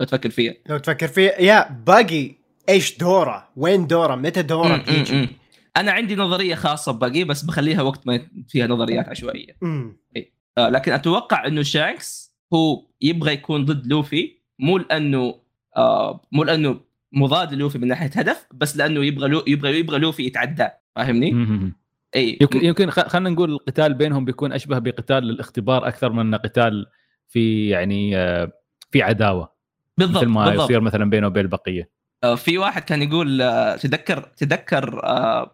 لو 0.00 0.06
تفكر 0.06 0.30
فيها. 0.30 0.54
لو 0.68 0.78
تفكر 0.78 1.08
فيه 1.08 1.30
يا 1.30 1.70
باغي 1.86 2.34
إيش 2.68 2.98
دوره؟ 2.98 3.48
وين 3.56 3.86
دوره؟ 3.86 4.14
متى 4.14 4.42
دوره 4.42 4.76
بيجي؟ 4.76 5.28
أنا 5.76 5.92
عندي 5.92 6.16
نظرية 6.16 6.54
خاصة 6.54 6.92
بباغي 6.92 7.24
بس 7.24 7.42
بخليها 7.42 7.82
وقت 7.82 8.06
ما 8.06 8.20
فيها 8.48 8.66
نظريات 8.66 9.08
عشوائية. 9.08 9.56
مم. 9.62 9.96
آه، 10.58 10.68
لكن 10.68 10.92
أتوقع 10.92 11.46
إنه 11.46 11.62
شانكس 11.62 12.34
هو 12.54 12.86
يبغى 13.00 13.32
يكون 13.32 13.64
ضد 13.64 13.86
لوفي 13.86 14.38
مو 14.58 14.78
لأنه 14.78 15.34
آه 15.76 16.28
مو 16.32 16.44
لأنه 16.44 16.80
مضاد 17.12 17.54
لوفي 17.54 17.78
من 17.78 17.88
ناحية 17.88 18.10
هدف 18.14 18.46
بس 18.54 18.76
لأنه 18.76 19.04
يبغى 19.04 19.28
لو 19.28 19.44
يبغى 19.46 19.78
يبغى 19.78 19.98
لوفي 19.98 20.22
يتعداه. 20.22 20.78
فاهمني؟ 20.96 21.72
إي 22.16 22.38
يمكن 22.40 22.64
يمكن 22.64 22.90
خ- 22.90 23.08
خلينا 23.08 23.30
نقول 23.30 23.50
القتال 23.52 23.94
بينهم 23.94 24.24
بيكون 24.24 24.52
أشبه 24.52 24.78
بقتال 24.78 25.30
الاختبار 25.30 25.88
أكثر 25.88 26.12
من 26.12 26.34
قتال 26.34 26.86
في 27.28 27.68
يعني 27.68 28.16
آه، 28.16 28.52
في 28.90 29.02
عداوة. 29.02 29.52
بالضبط 29.98 30.16
مثل 30.22 30.26
ما 30.26 30.44
بالضبط. 30.44 30.64
يصير 30.64 30.80
مثلا 30.80 31.10
بينه 31.10 31.26
وبين 31.26 31.42
البقية. 31.44 31.90
آه 32.24 32.34
في 32.34 32.58
واحد 32.58 32.82
كان 32.82 33.02
يقول 33.02 33.42
آه 33.42 33.76
تذكر 33.76 34.20
تذكر 34.36 35.00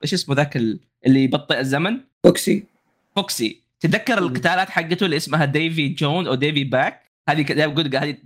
إيش 0.03 0.15
اسمه 0.15 0.35
ذاك 0.35 0.57
ال- 0.57 0.81
اللي 1.07 1.25
يبطئ 1.25 1.61
الزمن؟ 1.61 2.01
فوكسي. 2.25 2.65
فوكسي. 3.17 3.61
تذكر. 3.81 4.19
القتالات 4.19 4.71
حقته 4.71 5.05
اللي 5.05 5.17
اسمها 5.17 5.45
ديفي 5.45 5.89
جونز 5.89 6.27
أو 6.27 6.35
ديفي 6.35 6.65
باك؟ 6.65 7.01
هذه 7.29 7.47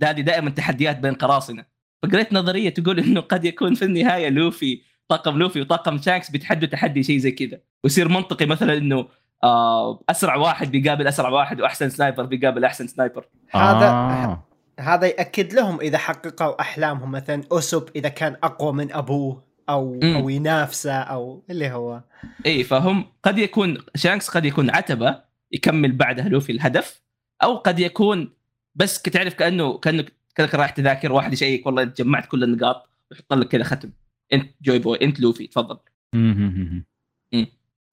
هذه 0.03 0.21
دائما 0.21 0.49
تحديات 0.49 0.99
بين 0.99 1.13
قراصنة. 1.13 1.65
فقريت 2.03 2.33
نظرية 2.33 2.69
تقول 2.69 2.99
إنه 2.99 3.21
قد 3.21 3.45
يكون 3.45 3.73
في 3.75 3.85
النهاية 3.85 4.29
لوفي 4.29 4.81
طاقم 5.09 5.37
لوفي 5.37 5.61
وطاقم 5.61 5.97
شانكس 6.01 6.31
بيتحدوا 6.31 6.67
تحدي 6.67 7.03
شيء 7.03 7.17
زي 7.17 7.31
كذا. 7.31 7.59
ويصير 7.83 8.07
منطقي 8.09 8.45
مثلا 8.45 8.77
إنه 8.77 9.07
آه 9.43 9.99
أسرع 10.09 10.35
واحد 10.35 10.71
بيقابل 10.71 11.07
أسرع 11.07 11.29
واحد 11.29 11.61
وأحسن 11.61 11.89
sniper 11.89 12.23
بيقابل 12.25 12.65
أحسن 12.65 12.87
sniper. 12.87 13.25
هذا- 13.51 13.89
آه. 13.89 14.43
هذا 14.79 15.07
يأكد 15.07 15.53
لهم 15.53 15.79
إذا 15.81 15.97
حققوا 15.97 16.61
أحلامهم. 16.61 17.11
مثلا 17.11 17.43
اوسوب 17.51 17.89
إذا 17.95 18.09
كان 18.09 18.35
أقوى 18.43 18.73
من 18.73 18.91
أبوه 18.93 19.43
أو 19.69 19.99
مم. 20.03 20.15
أو 20.15 20.29
ينافسه 20.29 20.93
أو 20.93 21.43
اللي 21.49 21.69
هو. 21.69 22.01
إي 22.45 22.63
فهم 22.63 23.05
قد 23.23 23.37
يكون 23.37 23.77
شانكس 23.95 24.29
قد 24.29 24.45
يكون 24.45 24.69
عتبة 24.69 25.21
يكمل 25.51 25.91
بعدها 25.91 26.29
لوفي 26.29 26.51
الهدف 26.51 27.01
أو 27.43 27.55
قد 27.57 27.79
يكون 27.79 28.33
بس 28.75 29.01
تعرف 29.01 29.33
كأنه 29.33 29.77
كانه 29.77 30.05
كأنك 30.35 30.55
رايح 30.55 30.69
تذاكر 30.69 31.11
واحد 31.11 31.33
ي 31.33 31.38
check 31.38 31.65
والله 31.65 31.83
جمعت 31.83 32.25
كل 32.25 32.43
النقاط 32.43 32.89
ويحط 33.11 33.33
لك 33.33 33.47
كذا 33.47 33.63
ختم. 33.63 33.91
انت 34.33 34.49
جوي 34.61 34.79
بوي 34.79 35.01
انت 35.01 35.19
لوفي 35.19 35.47
تفضل. 35.47 35.77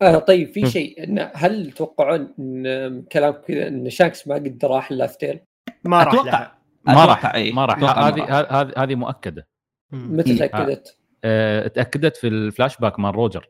آه 0.03 0.19
طيب 0.19 0.49
في. 0.49 0.67
شيء 0.67 1.05
إن 1.05 1.31
هل 1.35 1.73
تتوقعون 1.73 2.35
إن 2.39 3.03
كلام 3.03 3.33
كذا 3.33 3.69
إن 3.69 3.91
شانكس 3.91 4.29
ما 4.29 4.35
قد 4.35 4.65
راح 4.65 4.93
لافتيل 4.93 5.41
ما 5.85 6.03
راح 6.03 6.57
ما 6.87 7.05
راح 7.05 7.35
إيه. 7.35 7.53
ما 7.53 7.65
راح 7.65 7.79
ما 7.79 7.89
هذه 7.89 8.21
راح. 8.21 8.53
هذه 8.53 8.73
هذه 8.77 8.95
مؤكدة. 8.95 9.49
متى 9.93 10.33
مم. 10.33 10.39
تأكدت؟ 10.39 10.99
آه، 11.25 11.69
تأكدت 11.69 12.17
في 12.17 12.29
الفلاش 12.29 12.79
باك 12.79 12.99
مال 12.99 13.15
روجر 13.15 13.49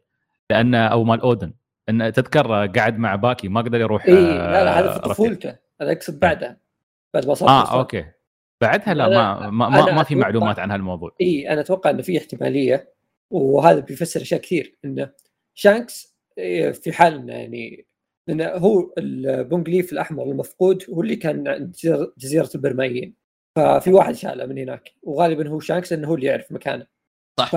لأن 0.50 0.74
أو 0.74 1.04
مال 1.04 1.20
أودن 1.20 1.52
إن 1.88 2.12
تذكر 2.12 2.66
قاعد 2.66 2.98
مع 2.98 3.14
باغي 3.14 3.48
ما 3.48 3.60
قدر 3.60 3.80
يروح 3.80 4.06
اي 4.06 4.14
لا 4.14 4.64
لا 4.64 4.80
هذا 4.80 4.88
آه، 4.90 4.94
في. 4.94 5.00
طفولته 5.00 5.56
أنا 5.80 5.92
أقصد 5.92 6.20
بعدها 6.20 6.56
بعد 7.14 7.26
ما 7.26 7.34
صار 7.34 7.48
آه. 7.48 7.78
أوكي 7.78 8.04
بعدها 8.60 8.94
لا 8.94 9.08
ما 9.08 9.50
ما, 9.50 9.68
ما, 9.68 9.92
ما 9.92 10.02
في 10.02 10.14
معلومات 10.14 10.58
عن 10.58 10.70
هالموضوع 10.70 11.14
إي 11.20 11.50
أنا 11.50 11.60
أتوقع 11.60 11.90
إنه 11.90 12.02
في 12.02 12.18
احتمالية 12.18 12.92
وهذا 13.30 13.80
بيفسر 13.80 14.22
أشياء 14.22 14.40
كثير 14.40 14.76
إنه 14.84 15.10
شانكس 15.54 16.16
في 16.72 16.92
حال 16.92 17.14
إنه 17.14 17.32
يعني 17.32 17.86
لأنه 18.26 18.48
هو 18.48 18.92
البونيغليف 18.98 19.92
الأحمر 19.92 20.22
المفقود 20.22 20.84
هو 20.90 21.02
اللي 21.02 21.16
كان 21.16 21.48
عند 21.48 21.76
جزيرة 22.18 22.50
البرمائيين. 22.54 23.14
ففي 23.56 23.92
واحد 23.92 24.14
شاله 24.14 24.46
من 24.46 24.58
هناك 24.58 24.92
وغالبا 25.02 25.48
هو 25.48 25.60
شانكس 25.60 25.92
انه 25.92 26.08
هو 26.08 26.14
اللي 26.14 26.26
يعرف 26.26 26.52
مكانه. 26.52 26.86
صح. 27.40 27.50
ف 27.50 27.56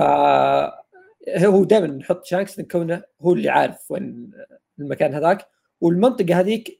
هو 1.28 1.64
دائما 1.64 1.86
نحط 1.86 2.24
شانكس 2.24 2.58
من 2.58 2.64
كونه 2.64 3.02
هو 3.20 3.32
اللي 3.32 3.48
عارف 3.48 3.90
وين 3.90 4.30
المكان 4.78 5.14
هذاك 5.14 5.46
والمنطقة 5.80 6.40
هذيك 6.40 6.78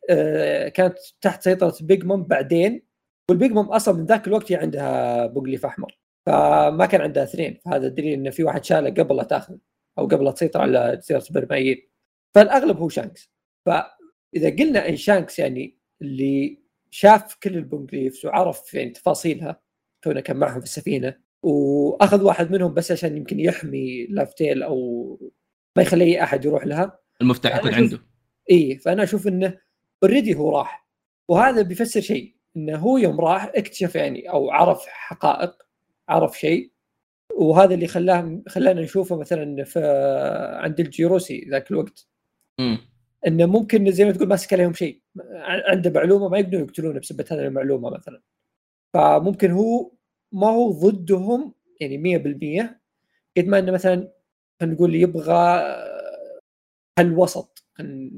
كانت 0.74 0.98
تحت 1.20 1.42
سيطرة 1.42 1.74
بيج 1.80 2.04
موم 2.04 2.22
بعدين 2.22 2.82
والبيج 3.30 3.52
موم 3.52 3.66
أصلا 3.66 3.94
من 3.94 4.04
ذاك 4.04 4.26
الوقت 4.26 4.52
هي 4.52 4.56
عندها 4.56 5.26
بونيغليف 5.26 5.66
أحمر 5.66 5.98
فما 6.26 6.86
كان 6.86 7.00
عندها 7.00 7.22
اثنين 7.22 7.58
فهذا 7.64 7.88
دليل 7.88 8.12
انه 8.12 8.30
في 8.30 8.44
واحد 8.44 8.64
شاله 8.64 8.90
قبل 8.90 9.16
لا 9.16 9.22
تأخذ 9.22 9.56
أو 9.98 10.06
قبل 10.06 10.24
لا 10.24 10.30
تسيطر 10.30 10.60
على 10.60 10.96
جزيره 10.96 11.24
البرمائيين 11.30 11.88
فالأغلب 12.34 12.78
هو 12.78 12.88
شانكس. 12.88 13.30
فإذا 13.66 14.50
قلنا 14.58 14.88
إن 14.88 14.96
شانكس 14.96 15.38
يعني 15.38 15.78
اللي 16.02 16.62
شاف 16.90 17.34
كل 17.34 17.56
البونيغليفز 17.56 18.26
وعرف 18.26 18.74
يعني 18.74 18.90
تفاصيلها 18.90 19.60
كونه 20.04 20.20
كان 20.20 20.36
معهم 20.36 20.60
في 20.60 20.66
السفينة 20.66 21.16
وأخذ 21.42 22.22
واحد 22.22 22.50
منهم 22.50 22.74
بس 22.74 22.92
عشان 22.92 23.16
يمكن 23.16 23.40
يحمي 23.40 24.06
لافتيل 24.06 24.62
أو 24.62 25.32
ما 25.76 25.82
يخلي 25.82 26.22
أحد 26.22 26.44
يروح 26.44 26.66
لها. 26.66 26.98
المفتاح 27.20 27.56
يكون 27.56 27.74
عنده. 27.74 27.98
اي 28.50 28.78
فأنا 28.78 29.02
أشوف 29.02 29.28
إنه 29.28 29.58
already 30.02 30.34
هو 30.34 30.58
راح. 30.58 30.88
وهذا 31.28 31.62
بيفسر 31.62 32.00
شيء. 32.00 32.39
إنه 32.56 32.76
هو 32.78 32.98
يوم 32.98 33.20
راح 33.20 33.52
اكتشف 33.54 33.94
يعني 33.94 34.30
أو 34.30 34.50
عرف 34.50 34.86
حقائق 34.86 35.56
عرف 36.08 36.38
شيء. 36.38 36.70
وهذا 37.34 37.74
اللي 37.74 37.86
خلاه 37.86 38.42
خلانا 38.48 38.82
نشوفه 38.82 39.16
مثلا 39.16 39.64
في 39.64 39.80
عند 40.62 40.80
الجيروسي 40.80 41.46
ذاك 41.50 41.70
الوقت. 41.70 42.08
مم. 42.60 42.78
إنه 43.26 43.46
ممكن 43.46 43.90
زي 43.90 44.04
ما 44.04 44.12
تقول 44.12 44.28
ماسك 44.28 44.52
عليهم 44.52 44.72
شيء. 44.72 45.02
عنده 45.68 45.90
معلومة 45.90 46.28
ما 46.28 46.38
يقدرون 46.38 46.64
يقتلونه 46.64 47.00
بسبب 47.00 47.32
هذه 47.32 47.40
المعلومة 47.40 47.90
مثلا. 47.90 48.22
فممكن 48.94 49.50
هو 49.50 49.92
ما 50.32 50.48
هو 50.48 50.70
ضدهم 50.70 51.54
يعني 51.80 51.98
100% 51.98 52.80
قد 53.36 53.46
ما 53.46 53.58
إنه 53.58 53.72
مثلا 53.72 54.12
خلينا 54.60 54.74
نقول 54.74 54.94
يبغى 54.94 55.62
حل 56.98 57.12
وسط 57.18 57.64
خلينا 57.74 58.10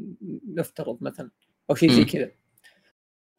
نفترض 0.49 0.99
مثلا 1.03 1.31
أو 1.71 1.75
شيء 1.75 1.91
زي. 1.91 2.05
كذا. 2.05 2.31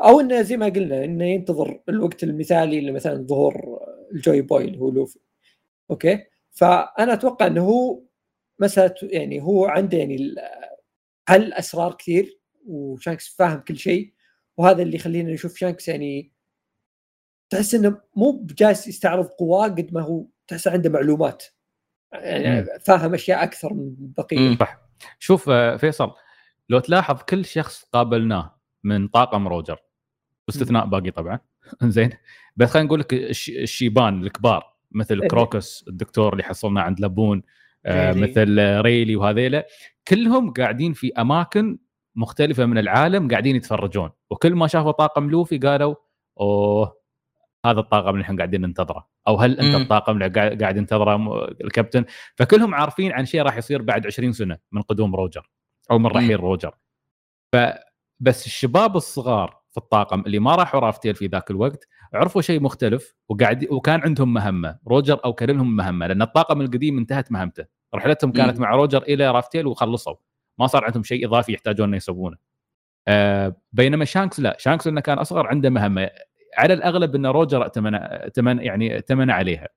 أو 0.02 0.20
انه 0.20 0.42
زي 0.42 0.58
ما 0.58 0.66
قلنا 0.66 1.06
إنه 1.06 1.26
ينتظر 1.26 1.82
الوقت 1.90 2.24
المثالي 2.24 2.80
اللي 2.80 2.92
مثلا 2.92 3.28
ظهور 3.28 3.80
الجوي 4.12 4.42
بوي 4.42 4.66
اللي 4.66 4.80
هو 4.80 4.90
لوفي. 4.90 5.20
okay؟ 5.92 6.26
فأنا 6.52 7.14
أتوقع 7.14 7.48
إنه 7.48 7.62
هو 7.62 8.02
مسألة 8.60 8.96
يعني 9.04 9.42
هو 9.42 9.66
عنده 9.66 9.98
يعني 9.98 10.36
حل 11.28 11.54
أسرار 11.54 11.94
كثير 11.94 12.40
وشانكس 12.68 13.36
فاهم 13.36 13.60
كل 13.60 13.78
شيء 13.78 14.14
وهذا 14.58 14.82
اللي 14.82 14.96
يخلينا 14.96 15.34
نشوف 15.34 15.58
شانكس 15.58 15.88
يعني 15.88 16.32
تحس 17.50 17.76
إنه 17.76 18.02
مو 18.16 18.32
بجالس 18.32 18.88
يستعرض 18.88 19.26
قواه 19.26 19.68
قد 19.68 19.94
ما 19.94 20.02
هو 20.02 20.26
تحس 20.48 20.68
عنده 20.68 20.90
معلومات. 20.90 21.44
يعني 22.14 22.66
فاهم 22.80 23.14
أشياء 23.14 23.44
أكثر 23.44 23.74
من 23.74 23.96
البقيه 24.02 24.40
مم. 24.40 24.58
شوف 25.20 25.50
آه، 25.50 25.78
فيصل 25.78 26.12
لو 26.70 26.80
تلاحظ 26.80 27.22
كل 27.22 27.46
شخص 27.46 27.84
قابلناه 27.84 28.53
من 28.84 29.08
طاقم 29.08 29.48
روجر. 29.48 29.78
باستثناء 30.48 30.86
باقي 30.86 31.12
طبعا. 31.12 31.40
زين. 31.84 32.10
بس 32.56 32.72
خلينا 32.72 32.88
نقول 32.88 33.00
لك 33.00 33.14
الش- 33.14 33.50
الشيبان 33.50 34.24
الكبار 34.24 34.74
مثل 34.92 35.22
إيه. 35.22 35.28
كروكس 35.28 35.86
الدكتور 35.88 36.34
اللي 36.34 36.44
حصلناه 36.44 36.82
عند 36.82 37.00
لابون 37.00 37.44
آه،. 37.86 38.14
مثل 38.14 38.82
ريلي 38.82 39.16
وهذيلا. 39.16 39.68
كلهم 40.08 40.54
قاعدين 40.54 40.94
في 40.94 41.12
أماكن 41.14 41.78
مختلفة 42.16 42.66
من 42.66 42.78
العالم 42.78 43.28
قاعدين 43.28 43.56
يتفرجون. 43.56 44.10
وكل 44.30 44.56
ما 44.56 44.68
شافوا 44.68 44.92
طاقم 44.92 45.30
لوفي 45.30 45.58
قالوا 45.58 45.96
أوه 46.40 47.04
هذا 47.66 47.80
الطاقم 47.80 48.10
اللي 48.10 48.22
إحنا 48.22 48.38
قاعدين 48.38 48.62
ننتظره. 48.62 49.08
أو 49.28 49.36
هل 49.36 49.60
أنت. 49.60 49.76
الطاقم 49.76 50.22
اللي 50.24 50.56
قاعد 50.62 50.78
ينتظره 50.78 51.46
الكابتن؟ 51.52 52.06
فكلهم 52.36 52.76
عارفين 52.76 53.12
عن 53.12 53.26
شيء 53.26 53.42
راح 53.42 53.58
يصير 53.58 53.82
بعد 53.82 54.06
20 54.08 54.32
سنة 54.32 54.58
من 54.72 54.82
قدوم 54.82 55.16
روجر 55.16 55.50
أو 55.92 56.00
من 56.00 56.06
رحيل 56.06 56.40
روجر. 56.40 56.76
فبس 58.20 58.46
الشباب 58.46 58.96
الصغار 58.96 59.64
في 59.72 59.78
الطاقم 59.78 60.20
اللي 60.20 60.40
ما 60.40 60.56
راحوا 60.56 60.80
رافتيل 60.80 61.16
في 61.16 61.28
ذاك 61.28 61.52
الوقت 61.52 61.88
عرفوا 62.14 62.42
شيء 62.42 62.62
مختلف 62.62 63.16
وقاعد 63.30 63.68
وكان 63.72 64.02
عندهم 64.02 64.34
مهمة. 64.34 64.80
روجر 64.88 65.20
اوكل 65.26 65.56
لهم 65.56 65.76
مهمة 65.76 66.08
لأن 66.08 66.22
الطاقم 66.22 66.62
القديم 66.62 66.98
انتهت 66.98 67.32
مهمته. 67.32 67.66
رحلتهم 67.96 68.32
كانت. 68.32 68.60
مع 68.60 68.76
روجر 68.76 69.02
إلى 69.02 69.32
رافتيل 69.32 69.68
وخلصوا. 69.68 70.16
ما 70.60 70.68
صار 70.68 70.86
عندهم 70.86 71.04
شيء 71.04 71.28
إضافي 71.28 71.54
يحتاجون 71.54 71.88
إنه 71.88 71.98
يسوونه. 71.98 72.38
آه 73.08 73.56
بينما 73.74 74.06
شانكس 74.06 74.40
لا. 74.40 74.56
شانكس 74.60 74.88
إنه 74.88 75.02
كان 75.02 75.18
أصغر 75.18 75.48
عنده 75.48 75.70
مهمة. 75.70 76.10
على 76.58 76.74
الأغلب 76.74 77.16
إن 77.16 77.26
روجر 77.26 77.66
اتمنى 77.66 77.98
اتمنى 78.02 78.66
يعني 78.66 78.98
اتمنى 78.98 79.32
عليها. 79.32 79.68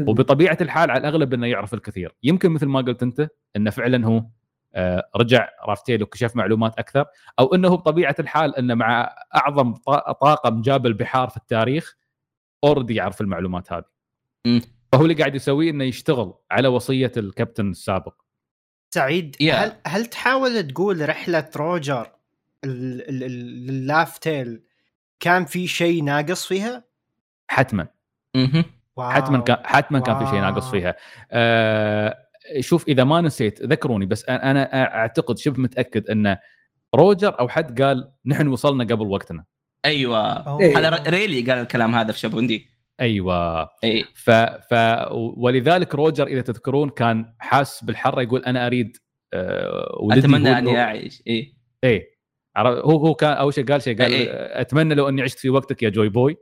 وبطبيعة 0.00 0.58
الحال 0.60 0.90
على 0.90 1.00
الأغلب 1.00 1.34
إنه 1.34 1.46
يعرف 1.46 1.74
الكثير. 1.74 2.14
يمكن 2.22 2.50
مثل 2.50 2.66
ما 2.66 2.80
قلت 2.80 3.02
أنت 3.02 3.28
إنه 3.56 3.70
فعلا 3.70 4.06
هو 4.06 4.24
رجع 5.16 5.48
رافتيل 5.68 6.02
وكشف 6.02 6.36
معلومات 6.36 6.78
أكثر 6.78 7.04
أو 7.38 7.54
إنه 7.54 7.68
بطبيعة 7.68 8.16
الحال 8.18 8.56
إنه 8.56 8.74
مع 8.74 9.16
أعظم 9.34 9.74
طا- 9.74 10.12
طاقم 10.12 10.62
جاب 10.62 10.86
البحار 10.86 11.28
في 11.28 11.36
التاريخ 11.36 11.96
already 12.64 12.94
يعرف 12.94 13.20
المعلومات 13.20 13.72
هذه. 13.72 13.84
فهو 14.92 15.02
اللي 15.02 15.14
قاعد 15.14 15.34
يسويه 15.34 15.70
إنه 15.70 15.84
يشتغل 15.84 16.34
على 16.50 16.68
وصية 16.68 17.12
الكابتن 17.16 17.70
السابق 17.70 18.14
سعيد 18.94 19.36
يا. 19.40 19.54
هل 19.54 19.72
هل 19.86 20.06
تحاول 20.06 20.62
تقول 20.68 21.08
رحلة 21.08 21.50
روجر 21.56 22.10
ال- 22.64 23.08
ال- 23.08 23.24
ال- 23.24 23.68
اللافتيل 23.70 24.62
كان 25.20 25.44
في 25.44 25.66
شيء 25.66 26.04
ناقص 26.04 26.46
فيها؟ 26.46 26.84
حتما. 27.48 27.88
حتما 28.98 29.38
كان 29.38 29.56
حتما 29.64 29.98
كان 30.00 30.18
في 30.18 30.30
شيء. 30.30 30.40
ناقص 30.40 30.70
فيها 30.70 30.96
آه 31.32 32.23
شوف 32.60 32.88
إذا 32.88 33.04
ما 33.04 33.20
نسيت 33.20 33.62
ذكروني 33.62 34.06
بس 34.06 34.28
أنا 34.28 34.50
أنا 34.50 34.94
أعتقد 34.96 35.38
شبه 35.38 35.62
متأكد 35.62 36.10
إن 36.10 36.36
روجر 36.94 37.40
أو 37.40 37.48
حد 37.48 37.82
قال 37.82 38.10
نحن 38.26 38.46
وصلنا 38.46 38.84
قبل 38.84 39.06
وقتنا. 39.06 39.44
أيوه. 39.84 40.58
هذا 40.78 41.10
ريلي 41.10 41.40
قال 41.40 41.58
الكلام 41.58 41.94
هذا 41.94 42.12
في 42.12 42.18
شابوندي 42.18 42.66
أيوه. 43.00 43.68
إي. 43.84 44.04
ف, 44.14 44.30
ف 44.30 44.74
ولذلك 45.12 45.94
روجر 45.94 46.26
إذا 46.26 46.40
تذكرون 46.40 46.88
كان 46.90 47.34
حاس 47.38 47.84
بالحرة 47.84 48.22
يقول 48.22 48.44
أنا 48.44 48.66
أريد 48.66 48.96
ولدي 50.00 50.20
أتمنى 50.20 50.58
أني 50.58 50.80
أعيش. 50.80 51.22
إي. 51.26 51.54
عرف- 52.56 52.84
هو 52.84 53.06
هو 53.06 53.14
كان 53.14 53.32
أول 53.32 53.54
شيء 53.54 53.64
قال 53.64 53.82
شيء 53.82 54.02
قال 54.02 54.12
إيه. 54.12 54.28
أتمنى 54.60 54.94
لو 54.94 55.08
أني 55.08 55.22
عشت 55.22 55.38
في 55.38 55.50
وقتك 55.50 55.82
يا 55.82 55.88
جوي 55.88 56.08
بوي. 56.08 56.36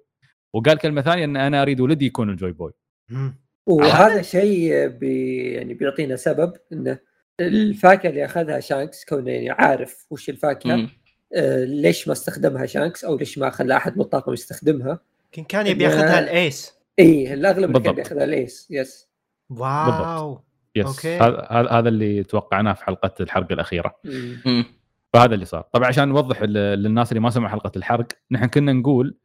وقال 0.53 0.79
كلمة 0.79 1.03
ثانية 1.03 1.25
إن 1.25 1.37
أنا 1.37 1.63
أريد 1.63 1.81
ولدي 1.81 2.07
يكون 2.07 2.31
الجوي 2.31 2.53
بوي. 2.53 2.73
مم. 3.09 3.42
وهذا 3.67 4.23
شيء 4.23 4.87
بي 4.89 5.45
يعني 5.53 5.75
بيعطينا 5.75 6.17
سبب 6.17 6.53
إنه 6.73 6.99
الفاكهة 7.41 8.11
اللي 8.11 8.25
أخذها 8.25 8.61
شانكس 8.61 9.05
كونه 9.05 9.31
يعني 9.31 9.51
عارف 9.51 10.07
وش 10.11 10.29
الفاكهة 10.29 10.77
مم. 10.77 10.89
آه 11.35 11.65
ليش 11.65 12.09
ما 12.09 12.13
استخدمها 12.13 12.67
شانكس 12.67 13.05
أو 13.05 13.17
ليش 13.17 13.39
ما 13.39 13.51
خلى 13.51 13.77
أحد 13.77 13.97
من 13.97 14.03
الطاقم 14.03 14.33
يستخدمها. 14.33 15.01
يمكن 15.25 15.45
كان 15.45 15.67
يبي 15.67 15.85
ياخذها 15.85 16.19
الأيس. 16.19 16.73
إي 16.99 17.35
الأغلب 17.35 17.65
كان 17.65 17.73
بالضبط. 17.73 17.95
بياخذها 17.95 18.25
الأيس 18.25 18.69
yes. 18.71 19.09
wow. 19.51 20.41
yes 20.77 20.87
okay. 20.87 21.17
هذا 21.17 21.69
هذا 21.71 21.89
اللي 21.89 22.23
توقعناه 22.23 22.73
في 22.73 22.85
حلقة 22.85 23.15
الحرق 23.21 23.53
الأخيرة. 23.53 23.97
مم. 24.45 24.65
فهذا 25.13 25.35
اللي 25.35 25.45
صار. 25.45 25.69
طبعا 25.73 25.89
عشان 25.89 26.09
نوضح 26.09 26.43
للناس 26.43 27.13
اللي 27.13 27.21
ما 27.21 27.31
سمعوا 27.31 27.51
حلقة 27.51 27.73
الحرق 27.77 28.07
نحن 28.31 28.47
كنا 28.47 28.73
نقول 28.73 29.19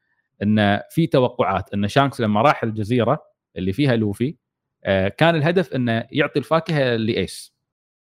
إن 0.43 0.79
في 0.89 1.07
توقعات 1.07 1.73
إن 1.73 1.87
شانكس 1.87 2.21
لما 2.21 2.41
راح 2.41 2.63
الجزيرة 2.63 3.36
اللي 3.57 3.73
فيها 3.73 3.95
لوفي 3.95 4.35
آه، 4.83 5.07
كان 5.07 5.35
الهدف 5.35 5.73
إنه 5.73 6.07
يعطي 6.11 6.39
الفاكهة 6.39 6.95
لإيس. 6.95 7.53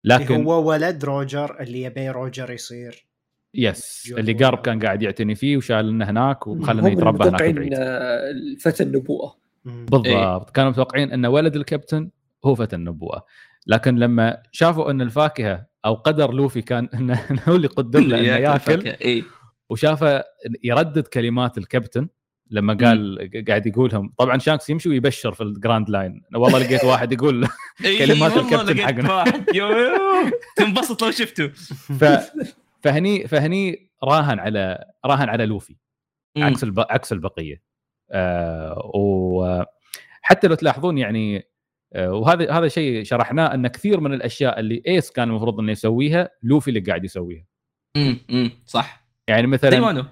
لكن 0.04 0.44
هو 0.44 0.70
ولد 0.70 1.06
روجر 1.06 1.62
اللي 1.62 1.82
يبي 1.82 2.10
روجر 2.10 2.52
يصير. 2.52 3.08
yes 3.54 4.14
اللي 4.18 4.34
قارب 4.34 4.62
كان 4.62 4.80
قاعد 4.80 5.02
يعتني 5.02 5.36
فيه 5.36 5.58
وشالنه 5.58 6.10
هناك 6.10 6.48
وخلنا 6.48 6.90
يتربى 6.90 7.24
هناك 7.24 7.34
متوقعين 7.34 7.56
بعيد. 7.56 8.60
فتى 8.60 8.84
النبوه 8.84 9.36
مم. 9.66 9.86
بالضبط. 9.86 10.50
كانوا 10.50 10.72
متوقعين 10.72 11.12
إن 11.12 11.26
ولد 11.26 11.56
الكابتن 11.56 12.10
هو 12.46 12.56
فتى 12.56 12.76
النبوءة. 12.76 13.26
لكن 13.68 13.96
لما 13.96 14.44
شافوا 14.52 14.92
إن 14.92 15.02
الفاكهة 15.02 15.66
أو 15.86 15.94
قدر 15.94 16.34
لوفي 16.34 16.62
كان 16.62 16.90
إنه 16.94 17.14
إنه 17.32 17.42
هو 17.48 17.56
اللي 17.56 17.68
قدر 17.68 18.00
له 18.00 18.20
إنه 18.20 18.28
ياكل 18.28 18.88
اي 18.88 19.24
وشافه 19.70 20.24
يردد 20.64 21.08
كلمات 21.08 21.58
الكابتن 21.58 22.10
لما 22.52 22.74
قال 22.74 23.30
قاعد 23.48 23.68
يقولهم 23.68 24.14
طبعا 24.18 24.38
شانكس 24.38 24.70
يمشي 24.70 24.90
ويبشر 24.90 25.34
في 25.34 25.44
الجراند 25.44 25.90
لاين 25.90 26.22
والله 26.36 26.60
لقيت 26.60 26.84
واحد 26.84 27.12
يقول 27.12 27.48
كلمات 28.00 28.38
الكابتن 28.38 28.80
حقنا. 28.82 29.24
تنبسط 30.58 31.04
لو 31.04 31.12
شفته 31.12 31.48
ف 31.48 32.06
فهني 32.84 33.28
فهني 33.28 33.92
راهن 34.04 34.40
على 34.40 34.86
راهن 35.06 35.30
على 35.30 35.46
لوفي. 35.46 35.76
عكس 36.38 36.64
الب... 36.64 36.80
عكس 36.80 37.12
البقية. 37.14 37.62
آه 38.12 38.92
وحتى 38.96 40.48
لو 40.48 40.56
تلاحظون 40.56 40.98
يعني 40.98 41.44
آه 41.94 42.12
وهذا 42.14 42.52
هذا 42.52 42.68
شيء 42.68 43.04
شرحناه 43.04 43.54
أن 43.54 43.68
كثير 43.68 44.00
من 44.00 44.14
الأشياء 44.14 44.60
اللي 44.60 44.84
إيس 44.88 45.12
كان 45.12 45.30
المفروض 45.30 45.60
إنه 45.60 45.72
يسويها 45.72 46.30
لوفي 46.44 46.68
اللي 46.68 46.80
قاعد 46.80 47.04
يسويها. 47.06 47.46
امم 48.30 48.52
صح. 48.66 49.06
يعني 49.28 49.48
مثلا 49.48 50.06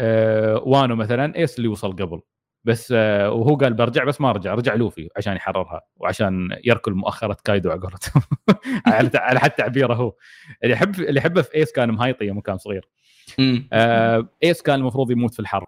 آه 0.00 0.62
وانو 0.64 0.96
مثلا 0.96 1.36
إيس 1.36 1.58
اللي 1.58 1.68
وصل 1.68 1.92
قبل. 1.92 2.20
بس 2.64 2.92
آه 2.96 3.30
وهو 3.30 3.56
قال 3.56 3.74
برجع 3.74 4.04
بس 4.04 4.20
ما 4.20 4.32
رجع 4.32 4.54
رجع 4.54 4.74
لوفي 4.74 5.08
عشان 5.16 5.36
يحررها 5.36 5.80
وعشان 5.96 6.58
يركل 6.64 6.92
مؤخره 6.92 7.36
كايدو 7.44 7.70
على 7.70 7.80
قولتهم. 7.80 8.22
على 9.14 9.40
حد 9.40 9.50
تعبيره 9.50 9.94
هو. 9.94 10.14
اللي 10.64 10.74
يحب 10.74 10.94
اللي 11.00 11.18
يحبه 11.18 11.42
في 11.42 11.54
إيس 11.54 11.72
كان 11.72 11.90
مهايطي 11.90 12.24
يوم 12.24 12.40
كان 12.40 12.58
صغير. 12.58 12.88
آه 13.72 14.28
إيس 14.44 14.62
كان 14.62 14.74
المفروض 14.80 15.10
يموت 15.10 15.34
في 15.34 15.40
الحرب. 15.40 15.66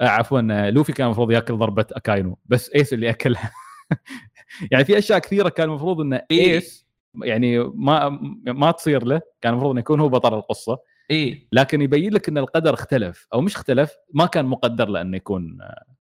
آه 0.00 0.08
عفوا 0.08 0.40
آه، 0.50 0.70
لوفي 0.70 0.92
كان 0.92 1.06
المفروض 1.06 1.30
يأكل 1.32 1.56
ضربة 1.56 1.86
أكاينو. 1.92 2.38
بس 2.46 2.70
إيس 2.74 2.92
اللي 2.92 3.10
أكلها. 3.10 3.52
يعني 4.72 4.84
في 4.84 4.98
أشياء 4.98 5.18
كثيرة 5.18 5.48
كان 5.48 5.68
المفروض 5.68 6.00
إن 6.00 6.12
إيه. 6.12 6.54
إيس 6.54 6.86
يعني 7.22 7.58
ما 7.58 8.08
ما 8.46 8.70
تصير 8.70 9.04
له. 9.04 9.20
كان 9.40 9.52
المفروض 9.52 9.70
إنه 9.70 9.80
يكون 9.80 10.00
هو 10.00 10.08
بطل 10.08 10.34
القصة. 10.34 10.78
اي 11.10 11.48
لكن 11.52 11.82
يبين 11.82 12.12
لك 12.12 12.28
إن 12.28 12.38
القدر 12.38 12.74
اختلف 12.74 13.26
أو 13.32 13.40
مش 13.40 13.56
اختلف 13.56 13.92
ما 14.14 14.26
كان 14.26 14.44
مقدر 14.44 14.88
له 14.88 15.00
انه 15.00 15.16
يكون 15.16 15.58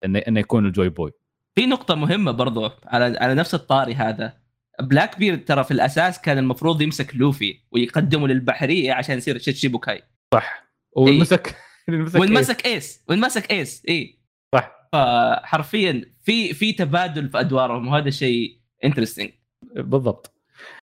انه 0.05 0.19
إنه 0.19 0.41
يكون 0.41 0.67
الجوي 0.67 0.89
بوي. 0.89 1.13
في 1.55 1.67
نقطة 1.67 1.95
مهمة 1.95 2.31
برضو 2.31 2.71
على 2.87 3.19
على 3.19 3.35
نفس 3.35 3.55
الطاري 3.55 3.95
هذا. 3.95 4.41
بلاك 4.81 5.19
بيرد 5.19 5.45
ترى 5.45 5.65
في 5.65 5.71
الأساس 5.71 6.21
كان 6.21 6.39
المفروض 6.39 6.83
يمسك 6.83 7.17
لوفي 7.17 7.61
ويقدمه 7.71 8.29
للبحرية 8.29 8.93
عشان 8.93 9.19
يصير 9.19 9.39
شيتشيبوكاي 9.39 10.03
صح. 10.35 10.65
ومسك 10.93 11.57
إيه؟ 11.89 12.21
وانمسك 12.21 12.67
إيس. 12.67 13.05
وانمسك 13.09 13.51
إيس 13.51 13.83
اي 13.89 14.19
صح. 14.55 14.89
فحرفيا 14.93 16.05
في 16.23 16.55
في 16.55 16.73
تبادل 16.73 17.29
في 17.29 17.41
أدوارهم 17.41 17.89
وهذا 17.89 18.11
شيء 18.11 18.59
interesting 18.85 19.31
بالضبط. 19.75 20.35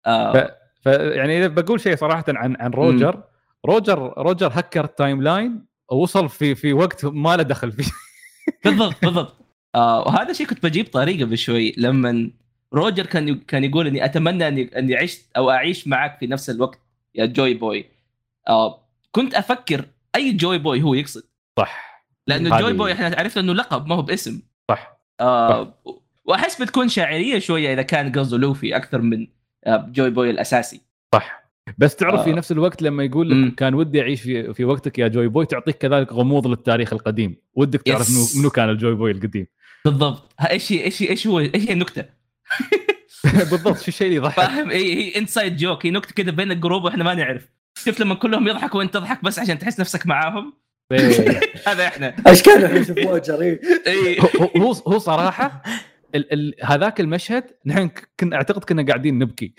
آه. 0.05 0.33
ف... 0.33 0.37
ف 0.81 0.85
يعني 0.87 1.37
إذا 1.37 1.47
بقول 1.47 1.79
شيء 1.79 1.95
صراحة 1.95 2.25
عن 2.27 2.55
عن 2.59 2.71
روجر 2.71 3.23
روجر 3.67 4.13
روجر 4.17 4.51
هكر 4.53 4.85
ال 4.85 5.21
timeline 5.23 5.65
ووصل 5.91 6.29
في 6.29 6.55
في 6.55 6.73
وقت 6.73 7.05
ما 7.05 7.35
له 7.37 7.43
دخل 7.43 7.71
فيه. 7.71 7.91
بالضبط 8.65 8.95
بالضبط. 9.05 9.35
آه 9.75 10.01
وهذا 10.01 10.33
شيء 10.33 10.47
كنت 10.47 10.63
بجيب 10.63 10.85
طريقة 10.91 11.25
بشوي 11.25 11.73
لما 11.77 12.31
روجر 12.73 13.05
كان 13.05 13.35
كان 13.39 13.63
يقول 13.63 13.87
إني 13.87 14.05
أتمنى 14.05 14.47
إني 14.47 14.77
إني 14.79 14.95
عشت 14.95 15.25
أو 15.37 15.51
أعيش 15.51 15.87
معك 15.87 16.17
في 16.19 16.27
نفس 16.27 16.49
الوقت 16.49 16.79
يا 17.15 17.25
جوي 17.25 17.53
بوي. 17.53 17.85
آه 18.49 18.79
كنت 19.11 19.33
أفكر 19.35 19.85
أي 20.15 20.31
جوي 20.33 20.57
بوي 20.57 20.81
هو 20.81 20.93
يقصد. 20.93 21.23
صح. 21.59 22.03
لأنه 22.27 22.55
هذه- 22.55 22.61
جوي 22.61 22.73
بوي 22.73 22.93
إحنا 22.93 23.15
عرفنا 23.17 23.43
إنه 23.43 23.53
لقب 23.53 23.87
ما 23.87 23.95
هو 23.95 24.01
باسم. 24.01 24.41
صح. 24.71 24.97
آه 25.21 25.73
وأحس 26.25 26.61
بتكون 26.61 26.89
شاعرية 26.89 27.39
شوية 27.39 27.73
إذا 27.73 27.81
كان 27.81 28.11
قصده 28.11 28.37
لوفي 28.37 28.75
أكثر 28.75 29.01
من 29.01 29.27
آه 29.65 29.87
جوي 29.91 30.09
بوي 30.09 30.29
الأساسي. 30.29 30.81
صح. 31.15 31.46
بس 31.77 31.95
تعرف 31.95 32.23
في 32.23 32.29
آه. 32.29 32.33
نفس 32.33 32.51
الوقت 32.51 32.81
لما 32.81 33.03
يقول. 33.03 33.47
لك 33.47 33.55
كان 33.55 33.73
ودي 33.73 34.01
أعيش 34.01 34.21
في 34.21 34.53
في 34.53 34.65
وقتك 34.65 34.99
يا 34.99 35.07
جوي 35.07 35.27
بوي 35.27 35.45
تعطيك 35.45 35.77
كذلك 35.77 36.13
غموض 36.13 36.47
للتاريخ 36.47 36.93
القديم. 36.93 37.35
ودك 37.55 37.81
تعرف. 37.81 38.09
منو 38.09 38.25
منو 38.35 38.49
كان 38.49 38.69
الجوي 38.69 38.95
بوي 38.95 39.11
القديم. 39.11 39.47
بالضبط. 39.85 40.33
ها، 40.39 40.51
إيش 40.51 40.71
إيش 40.71 41.01
إيش 41.01 41.27
هو 41.27 41.39
إيش 41.39 41.69
هي 41.69 41.73
النكتة؟ 41.73 42.05
بالضبط 43.51 43.77
شو 43.77 43.87
الشيء 43.87 44.07
اللي 44.07 44.17
يضحك. 44.17 44.35
فاهم؟ 44.35 44.69
هي 44.69 44.93
هي 44.93 45.17
inside 45.17 45.57
joke 45.57 45.85
هي 45.85 45.91
نكتة 45.91 46.13
كذا 46.13 46.31
بين 46.31 46.51
ال 46.51 46.56
group 46.56 46.83
وإحنا 46.83 47.03
ما 47.03 47.13
نعرف. 47.13 47.49
شفت 47.85 47.99
لما 47.99 48.15
كلهم 48.15 48.47
يضحكوا 48.47 48.79
وأنت 48.79 48.93
تضحك 48.93 49.23
بس 49.23 49.39
عشان 49.39 49.59
تحس 49.59 49.79
نفسك 49.79 50.07
معاهم. 50.07 50.53
هذا 51.67 51.87
إحنا. 51.87 52.15
اشكال. 52.27 52.63
إي. 53.87 54.19
هو 54.19 54.45
هو 54.57 54.71
هو 54.71 54.97
صراحة 54.97 55.61
ال 56.15 56.33
ال 56.33 56.53
هذاك 56.63 56.99
المشهد 56.99 57.43
نحن 57.65 57.89
كنا 58.19 58.35
أعتقد 58.35 58.63
كنا 58.63 58.85
قاعدين 58.85 59.19
نبكي. 59.19 59.53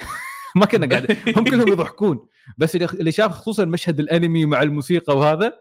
ما 0.57 0.67
كنا 0.67 0.87
قاعدين 0.87 1.17
هم 1.37 1.45
كلهم 1.51 1.69
يضحكون 1.69 2.27
بس 2.59 2.77
اللي 2.77 2.89
اللي 3.01 3.13
شاف 3.13 3.33
خصوصا 3.33 3.65
مشهد 3.65 4.01
الأنمي 4.01 4.47
مع 4.47 4.63
الموسيقى 4.63 5.19
وهذا 5.19 5.61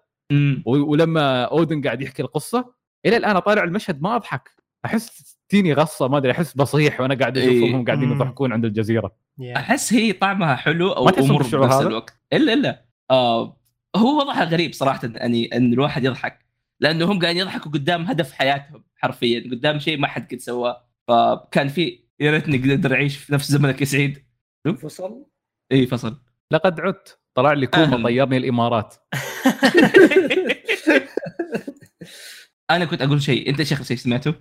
ولما 0.66 1.44
أودن 1.44 1.82
قاعد 1.82 2.02
يحكي 2.02 2.22
القصة 2.22 2.74
إلى 3.06 3.18
الآن 3.18 3.36
اطالع 3.36 3.64
المشهد 3.64 4.02
ما 4.02 4.16
أضحك 4.16 4.50
أحس 4.86 5.38
تيني 5.50 5.74
غصة 5.74 6.08
ما 6.08 6.18
أدري 6.18 6.32
أحس 6.32 6.54
بصيح 6.54 7.02
وأنا 7.02 7.16
قاعد 7.16 7.38
إيه. 7.38 7.60
اشوفهم 7.60 7.86
قاعدين 7.86 8.10
مم. 8.10 8.16
يضحكون 8.16 8.54
عند 8.54 8.66
الجزيرة 8.66 9.16
يا. 9.40 9.58
أحس 9.58 9.94
هي 9.94 10.14
طعمها 10.14 10.56
حلو 10.56 10.92
أو 10.92 11.06
ما 11.06 11.12
بالشعور 11.12 11.44
بنفس 11.44 11.56
هذا؟ 11.56 11.88
الوقت 11.88 12.14
الا 12.34 12.54
إلا 12.54 12.86
آه 13.12 13.58
هو 13.96 14.20
وضعها 14.20 14.44
غريب 14.44 14.74
صراحة 14.74 15.02
اني 15.06 15.58
إن 15.58 15.74
الواحد 15.74 16.04
يضحك 16.04 16.46
لأنه 16.80 17.06
هم 17.12 17.20
قاعدين 17.20 17.42
يضحكوا 17.42 17.72
قدام 17.72 18.04
هدف 18.04 18.32
حياتهم 18.32 18.84
حرفيا 18.96 19.50
قدام 19.52 19.80
شيء 19.80 19.98
ما 20.00 20.08
حد 20.08 20.34
قد 20.34 20.40
سواه 20.40 20.88
فكان 21.08 21.68
في 21.68 22.00
يا 22.20 22.32
ريتني 22.32 22.58
نقدر 22.58 22.94
أعيش 22.94 23.18
في 23.18 23.34
نفس 23.34 23.52
زمنك 23.52 23.82
يا 23.82 23.86
سعيد 23.86 24.27
فصل. 24.76 25.26
إي 25.72 25.86
فصل. 25.88 26.18
لقد 26.52 26.80
عدت. 26.80 27.20
طلع 27.34 27.54
لي 27.54 27.68
كوما 27.68 27.86
أهلاً. 27.86 28.04
طيرني 28.04 28.38
الإمارات. 28.38 28.96
أنا 32.72 32.86
كنت 32.86 33.02
أقول 33.02 33.22
شيء. 33.22 33.50
أنت 33.50 33.62
اخر 33.62 33.84
شيء 33.84 33.98
سمعته؟ 33.98 34.36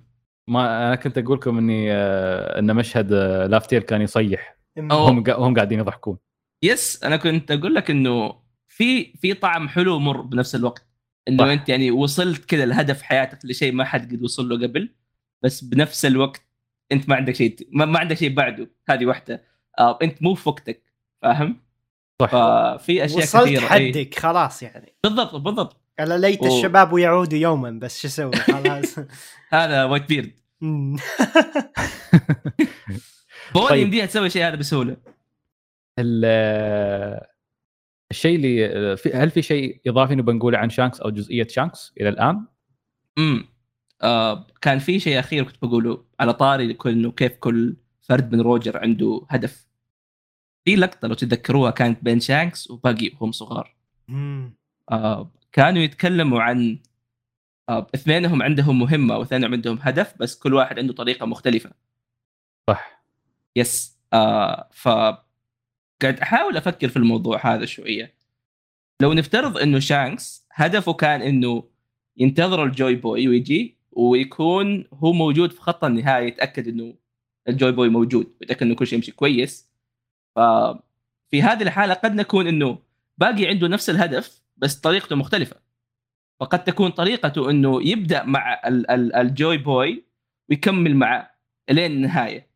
ما 0.48 0.86
أنا 0.86 0.96
كنت 0.96 1.18
أقول 1.18 1.36
لكم 1.38 1.58
إني 1.58 1.92
آه، 1.92 2.58
إن 2.58 2.76
مشهد 2.76 3.12
آه، 3.12 3.46
لافتير 3.46 3.82
كان 3.82 4.02
يصيح. 4.02 4.56
هم 4.78 5.24
هم 5.30 5.54
قاعدين 5.54 5.78
يضحكون. 5.78 6.18
يس 6.62 7.04
أنا 7.04 7.16
كنت 7.16 7.50
أقول 7.50 7.74
لك 7.74 7.90
إنه 7.90 8.42
في 8.68 9.04
في 9.04 9.34
طعم 9.34 9.68
حلو 9.68 9.94
ومر 9.96 10.20
بنفس 10.20 10.54
الوقت. 10.54 10.86
إنه 11.28 11.44
صح. 11.44 11.50
أنت 11.50 11.68
يعني 11.68 11.90
وصلت 11.90 12.44
كذا 12.44 12.66
لهدف 12.66 13.02
حياتك 13.02 13.38
لشيء 13.44 13.72
ما 13.72 13.84
حد 13.84 14.14
قد 14.14 14.22
وصل 14.22 14.48
له 14.48 14.66
قبل 14.66 14.94
بس 15.42 15.64
بنفس 15.64 16.04
الوقت 16.04 16.42
أنت 16.92 17.08
ما 17.08 17.16
عندك 17.16 17.34
شيء 17.34 17.68
ما, 17.72 17.84
ما 17.84 17.98
عندك 17.98 18.16
شيء 18.16 18.34
بعده. 18.34 18.70
هذه 18.88 19.06
واحدة. 19.06 19.34
آه 19.34 19.40
انت 19.80 20.22
مو 20.22 20.34
في 20.34 20.48
وقتك 20.48 20.82
فاهم؟ 21.22 21.60
صح 22.22 22.30
ففي 22.30 23.04
أشياء 23.04 23.18
وصلت 23.18 23.44
كثيرة 23.44 23.60
إيه. 23.74 23.92
حدك 23.92 24.18
خلاص 24.18 24.62
يعني 24.62 24.94
بالضبط 25.04 25.34
بالضبط 25.36 25.76
الا 26.00 26.18
ليت 26.18 26.38
أوه. 26.42 26.56
الشباب 26.58 26.98
يعودوا 26.98 27.38
يوما 27.38 27.70
بس 27.70 28.00
شو 28.00 28.08
أسوي 28.08 28.36
خلاص 28.36 28.98
هذا 29.52 29.84
وايت 29.84 30.08
بيرد. 30.08 30.32
بوني 33.54 33.68
طيب. 33.68 33.82
يمديها 33.82 34.06
تسوي 34.06 34.30
شيء 34.30 34.46
هذا 34.48 34.56
بسهولة 34.56 34.96
ال- 35.98 36.22
آه، 36.26 37.30
الشيء 38.10 38.36
اللي 38.36 38.66
آه، 38.66 38.94
في- 38.94 39.12
هل 39.12 39.30
في 39.30 39.42
شيء 39.42 39.80
إضافي 39.86 40.14
نبغى 40.14 40.34
نقوله 40.36 40.58
عن 40.58 40.70
شانكس 40.70 41.00
أو 41.00 41.10
جزئية 41.10 41.46
شانكس 41.50 41.92
إلى 42.00 42.08
الآن؟ 42.08 42.46
امم 43.18 43.48
آه 44.02 44.46
كان 44.60 44.78
في 44.78 45.00
شيء 45.00 45.18
أخير 45.18 45.44
كنت 45.44 45.56
بقوله 45.62 46.04
على 46.20 46.32
طاري 46.32 46.74
كل 46.74 46.90
إنه 46.90 47.12
كيف 47.12 47.32
كل 47.36 47.76
فرد 48.00 48.32
من 48.34 48.40
روجر 48.40 48.78
عنده 48.78 49.26
هدف 49.30 49.65
في 50.66 50.76
لقطه 50.76 51.08
لو 51.08 51.14
تتذكروها 51.14 51.70
كانت 51.70 52.04
بين 52.04 52.20
شانكس 52.20 52.70
وباجي 52.70 53.10
وهم 53.20 53.32
صغار. 53.32 53.76
آه 54.92 55.30
كانوا 55.52 55.82
يتكلموا 55.82 56.42
عن 56.42 56.78
آه 57.68 57.86
اثنينهم 57.94 58.42
عندهم 58.42 58.78
مهمة 58.78 59.18
واثنينهم 59.18 59.52
عندهم 59.52 59.78
هدف 59.82 60.14
بس 60.20 60.38
كل 60.38 60.54
واحد 60.54 60.78
عنده 60.78 60.92
طريقة 60.92 61.26
مختلفة. 61.26 61.70
صح. 62.70 63.04
yes 63.56 63.98
آه 64.12 64.68
ف 64.72 64.88
قاعد 66.02 66.20
أحاول 66.22 66.56
أفكر 66.56 66.88
في 66.88 66.96
الموضوع 66.96 67.54
هذا 67.54 67.64
شوية. 67.64 68.14
لو 69.02 69.12
نفترض 69.12 69.58
إنه 69.58 69.78
شانكس 69.78 70.46
هدفه 70.52 70.92
كان 70.92 71.22
إنه 71.22 71.68
ينتظر 72.16 72.64
الجوي 72.64 72.94
بوي 72.94 73.28
ويجي 73.28 73.76
ويكون 73.92 74.84
هو 74.94 75.12
موجود 75.12 75.52
في 75.52 75.60
خط 75.60 75.84
النهاية 75.84 76.26
يتأكد 76.26 76.68
إنه 76.68 76.94
الجوي 77.48 77.72
بوي 77.72 77.88
موجود 77.88 78.36
ويتأكد 78.40 78.62
إنه 78.62 78.74
كل 78.74 78.86
شيء 78.86 78.98
يمشي 78.98 79.12
كويس. 79.12 79.75
ففي 80.36 81.42
هذه 81.42 81.62
الحالة 81.62 81.94
قد 81.94 82.14
نكون 82.14 82.46
إنه 82.46 82.78
باجي 83.18 83.46
عنده 83.46 83.68
نفس 83.68 83.90
الهدف 83.90 84.42
بس 84.56 84.80
طريقته 84.80 85.16
مختلفة. 85.16 85.56
فقد 86.40 86.64
تكون 86.64 86.90
طريقته 86.90 87.50
إنه 87.50 87.88
يبدأ 87.88 88.24
مع 88.24 88.60
ال- 88.66 88.90
ال- 88.90 89.14
الجوي 89.14 89.58
بوي 89.58 90.04
ويكمل 90.50 90.96
معاه 90.96 91.30
لين 91.70 91.92
النهاية. 91.92 92.46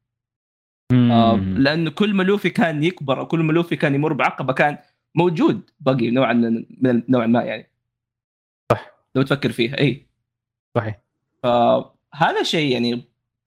آه،. 0.92 1.36
لأنه 1.36 1.90
كل 1.90 2.14
ما 2.14 2.22
لوفي 2.22 2.50
كان 2.50 2.84
يكبر 2.84 3.20
أو 3.20 3.26
كل 3.26 3.40
ما 3.40 3.52
لوفي 3.52 3.76
كان 3.76 3.94
يمر 3.94 4.12
بعقبة 4.12 4.52
كان 4.52 4.78
موجود 5.14 5.70
باجي 5.80 6.10
نوعا 6.10 6.32
من 6.32 7.02
نوعا 7.08 7.26
ما 7.26 7.42
يعني. 7.42 7.70
صح. 8.72 8.90
لو 9.14 9.22
تفكر 9.22 9.52
فيها 9.52 9.78
اي 9.78 10.06
صحيح. 10.76 11.00
فهذا 11.42 12.42
شيء 12.42 12.72
يعني 12.72 13.04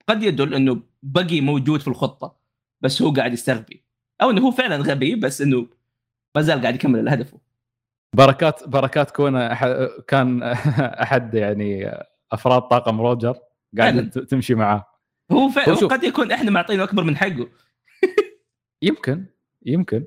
قد 0.08 0.22
يدل 0.22 0.54
إنه 0.54 0.82
بقي 1.02 1.40
موجود 1.40 1.80
في 1.80 1.88
الخطة 1.88 2.36
بس 2.80 3.02
هو 3.02 3.10
قاعد 3.10 3.32
يستغبي. 3.32 3.83
أو 4.22 4.30
إنه 4.30 4.40
هو 4.46 4.50
فعلا 4.50 4.76
غبي 4.76 5.14
بس 5.14 5.40
إنه 5.42 5.66
ما 6.36 6.42
زال 6.42 6.60
قاعد 6.60 6.74
يكمل 6.74 7.08
هدفه 7.08 7.38
بركات 8.16 8.68
بركات 8.68 9.10
كونه 9.10 9.52
أحد 9.52 9.88
كان 10.08 10.42
أحد 11.02 11.34
يعني 11.34 11.90
أفراد 12.32 12.62
طاقم 12.62 13.00
روجر 13.00 13.38
قاعد 13.78 14.10
تمشي 14.10 14.54
معاه. 14.54 14.86
هو 15.32 15.48
فعلا 15.48 15.82
هو. 15.82 15.88
قد 15.88 16.04
يكون 16.04 16.32
إحنا 16.32 16.50
معطينه 16.50 16.84
أكبر 16.84 17.04
من 17.04 17.16
حقه. 17.16 17.48
يمكن 18.82 19.26
يمكن. 19.66 20.06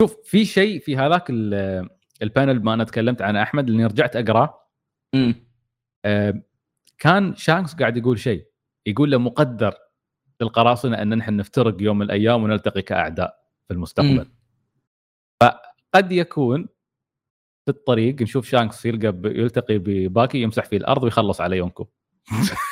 شوف 0.00 0.16
في 0.24 0.44
شيء 0.44 0.80
في 0.80 0.96
هذاك 0.96 1.30
ال- 1.30 1.88
ال 2.22 2.29
panel 2.29 2.64
ما 2.64 2.74
أنا 2.74 2.84
تكلمت 2.84 3.22
عنه 3.22 3.42
أحمد 3.42 3.68
اللي 3.68 3.84
رجعت 3.84 4.16
أقرأه. 4.16 4.60
آه، 6.04 6.42
كان 6.98 7.36
شانكس 7.36 7.74
قاعد 7.74 7.96
يقول 7.96 8.18
شيء. 8.18 8.46
يقول 8.86 9.10
له 9.10 9.18
مقدر. 9.18 9.74
للقراصنه 10.42 11.02
أن 11.02 11.16
نحن 11.18 11.36
نفترق 11.36 11.76
يوم 11.82 11.98
من 11.98 12.06
الأيام 12.06 12.42
ونلتقي 12.42 12.82
كأعداء 12.82 13.40
في 13.68 13.74
المستقبل. 13.74 14.26
فقد 15.42 16.12
يكون 16.12 16.68
في 17.64 17.68
الطريق 17.76 18.22
نشوف 18.22 18.46
شانكس 18.48 18.86
يلقى 18.86 19.12
ب- 19.12 19.26
يلتقي 19.26 19.78
بباجي 19.78 20.42
يمسح 20.42 20.64
فيه 20.64 20.76
الأرض 20.76 21.02
ويخلص 21.04 21.40
على 21.40 21.56
يونكو 21.56 21.88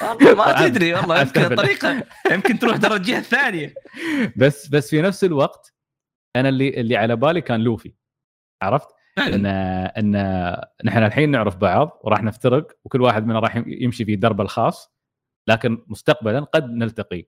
والله 0.03 0.35
ما 0.35 0.53
تدري 0.69 0.95
والله 0.95 1.21
يمكن. 1.21 1.41
الطريقة 1.41 2.05
يمكن 2.33 2.59
تروح 2.59 2.77
ترى 2.77 2.97
الجهه 2.97 3.19
الثانية 3.19 3.75
بس 4.41 4.69
بس 4.69 4.91
في 4.91 5.03
نفس 5.03 5.25
الوقت 5.25 5.75
أنا 6.37 6.49
اللي 6.49 6.69
اللي 6.81 6.97
على 6.97 7.16
بالي 7.16 7.41
كان 7.41 7.61
لوفي 7.61 7.95
عرفت؟ 8.62 8.89
إن 9.19 9.47
إن 9.47 10.12
نحن 10.85 11.03
الحين 11.05 11.31
نعرف 11.31 11.57
بعض 11.57 12.01
وراح 12.05 12.23
نفترق 12.23 12.73
وكل 12.85 13.01
واحد 13.03 13.27
منا 13.27 13.39
راح 13.39 13.57
يمشي 13.66 14.05
في 14.05 14.16
دربه 14.16 14.45
الخاص 14.45 14.93
لكن 15.49 15.85
مستقبلا 15.87 16.41
قد 16.41 16.71
نلتقي 16.71 17.27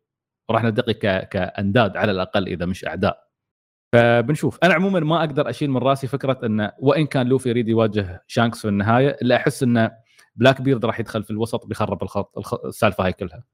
وراح 0.51 0.63
نلتقي. 0.63 0.95
كأنداد 1.25 1.97
على 1.97 2.13
الأقل 2.13 2.47
إذا 2.47 2.67
مش 2.67 2.85
أعداء. 2.85 3.31
فبنشوف. 3.93 4.59
أنا 4.63 4.75
عموما 4.75 5.01
ما 5.01 5.21
أقدر 5.21 5.51
أشيل 5.51 5.71
من 5.71 5.77
رأسي 5.77 6.07
فكرة 6.07 6.41
انه 6.45 6.73
وإن 6.79 7.07
كان 7.07 7.27
لوفي 7.27 7.49
يريد 7.49 7.69
يواجه 7.69 8.25
شانكس 8.27 8.61
في 8.61 8.69
النهاية 8.69 9.17
إلا 9.23 9.37
أحس 9.37 9.63
انه 9.63 9.91
بلاك 10.37 10.61
بيرد 10.63 10.85
راح 10.85 11.01
يدخل 11.01 11.23
في 11.23 11.31
الوسط 11.31 11.67
بيخرب 11.67 12.03
الخط 12.03 12.39
الخ... 12.39 12.55
السالفة 12.65 13.05
هاي 13.05 13.13
كلها. 13.13 13.45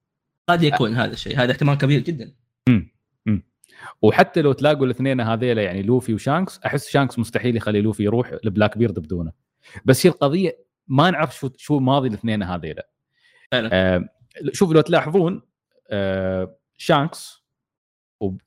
قد 0.49 0.63
يكون 0.63 0.95
هذا 0.95 1.13
الشيء. 1.13 1.39
هذا 1.39 1.53
احتمال 1.53 1.79
كبير 1.79 2.01
جدا. 2.01 2.35
وحتى 4.03 4.43
لو 4.43 4.53
تلاقوا 4.53 4.87
الاثنين 4.87 5.21
هذيلا 5.21 5.63
يعني 5.63 5.83
لوفي 5.83 6.15
وشانكس 6.15 6.61
أحس 6.67 6.89
شانكس 6.89 7.19
مستحيل 7.19 7.57
يخلي 7.57 7.81
لوفي 7.81 8.05
يروح 8.05 8.37
لبلاك 8.45 8.79
بيرد 8.79 8.99
بدونه. 8.99 9.33
بس 9.85 10.07
هي 10.07 10.11
القضية 10.11 10.59
ما 10.89 11.11
نعرف 11.11 11.37
شو 11.37 11.51
شو 11.57 11.79
ماضي 11.79 12.09
الاثنين 12.09 12.43
هذيلا. 12.43 12.89
آه 13.53 14.09
شوف 14.53 14.73
لو 14.73 14.81
تلاحظون 14.81 15.43
آه 15.91 16.57
شانكس 16.77 17.45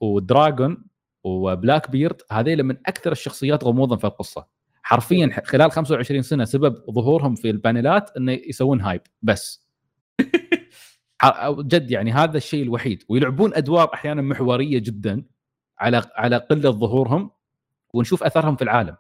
ودراجون 0.01 0.85
وبلاك 1.23 1.91
بيرد 1.91 2.21
هذيلا 2.31 2.63
من 2.63 2.77
أكثر 2.85 3.11
الشخصيات 3.11 3.63
غموضا 3.63 3.95
في 3.97 4.03
القصة. 4.07 4.47
حرفيا 4.83 5.41
خلال 5.45 5.71
25 5.71 6.21
سنة 6.21 6.45
سبب 6.45 6.91
ظهورهم 6.91 7.35
في 7.35 7.49
ال 7.49 7.59
panelات 7.59 8.17
إنه 8.17 8.31
يسوون 8.31 8.81
hype 8.81 9.01
بس. 9.21 9.67
جد 11.59 11.91
يعني 11.91 12.11
هذا 12.11 12.37
الشيء 12.37 12.63
الوحيد. 12.63 13.03
ويلعبون 13.09 13.53
أدوار 13.53 13.93
أحيانا 13.93 14.21
محورية 14.21 14.79
جدا 14.79 15.23
على 15.79 16.03
على 16.15 16.37
قلة 16.37 16.71
ظهورهم 16.71 17.31
ونشوف 17.93 18.23
أثرهم 18.23 18.55
في 18.55 18.61
العالم. 18.63 18.95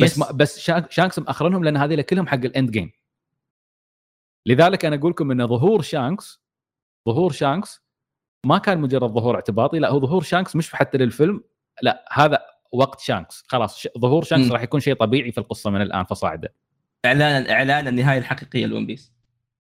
بس 0.00 0.14
Yes. 0.14 0.18
ما 0.18 0.30
بس 0.30 0.58
شانك- 0.58 0.90
شانكس 0.90 1.18
مأخرنهم 1.18 1.64
لأن 1.64 1.76
هذول 1.76 2.02
كلهم 2.02 2.26
حق 2.26 2.34
ال 2.44 2.51
end 2.51 2.70
game 2.70 2.90
لذلك 4.46 4.84
أنا 4.84 4.96
أقول 4.96 5.10
لكم 5.10 5.30
إن 5.30 5.46
ظهور 5.46 5.82
شانكس 5.82 6.42
ظهور 7.08 7.32
شانكس 7.32 7.81
ما 8.46 8.58
كان 8.58 8.80
مجرد 8.80 9.10
ظهور 9.10 9.34
اعتباطي 9.34 9.78
لا 9.78 9.90
هو 9.90 10.00
ظهور 10.00 10.22
شانكس 10.22 10.56
مش 10.56 10.72
حتى 10.74 10.98
للفيلم 10.98 11.44
لا 11.82 12.04
هذا 12.12 12.38
وقت 12.72 13.00
شانكس 13.00 13.44
خلاص. 13.48 13.86
ظهور 13.98 14.24
شانكس. 14.24 14.50
راح 14.50 14.62
يكون 14.62 14.80
شيء 14.80 14.94
طبيعي 14.94 15.32
في 15.32 15.38
القصة 15.38 15.70
من 15.70 15.82
الآن 15.82 16.04
فصاعدا 16.04 16.48
إعلان 17.04 17.50
إعلان 17.50 17.88
النهاية 17.88 18.18
الحقيقية 18.18 18.66
لون 18.66 18.86
بيس. 18.86 19.12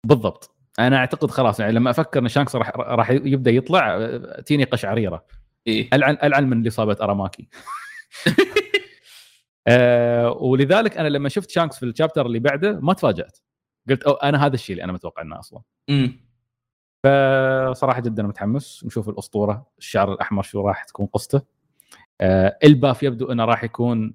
بالضبط. 0.04 0.56
أنا 0.78 0.96
أعتقد 0.96 1.30
خلاص 1.30 1.60
يعني 1.60 1.72
لما 1.72 1.90
أفكر 1.90 2.20
إن 2.20 2.28
شانكس 2.28 2.56
راح 2.56 2.72
راح 2.76 3.10
يبدأ 3.10 3.50
يطلع 3.50 4.10
تيني 4.46 4.64
قشعريره 4.64 5.24
إيه. 5.66 5.88
العن 5.92 6.18
العن 6.22 6.50
من 6.50 6.66
اصابه 6.66 6.96
أراماكي. 7.00 7.48
آه 9.68 10.30
ولذلك 10.30 10.96
أنا 10.96 11.08
لما 11.08 11.28
شفت 11.28 11.50
شانكس 11.50 11.78
في 11.78 11.82
ال 11.86 11.91
chapter 11.91 12.26
اللي 12.26 12.38
بعده 12.38 12.80
ما 12.80 12.92
تفاجأت. 12.92 13.38
قلت 13.88 14.02
أو 14.02 14.12
أنا 14.12 14.46
هذا 14.46 14.54
الشيء 14.54 14.72
اللي 14.72 14.84
أنا 14.84 14.92
متوقع 14.92 15.22
إنه 15.22 15.38
أصلا. 15.38 15.60
امم 15.90 16.25
فصراحة 17.06 18.00
جدا 18.00 18.22
متحمس. 18.22 18.84
نشوف 18.84 19.08
الأسطورة. 19.08 19.66
الشعر 19.78 20.12
الأحمر 20.12 20.42
شو 20.42 20.68
راح 20.68 20.84
تكون 20.84 21.06
قصته. 21.06 21.42
آه 22.20 22.58
إلباف 22.64 23.02
يبدو 23.02 23.32
إنه 23.32 23.44
راح 23.44 23.64
يكون 23.64 24.14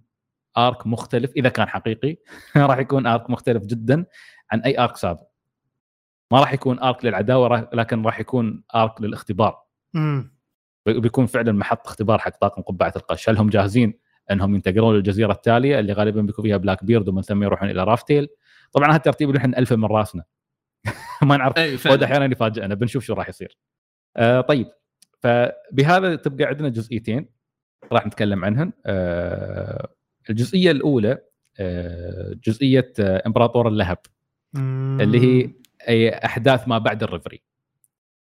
arc 0.58 0.88
مختلف 0.88 1.32
إذا 1.36 1.50
كان 1.50 1.68
حقيقي. 1.68 2.18
راح 2.56 2.78
يكون 2.78 3.08
arc 3.08 3.30
مختلف 3.30 3.66
جدا 3.66 4.06
عن 4.52 4.60
أي 4.60 4.80
arc 4.80 4.98
سابق. 4.98 5.28
ما 6.32 6.40
راح 6.40 6.54
يكون 6.54 6.80
ارك 6.80 7.06
للعداوة 7.06 7.70
لكن 7.74 8.04
راح 8.04 8.20
يكون 8.20 8.64
ارك 8.76 9.02
للاختبار. 9.02 9.62
امم 9.96 10.34
بيكون 10.86 11.26
فعلا 11.26 11.52
محط 11.52 11.88
اختبار 11.88 12.20
حق 12.20 12.38
طاقم 12.42 12.62
قبعة 12.62 12.94
القش. 12.96 13.30
هل 13.30 13.38
هم 13.38 13.50
جاهزين 13.50 14.00
إنهم 14.32 14.56
ينتقلون 14.56 14.96
للجزيرة 14.96 15.32
التالية 15.32 15.80
اللي 15.80 15.94
غالبا 15.94 16.22
بيكون 16.22 16.46
فيها 16.46 16.58
بلاك 16.58 16.84
بيرد 16.84 17.10
ومن 17.10 17.22
ثم 17.22 17.44
يروحون 17.44 17.70
إلى 17.70 17.84
رافتيل 17.84 18.28
طبعا 18.72 18.90
هذا 18.90 18.96
الترتيب 18.96 19.30
اللي 19.30 19.40
إحنا 19.40 19.58
الفه 19.58 19.76
من 19.76 19.86
رأسنا. 19.86 20.24
ما 21.22 21.38
نعرف. 21.38 21.58
أي 21.58 21.74
ود 21.74 21.80
فعلا 21.80 22.06
أحيانا 22.06 22.26
يفاجئنا. 22.26 22.76
بنشوف 22.76 23.04
شو 23.04 23.14
راح 23.14 23.30
يصير. 23.30 23.58
آه 24.18 24.42
طيب. 24.42 24.68
فبهذا 25.20 26.16
تبقى 26.16 26.46
عندنا 26.46 26.70
جزئيتين 26.70 27.30
راح 27.92 28.06
نتكلم 28.08 28.46
عنهن. 28.46 28.74
آه 28.86 29.88
الجزئية 30.30 30.72
الأولى 30.72 31.18
آه 31.60 32.36
جزئية 32.44 32.94
آه 33.00 33.24
إمبراطور 33.28 33.68
اللهب. 33.68 33.98
اللي 35.02 35.20
هي 35.20 35.52
أي 35.90 36.10
أحداث 36.10 36.68
ما 36.68 36.78
بعد 36.78 37.04
الريفري. 37.04 37.42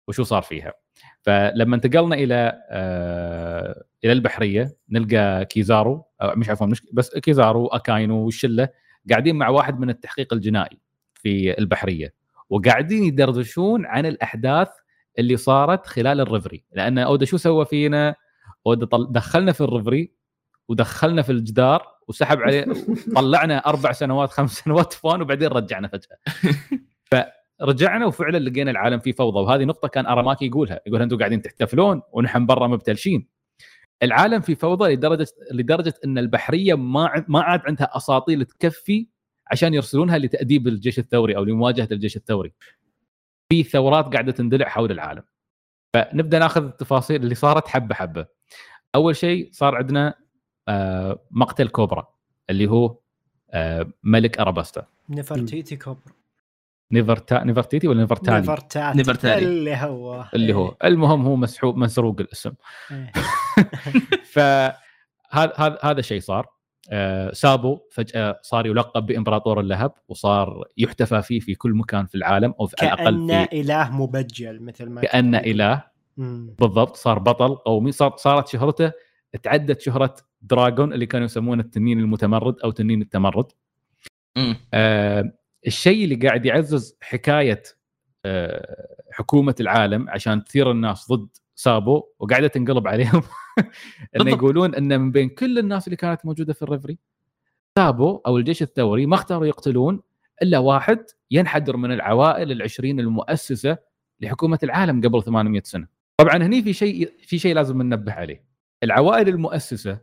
وشو 0.08 0.24
صار 0.24 0.42
فيها. 0.42 0.74
فلما 1.22 1.76
انتقلنا 1.76 2.16
إلى 2.16 2.62
آه 2.70 3.84
إلى 4.04 4.12
البحرية 4.12 4.78
نلقى 4.90 5.46
كيزارو 5.46 6.06
أو 6.22 6.36
مش 6.36 6.50
عفوا 6.50 6.68
مش 6.68 6.82
بس 6.94 7.18
كيزارو 7.18 7.68
أكاينو 7.68 8.26
والشله 8.26 8.70
قاعدين 9.10 9.36
مع 9.36 9.50
واحد 9.50 9.80
من 9.80 9.90
التحقيق 9.90 10.34
الجنائي 10.34 10.80
في 11.14 11.60
البحرية. 11.60 12.14
وقاعدين 12.50 13.04
يدردشون 13.04 13.86
عن 13.86 14.06
الأحداث 14.06 14.68
اللي 15.20 15.38
صارت 15.38 15.86
خلال 15.86 16.22
الريفري. 16.22 16.64
لأن 16.72 16.98
أودا 16.98 17.26
شو 17.26 17.38
سوى 17.38 17.66
فينا؟ 17.66 18.16
أودا 18.68 18.86
طل- 18.86 19.12
دخلنا 19.12 19.52
في 19.52 19.62
الريفري 19.62 20.12
ودخلنا 20.70 21.22
في 21.22 21.32
الجدار 21.32 21.88
وسحب 22.08 22.38
عليه 22.40 22.66
طلعنا 23.16 23.58
أربع 23.58 23.92
سنوات 23.92 24.30
خمس 24.30 24.52
سنوات 24.60 24.94
فان 24.94 25.22
وبعدين 25.22 25.48
رجعنا 25.48 25.88
فجأة. 25.88 26.18
فرجعنا 27.60 28.06
وفعلا 28.06 28.38
لقينا 28.38 28.72
العالم 28.72 29.00
فيه 29.00 29.12
فوضى. 29.12 29.40
وهذه 29.40 29.64
نقطة 29.64 29.88
كان 29.88 30.06
اراماكي 30.06 30.46
يقولها. 30.46 30.80
يقول 30.88 31.02
أنتم 31.02 31.18
قاعدين 31.18 31.42
تحتفلون 31.42 32.02
ونحن 32.12 32.46
برا 32.46 32.68
مبتلشين. 32.68 33.28
العالم 34.04 34.42
في 34.42 34.56
فوضى 34.56 34.94
لدرجه 34.94 35.28
لدرجة 35.52 35.94
إن 36.06 36.18
البحرية 36.18 36.74
ما 36.74 37.26
ما 37.28 37.42
عاد 37.42 37.62
عندها 37.66 37.98
اساطيل 37.98 38.46
تكفي 38.46 39.08
عشان 39.52 39.74
يرسلونها 39.74 40.18
لتأديب 40.18 40.68
الجيش 40.68 41.00
الثوري 41.00 41.38
أو 41.38 41.44
لمواجهة 41.44 41.88
الجيش 41.92 42.18
الثوري. 42.18 42.54
في 43.50 43.64
ثورات 43.64 44.14
قاعدة 44.14 44.32
تندلع 44.32 44.68
حول 44.70 44.92
العالم. 44.92 45.24
فنبدأ 45.94 46.40
ناخذ 46.40 46.64
التفاصيل 46.64 47.24
اللي 47.24 47.36
صارت 47.36 47.68
حبة 47.68 47.96
حبة. 47.96 48.26
أول 48.96 49.16
شيء 49.16 49.50
صار 49.52 49.76
عندنا 49.76 50.14
آه، 50.68 51.20
مقتل 51.32 51.68
كوبرا 51.68 52.08
اللي 52.50 52.68
هو 52.68 52.98
آه، 53.52 53.92
ملك 54.04 54.40
أراباستا. 54.40 54.86
نفرتيتي 55.10 55.76
كوبرا. 55.76 56.14
نيفرتا 56.92 57.44
نيفرتيتي 57.44 57.88
ولا 57.88 58.02
نيفرتالي 58.02 58.38
نفرتاتي 58.40 58.98
نفرتالي. 58.98 59.46
اللي 59.46 59.76
هو. 59.76 60.26
اللي 60.34 60.54
هو. 60.54 60.76
المهم 60.84 61.26
هو 61.26 61.36
مسحوب 61.36 61.78
مسروق 61.78 62.20
الاسم. 62.20 62.54
إيه. 62.92 63.12
فهذا 64.34 64.74
هذا 65.34 65.80
هذا 65.84 66.02
شيء 66.02 66.20
صار. 66.20 66.57
سابو 67.34 67.80
فجأة 67.92 68.40
صار 68.42 68.66
يلقب 68.66 69.06
بإمبراطور 69.06 69.60
اللهب 69.60 69.92
وصار 70.08 70.64
يحتفى 70.78 71.22
فيه 71.22 71.40
في 71.40 71.56
كل 71.56 71.72
مكان 71.74 72.06
في 72.06 72.16
العالم 72.16 72.54
أو 72.60 72.68
في 72.68 72.76
على 72.82 72.94
الأقل 72.94 73.28
كانه 73.28 73.46
في 73.46 73.62
إله 73.62 73.92
مبجل 73.92 74.62
مثل 74.62 74.90
ما 74.90 75.02
كانوا 75.02 75.40
إله. 75.40 75.84
مم. 76.18 76.56
بالضبط 76.60 76.96
صار 76.96 77.20
بطل 77.20 77.56
قومي. 77.56 77.92
صار 77.92 78.14
صارت 78.18 78.48
شهرته 78.48 78.92
تعدت 79.44 79.82
شهرة 79.82 80.16
دراجون 80.42 80.94
اللي 80.94 81.06
كانوا 81.06 81.26
يسمونه 81.26 81.64
التنين 81.64 82.00
المتمرد 82.00 82.56
أو 82.64 82.72
تنين 82.72 83.02
التمرد. 83.02 83.46
آه 84.74 85.32
الشيء 85.68 86.04
اللي 86.04 86.16
قاعد 86.28 86.46
يعزز 86.46 86.98
حكاية 87.02 87.64
آه 88.26 88.88
حكومة 89.12 89.56
العالم 89.60 90.10
عشان 90.10 90.44
تثير 90.44 90.72
الناس 90.72 91.12
ضد 91.12 91.28
سابو 91.56 92.04
وقاعدة 92.20 92.48
تنقلب 92.48 92.88
عليهم 92.88 93.22
انه. 94.16 94.32
يقولون 94.32 94.76
إن 94.76 95.00
من 95.02 95.12
بين 95.12 95.30
كل 95.30 95.60
الناس 95.60 95.88
اللي 95.88 95.96
كانت 95.96 96.26
موجودة 96.26 96.54
في 96.54 96.62
الريفري 96.62 96.98
سابو 97.78 98.22
أو 98.28 98.38
الجيش 98.38 98.62
الثوري 98.62 99.06
ما 99.06 99.16
اختاروا 99.16 99.46
يقتلون 99.46 100.02
إلا 100.42 100.58
واحد 100.58 101.06
ينحدر 101.32 101.78
من 101.78 101.92
العوائل 101.92 102.52
العشرين 102.52 103.00
المؤسسة 103.00 103.78
لحكومة 104.20 104.60
العالم 104.64 105.02
قبل 105.02 105.24
800 105.24 105.62
سنة. 105.66 105.88
طبعا 106.18 106.36
هني 106.36 106.62
في 106.62 106.74
شيء 106.74 107.14
في 107.20 107.40
شيء 107.40 107.56
لازم 107.56 107.82
ننبه 107.82 108.12
عليه. 108.12 108.44
العوائل 108.84 109.28
المؤسسة 109.28 110.00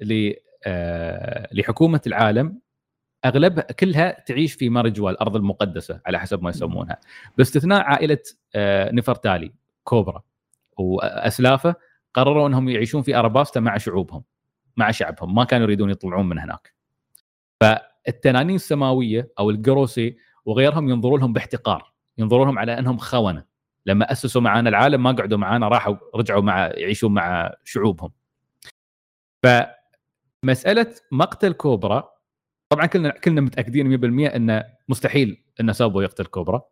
ل 0.00 0.32
آه، 0.66 1.48
لحكومة 1.52 2.00
العالم 2.06 2.60
اغلبها 3.24 3.64
كلها 3.64 4.24
تعيش 4.26 4.52
في 4.54 4.68
مارجوا 4.68 5.10
الأرض 5.10 5.36
المقدسة 5.36 6.00
على 6.06 6.20
حسب 6.20 6.42
ما 6.42 6.50
يسمونها 6.50 7.00
باستثناء 7.38 7.82
عائلة 7.82 8.18
آه، 8.54 8.92
نفرتالي 8.92 9.52
كوبرا 9.84 10.22
وأسلافة 10.78 11.74
قرروا 12.14 12.48
إنهم 12.48 12.68
يعيشون 12.68 13.02
في 13.02 13.16
اراباستا 13.16 13.60
مع 13.60 13.76
شعوبهم 13.76 14.24
مع 14.76 14.90
شعبهم 14.90 15.34
ما 15.34 15.44
كانوا 15.44 15.64
يريدون 15.64 15.90
يطلعون 15.90 16.28
من 16.28 16.38
هناك. 16.38 16.74
فالتنانين 17.60 18.56
السماوية 18.56 19.32
أو 19.38 19.50
الجروسي 19.50 20.16
وغيرهم 20.44 20.88
ينظروا 20.88 21.18
لهم 21.18 21.32
باحتقار 21.32 21.92
ينظروا 22.18 22.44
لهم 22.44 22.58
على 22.58 22.78
أنهم 22.78 22.98
خونة. 22.98 23.44
لما 23.86 24.12
أسسوا 24.12 24.40
معانا 24.40 24.68
العالم 24.68 25.02
ما 25.02 25.12
قعدوا 25.12 25.38
معانا 25.38 25.68
راحوا 25.68 25.96
رجعوا 26.14 26.42
مع 26.42 26.66
يعيشون 26.66 27.14
مع 27.14 27.54
شعوبهم. 27.64 28.12
فمسألة 29.42 30.94
مقتل 31.12 31.52
كوبرا 31.52 32.14
طبعا 32.68 32.86
كلنا 32.86 33.10
كلنا 33.10 33.40
متأكدين 33.40 34.26
100% 34.28 34.34
انه 34.36 34.64
مستحيل 34.88 35.44
إن 35.60 35.72
سابو 35.72 36.00
يقتل 36.00 36.26
كوبرا. 36.26 36.62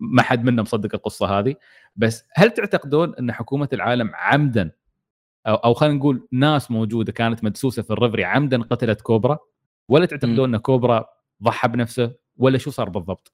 ما 0.00 0.22
حد 0.22 0.44
منا 0.44 0.62
مصدق 0.62 0.94
القصة 0.94 1.38
هذه. 1.38 1.54
بس 1.96 2.24
هل 2.34 2.50
تعتقدون 2.50 3.14
إن 3.14 3.32
حكومة 3.32 3.68
العالم 3.72 4.10
عمدا 4.14 4.70
أو, 5.46 5.54
أو 5.54 5.74
خلينا 5.74 5.94
نقول 5.94 6.28
ناس 6.32 6.70
موجودة 6.70 7.12
كانت 7.12 7.44
مدسوسة 7.44 7.82
في 7.82 7.90
الريفري 7.90 8.24
عمدا 8.24 8.62
قتلت 8.62 9.00
كوبرا 9.00 9.38
ولا 9.88 10.06
تعتقدون 10.06 10.54
إن 10.54 10.60
كوبرا 10.60 11.04
ضحى 11.42 11.68
بنفسه 11.68 12.12
ولا 12.36 12.58
شو 12.58 12.70
صار 12.70 12.88
بالضبط؟ 12.88 13.32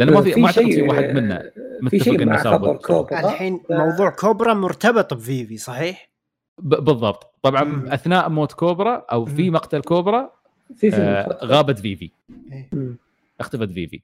لأنه 0.00 0.12
ما 0.12 0.20
في 0.20 0.40
ما 0.40 0.46
أعتقد 0.46 0.64
في 0.72 0.82
واحد 0.82 1.04
منا 1.04 1.50
في 1.88 1.96
متفق 1.96 2.36
خبر 2.36 2.76
كوبرا 2.76 3.20
الحين 3.20 3.60
موضوع 3.70 4.10
كوبرا 4.10 4.54
مرتبط 4.54 5.14
بفيفي 5.14 5.56
صحيح؟ 5.56 6.10
ب- 6.58 6.84
بالضبط 6.84 7.34
طبعا 7.42 7.64
مم. 7.64 7.88
أثناء 7.88 8.28
موت 8.28 8.52
كوبرا 8.52 9.06
أو 9.12 9.24
في. 9.24 9.50
مقتل 9.50 9.80
كوبرا 9.82 10.30
في 10.76 10.90
في 10.90 10.96
آه 10.96 11.38
غابت 11.44 11.78
فيفي 11.78 12.10
مم. 12.72 12.96
اختفت 13.40 13.70
فيفي 13.70 14.00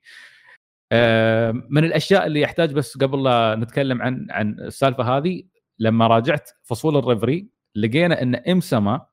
آه، 0.92 1.62
من 1.70 1.84
الأشياء 1.84 2.26
اللي 2.26 2.40
يحتاج 2.40 2.72
بس 2.72 2.98
قبل 2.98 3.22
لا 3.24 3.56
نتكلم 3.58 4.02
عن 4.02 4.26
عن 4.30 4.56
السالفة 4.60 5.16
هذه 5.16 5.42
لما 5.82 6.06
راجعت 6.06 6.50
فصول 6.62 6.96
الريفري 6.96 7.48
لقينا 7.74 8.22
إن 8.22 8.34
ام 8.34 8.60
سما 8.60 9.06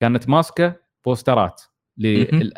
كانت 0.00 0.28
ماسكة 0.28 0.76
بوسترات 1.04 1.62
لل- 1.98 2.50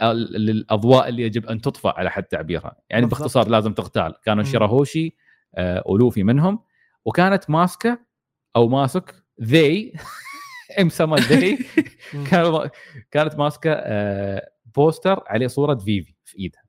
للأضواء 0.47 1.09
اللي 1.09 1.23
يجب 1.23 1.47
أن 1.47 1.61
تطفى 1.61 1.89
على 1.89 2.11
حد 2.11 2.23
تعبيرها. 2.25 2.77
يعني 2.91 3.03
بالضبط. 3.03 3.21
باختصار 3.21 3.49
لازم 3.49 3.73
تغتال. 3.75 4.15
كانوا. 4.25 4.45
شيراهوشي 4.45 5.17
آه، 5.55 5.83
ولوفي 5.87 6.23
منهم 6.23 6.59
وكانت 7.05 7.51
ماسكة 7.51 7.99
أو 8.57 8.69
ماسك 8.69 9.15
ذي 9.43 9.93
ام 10.81 10.89
سما 10.89 11.17
ذي 11.17 11.59
كانت 13.11 13.35
ماسكة 13.39 13.71
آه، 13.73 14.51
poster 14.77 15.23
عليه 15.27 15.47
صورة 15.47 15.75
فيفي 15.75 16.15
في 16.25 16.39
إيدها. 16.39 16.63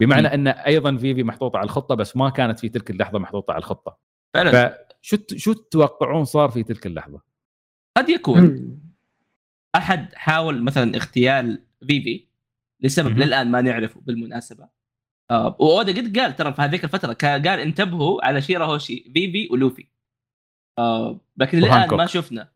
بمعنى 0.00 0.34
إن 0.34 0.48
أيضا 0.48 0.96
فيفي 0.96 1.22
محطوطة 1.22 1.56
على 1.56 1.64
الخطة 1.64 1.94
بس 1.94 2.16
ما 2.16 2.30
كانت 2.30 2.60
في 2.60 2.68
تلك 2.68 2.90
اللحظة 2.90 3.18
محطوطة 3.18 3.52
على 3.52 3.58
الخطة. 3.58 3.98
فعلا. 4.34 4.50
فشو 5.02 5.16
شو 5.36 5.52
تتوقعون 5.52 6.24
صار 6.24 6.50
في 6.50 6.62
تلك 6.62 6.86
اللحظة؟ 6.86 7.20
قد 7.96 8.08
يكون. 8.08 8.76
أحد 9.76 10.14
حاول 10.14 10.62
مثلا 10.62 10.96
اغتيال 10.96 11.62
فيفي 11.86 12.26
لسبب. 12.80 13.18
للآن 13.18 13.50
ما 13.50 13.60
نعرفه 13.60 14.00
بالمناسبة 14.00 14.68
آه 15.30 15.56
وأودا 15.60 15.92
قد 15.92 16.18
قال 16.18 16.36
ترى 16.36 16.52
في 16.52 16.62
هذيك 16.62 16.84
الفترة 16.84 17.12
قال 17.22 17.48
انتبهوا 17.48 18.26
على 18.26 18.42
شيراهوشي 18.42 19.10
فيفي 19.14 19.48
ولوفي 19.50 19.86
آه 20.78 21.20
لكن 21.36 21.58
للآن. 21.58 21.94
ما 21.96 22.06
شفنا 22.06 22.52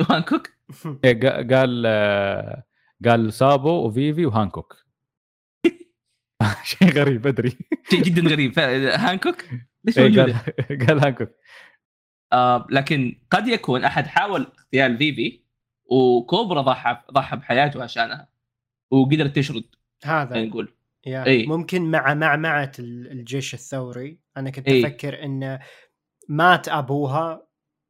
وهانكوك 0.00 0.50
إيه، 1.04 1.20
قا- 1.20 1.54
قال 1.54 1.82
آه، 1.86 2.64
قال 3.04 3.32
سابو 3.32 3.70
وفيفي 3.86 4.26
وهانكوك 4.26 4.84
شيء 6.64 6.90
غريب 6.92 7.26
أدري 7.26 7.50
شيء 7.90 8.02
جدا 8.02 8.22
غريب. 8.30 8.58
هانكوك 8.58 9.44
ليش 9.84 9.98
إيه، 9.98 10.04
موجودة؟ 10.08 10.38
قال 10.86 10.98
هانكوك 11.04 11.30
آه 12.32 12.66
لكن 12.70 13.18
قد 13.30 13.48
يكون 13.48 13.84
أحد 13.84 14.06
حاول 14.06 14.40
اغتيال 14.58 14.98
فيفي 14.98 15.40
وكوبرا 15.84 16.62
ضحى 16.62 16.96
ضحى 17.12 17.36
بحياته 17.36 17.82
عشانها 17.82 18.28
وقدرت 18.90 19.36
تشرد 19.36 19.64
هذا 20.04 20.44
نقول 20.44 20.74
يا 21.06 21.26
إي. 21.26 21.46
ممكن 21.46 21.90
مع 21.90 22.14
معمعة 22.14 22.72
ال- 22.78 23.10
الجيش 23.12 23.54
الثوري 23.54 24.18
أنا 24.36 24.50
كنت 24.50 24.68
إي. 24.68 24.86
أفكر 24.86 25.24
انه 25.24 25.58
مات 26.28 26.68
أبوها 26.68 27.46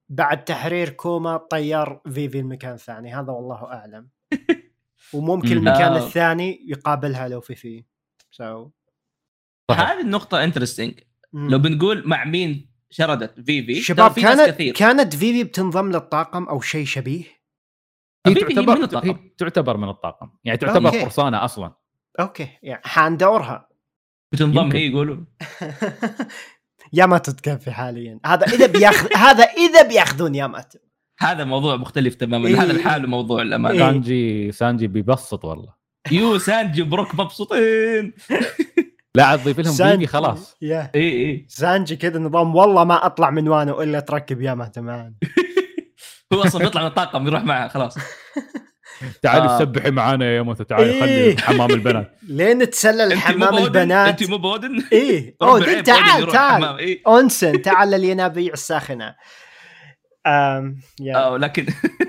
بعد 0.08 0.44
تحرير 0.44 0.88
كوما 0.88 1.36
طير 1.36 2.00
فيفي 2.10 2.38
المكان 2.40 2.72
الثاني 2.74 3.14
هذا 3.14 3.32
والله 3.32 3.64
أعلم 3.72 4.08
وممكن 5.14 5.48
مم. 5.56 5.68
المكان. 5.68 5.96
الثاني 5.96 6.60
يقابلها 6.68 7.28
لو 7.28 7.40
في 7.40 7.54
فيه 7.54 7.84
صحيح. 8.30 8.66
هذه 9.70 10.00
النقطة 10.00 10.44
interesting 10.44 11.00
لو 11.32 11.58
بنقول 11.58 12.08
مع 12.08 12.24
مين 12.24 12.70
شردت. 12.90 13.40
فيفي 13.40 13.80
شباب 13.80 14.14
ترى 14.14 14.14
في 14.14 14.22
ناس 14.22 14.36
كانت 14.36 14.50
كثير. 14.50 14.74
كانت 14.74 15.16
فيفي 15.16 15.44
بتنضم 15.44 15.92
للطاقم 15.92 16.44
أو 16.44 16.60
شيء 16.60 16.84
شبيه؟ 16.86 17.24
هي 18.26 18.34
فيفي 18.34 18.52
هي 18.52 18.56
من 18.60 18.66
تعتبر 18.66 18.84
الطاقم. 18.84 19.08
هي 19.08 19.16
تعتبر 19.38 19.76
من 19.76 19.88
الطاقم. 19.88 20.30
يعني 20.44 20.58
تعتبر 20.58 20.86
okay. 20.86 21.02
قرصانه 21.02 21.44
أصلا. 21.44 21.72
okay. 22.20 22.48
يعني 22.62 22.82
حان 22.84 23.16
دورها. 23.16 23.68
بتنضم. 24.32 24.72
هي 24.72 24.86
يقولوا 24.86 25.16
يا 26.92 27.06
ما 27.06 27.18
تتكفي 27.18 27.70
حاليا. 27.70 28.20
هذا 28.26 28.46
إذا 28.46 28.66
بياخذ 28.66 29.08
هذا 29.26 29.44
إذا 29.44 29.82
بيأخذون 29.82 30.34
ياماتو 30.34 30.72
هذا 31.20 31.44
موضوع 31.44 31.76
مختلف 31.76 32.14
تماما. 32.14 32.48
إيه. 32.48 32.62
هذا 32.62 32.72
الحال 32.72 33.06
موضوع 33.10 33.42
الامان 33.42 33.72
إيه. 33.72 33.78
سانجي 33.78 34.52
سانجي 34.52 34.86
بيبسط 34.86 35.44
والله. 35.44 35.74
يو 36.10 36.38
سانجي 36.38 36.82
وبروك 36.82 37.14
مبسوطين. 37.14 38.12
لا 39.18 39.24
عاد 39.24 39.44
ضيف 39.44 39.58
لهم 39.60 39.74
سانجي- 39.74 40.06
خلاص. 40.06 40.56
إي 40.62 40.88
إي. 40.94 41.46
سانجي 41.48 41.96
كذا 41.96 42.18
نظام 42.18 42.54
والله 42.56 42.84
ما 42.84 43.06
أطلع 43.06 43.30
من 43.30 43.48
وانه 43.48 43.82
إلا 43.82 44.00
تركب 44.00 44.42
يا 44.42 44.54
مات 44.54 44.78
معانا 44.78 45.14
هو 46.32 46.42
أصلا 46.42 46.64
بيطلع 46.64 46.80
من 46.82 46.86
الطاقم 46.88 47.26
يروح 47.26 47.42
معها 47.44 47.68
خلاص. 47.68 47.94
تعالي 49.22 49.44
آه. 49.44 49.58
سبحي 49.58 49.90
معانا 49.90 50.24
يا 50.36 50.42
موتى 50.42 50.64
تعالي 50.64 50.90
إيه. 51.04 51.36
خلي 51.36 51.42
حمام 51.42 51.70
البنات. 51.70 52.18
لين 52.28 52.70
تسلل 52.70 53.18
حمام 53.18 53.58
البنات. 53.58 54.08
انت 54.20 54.30
مو 54.30 54.38
بودن؟ 54.38 54.82
إيه 54.92 55.36
أوه 55.42 55.58
دي 55.58 55.64
بودن 55.64 55.82
تعال 55.82 56.26
تعال. 56.32 56.78
إيه. 56.78 57.02
أونسن 57.06 57.62
تعال 57.62 57.90
للينابيع 57.90 58.52
الساخنة. 58.52 59.14
يا. 61.00 61.16
آه 61.16 61.36
لكن 61.36 61.66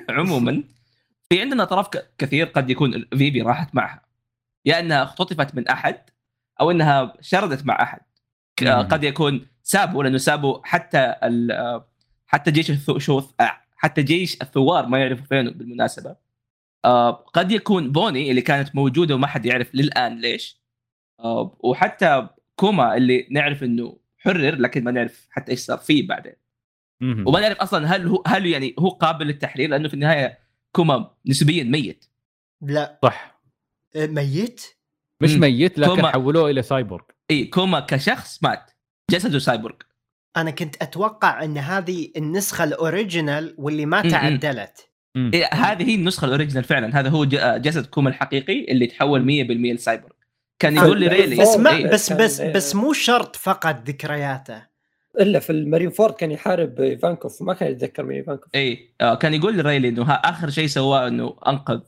عموما 0.09 0.63
في 1.29 1.41
عندنا 1.41 1.63
اطراف 1.63 1.87
ك- 1.87 2.13
كثير 2.17 2.45
قد 2.45 2.69
يكون 2.69 3.05
فيفي 3.17 3.41
راحت 3.41 3.75
معها. 3.75 4.01
يا 4.65 4.79
إنها 4.79 5.03
اختطفت 5.03 5.55
من 5.55 5.67
أحد 5.67 5.95
أو 6.61 6.71
إنها 6.71 7.13
شردت 7.21 7.65
مع 7.65 7.81
أحد. 7.81 7.99
قد 8.81 9.03
يكون 9.03 9.47
سابو 9.63 10.03
لأنه 10.03 10.17
سابو 10.17 10.59
حتى 10.63 11.15
ال- 11.23 11.81
حتى 12.27 12.51
جيش 12.51 12.71
الثو 12.71 12.99
شو 12.99 13.21
آه، 13.39 13.51
حتى 13.75 14.03
جيش 14.03 14.41
الثوار 14.41 14.85
ما 14.85 14.99
يعرفوا 14.99 15.25
فينه 15.25 15.51
بالمناسبة. 15.51 16.15
آه، 16.85 17.11
قد 17.11 17.51
يكون 17.51 17.91
بوني 17.91 18.29
اللي 18.29 18.41
كانت 18.41 18.75
موجودة 18.75 19.15
وما 19.15 19.27
حد 19.27 19.45
يعرف 19.45 19.75
للآن 19.75 20.21
ليش. 20.21 20.61
آه، 21.19 21.57
وحتى 21.59 22.27
كوما 22.55 22.97
اللي 22.97 23.27
نعرف 23.31 23.63
إنه 23.63 23.97
حرر 24.17 24.55
لكن 24.55 24.83
ما 24.83 24.91
نعرف 24.91 25.27
حتى 25.31 25.51
إيش 25.51 25.59
صار 25.59 25.77
فيه 25.77 26.07
بعدين. 26.07 26.33
وما 27.27 27.39
نعرف 27.39 27.57
أصلا 27.57 27.95
هل 27.95 28.07
هو 28.07 28.23
هل 28.27 28.45
يعني 28.45 28.75
هو 28.79 28.89
قابل 28.89 29.27
للتحرير 29.27 29.69
لأنه 29.69 29.87
في 29.87 29.93
النهاية 29.93 30.39
كوما 30.71 31.11
نسبيا 31.25 31.63
ميت. 31.63 32.05
لا. 32.61 32.99
صح. 33.03 33.41
ميت؟ 33.95 34.65
مش 35.21 35.33
مم. 35.33 35.39
ميت 35.41 35.79
لكن 35.79 35.95
كوما. 35.95 36.11
حولوه 36.11 36.49
إلى 36.49 36.61
سايبورغ. 36.61 37.03
إي 37.31 37.45
كوما 37.45 37.79
كشخص 37.79 38.43
مات. 38.43 38.71
جسده 39.11 39.39
سايبورغ. 39.39 39.75
أنا 40.37 40.51
كنت 40.51 40.75
أتوقع 40.81 41.43
إن 41.43 41.57
هذه 41.57 42.11
النسخة 42.17 42.63
ال 42.63 42.73
original 42.73 43.55
واللي 43.57 43.85
ما 43.85 44.01
م- 44.01 44.07
م. 44.07 44.09
تعدلت. 44.09 44.89
إيه 45.17 45.45
هذه 45.53 45.89
هي 45.89 45.95
النسخة 45.95 46.25
ال 46.25 46.29
original 46.29 46.63
فعلا. 46.63 46.99
هذا 46.99 47.09
هو 47.09 47.25
ج- 47.25 47.61
جسد 47.61 47.85
كوما 47.85 48.09
الحقيقي 48.09 48.71
اللي 48.71 48.87
تحول 48.87 49.21
100% 49.25 49.73
لسايبورغ. 49.73 50.13
كان 50.59 50.77
آه، 50.77 50.83
يقول 50.85 50.99
لي 50.99 51.07
رايلي. 51.07 51.41
بس 51.41 51.57
ما 51.57 51.75
إيه. 51.77 51.87
بس 51.87 52.09
كان- 52.09 52.17
بس 52.17 52.41
بس 52.41 52.75
مو 52.75 52.93
شرط 52.93 53.35
فقط 53.35 53.83
ذكرياته. 53.87 54.69
إلا 55.19 55.39
في 55.39 55.49
المارين 55.49 55.89
فورد 55.89 56.13
كان 56.13 56.31
يحارب 56.31 56.79
ايفانكوف 56.81 57.41
ما 57.41 57.53
كان 57.53 57.71
يتذكر 57.71 58.03
من 58.05 58.15
ايفانكوف 58.15 58.49
إي 58.55 58.93
آه 59.01 59.15
كان 59.15 59.33
يقول 59.33 59.55
لي 59.55 59.61
ريلي 59.61 59.89
انه 59.89 60.11
آخر 60.13 60.49
شيء 60.49 60.67
سواه 60.67 61.07
إنه 61.07 61.35
أنقذ 61.47 61.79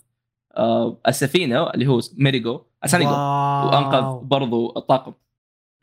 آه 0.58 1.02
السفينة 1.08 1.70
اللي 1.70 1.88
هو 1.88 2.00
ميري 2.18 2.47
جو 2.47 2.62
او 2.86 2.90
ساني 2.90 3.03
جو 3.03 3.12
وأنقذ 3.12 4.26
برضو 4.28 4.74
الطاقم 4.78 5.14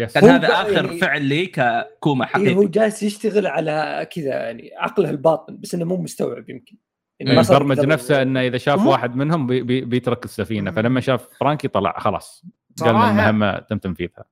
yes. 0.00 0.14
كان 0.14 0.24
هو 0.24 0.30
هذا 0.30 0.48
آخر 0.48 0.72
يعني- 0.84 0.98
فعل 0.98 1.22
لي 1.24 1.46
ككوما 1.46 2.24
إيه 2.24 2.30
حقيقي 2.32 2.54
هو 2.56 2.64
جالس 2.64 3.02
يشتغل 3.02 3.46
على 3.46 4.06
كذا 4.12 4.28
يعني 4.28 4.70
عقله 4.76 5.10
الباطن 5.10 5.56
بس 5.60 5.74
إنه 5.74 5.84
مو 5.84 5.96
مستوعب 5.96 6.50
يمكن. 6.50 6.76
يعني 7.20 7.36
مم. 7.36 7.42
صار 7.42 7.62
برمج 7.62 7.80
نفسه 7.80 8.22
إنه 8.22 8.40
إذا 8.40 8.58
شاف 8.58 8.80
مو- 8.80 8.90
واحد 8.90 9.16
منهم 9.16 9.46
بي 9.46 9.62
بي 9.62 9.80
بيترك 9.80 10.24
السفينة. 10.24 10.70
مم. 10.70 10.76
فلما 10.76 11.00
شاف 11.00 11.28
فرانكي 11.40 11.68
طلع 11.68 11.98
خلاص. 11.98 12.44
قال 12.80 12.88
المهمه 12.90 13.58
تم 13.58 13.78
تنفيذها. 13.78 14.24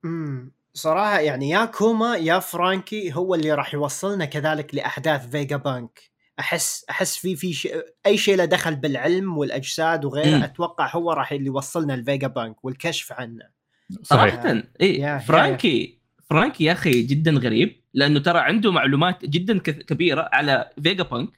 صراحة 0.74 1.20
يعني 1.20 1.50
يا 1.50 1.64
كوما 1.64 2.16
يا 2.16 2.38
فرانكي 2.38 3.14
هو 3.14 3.34
اللي 3.34 3.52
راح 3.52 3.74
يوصلنا 3.74 4.24
كذلك 4.24 4.74
لأحداث 4.74 5.30
فيجا 5.30 5.56
بانك. 5.56 6.00
أحس 6.40 6.84
أحس 6.90 7.16
في 7.16 7.36
في 7.36 7.52
شيء 7.52 7.74
أي 8.06 8.18
شيء 8.18 8.36
له 8.36 8.44
دخل 8.44 8.76
بالعلم 8.76 9.38
والأجساد 9.38 10.04
وغيره. 10.04 10.44
أتوقع 10.44 10.90
هو 10.96 11.12
راح 11.12 11.32
اللي 11.32 11.46
يوصلنا 11.46 11.92
لفيجا 11.92 12.26
بانك 12.26 12.64
والكشف 12.64 13.12
عنه 13.12 13.44
صراحة 14.02 14.62
إي 14.80 15.20
فرانكي 15.20 15.98
فرانكي 16.30 16.64
يا 16.64 16.72
أخي 16.72 17.02
جدا 17.02 17.30
غريب 17.30 17.80
لأنه 17.94 18.20
ترى 18.20 18.38
عنده 18.38 18.72
معلومات 18.72 19.24
جدا 19.24 19.58
كبيرة 19.58 20.28
على 20.32 20.70
فيجا 20.82 21.02
بانك 21.02 21.28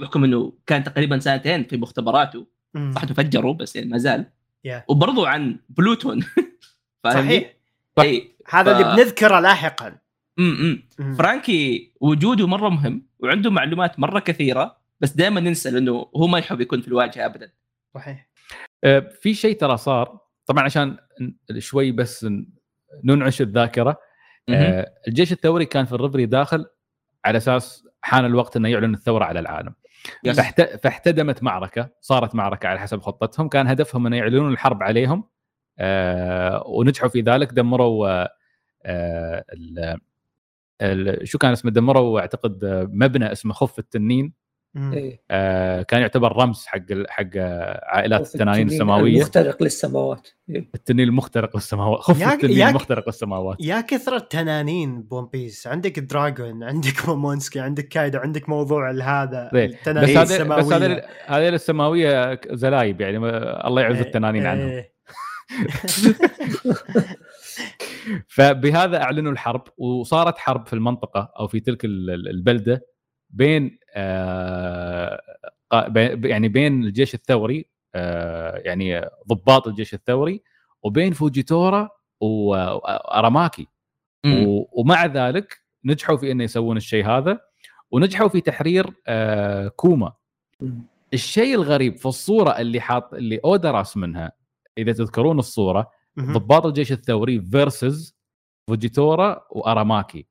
بحكم 0.00 0.24
إنه 0.24 0.52
كان 0.66 0.84
تقريبا 0.84 1.18
سنتين 1.18 1.64
في 1.64 1.76
مختبراته. 1.76 2.46
صح 2.94 3.04
تفجروا 3.04 3.54
بس 3.54 3.76
يعني 3.76 3.88
ما 3.88 3.98
زال 3.98 4.26
yeah. 4.64 4.84
وبرضو 4.88 5.24
عن 5.24 5.58
بلوتون؟ 5.68 6.24
صحيح. 7.04 7.54
إي 8.00 8.30
هذا 8.48 8.74
ف- 8.74 8.80
اللي 8.80 8.96
بنذكره 8.96 9.40
لاحقا 9.40 9.96
امم 10.40 10.82
مم. 10.98 11.14
فرانكي 11.14 11.92
وجوده 12.00 12.46
مرة 12.46 12.68
مهم 12.68 13.06
وعنده 13.18 13.50
معلومات 13.50 14.00
مرة 14.00 14.18
كثيرة 14.18 14.76
بس 15.00 15.12
دائما 15.12 15.40
ننسى 15.40 15.70
لأنه 15.70 16.06
هو 16.16 16.26
ما 16.26 16.38
يحب 16.38 16.60
يكون 16.60 16.80
في 16.80 16.88
الواجهة 16.88 17.26
ابدا 17.26 17.52
صحيح 17.94 18.28
آه، 18.84 18.98
في 19.20 19.34
شيء 19.34 19.56
ترى 19.56 19.76
صار 19.76 20.20
طبعا 20.46 20.64
عشان 20.64 20.96
شوي 21.58 21.92
بس 21.92 22.26
ننعش 23.04 23.40
الذاكرة. 23.40 23.98
آه، 24.48 24.94
الجيش 25.08 25.32
الثوري 25.32 25.64
كان 25.64 25.84
في 25.84 25.92
الريفيري 25.92 26.26
داخل 26.26 26.66
على 27.24 27.36
أساس 27.36 27.88
حان 28.02 28.24
الوقت 28.24 28.56
إنه 28.56 28.68
يعلن 28.68 28.94
الثورة 28.94 29.24
على 29.24 29.40
العالم. 29.40 29.74
فاحت... 30.34 30.62
فاحتدمت 30.62 31.42
معركة 31.42 31.88
صارت 32.00 32.34
معركة 32.34 32.68
على 32.68 32.80
حسب 32.80 33.00
خطتهم 33.00 33.48
كان 33.48 33.66
هدفهم 33.66 34.06
ان 34.06 34.12
يعلنون 34.12 34.52
الحرب 34.52 34.82
عليهم 34.82 35.24
آه 35.78 36.62
ونجحوا 36.66 37.08
في 37.08 37.20
ذلك 37.20 37.52
دمروا 37.52 38.26
آه. 38.84 39.44
شو 41.24 41.38
كان 41.38 41.52
اسمه 41.52 41.70
دمروا 41.70 42.20
أعتقد 42.20 42.64
آه، 42.64 42.88
مبنى 42.92 43.32
اسمه 43.32 43.54
خف 43.54 43.78
التنين. 43.78 44.40
إيه. 44.76 45.22
آه 45.30 45.82
كان 45.82 46.00
يعتبر 46.00 46.36
رمز 46.36 46.66
حق 46.66 46.78
حق 47.08 47.36
عائلات 47.82 48.20
التنانين 48.20 48.52
التنين 48.52 48.68
السماوية 48.68 49.16
المخترق 49.16 49.62
للسماوات 49.62 50.28
إيه. 50.50 50.68
التنين 50.74 51.08
المخترق 51.08 51.56
للسماوات 51.56 52.00
خف 52.00 52.22
التنين 52.22 52.68
المخترق 52.68 53.08
للسماوات 53.08 53.56
يا 53.60 53.80
كثرة 53.80 54.18
تنانين 54.18 55.02
بون 55.02 55.28
بيس 55.32 55.66
عندك 55.66 55.98
دراجون 55.98 56.62
عندك 56.62 56.94
مومونسكي 57.08 57.60
عندك 57.60 57.88
كايدو 57.88 58.18
عندك 58.18 58.48
موضوع 58.48 58.90
هذا 58.90 59.50
إيه. 59.54 59.66
بس 59.66 59.74
التنانين 59.74 60.16
هذه 60.16 60.22
بس 60.22 60.30
السماوية 60.32 60.76
هذه 60.76 61.02
هذه 61.26 61.48
السماوية 61.48 62.40
زلايب 62.50 63.00
يعني 63.00 63.16
الله 63.66 63.82
يعز 63.82 63.96
إيه، 63.96 64.02
التنانين 64.02 64.46
عنهم. 64.46 64.84
فبهذا 68.28 69.02
أعلنوا 69.02 69.32
الحرب 69.32 69.62
وصارت 69.78 70.38
حرب 70.38 70.66
في 70.66 70.72
المنطقة 70.72 71.32
أو 71.38 71.46
في 71.48 71.60
تلك 71.60 71.84
ال- 71.84 72.10
ال- 72.10 72.28
البلدة 72.28 72.86
بين 73.30 73.78
آه 73.94 75.20
يعني 76.24 76.48
بين 76.48 76.84
الجيش 76.84 77.14
الثوري 77.14 77.70
آه 77.94 78.56
يعني 78.56 79.00
ضباط 79.28 79.68
الجيش 79.68 79.94
الثوري 79.94 80.42
وبين 80.82 81.12
فوجيتورا 81.12 81.88
و- 82.20 82.26
واراماكي 82.54 83.66
ومع 84.72 85.06
ذلك 85.06 85.60
نجحوا 85.84 86.16
في 86.16 86.30
انه 86.32 86.44
يسوون 86.44 86.76
الشيء 86.76 87.06
هذا 87.06 87.40
ونجحوا 87.90 88.28
في 88.28 88.40
تحرير 88.40 88.86
آه 89.06 89.68
كوما. 89.68 90.12
الشيء 91.14 91.54
الغريب 91.54 91.96
في 91.96 92.06
الصورة 92.06 92.50
اللي 92.50 92.80
حاط 92.80 93.14
اللي 93.14 93.40
اودا 93.44 93.70
راس 93.70 93.96
منها 93.96 94.32
إذا 94.78 94.92
تذكرون 94.92 95.38
الصورة. 95.38 95.90
ضباط 96.18 96.66
الجيش 96.66 96.92
الثوري 96.92 97.40
versus 97.40 98.16
فوجيتورا 98.68 99.46
وأراماكي. 99.50 100.26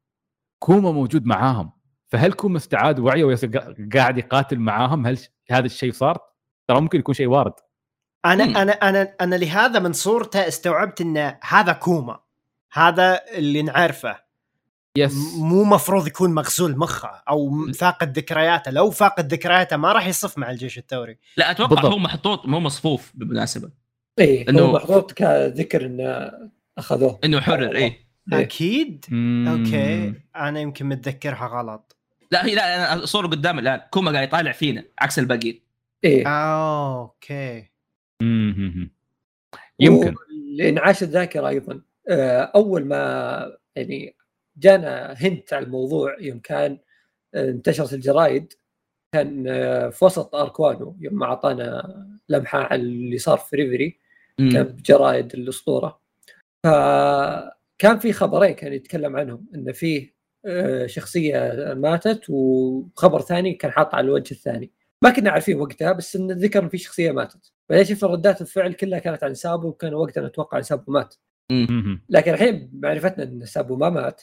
كوما 0.59 0.91
موجود 0.91 1.25
معاهم. 1.25 1.71
فهل 2.07 2.33
كوما 2.33 2.57
استعاد 2.57 2.99
وعيه 2.99 3.23
وقاعد 3.23 4.17
يقاتل 4.17 4.59
معاهم؟ 4.59 5.07
هل 5.07 5.17
هذا 5.51 5.65
الشيء 5.65 5.91
صار؟ 5.91 6.19
ترى 6.67 6.81
ممكن 6.81 6.99
يكون 6.99 7.15
شيء 7.15 7.27
وارد. 7.27 7.53
أنا 8.25 8.45
مم. 8.45 8.57
أنا 8.57 8.71
أنا 8.71 9.15
أنا 9.21 9.35
لهذا 9.35 9.79
من 9.79 9.93
صورته 9.93 10.47
استوعبت 10.47 11.01
إن 11.01 11.37
هذا 11.43 11.73
كوما. 11.73 12.19
هذا 12.73 13.21
اللي 13.37 13.61
نعرفه. 13.61 14.29
بس 14.97 15.35
مو 15.37 15.63
مفروض 15.63 16.07
يكون 16.07 16.33
مغسول 16.33 16.77
مخه 16.77 17.23
أو 17.29 17.71
فاقد 17.73 18.17
ذكرياته. 18.17 18.71
لو 18.71 18.91
فاقد 18.91 19.33
ذكرياته 19.33 19.77
ما 19.77 19.91
راح 19.91 20.07
يصف 20.07 20.37
مع 20.37 20.51
الجيش 20.51 20.77
الثوري. 20.77 21.17
لا 21.37 21.51
أتوقع 21.51 21.69
بالضبط. 21.69 21.91
هو 21.91 21.97
محطوط 21.97 22.45
مو 22.45 22.59
مصفوف 22.59 23.11
بالمناسبة. 23.15 23.71
إيه 24.19 24.45
إنه- 24.45 24.59
هو 24.59 24.73
محطوط 24.73 25.11
كذكر 25.11 25.85
إنه 25.85 26.31
أخذوه. 26.77 27.19
إنه 27.23 27.39
حرر 27.39 27.75
إيه. 27.75 27.83
إيه. 28.33 28.41
أكيد؟ 28.41 29.05
مم. 29.09 29.47
okay. 29.47 30.13
أنا 30.35 30.59
يمكن 30.59 30.85
متذكرها 30.85 31.47
غلط. 31.47 31.95
لا 32.31 32.45
هي 32.45 32.55
لا 32.55 32.93
أنا 32.93 33.03
الصورة 33.03 33.27
قدامي 33.27 33.59
الآن. 33.61 33.81
كوما 33.91 34.11
قاعد 34.11 34.27
يطالع 34.27 34.51
فينا 34.51 34.83
عكس 34.99 35.19
الباقيين. 35.19 35.61
إيه. 36.03 36.27
آه، 36.27 37.01
okay. 37.01 37.65
مم. 38.21 38.91
يمكن. 39.79 40.15
لانعاش 40.57 41.03
الذاكرة 41.03 41.47
أيضا. 41.47 41.81
آه، 42.09 42.51
أول 42.55 42.85
ما 42.85 43.57
يعني 43.75 44.15
جانا 44.57 45.13
هنت 45.17 45.53
على 45.53 45.65
الموضوع 45.65 46.19
يوم 46.19 46.39
كان 46.39 46.77
آه، 47.35 47.49
انتشرت 47.49 47.93
الجرايد 47.93 48.53
كان 49.13 49.43
في 49.91 50.05
وسط 50.05 50.35
أركوانو 50.35 50.97
يوم 50.99 51.13
ما 51.15 51.25
أعطانا 51.25 51.95
لمحة 52.29 52.59
على 52.59 52.81
اللي 52.81 53.17
صار 53.17 53.37
في 53.37 53.55
ريفري. 53.55 53.99
بجرايد 54.39 55.33
الأسطورة. 55.33 56.01
فكان 56.65 57.99
في 57.99 58.13
خبرين 58.13 58.51
كان 58.51 58.73
يتكلم 58.73 59.17
عنهم 59.17 59.45
إن 59.55 59.71
فيه 59.71 60.19
آه، 60.45 60.85
شخصية 60.85 61.73
ماتت 61.77 62.29
وخبر 62.29 63.21
ثاني 63.21 63.53
كان 63.53 63.71
حاط 63.71 63.95
على 63.95 64.05
الوجه 64.05 64.31
الثاني. 64.31 64.71
ما 65.03 65.09
كنا 65.09 65.31
عارفين 65.31 65.61
وقتها 65.61 65.91
بس 65.91 66.15
إن 66.15 66.31
ذكر 66.31 66.63
إن 66.63 66.69
في 66.69 66.77
شخصية 66.77 67.11
ماتت. 67.11 67.53
بعدين 67.69 67.85
شفنا 67.85 68.09
ردات 68.09 68.41
الفعل 68.41 68.73
كلها 68.73 68.99
كانت 68.99 69.23
عن 69.23 69.33
سابو 69.33 69.67
وكان 69.67 69.93
وقتها 69.93 70.27
نتوقع 70.27 70.57
إن 70.57 70.63
سابو 70.63 70.91
مات. 70.91 71.15
لكن 72.09 72.33
الحين 72.33 72.69
معرفتنا 72.73 73.23
إن 73.23 73.45
سابو 73.45 73.75
ما 73.75 73.89
مات. 73.89 74.21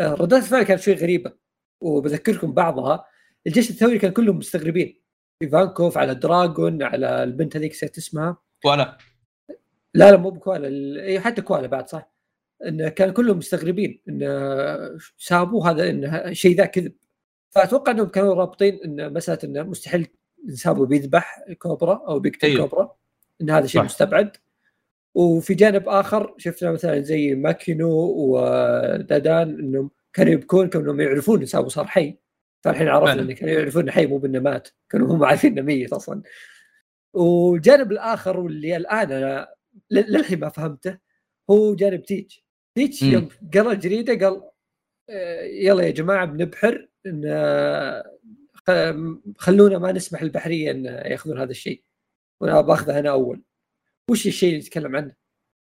آه، 0.00 0.14
ردات 0.14 0.42
الفعل 0.42 0.62
كانت 0.62 0.80
شوي 0.80 0.94
غريبة 0.94 1.32
وبذكركم 1.80 2.52
بعضها. 2.52 3.06
الجيش 3.46 3.70
الثوري 3.70 3.98
كان 3.98 4.12
كلهم 4.12 4.38
مستغربين. 4.38 5.02
إيفانكوف 5.42 5.98
على 5.98 6.14
دراجون 6.14 6.82
على 6.82 7.22
البنت 7.22 7.56
هذيك 7.56 7.72
نسيت 7.72 7.98
اسمها. 7.98 8.36
ولا 8.64 8.98
لا 9.94 10.10
لا 10.10 10.16
مو 10.16 10.30
بكوالا 10.30 10.68
ال- 10.68 10.98
إيه، 10.98 11.18
حتى 11.18 11.42
كوالا 11.42 11.66
بعد 11.66 11.88
صح 11.88 12.12
إن 12.66 12.88
كان 12.88 13.10
كلهم 13.12 13.38
مستغربين 13.38 14.00
إن 14.08 14.20
سابو 15.18 15.62
هذا 15.64 15.90
إن 15.90 16.34
شيء 16.34 16.56
ذا 16.56 16.64
كذب 16.64 16.92
فأتوقع 17.50 17.92
إنهم 17.92 18.08
كانوا 18.08 18.34
رابطين 18.34 18.80
إن 18.84 19.12
مسألة 19.12 19.38
انه 19.44 19.62
مستحيل 19.62 20.06
سابو 20.48 20.86
بيذبح 20.86 21.44
كوبرا 21.58 22.04
أو 22.08 22.18
بيقتل 22.20 22.46
أيوه. 22.46 22.66
كوبرا 22.68 22.96
إن 23.40 23.50
هذا 23.50 23.66
شيء. 23.66 23.82
مستبعد 23.82 24.36
وفي 25.14 25.54
جانب 25.54 25.88
آخر 25.88 26.34
شفنا 26.38 26.70
مثلا 26.72 27.00
زي 27.00 27.34
ماكينو 27.34 27.90
ودادان 28.16 29.48
إنهم 29.58 29.90
كانوا 30.12 30.32
يبكون 30.32 30.68
كانهم 30.68 31.00
يعرفون 31.00 31.40
إن 31.40 31.46
سابو 31.46 31.68
صار 31.68 31.86
حي 31.86 32.18
فالحين 32.64 32.88
عرفنا. 32.88 33.22
انه 33.22 33.32
كانوا 33.34 33.54
يعرفون 33.54 33.82
انه 33.82 33.92
حي 33.92 34.06
مو 34.06 34.18
بإنه 34.18 34.38
مات 34.40 34.68
كانوا 34.90 35.08
هم 35.16 35.24
عارفين 35.24 35.52
إنه 35.52 35.62
ميت 35.62 35.92
أصلا 35.92 36.22
والجانب 37.12 37.92
الآخر 37.92 38.40
واللي 38.40 38.76
الآن 38.76 39.12
أنا 39.12 39.54
للحين 39.90 40.40
ما 40.40 40.48
فهمته 40.48 40.98
هو 41.50 41.74
جانب 41.74 42.02
تيتش 42.02 42.44
تيتش. 42.74 43.02
يوم 43.02 43.28
قرأ 43.54 43.72
الجريدة 43.72 44.26
قال 44.28 44.42
آه، 45.10 45.42
يلا 45.42 45.82
يا 45.84 45.90
جماعة 45.90 46.24
بنبحر 46.26 46.88
إن 47.06 47.22
آه، 47.26 48.18
خ- 48.54 48.94
خلونا 49.38 49.78
ما 49.78 49.92
نسمح 49.92 50.22
للبحرية 50.22 50.70
إن 50.70 50.84
يأخذون 50.84 51.38
هذا 51.40 51.50
الشيء 51.50 51.82
وأنا 52.40 52.60
باخذه 52.60 52.98
أنا 52.98 53.10
أول 53.10 53.42
وش 54.10 54.26
الشيء 54.26 54.48
اللي 54.48 54.60
يتكلم 54.60 54.96
عنه؟ 54.96 55.14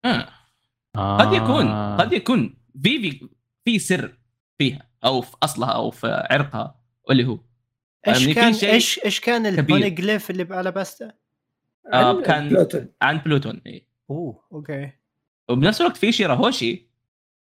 آه. 0.05 0.29
آه. 0.97 1.17
قد 1.19 1.33
يكون 1.33 1.97
قد 1.97 2.13
يكون 2.13 2.57
فيفي 2.83 3.29
في 3.65 3.79
سر 3.79 4.19
فيها 4.59 4.91
أو 5.05 5.21
في 5.21 5.37
أصلها 5.43 5.71
أو 5.71 5.91
في 5.91 6.07
عرقها 6.31 6.81
واللي 7.05 7.25
هو 7.27 7.39
إيش 8.09 8.21
يعني 8.21 8.35
كان 8.35 8.55
إيش 8.71 9.05
إيش 9.05 9.21
كان. 9.21 9.47
البونيجليف 9.47 10.31
اللي 10.31 10.45
بألاباستا؟ 10.45 11.07
آه، 11.93 12.17
عن 12.17 12.23
كان- 12.23 12.49
بلوتون 12.49 12.89
عن 13.03 13.19
بلوتون 13.19 13.63
إيه. 13.67 13.86
أوه 14.11 14.41
okay 14.53 14.91
وبنفس 15.49 15.81
الوقت 15.81 15.97
في 15.97 16.13
شيراهوشي 16.13 16.87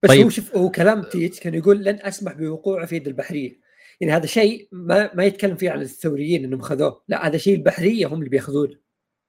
بس 0.02 0.10
طيب. 0.10 0.24
هو 0.24 0.28
شوف 0.30 0.56
هو 0.56 0.70
كلام 0.70 1.02
تيتش 1.02 1.40
كان 1.40 1.54
يقول 1.54 1.84
لن 1.84 1.98
أسمح 2.02 2.32
بوقوعه 2.32 2.86
في 2.86 2.96
يد 2.96 3.06
البحرية 3.06 3.60
يعني 4.00 4.12
هذا 4.12 4.26
شيء 4.26 4.68
ما 4.72 5.10
ما 5.14 5.24
يتكلم 5.24 5.56
فيه 5.56 5.70
عن 5.70 5.80
الثوريين 5.80 6.44
إنهم 6.44 6.60
خذوه 6.60 7.02
لا 7.08 7.26
هذا 7.26 7.36
شيء 7.38 7.54
البحرية 7.56 8.06
هم 8.06 8.18
اللي 8.18 8.28
بيأخذونه 8.30 8.74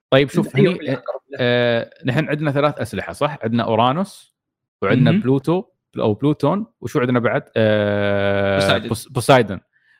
طيب 0.10 0.30
شوف 0.30 0.56
هني. 0.56 0.98
آه 1.40 1.90
نحن 2.06 2.30
عندنا 2.30 2.52
ثلاث 2.52 2.80
أسلحة 2.80 3.14
صح؟ 3.14 3.38
عندنا 3.44 3.64
أورانوس 3.64 4.36
وعندنا 4.82 5.12
مهم. 5.12 5.20
بلوتو 5.22 5.64
أو 6.00 6.14
بلوتون 6.14 6.66
وشو 6.82 7.00
عندنا 7.00 7.20
بعد؟ 7.20 7.44
آه 7.58 8.56
بوسايدن. 8.60 8.88
بوس- 8.88 9.08
بوسايدن 9.08 9.60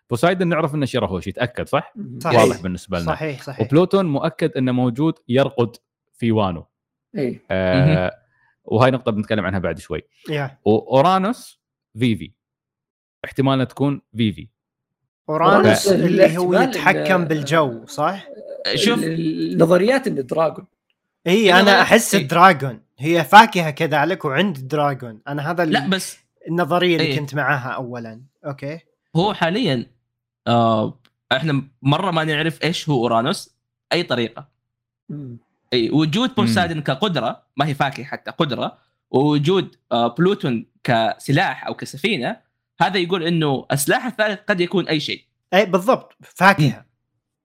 بوسايدن 0.10 0.48
نعرف 0.48 0.76
إنه 0.76 0.86
شيراهوشي 0.86 1.32
تاكد 1.32 1.68
صح؟ 1.68 1.94
صحيح. 2.20 2.42
واضح 2.42 2.62
بالنسبة 2.62 2.98
لنا 3.00 3.08
صحيح 3.08 3.44
صحيح 3.44 3.68
وبلوتون 3.68 4.06
مؤكد 4.06 4.52
إنه 4.58 4.72
موجود 4.72 5.14
يرقد 5.28 5.76
في 6.14 6.32
وانو 6.32 6.66
اي 7.18 7.40
آه 7.52 8.12
وهاي 8.66 8.92
نقطة 8.92 9.12
بنتكلم 9.12 9.46
عنها 9.46 9.60
بعد 9.60 9.80
شوي. 9.80 10.02
yeah. 10.30 10.58
وأورانوس 10.66 11.60
فيفي. 12.00 12.32
احتمال 13.26 13.54
انها 13.54 13.66
تكون 13.66 14.02
فيفي. 14.18 14.48
أورانوس 15.30 15.90
ف- 15.90 15.92
اللي 15.94 16.38
هو 16.38 16.54
يتحكم 16.62 17.26
إن- 17.26 17.28
بالجو 17.28 17.86
صح؟ 17.86 18.28
شوف. 18.76 19.04
ال- 19.04 19.54
النظريات 19.54 20.08
إن 20.08 20.26
دراجون 20.26 20.66
إي 21.28 21.54
أنا 21.54 21.82
أحس 21.82 22.16
إيه. 22.16 22.22
الدراجون 22.22 22.82
هي 22.98 23.24
فاكهة 23.24 23.70
كذلك 23.72 24.26
وعند 24.26 24.68
دراجون 24.68 25.22
أنا 25.28 25.52
هذا 25.52 25.66
لا 25.66 25.88
بس 25.88 26.18
النظرية 26.48 26.96
اللي 26.96 27.08
إيه. 27.08 27.20
كنت 27.20 27.36
معاها 27.36 27.70
اولا. 27.70 28.22
okay. 28.46 28.80
هو 29.16 29.34
حاليا 29.34 29.86
آه 30.48 31.00
إحنا 31.32 31.64
مرة 31.82 32.12
ما 32.12 32.24
نعرف 32.24 32.64
إيش 32.64 32.90
هو 32.90 33.04
أورانوس 33.04 33.56
أي 33.94 34.04
طريقة. 34.04 34.48
مم. 35.10 35.38
إي 35.74 35.90
وجود 35.90 36.36
بوسايدن 36.36 36.82
كقدرة 36.82 37.44
ما 37.58 37.66
هي 37.68 37.74
فاكهة 37.74 38.06
حتى 38.06 38.32
قدرة 38.32 38.78
ووجود 39.12 39.76
آه 39.92 40.08
بلوتون 40.08 40.66
كسلاح 40.84 41.68
أو 41.68 41.74
كسفينة 41.74 42.38
هذا 42.82 42.98
يقول 42.98 43.24
إنه 43.24 43.66
السلاح 43.72 44.06
الثالث 44.06 44.40
قد 44.48 44.62
يكون 44.62 44.88
أي 44.88 45.00
شيء. 45.00 45.24
أي 45.54 45.66
بالضبط 45.66 46.18
فاكهة. 46.24 46.86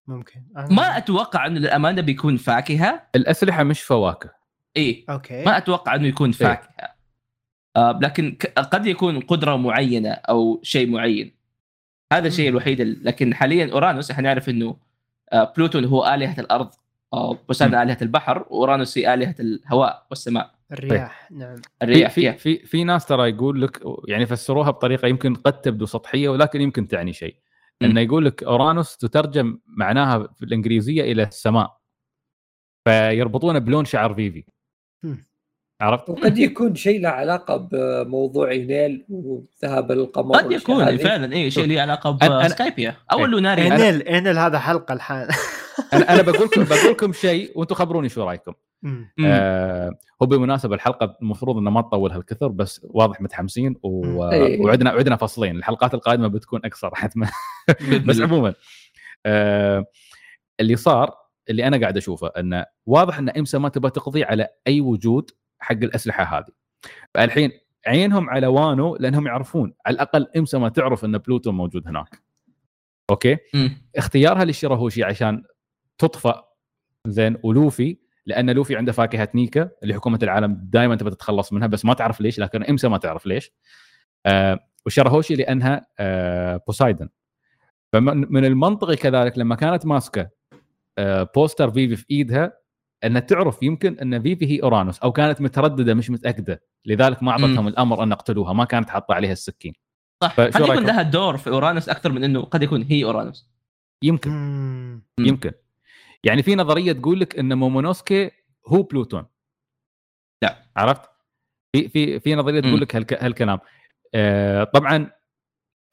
ممكن. 0.06 0.42
أنا- 0.56 0.72
ما 0.72 0.96
أتوقع 0.96 1.46
إنه 1.46 1.60
للأمانة 1.60 2.02
بيكون 2.02 2.36
فاكهة. 2.36 3.02
الأسلحة 3.14 3.62
مش 3.62 3.80
فواكه. 3.82 4.30
إي. 4.76 5.04
okay. 5.10 5.44
ما 5.44 5.56
أتوقع 5.56 5.94
إنه 5.94 6.06
يكون 6.08 6.32
فاكهة. 6.32 6.92
آه 7.76 7.98
لكن 8.02 8.32
ك- 8.32 8.46
قد 8.58 8.86
يكون 8.86 9.20
قدرة 9.20 9.56
معينة 9.56 10.10
أو 10.10 10.60
شيء 10.62 10.90
معين. 10.90 11.34
هذا 12.12 12.28
الشيء. 12.28 12.48
الوحيد 12.48 12.80
ال- 12.80 13.04
لكن 13.04 13.34
حاليا 13.34 13.72
أورانوس 13.72 14.10
إحنا 14.10 14.22
نعرف 14.22 14.48
إنه 14.48 14.76
آه 15.32 15.52
بلوتون 15.56 15.84
هو 15.84 16.06
آلهة 16.14 16.40
الأرض. 16.40 16.70
بوسايدن 17.48 17.74
آلهة 17.74 17.98
البحر 18.02 18.38
وأورانوس 18.38 18.98
هي 18.98 19.14
آلهة 19.14 19.34
الهواء 19.40 20.06
والسماء. 20.10 20.54
الرياح 20.72 21.30
نعم. 21.32 21.56
في 21.56 21.62
الرياح 21.82 22.10
في 22.10 22.20
فيها. 22.20 22.32
في, 22.32 22.66
في 22.66 22.84
ناس 22.84 23.06
ترى 23.06 23.30
يقول 23.30 23.62
لك 23.62 23.80
يعني 24.08 24.26
فسروها 24.26 24.70
بطريقة 24.70 25.08
يمكن 25.08 25.34
قد 25.34 25.60
تبدو 25.60 25.86
سطحية 25.86 26.28
ولكن 26.28 26.60
يمكن 26.60 26.88
تعني 26.88 27.12
شيء. 27.12 27.36
إنه 27.82 28.00
يقول 28.00 28.24
لك 28.24 28.42
أورانوس 28.42 28.96
تترجم 28.96 29.58
معناها 29.66 30.28
في 30.36 30.44
الإنجليزية 30.44 31.12
إلى 31.12 31.22
السماء 31.22 31.76
فيربطونه 32.84 33.58
بلون 33.58 33.84
شعر 33.84 34.14
فيفي. 34.14 34.44
مم. 35.02 35.24
عرفت؟ 35.82 36.10
وقد 36.10 36.38
يكون 36.38 36.74
شيء 36.74 37.00
له 37.00 37.08
علاقة 37.08 37.56
بموضوع 37.56 38.52
ينيل 38.52 39.04
وذهاب 39.08 39.92
القمر 39.92 40.36
قد 40.36 40.52
يكون. 40.52 40.96
فعلا 40.96 41.32
اي 41.32 41.50
شيء 41.50 41.66
له 41.66 41.80
علاقة 41.80 42.10
بسكايبيا 42.44 42.96
أو 43.12 43.18
إيه. 43.18 43.24
اللوناري 43.24 43.66
انيل 43.66 44.02
انيل 44.02 44.38
هذا 44.38 44.58
حلقة 44.58 44.92
الحال 44.92 45.28
أنا 45.92 46.12
أنا 46.12 46.22
بقول 46.22 46.46
لكم 46.46 46.64
بقول 46.64 46.90
لكم 46.92 47.12
شيء 47.12 47.52
وأنتم 47.54 47.74
خبروني 47.74 48.08
شو 48.08 48.24
رأيكم. 48.24 48.52
آه 49.24 49.92
هو 50.22 50.26
بالمناسبه 50.26 50.74
الحلقة 50.74 51.16
المفروض 51.22 51.56
انها 51.56 51.72
ما 51.72 51.80
تطول 51.80 52.12
هالكثر 52.12 52.48
بس 52.48 52.80
واضح 52.84 53.20
متحمسين 53.20 53.76
و... 53.82 54.24
إيه. 54.30 54.60
وعندنا 54.60 54.94
وعندنا 54.94 55.16
فصلين 55.16 55.56
الحلقات 55.56 55.94
القادمة 55.94 56.28
بتكون 56.28 56.60
أكثر 56.64 56.94
حتما 57.00 57.28
بس. 58.06 58.20
عموما 58.20 58.54
آه 59.26 59.84
اللي 60.60 60.76
صار 60.76 61.14
اللي 61.50 61.66
أنا 61.66 61.80
قاعد 61.80 61.96
أشوفه 61.96 62.26
إنه 62.38 62.66
واضح 62.86 63.18
إن 63.18 63.28
إمسا 63.28 63.58
ما 63.58 63.68
تبغى 63.68 63.90
تقضي 63.90 64.24
على 64.24 64.48
أي 64.66 64.80
وجود 64.80 65.30
حق 65.62 65.72
الأسلحة 65.72 66.38
هذه. 66.38 66.52
فالحين 67.14 67.50
عينهم 67.86 68.30
على 68.30 68.46
وانو 68.46 68.96
لأنهم 68.96 69.26
يعرفون 69.26 69.74
على 69.86 69.94
الأقل 69.94 70.26
إمسا 70.36 70.58
ما 70.58 70.68
تعرف 70.68 71.04
إن 71.04 71.18
بلوتو 71.18 71.52
موجود 71.52 71.88
هناك. 71.88 72.22
okay؟ 73.10 73.36
مم. 73.54 73.82
اختيارها 73.96 74.44
للشيراهوشي 74.44 75.04
عشان 75.04 75.42
تطفأ 75.98 76.44
زين 77.06 77.36
ولوفي 77.42 77.98
لأن 78.26 78.50
لوفي 78.50 78.76
عنده 78.76 78.92
فاكهة 78.92 79.28
نيكا 79.34 79.70
اللي 79.82 79.94
حكومة 79.94 80.18
العالم 80.22 80.60
دائما 80.62 80.96
تبغى 80.96 81.10
تتخلص 81.10 81.52
منها 81.52 81.66
بس 81.66 81.84
ما 81.84 81.94
تعرف 81.94 82.20
ليش 82.20 82.38
لكن 82.38 82.62
إمسا 82.64 82.88
ما 82.88 82.98
تعرف 82.98 83.26
ليش. 83.26 83.52
آه 84.26 84.68
وشيراهوشي 84.86 85.34
لأنها 85.34 85.86
آه 85.98 86.60
بوسايدن. 86.66 87.08
فمن 87.92 88.44
المنطقي 88.44 88.96
كذلك 88.96 89.38
لما 89.38 89.54
كانت 89.54 89.86
ماسكة 89.86 90.30
آه 90.98 91.30
poster 91.36 91.70
فيفي 91.70 91.96
في 91.96 92.06
إيدها 92.10 92.52
انها 93.04 93.20
تعرف 93.20 93.62
يمكن 93.62 93.98
أن 93.98 94.22
فيفي 94.22 94.46
هي 94.46 94.62
أورانوس 94.62 94.98
أو 94.98 95.12
كانت 95.12 95.40
مترددة 95.40 95.94
مش 95.94 96.10
متأكدة 96.10 96.62
لذلك 96.86 97.22
ما 97.22 97.30
أعطتهم. 97.30 97.68
الأمر 97.68 98.02
أن 98.02 98.10
يقتلوها 98.10 98.52
ما 98.52 98.64
كانت 98.64 98.90
حاطة 98.90 99.14
عليها 99.14 99.32
السكين 99.32 99.72
صح 100.22 100.40
قد 100.40 100.60
يكون؟ 100.60 100.86
لها 100.86 101.02
دور 101.02 101.36
في 101.36 101.50
أورانوس 101.50 101.88
أكثر 101.88 102.12
من 102.12 102.24
إنه 102.24 102.40
قد 102.42 102.62
يكون 102.62 102.82
هي 102.82 103.04
أورانوس 103.04 103.48
يمكن 104.02 104.30
مم. 104.30 105.02
يمكن 105.18 105.52
يعني 106.24 106.42
في 106.42 106.54
نظرية 106.54 106.92
تقول 106.92 107.20
لك 107.20 107.38
أن 107.38 107.58
مومونوسكي 107.58 108.30
هو 108.66 108.82
بلوتون 108.82 109.26
لا. 110.42 110.66
عرفت 110.76 111.10
في 111.72 111.88
في 111.88 112.20
في 112.20 112.34
نظرية 112.34 112.60
تقول. 112.60 112.80
لك 112.80 112.96
هالك 112.96 113.22
هالكلام 113.24 113.58
آه 114.14 114.64
طبعا 114.64 115.10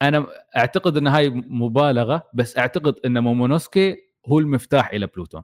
أنا 0.02 0.26
أعتقد 0.56 0.96
أن 0.96 1.06
هاي 1.06 1.30
مبالغة 1.30 2.22
بس 2.34 2.58
أعتقد 2.58 2.94
أن 3.04 3.18
مومونوسكي 3.22 3.96
هو 4.26 4.38
المفتاح 4.38 4.92
إلى 4.92 5.06
بلوتون 5.06 5.42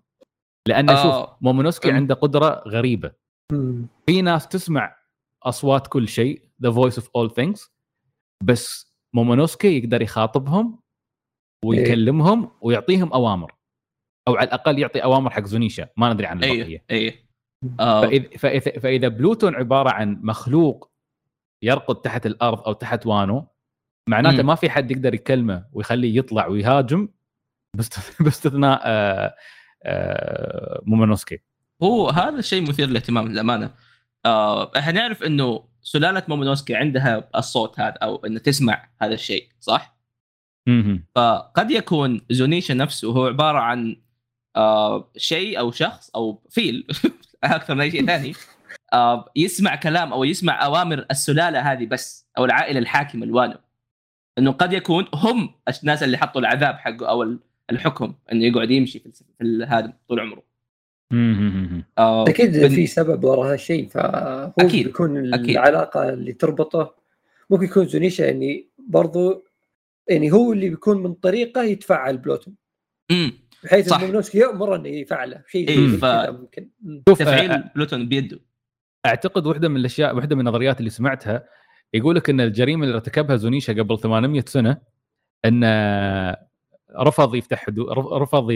لأن 0.69 0.89
شوف 0.89 0.97
آه. 0.97 1.39
مومونوسكي 1.41 1.91
مم. 1.91 1.97
عنده 1.97 2.15
قدرة 2.15 2.63
غريبة 2.69 3.13
مم. 3.53 3.87
في 4.07 4.23
ناس 4.23 4.49
تسمع 4.49 4.97
أصوات 5.43 5.87
كل 5.87 6.09
شيء 6.09 6.43
the 6.63 6.71
voice 6.71 6.99
of 6.99 7.11
all 7.17 7.31
things 7.31 7.73
بس 8.45 8.95
مومونوسكي 9.15 9.79
يقدر 9.79 10.03
يخاطبهم 10.03 10.81
ويكلمهم 11.65 12.51
ويعطيهم 12.61 13.13
أوامر 13.13 13.55
أو 14.29 14.37
على 14.37 14.47
الأقل 14.47 14.79
يعطي 14.79 15.03
أوامر 15.03 15.31
حق 15.31 15.45
زونيشا 15.45 15.89
ما 15.97 16.13
ندري 16.13 16.27
عن 16.27 16.45
البقية 16.45 16.85
اي 16.91 16.97
اي 17.09 17.27
آه 17.81 18.01
فاذا 18.01 18.29
فإذا, 18.39 18.79
فإذا 18.81 19.09
بلوتون 19.09 19.55
عبارة 19.55 19.91
عن 19.91 20.21
مخلوق 20.23 20.91
يرقد 21.63 21.97
تحت 22.01 22.27
الأرض 22.27 22.61
أو 22.67 22.73
تحت 22.73 23.07
وانو 23.07 23.47
معناته. 24.09 24.43
ما 24.43 24.55
في 24.55 24.71
حد 24.71 24.91
يقدر 24.91 25.15
يكلمه 25.15 25.67
ويخليه 25.73 26.19
يطلع 26.19 26.47
ويهاجم 26.47 27.09
باست- 27.77 28.23
باستثناء 28.25 28.81
آه 28.85 29.35
مومونوسكي 30.87 31.39
هو 31.83 32.09
هذا 32.09 32.39
الشيء 32.39 32.63
مثير 32.63 32.89
للاهتمام 32.89 33.29
للأمانة 33.29 33.71
آه 34.27 34.73
إحنا 34.79 34.93
نعرف 34.93 35.23
إنه 35.23 35.65
سلالة 35.83 36.23
مومونوسكي 36.29 36.75
عندها 36.75 37.29
الصوت 37.37 37.81
هذا 37.81 37.95
أو 38.03 38.17
انه 38.27 38.39
تسمع 38.39 38.89
هذا 39.03 39.15
الشيء 39.15 39.49
صح؟ 39.61 39.97
مهم. 40.67 41.05
فقد 41.15 41.71
يكون 41.71 42.21
زونيشا 42.31 42.73
نفسه 42.73 43.13
هو 43.13 43.27
عبارة 43.27 43.59
عن 43.59 43.97
آه 44.57 45.11
شيء 45.17 45.59
أو 45.59 45.71
شخص 45.71 46.11
أو 46.11 46.43
فيل 46.51 46.87
أكثر 47.45 47.75
من 47.75 47.81
أي 47.81 47.91
شيء 47.91 48.07
ثاني 48.07 48.33
آه 48.93 49.31
يسمع 49.37 49.77
كلام 49.77 50.13
أو 50.13 50.25
يسمع 50.25 50.65
أوامر 50.65 51.07
السلالة 51.11 51.73
هذه 51.73 51.87
بس 51.87 52.27
أو 52.39 52.45
العائلة 52.45 52.79
الحاكمة 52.79 53.25
الوانو 53.25 53.59
إنه 54.39 54.53
قد 54.53 54.73
يكون 54.73 55.07
هم 55.15 55.55
الناس 55.83 56.03
اللي 56.03 56.19
حطوا 56.19 56.41
العذاب 56.41 56.75
حقه 56.75 57.09
أو 57.09 57.39
الحكم 57.71 58.15
إنه 58.33 58.45
يقعد 58.45 58.71
يمشي 58.71 58.99
في, 58.99 59.11
هذا 59.69 59.93
طول 60.09 60.21
عمره. 60.21 60.43
آه 61.99 62.25
أكيد 62.29 62.57
بن- 62.59 62.69
في 62.69 62.87
سبب 62.87 63.25
وراء 63.25 63.53
هالشيء 63.53 63.89
فهو 63.89 64.53
أكيد، 64.61 64.87
بيكون 64.87 65.35
أكيد. 65.35 65.51
العلاقة 65.51 66.09
اللي 66.09 66.33
تربطه 66.33 66.95
ممكن 67.51 67.65
يكون 67.65 67.87
زونيشا 67.89 68.23
يعني 68.23 68.69
برضو 68.79 69.45
يعني 70.09 70.33
هو 70.33 70.53
اللي 70.53 70.69
بيكون 70.71 71.03
من 71.03 71.15
طريقة 71.15 71.63
يتفعل 71.63 72.19
بلوتون 72.19 72.55
مم. 73.13 73.33
بحيث 73.65 73.89
صح. 73.89 73.97
ان 73.97 74.01
مومونوسكي 74.03 74.39
يأمر 74.39 74.77
إنه 74.77 74.89
يفعله 74.89 75.43
شيء 75.49 75.69
إيه، 75.69 75.89
ف- 75.97 76.05
ممكن 76.41 76.69
مم. 76.83 77.03
شوف 77.09 77.19
تفعيل 77.19 77.63
بلوتون 77.75 78.09
بيده 78.09 78.41
أعتقد 79.07 79.47
واحدة 79.47 79.69
من 79.69 79.77
الأشياء 79.77 80.17
واحدة 80.17 80.37
من 80.37 80.41
النظريات 80.41 80.79
اللي 80.79 80.91
سمعتها 80.91 81.49
يقول 81.95 82.17
لك 82.17 82.31
إن 82.31 82.41
الجريمة 82.41 82.85
اللي 82.85 82.95
ارتكبها 82.95 83.37
زونيشا 83.37 83.73
قبل 83.73 83.99
800 83.99 84.45
سنة 84.47 84.79
انه 85.45 85.67
رفض 86.97 87.35
يفتح 87.35 87.67
حدود 87.67 87.87
رفض 88.13 88.49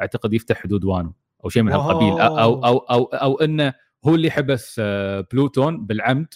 أعتقد 0.00 0.34
يفتح 0.34 0.62
حدود 0.62 0.84
وانو 0.84 1.12
أو 1.44 1.48
شيء 1.48 1.62
من 1.62 1.72
هالقبيل 1.72 2.20
أو 2.20 2.38
أو 2.38 2.64
أو 2.64 2.78
أو, 2.78 3.04
أو 3.04 3.34
إنه 3.34 3.74
هو 4.06 4.14
اللي 4.14 4.30
حبس 4.30 4.76
آه، 4.78 5.26
بلوتون 5.32 5.86
بالعمد 5.86 6.34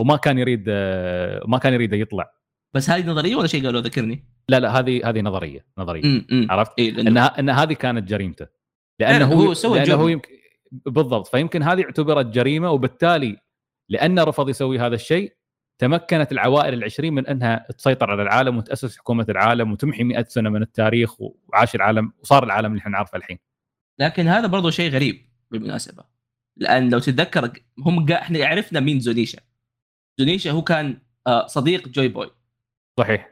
وما 0.00 0.16
كان 0.16 0.38
يريد 0.38 0.64
آه، 0.68 1.42
ما 1.46 1.58
كان 1.58 1.72
يريد 1.72 1.92
يطلع. 1.92 2.32
بس 2.74 2.90
هذه 2.90 3.06
نظرية 3.06 3.36
ولا 3.36 3.46
شيء 3.46 3.64
قالوا 3.64 3.80
ذكرني. 3.80 4.24
لا 4.48 4.60
لا 4.60 4.78
هذه 4.78 5.08
هذه 5.08 5.20
نظرية 5.20 5.64
نظرية. 5.78 6.04
امم 6.04 6.26
امم 6.32 6.46
عرفت؟ 6.50 6.80
لأنه 6.80 7.10
إنها 7.10 7.40
إن 7.40 7.50
هذه 7.50 7.72
كانت 7.72 8.08
جريمته. 8.08 8.46
لأنه 9.00 9.24
هو 9.24 9.42
هو 9.42 9.54
سوى 9.54 9.82
جرم. 9.82 10.00
هو 10.00 10.08
يمكن 10.08 10.30
بالضبط. 10.72 11.26
فيمكن 11.26 11.62
هذه 11.62 11.84
اعتبرت 11.84 12.26
جريمة 12.26 12.70
وبالتالي 12.70 13.36
لأنه 13.88 14.24
رفض 14.24 14.48
يسوي 14.48 14.78
هذا 14.78 14.94
الشيء 14.94 15.32
تمكنت 15.80 16.32
العوائل 16.32 16.74
العشرين 16.74 17.14
من 17.14 17.26
أنها 17.26 17.66
تسيطر 17.78 18.10
على 18.10 18.22
العالم 18.22 18.56
وتأسس 18.56 18.98
حكومة 18.98 19.26
العالم 19.28 19.72
وتمحي 19.72 20.04
100 20.04 20.24
سنة 20.24 20.50
من 20.50 20.62
التاريخ 20.62 21.20
وعاش 21.20 21.74
العالم 21.74 22.12
وصار 22.22 22.44
العالم 22.44 22.66
اللي 22.66 22.80
إحنا 22.80 22.92
نعرفه 22.92 23.18
الحين. 23.18 23.38
لكن 23.98 24.28
هذا 24.28 24.46
برضو 24.46 24.70
شيء 24.70 24.90
غريب 24.90 25.26
بالمناسبة. 25.50 26.04
لأن 26.56 26.90
لو 26.90 26.98
تتذكر 26.98 27.52
هم. 27.78 28.12
إحنا 28.12 28.46
عرفنا 28.46 28.80
مين 28.80 29.00
زونيشا. 29.00 29.38
زونيشا 30.18 30.50
هو 30.50 30.62
كان 30.62 30.98
آه، 31.26 31.46
صديق 31.46 31.88
جوي 31.88 32.08
بوي. 32.08 32.30
صحيح. 32.98 33.28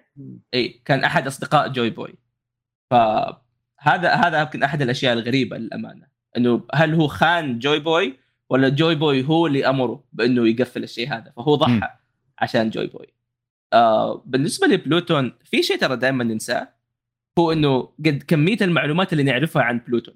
إي 0.54 0.68
كان 0.84 1.04
أحد 1.04 1.26
أصدقاء 1.26 1.68
جوي 1.68 1.90
بوي. 1.90 2.14
فهذا 2.90 4.14
هذا 4.14 4.40
يمكن 4.40 4.62
أحد 4.62 4.82
الأشياء 4.82 5.12
الغريبة 5.12 5.56
للأمانة. 5.56 6.06
إنه 6.36 6.66
هل 6.74 6.94
هو 6.94 7.08
خان 7.08 7.58
جوي 7.58 7.78
بوي 7.78 8.18
ولا 8.50 8.68
جوي 8.68 8.94
بوي 8.94 9.24
هو 9.24 9.46
اللي 9.46 9.68
أمره 9.68 10.04
بإنه 10.12 10.48
يقفل 10.48 10.82
الشيء 10.82 11.08
هذا؟ 11.08 11.32
فهو. 11.36 11.54
ضحى. 11.54 11.97
عشان 12.38 12.70
جوي 12.70 12.86
بوي. 12.86 13.06
آه 13.72 14.22
بالنسبة 14.26 14.66
لبلوتون 14.66 15.32
في 15.44 15.62
شيء 15.62 15.78
ترى 15.78 15.96
دائما 15.96 16.24
ننساه 16.24 16.68
هو 17.38 17.52
إنه 17.52 17.80
قد 18.06 18.24
كمية 18.28 18.56
المعلومات 18.62 19.12
اللي 19.12 19.22
نعرفها 19.22 19.62
عن 19.62 19.78
بلوتون. 19.88 20.14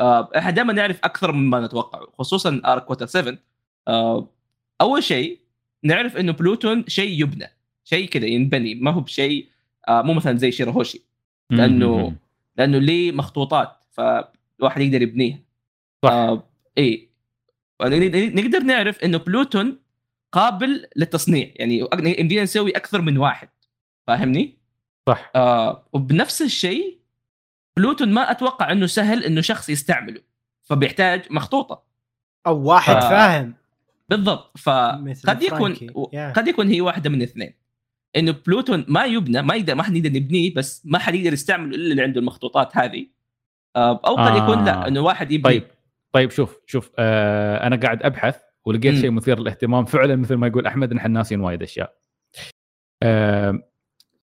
آه 0.00 0.30
إحنا 0.38 0.50
دائما 0.50 0.72
نعرف 0.72 0.98
أكثر 1.04 1.32
مما 1.32 1.60
نتوقع 1.66 2.00
خصوصا 2.18 2.62
arc 2.66 2.84
Water 2.84 3.06
7 3.06 3.38
آه 3.88 4.28
أول 4.80 5.02
شيء 5.02 5.40
نعرف 5.82 6.16
إنه 6.16 6.32
بلوتون 6.32 6.84
شيء 6.88 7.22
يبنى 7.22 7.46
شيء 7.84 8.08
كذا 8.08 8.26
ينبني 8.26 8.74
ما 8.74 8.90
هو 8.90 9.00
بشيء 9.00 9.48
آه 9.88 10.02
مو 10.02 10.12
مثلا 10.14 10.36
زي 10.36 10.52
شيراهوشي 10.52 10.98
لأنه- 11.52 12.12
لأنه 12.56 12.78
ليه 12.78 13.12
مخطوطات 13.12 13.84
فالواحد 13.90 14.80
يقدر 14.80 15.02
يبنيها. 15.02 15.38
صح. 16.04 16.10
آه 16.10 16.48
اي 16.78 17.10
نقدر 17.82 18.58
نعرف 18.62 18.98
إنه 19.04 19.18
بلوتون 19.18 19.78
قابل 20.32 20.86
للتصنيع. 20.96 21.52
يعني 21.56 21.88
يمدينا 22.18 22.42
نسوي 22.42 22.70
أكثر 22.70 23.00
من 23.00 23.18
واحد. 23.18 23.48
فاهمني؟ 24.06 24.58
صح. 25.08 25.30
آه 25.36 25.88
وبنفس 25.92 26.42
الشيء 26.42 26.98
بلوتون 27.76 28.12
ما 28.12 28.30
أتوقع 28.30 28.72
إنه 28.72 28.86
سهل 28.86 29.24
إنه 29.24 29.40
شخص 29.40 29.68
يستعمله 29.68 30.20
فبيحتاج 30.62 31.22
مخطوطة. 31.30 31.82
أو 32.46 32.62
واحد 32.62 32.96
آه. 32.96 33.00
فاهم. 33.00 33.54
بالضبط. 34.08 34.58
فقد 34.58 35.42
يكون 35.42 35.76
Yeah. 35.76 36.32
قد 36.36 36.48
يكون 36.48 36.68
هي 36.68 36.80
واحدة 36.80 37.10
من 37.10 37.16
الاثنين 37.16 37.54
إنه 38.16 38.34
بلوتون 38.46 38.84
ما 38.88 39.04
يبنى 39.04 39.42
ما 39.42 39.54
يقدر 39.54 39.74
ما 39.74 39.82
حد 39.82 39.96
يقدر 39.96 40.16
يبنيه 40.16 40.54
بس 40.54 40.82
ما 40.84 40.98
حد 40.98 41.14
يقدر 41.14 41.32
يستعمله 41.32 41.76
إلا 41.76 41.90
اللي 41.90 42.02
عنده 42.02 42.20
المخطوطات 42.20 42.76
هذه. 42.76 43.06
آه، 43.76 44.00
أو 44.06 44.14
قد 44.14 44.36
آه. 44.36 44.44
يكون 44.44 44.64
لا 44.64 44.88
إنه 44.88 45.00
واحد 45.00 45.32
يبني. 45.32 45.52
طيب. 45.52 45.66
طيب 46.12 46.30
شوف 46.30 46.58
شوف 46.66 46.90
آه 46.98 47.66
أنا 47.66 47.76
قاعد 47.76 48.02
أبحث 48.02 48.40
ولقيت. 48.66 48.94
شيء 49.00 49.10
مثير 49.10 49.38
للاهتمام 49.40 49.84
فعلا 49.84 50.16
مثل 50.16 50.34
ما 50.34 50.46
يقول 50.46 50.66
أحمد 50.66 50.92
نحن 50.94 51.10
ناسين 51.10 51.40
وايد 51.40 51.62
أشياء. 51.62 51.96
آه 53.02 53.50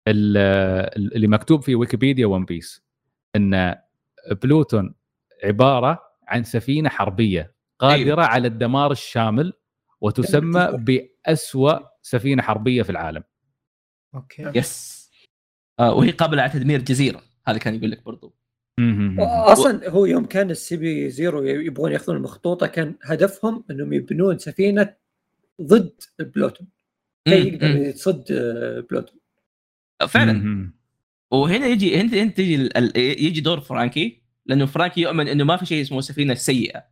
ال- 0.08 1.14
اللي 1.16 1.26
مكتوب 1.28 1.62
في 1.62 1.74
ويكيبيديا 1.74 2.26
ون 2.26 2.44
بيس 2.44 2.82
إن 3.36 3.74
بلوتون 4.42 4.94
عبارة 5.44 6.02
عن 6.28 6.44
سفينة 6.44 6.88
حربية 6.88 7.54
قادرة 7.78 8.04
أيوه. 8.04 8.24
على 8.26 8.48
الدمار 8.48 8.92
الشامل 8.92 9.52
وتسمى 10.00 10.68
بأسوأ 10.72 11.78
سفينة 12.02 12.42
حربية 12.42 12.82
في 12.82 12.90
العالم 12.90 13.22
okay 14.14 14.52
yes 14.54 15.04
آه 15.80 15.94
وهي 15.94 16.10
قابلة 16.10 16.42
على 16.42 16.50
تدمير 16.52 16.82
جزيره 16.82 17.22
هذا 17.46 17.58
كان 17.58 17.74
يقول 17.74 17.90
لك 17.90 18.02
برضو. 18.04 18.34
أصلا 19.52 19.90
هو 19.90 20.06
يوم 20.06 20.24
كان 20.24 20.50
ال 20.50 20.76
CP 20.76 21.10
Zero 21.10 21.42
يبغون 21.42 21.92
يأخذون 21.92 22.16
المخطوطة 22.16 22.66
كان 22.66 22.94
هدفهم 23.02 23.64
إنهم 23.70 23.92
يبنون 23.92 24.38
سفينة 24.38 24.94
ضد 25.62 25.92
بلوتون. 26.18 26.66
كي 27.28 27.48
يقدر. 27.48 27.66
يصد 27.76 28.24
آه، 28.32 28.80
بلوتون. 28.90 29.20
فعلا. 30.08 30.32
مهم. 30.32 30.74
وهنا 31.30 31.66
يجي 31.66 31.96
هنا 31.96 32.26
تجي 32.26 32.54
ال- 32.54 32.76
ال- 32.76 32.96
يجي 32.96 33.40
دور 33.40 33.60
فرانكي 33.60 34.22
لأنه 34.46 34.66
فرانكي 34.66 35.00
يؤمن 35.00 35.28
إنه 35.28 35.44
ما 35.44 35.56
في 35.56 35.66
شيء 35.66 35.82
اسمه 35.82 36.00
سفينة 36.00 36.34
سيئة. 36.34 36.84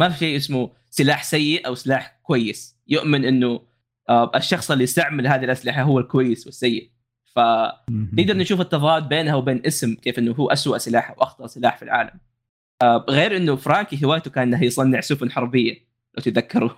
ما 0.00 0.08
في 0.08 0.18
شيء 0.18 0.36
اسمه 0.36 0.70
سلاح 0.90 1.24
سيء 1.24 1.66
أو 1.66 1.74
سلاح 1.74 2.20
كويس. 2.22 2.76
يؤمن 2.88 3.24
إنه 3.24 3.60
آه، 4.08 4.30
الشخص 4.34 4.70
اللي 4.70 4.84
يستعمل 4.84 5.26
هذه 5.26 5.44
الأسلحة 5.44 5.82
هو 5.82 5.98
الكويس 5.98 6.46
والسيء. 6.46 6.90
فنقدر. 7.36 8.36
نشوف 8.36 8.60
التضاد 8.60 9.08
بينها 9.08 9.34
وبين 9.34 9.62
اسم 9.66 9.94
كيف 9.94 10.18
إنه 10.18 10.32
هو 10.32 10.50
أسوأ 10.50 10.78
سلاح 10.78 11.18
واخطر 11.18 11.46
سلاح 11.46 11.76
في 11.76 11.82
العالم. 11.82 12.10
آه، 12.82 13.04
غير 13.08 13.36
إنه 13.36 13.56
فرانكي 13.56 14.04
هوايته 14.04 14.30
كان 14.30 14.54
إنه 14.54 14.64
يصنع 14.64 15.00
سفن 15.00 15.30
حربية 15.30 15.72
لو 16.16 16.22
تتذكروا. 16.22 16.70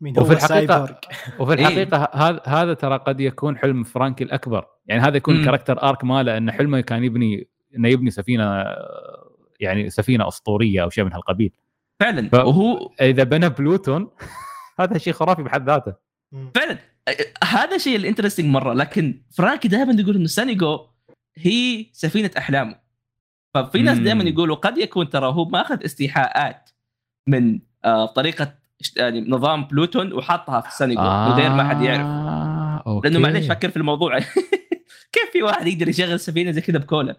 مين 0.00 0.18
وفي 0.18 0.40
سايبورغ. 0.40 0.92
وفي 1.38 1.52
الحقيقة 1.52 2.08
هذا 2.14 2.40
هذا 2.46 2.74
ترى 2.74 2.96
قد 2.96 3.20
يكون 3.20 3.58
حلم 3.58 3.82
فرانكي 3.82 4.24
الأكبر. 4.24 4.66
يعني 4.86 5.02
هذا 5.02 5.16
يكون. 5.16 5.44
character 5.44 5.82
arc 5.82 6.04
ماله 6.04 6.36
إن 6.36 6.50
حلمه 6.52 6.80
كان 6.80 7.04
يبني 7.04 7.48
إنه 7.76 7.88
يبني 7.88 8.10
سفينة 8.10 8.64
يعني 9.60 9.90
سفينة 9.90 10.28
أسطورية 10.28 10.82
أو 10.82 10.90
شيء 10.90 11.04
من 11.04 11.12
هالقبيل. 11.12 11.52
فعلا. 12.00 12.28
ف- 12.28 12.34
وهو 12.34 12.90
إذا 13.00 13.24
بنى 13.24 13.48
بلوتون 13.48 14.10
هذا 14.80 14.98
شيء 14.98 15.12
خرافي 15.12 15.42
بحد 15.42 15.66
ذاته. 15.66 15.94
فعلا. 16.54 16.78
هذا 17.44 17.78
شيء 17.78 17.96
ال 17.96 18.00
interesting 18.00 18.46
مرة 18.46 18.72
لكن 18.72 19.22
فرانكي 19.30 19.68
دائما 19.68 20.00
يقول 20.00 20.16
إنه 20.16 20.26
سانيجو 20.26 20.86
هي 21.36 21.86
سفينة 21.92 22.30
أحلامه 22.38 22.78
ففي 23.54 23.82
ناس. 23.82 23.98
دائما 23.98 24.24
يقولوا 24.24 24.56
قد 24.56 24.78
يكون 24.78 25.10
ترى 25.10 25.26
هو 25.26 25.44
ماخذ 25.44 25.84
استيحاءات 25.84 26.70
من 27.26 27.60
آه 27.84 28.06
طريقة 28.06 28.54
يعني 28.96 29.20
نظام 29.20 29.64
بلوتون 29.64 30.12
وحطها 30.12 30.60
في 30.60 30.76
سانيجو 30.76 31.02
من 31.02 31.32
غير 31.32 31.50
ما 31.50 31.68
حد 31.68 31.82
يعرف 31.82 32.06
آه، 32.06 32.82
okay. 32.86 33.08
لأنه 33.08 33.20
معليش 33.20 33.46
فكر 33.46 33.70
في 33.70 33.76
الموضوع 33.76 34.18
كيف 35.12 35.30
في 35.32 35.42
واحد 35.42 35.66
يقدر 35.66 35.88
يشغل 35.88 36.20
سفينة 36.20 36.50
زي 36.50 36.60
كذا 36.60 36.78
بكولا 36.78 37.16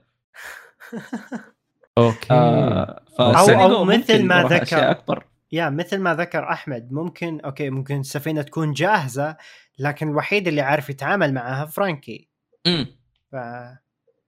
okay 1.98 2.28
آه 2.34 3.04
فسانيجو 3.20 3.76
أو 3.76 3.84
مثل 3.84 4.24
ما 4.24 4.44
ذكر. 4.44 4.92
أكبر 4.92 5.24
يا 5.52 5.70
مثل 5.70 5.98
ما 5.98 6.16
ذكر 6.16 6.50
أحمد 6.50 6.92
ممكن 6.92 7.40
okay 7.40 7.70
ممكن 7.70 8.00
السفينه 8.00 8.42
تكون 8.42 8.74
جاهزة 8.74 9.38
لكن 9.80 10.10
الوحيد 10.10 10.48
اللي 10.48 10.62
عارف 10.62 10.90
يتعامل 10.90 11.34
معها 11.34 11.66
فرانكي. 11.66 12.30
امم 12.68 12.88
ف 13.32 13.36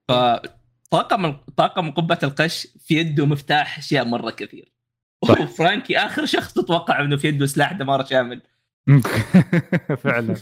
فطاقم 0.07 1.31
طاقم 1.57 1.91
قبة 1.91 2.19
القش 2.23 2.67
في 2.79 2.95
يده 2.95 3.25
مفتاح 3.25 3.77
أشياء 3.77 4.05
مرة 4.05 4.31
كثير. 4.31 4.71
صح. 5.25 5.41
وفرانكي 5.41 5.97
آخر 5.97 6.25
شخص 6.25 6.53
تتوقع 6.53 7.01
إنه 7.01 7.17
في 7.17 7.27
يده 7.27 7.45
سلاح 7.45 7.73
دمار 7.73 8.05
شامل. 8.05 8.41
فعلا. 10.03 10.35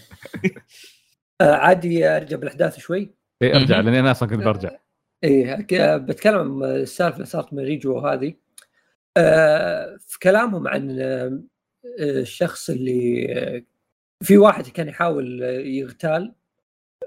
آه، 1.41 1.53
عادي 1.55 2.07
أرجع 2.07 2.37
بالأحداث 2.37 2.79
شوي. 2.79 3.15
إيه، 3.41 3.55
أرجع. 3.55 3.79
لأني 3.79 3.99
أنا 3.99 4.11
أصلا 4.11 4.29
كنت 4.29 4.43
برجع. 4.43 4.69
إيه 5.23 5.55
ك- 5.55 6.01
بتكلم 6.01 6.63
عن 6.63 6.63
السالفة 6.63 7.15
اللي 7.15 7.25
صارت 7.25 7.53
من 7.53 7.63
ريجو 7.63 7.99
هذه 7.99 8.33
آه، 9.17 9.97
في 10.07 10.19
كلامهم 10.19 10.67
عن 10.67 10.99
آه، 10.99 11.41
الشخص 11.99 12.69
اللي 12.69 13.27
آه، 13.33 13.63
في 14.23 14.37
واحد 14.37 14.67
كان 14.67 14.87
يحاول 14.87 15.41
يغتال 15.65 16.35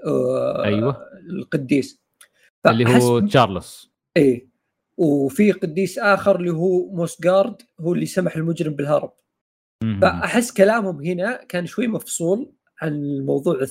آه، 0.05 0.63
أيوة. 0.63 1.09
القديس. 1.29 2.03
اللي 2.67 2.85
هو 3.03 3.19
تشارلز. 3.19 3.91
إيه. 4.17 4.47
وفي 4.97 5.51
قديس 5.51 5.99
آخر 5.99 6.35
اللي 6.35 6.51
هو 6.51 6.89
موسجارد 6.91 7.61
هو 7.79 7.93
اللي 7.93 8.05
سمح 8.05 8.35
المجرم 8.35 8.73
بالهرب. 8.73 9.13
فأحس 10.01 10.51
كلامهم 10.51 11.01
هنا 11.01 11.43
كان 11.49 11.65
شوي 11.65 11.87
مفصول 11.87 12.51
عن 12.81 12.93
الموضوع 12.93 13.65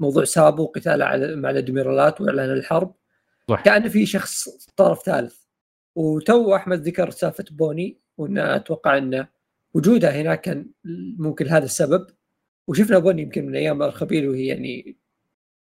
الموضوع 0.00 0.24
سابو 0.24 0.62
وقتاله 0.62 1.04
على 1.04 1.36
مع 1.36 1.50
الأدميرالات 1.50 2.20
وإعلان 2.20 2.50
الحرب. 2.50 2.94
صح. 3.50 3.62
كأن 3.64 3.88
في 3.88 4.06
شخص 4.06 4.48
طرف 4.76 5.02
ثالث. 5.02 5.36
وتو 5.94 6.54
أحمد 6.54 6.80
ذكر 6.80 7.10
سالفة 7.10 7.44
بوني 7.50 8.00
وان 8.18 8.38
أتوقع 8.38 8.98
أن 8.98 9.26
وجودها 9.74 10.10
هناك 10.10 10.40
كان 10.40 10.70
ممكن 11.18 11.48
هذا 11.48 11.64
السبب. 11.64 12.06
وشفنا 12.68 12.98
بوني 12.98 13.22
يمكن 13.22 13.46
من 13.46 13.56
أيام 13.56 13.82
الخبير 13.82 14.28
وهي 14.30 14.46
يعني 14.46 14.96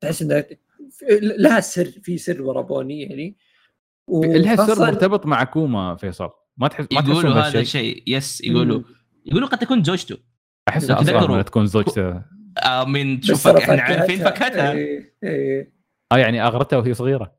تحس 0.02 0.22
إنها 0.22 0.46
لها 1.22 1.60
سر 1.60 1.86
في 1.86 2.18
سر 2.18 2.42
ورا 2.42 2.62
بوني 2.62 3.02
يعني. 3.02 3.38
لها 4.24 4.56
سر 4.56 4.80
مرتبط 4.86 5.26
مع 5.26 5.44
كوما 5.44 5.96
فيصل. 5.96 6.30
ما 6.58 6.68
تحس 6.68 6.88
ما 6.94 7.00
يقولوا 7.02 7.34
هذا 7.34 7.60
الشيء 7.60 8.04
yes 8.08 8.42
يقولوا. 8.42 8.82
يقولوا 9.26 9.48
قد 9.48 9.58
تكون 9.58 9.84
زوجته. 9.84 10.18
أحسها 10.70 10.96
تذكروا- 11.04 11.24
أصلا 11.26 11.42
تكون 11.42 11.66
زوجته. 11.66 12.24
آه 12.58 12.84
من 12.86 13.20
بس 13.20 13.26
شوف 13.26 13.44
ترى 13.44 13.58
إحنا 13.58 13.82
عارفين 13.82 14.18
فاكهتها. 14.20 14.32
فاكهتها 14.50 14.72
إيه 14.72 15.14
إيه. 15.24 15.74
آه 16.12 16.18
يعني 16.18 16.44
أغرتها 16.44 16.78
وهي 16.78 16.94
صغيرة. 16.94 17.36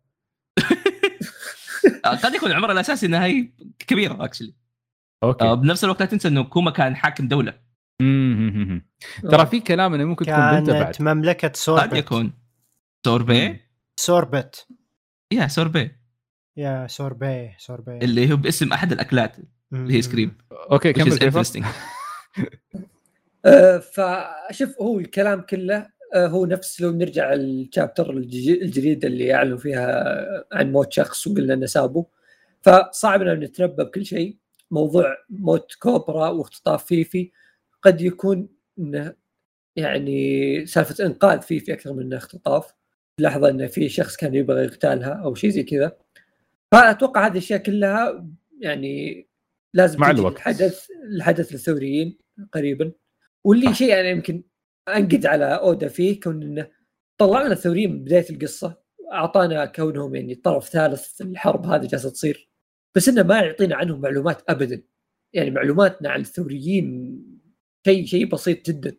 آه 2.05 2.09
قد 2.17 2.35
يكون 2.35 2.53
عمرها 2.53 2.73
الاساسي 2.73 3.07
إنها 3.07 3.25
هي 3.27 3.49
كبيرة 3.79 4.25
اكشلي 4.25 4.55
أوكي. 5.23 5.45
آه 5.45 5.55
بنفس 5.55 5.85
الوقت 5.85 6.01
لا 6.01 6.07
تنسى 6.07 6.29
إنه 6.29 6.43
كوما 6.45 6.71
كان 6.71 6.97
حاكم 6.97 7.29
دولة. 7.29 7.70
ترى 9.31 9.47
في 9.47 9.61
كلام 9.61 9.95
إنه 9.95 10.05
ممكن 10.05 10.25
تكون 10.25 10.51
بنته 10.51 10.73
بعد. 10.73 10.83
كانت 10.85 11.01
مملكة 11.01 11.53
سوربت. 11.55 11.83
قد 11.83 11.97
يكون. 11.97 12.33
سوربي؟ 13.07 13.61
سوربت. 13.97 14.67
يا 15.33 15.47
سوربي. 15.47 15.91
يا 16.57 16.87
سوربي 16.87 17.51
سوربي. 17.59 17.99
اللي 17.99 18.33
هو 18.33 18.37
باسم 18.37 18.73
أحد 18.73 18.93
الأكلات 18.93 19.37
اللي 19.73 19.95
هي 19.95 20.03
سكريم 20.03 20.39
أوكي 20.53 20.93
which 20.93 20.97
كمل 20.97 21.33
interesting. 21.33 21.65
آه، 23.45 23.79
فشوف 23.79 24.83
هو 24.83 24.99
الكلام 24.99 25.41
كله 25.41 25.87
آه، 26.15 26.27
هو 26.27 26.47
نفس 26.47 26.81
لو 26.81 26.91
نرجع 26.91 27.33
الشابتر 27.33 28.11
الج- 28.11 28.63
الجديد 28.63 29.05
اللي 29.05 29.35
أعلنوا 29.35 29.59
فيها 29.59 30.05
عن 30.53 30.73
موت 30.73 30.93
شخص 30.93 31.27
وقلنا 31.27 31.55
إنه 31.55 31.67
سابه. 31.67 32.07
فصعب 32.63 33.23
ان 33.23 33.41
نتنبا 33.41 33.85
بكل 33.85 34.07
شيء. 34.07 34.37
موضوع 34.71 35.17
موت 35.31 35.75
كوبرا 35.79 36.29
واختطاف 36.29 36.85
فيفي. 36.85 37.31
قد 37.83 38.01
يكون 38.01 38.49
إنه 38.79 39.15
يعني 39.77 40.67
سالفة 40.67 41.07
إنقاذ 41.07 41.41
فيفي 41.41 41.73
أكثر 41.73 41.93
من 41.93 42.03
انه 42.03 42.17
اختطاف 42.17 42.75
لحظة 43.21 43.49
انه 43.49 43.67
في 43.67 43.89
شخص 43.89 44.17
كان 44.17 44.35
يبغى 44.35 44.63
يغتالها 44.65 45.13
أو 45.13 45.35
شيء 45.35 45.51
زي 45.51 45.63
كذا. 45.63 45.97
فأتوقع 46.73 47.27
هذه 47.27 47.33
الأشياء 47.33 47.63
كلها 47.63 48.27
يعني 48.61 49.27
لازم 49.75 50.01
مع 50.01 50.11
الوقت. 50.11 50.37
الحدث 50.37 50.87
الحدث 51.05 51.53
للثوريين 51.53 52.19
قريبا. 52.53 52.93
واللي 53.45 53.75
شيء 53.75 54.01
أنا 54.01 54.09
يمكن 54.09 54.43
انقد 54.89 55.27
على 55.27 55.45
أودا 55.45 55.89
فيه 55.89 56.21
كون 56.21 56.43
إنه 56.43 56.69
طلع 57.19 57.43
لنا 57.43 57.53
الثوريين 57.53 57.93
من 57.93 58.05
بداية 58.05 58.31
القصة 58.31 58.81
أعطانا 59.13 59.65
كونهم 59.65 60.15
يعني 60.15 60.35
طرف 60.35 60.69
ثالث 60.69 61.17
في 61.17 61.25
الحرب 61.25 61.67
هذه 61.67 61.87
جالسة 61.87 62.11
تصير. 62.11 62.51
بس 62.95 63.09
إنه 63.09 63.23
ما 63.23 63.41
يعطينا 63.41 63.77
عنهم 63.77 64.01
معلومات 64.01 64.43
ابدا. 64.49 64.83
يعني 65.33 65.51
معلوماتنا 65.51 66.11
عن 66.11 66.21
الثوريين 66.21 67.40
شيء 67.87 68.07
شيء 68.07 68.27
بسيط 68.27 68.67
جدا. 68.67 68.97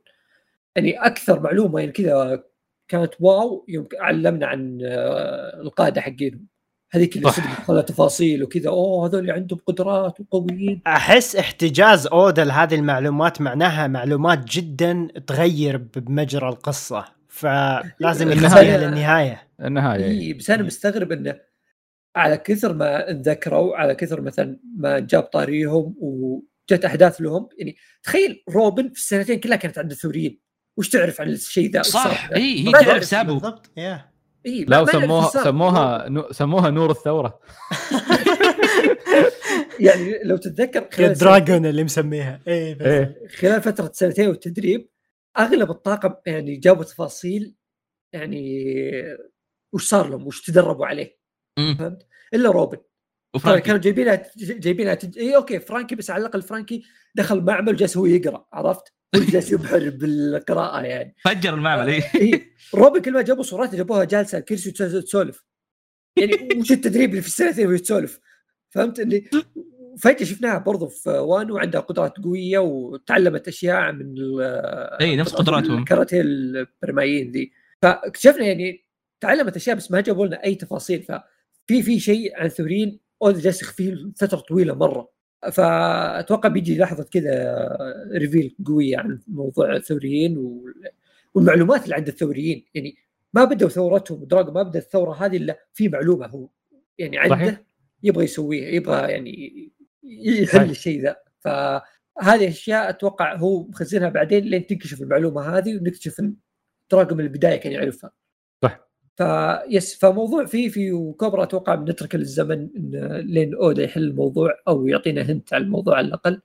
يعني 0.76 0.92
أكثر 0.92 1.40
معلومة 1.40 1.80
يعني 1.80 1.92
كذا 1.92 2.44
كانت 2.88 3.14
واو 3.20 3.66
يوم 3.68 3.88
علمنا 4.00 4.48
عن 4.48 4.80
آه، 4.84 5.62
القادة 5.62 6.02
حقينهم. 6.02 6.48
هذيك 6.92 7.18
اللي. 7.18 7.32
صدق 7.32 7.46
دخلها 7.46 7.82
تفاصيل 7.82 8.44
وكذا. 8.44 8.70
أوه 8.70 9.08
هذول 9.08 9.32
عندهم 9.32 9.60
قدرات 9.66 10.20
وقويين. 10.20 10.82
أحس 10.88 11.36
احتجاز 11.36 12.08
اودا 12.08 12.44
لهذه 12.44 12.76
المعلومات 12.76 13.42
معناها 13.42 13.88
معلومات 13.88 14.46
جدا 14.46 15.08
تغير 15.28 15.78
بمجرى 15.78 16.50
القصة. 16.50 17.06
فلازم 17.28 18.32
النهاية. 18.32 18.46
يخليها 18.46 18.78
للنهاية. 18.78 19.48
النهاية. 19.62 20.06
اي 20.06 20.34
بس 20.34 20.50
أنا 20.50 20.64
مستغرب 20.64 21.12
انه 21.12 21.40
على 22.16 22.38
كثر 22.38 22.74
ما 22.74 23.10
انذكروا 23.12 23.76
على 23.76 23.96
كثر 23.96 24.22
مثلا 24.22 24.60
ما 24.78 25.00
جاب 25.00 25.24
طاريهم 25.24 25.96
وجت 26.72 26.86
أحداث 26.86 27.22
لهم. 27.22 27.50
يعني 27.58 27.76
تخيل 28.04 28.44
روبن 28.50 28.90
في 28.90 29.00
السنتين 29.00 29.40
كلها 29.40 29.58
كانت 29.58 29.78
عند 29.78 29.92
الثوريين. 29.92 30.40
وش 30.78 30.90
تعرف 30.90 31.22
عن 31.22 31.30
الشيء 31.30 31.72
ذا؟ 31.72 31.82
صح 31.82 32.30
إي 32.36 32.68
هي 32.68 32.72
تعرف 32.72 33.06
سابو. 33.06 33.34
بالضبط. 33.34 33.72
يا 33.78 34.12
إيه 34.46 34.66
لا 34.66 34.78
نعرف 34.78 34.92
سموها. 34.92 35.28
سموها 35.30 36.10
نو- 36.10 36.32
سموها 36.32 36.70
نور 36.70 36.92
الثورة. 36.92 37.40
يعني 39.80 40.20
لو 40.24 40.38
تتذكر 40.38 40.90
خلال 40.94 41.14
دراجون 41.14 41.66
اللي 41.66 41.84
مسميها. 41.84 42.40
إيه. 42.48 42.78
إيه. 42.82 43.28
خلال 43.28 43.62
فترة 43.62 43.92
سنتين 43.94 44.28
والتدريب 44.28 44.90
أغلب 45.40 45.72
الطاقم 45.72 46.14
يعني 46.26 46.56
جابوا 46.56 46.84
تفاصيل 46.84 47.56
يعني 48.14 48.64
وش 49.74 49.90
صار 49.90 50.10
لهم؟ 50.10 50.28
وش 50.28 50.42
تدربوا 50.42 50.86
عليه. 50.86 51.18
فهمت؟ 51.58 52.08
إلا 52.34 52.52
روبن. 52.52 52.78
وفرانكي. 53.36 53.62
كانوا 53.62 53.80
جايبينها 53.80 54.24
جايبينها 54.38 54.94
تج... 54.94 55.18
اي 55.18 55.36
okay 55.36 55.60
فرانكي 55.60 55.96
بس 55.96 56.10
على 56.12 56.22
الأقل 56.22 56.42
فرانكي 56.42 56.84
دخل 57.16 57.42
معمل 57.42 57.76
جالس 57.76 57.98
هو 57.98 58.06
يقرأ 58.06 58.48
عرفت؟ 58.54 58.94
جالس 59.16 59.52
يبحر 59.52 59.90
بالقراءة 59.90 60.82
يعني. 60.82 61.16
فجر 61.24 61.54
المعمل 61.54 61.90
إيه. 61.90 62.04
إيه. 62.22 62.52
روبن 62.76 63.02
كل 63.02 63.14
ما 63.14 63.22
جابوا 63.22 63.44
صورات 63.44 63.76
جابوها 63.76 64.04
جالسة 64.04 64.36
على 64.36 64.42
الكرسي 64.42 64.72
تسولف. 64.72 65.44
يعني 66.18 66.60
وش 66.60 66.72
التدريب 66.72 67.10
اللي 67.10 67.22
في 67.22 67.28
السنتين 67.28 67.68
وهي 67.68 67.78
تسولف؟ 67.78 68.20
فهمت؟ 68.70 69.00
اللي 69.00 69.30
فجأة 69.98 70.26
شفناها 70.26 70.58
برضو 70.58 70.88
في 70.88 71.10
وانو 71.10 71.58
عندها 71.58 71.82
قدرات 71.82 72.18
قوية 72.18 72.60
وتعلمت 72.60 73.48
أشياء 73.48 73.92
من 73.92 74.16
اي 75.02 75.16
نفس 75.16 75.34
قدراتهم. 75.34 75.80
الكاراتيه 75.80 76.22
البرمائيين 76.22 77.32
ذي. 77.32 77.52
فاكتشفنا 77.82 78.46
يعني 78.46 78.86
تعلمت 79.22 79.56
أشياء 79.56 79.76
بس 79.76 79.92
ما 79.92 80.02
جابوا 80.02 80.26
لنا 80.26 80.44
أي 80.44 80.56
تفاصيل. 80.56 81.04
ففي 81.04 81.84
في 81.84 82.00
شيء 82.00 82.38
عن 82.38 82.48
ثوريين 82.48 83.00
اود 83.24 83.38
جالس 83.40 83.62
يخفيه 83.62 84.12
فترة 84.18 84.38
طويلة 84.40 84.74
مرة 84.76 85.10
فأتوقع 85.52 86.50
بيجي 86.50 86.78
لحظة 86.78 87.04
كذا 87.04 87.68
reveal 88.14 88.56
قويه 88.66 88.98
عن 88.98 89.20
موضوع 89.28 89.76
الثوريين 89.76 90.38
وال- 90.38 90.92
والمعلومات 91.34 91.84
اللي 91.84 91.96
عند 91.96 92.08
الثوريين 92.08 92.66
يعني 92.74 92.96
ما 93.34 93.44
بدوا 93.44 93.70
ثورتهم 93.70 94.24
دراجون 94.26 94.54
ما 94.54 94.64
بدا 94.64 94.80
الثورة 94.80 95.26
هذه 95.26 95.38
إلا 95.38 95.60
في 95.74 95.90
معلومة 95.90 96.28
هو 96.28 96.48
يعني 96.98 97.18
عنده 97.18 97.36
صحيح. 97.36 97.62
يبغى 98.04 98.24
يسويها 98.24 98.68
يبغى 98.70 99.12
يعني 99.12 99.70
يحل. 100.04 100.70
الشيء 100.70 101.02
ذا 101.02 101.16
فهذه 101.40 102.48
أشياء 102.48 102.90
أتوقع 102.90 103.36
هو 103.36 103.64
مخزنها 103.68 104.10
بعدين 104.10 104.44
لين 104.44 104.68
تنكشف 104.68 105.02
المعلومة 105.02 105.58
هذه 105.58 105.76
ونكتشف 105.78 106.20
ان 106.20 106.34
دراجون 106.92 107.18
من 107.18 107.24
البداية 107.24 107.58
كان 107.58 107.72
يعرفها. 107.72 108.12
فيس 109.18 109.96
فموضوع 110.00 110.46
فيفي 110.46 110.92
وكوبرا 110.92 111.44
أتوقع 111.44 111.76
بنترك 111.76 112.16
للزمن 112.16 112.70
لين 113.26 113.56
أودا 113.56 113.84
يحل 113.84 114.04
الموضوع 114.04 114.58
أو 114.68 114.88
يعطينا 114.88 115.22
هنت 115.22 115.54
على 115.54 115.64
الموضوع 115.64 115.98
على 115.98 116.08
الأقل. 116.08 116.42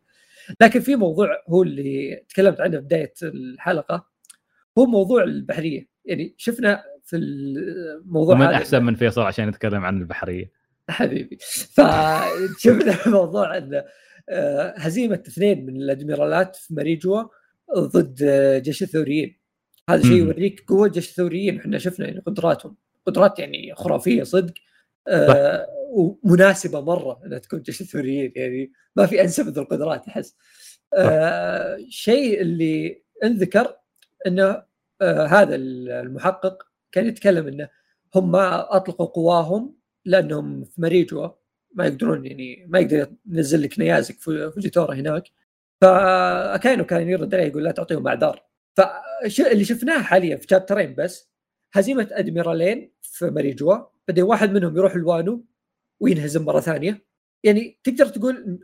لكن 0.60 0.80
في 0.80 0.96
موضوع 0.96 1.28
هو 1.48 1.62
اللي 1.62 2.22
تكلمت 2.28 2.60
عنه 2.60 2.76
في 2.76 2.84
بداية 2.84 3.12
الحلقة 3.22 4.06
هو 4.78 4.86
موضوع 4.86 5.22
البحرية. 5.22 5.88
يعني 6.04 6.34
شفنا 6.36 6.84
في 7.04 7.16
الموضوع 7.16 8.36
هذا 8.36 8.54
أحسن 8.54 8.84
من 8.84 8.94
فيصل 8.94 9.22
عشان 9.22 9.48
يتكلم 9.48 9.84
عن 9.84 10.00
البحرية. 10.00 10.50
حبيبي. 10.88 11.38
فشفنا 11.72 12.96
موضوع 13.18 13.56
إن 13.56 13.82
آه، 14.28 14.74
هزيمة 14.76 15.22
اثنين 15.28 15.66
من 15.66 15.76
الأدميرالات 15.76 16.56
في 16.56 16.74
ماريجوا 16.74 17.24
ضد 17.78 18.24
جيش 18.62 18.82
الثوريين. 18.82 19.45
هذا 19.90 20.02
شيء. 20.02 20.12
يوريك 20.12 20.64
قوة 20.68 20.88
جيش 20.88 21.08
الثوريين 21.10 21.58
إحنا 21.58 21.78
شفنا 21.78 22.06
يعني 22.06 22.20
قدراتهم. 22.20 22.76
قدرات 23.06 23.38
يعني 23.38 23.74
خرافية 23.74 24.22
صدق. 24.22 24.54
آه 25.08 25.66
ومناسبة 25.90 26.80
مرة 26.80 27.20
إنها 27.26 27.38
تكون 27.38 27.62
جيش 27.62 27.80
الثوريين 27.80 28.32
يعني 28.36 28.72
ما 28.96 29.06
في 29.06 29.20
أنسب 29.20 29.46
من 29.46 29.58
القدرات 29.58 30.08
أحس. 30.08 30.36
آه 30.94 31.78
شيء 31.88 32.40
اللي 32.40 33.02
انذكر 33.24 33.76
إنه 34.26 34.62
آه 35.02 35.26
هذا 35.26 35.54
المحقق 35.54 36.62
كان 36.92 37.06
يتكلم 37.06 37.46
إنه 37.46 37.68
هم 38.14 38.30
ما 38.32 38.76
أطلقوا 38.76 39.06
قواهم 39.06 39.76
لأنهم 40.04 40.64
في 40.64 40.80
مريجوا 40.80 41.28
ما 41.74 41.86
يقدرون 41.86 42.26
يعني 42.26 42.66
ما 42.68 42.78
يقدر 42.78 43.12
ينزل 43.26 43.62
لك 43.62 43.78
نيازك 43.78 44.20
في 44.20 44.50
فوجيتورا 44.54 44.94
هناك. 44.94 45.24
فاكاينو 45.80 46.84
كان 46.86 47.08
يرد 47.08 47.34
عليه 47.34 47.44
يقول 47.44 47.64
لا 47.64 47.70
تعطيهم 47.70 48.08
أعذار. 48.08 48.45
فاللي 48.76 49.64
شفناه 49.64 50.02
حاليا 50.02 50.36
في 50.36 50.46
شابترين 50.50 50.94
بس 50.94 51.30
هزيمة 51.72 52.08
أدميرالين 52.12 52.92
في 53.02 53.30
مريجوا 53.30 53.78
بعدين 54.08 54.24
واحد 54.24 54.52
منهم 54.52 54.76
يروح 54.76 54.94
الوانو 54.94 55.44
وينهزم 56.00 56.44
مرة 56.44 56.60
ثانية 56.60 57.06
يعني 57.44 57.80
تقدر 57.84 58.06
تقول 58.06 58.60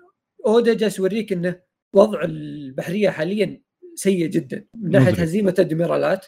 أودا 0.47 0.75
جالس 0.75 0.99
يوريك 0.99 1.33
إنه 1.33 1.61
وضع 1.93 2.23
البحرية 2.23 3.11
حاليا 3.11 3.63
سيء 3.95 4.27
جدا 4.27 4.65
من 4.75 4.91
ناحية. 4.91 5.23
هزيمة 5.23 5.51
الادميرالات 5.59 6.27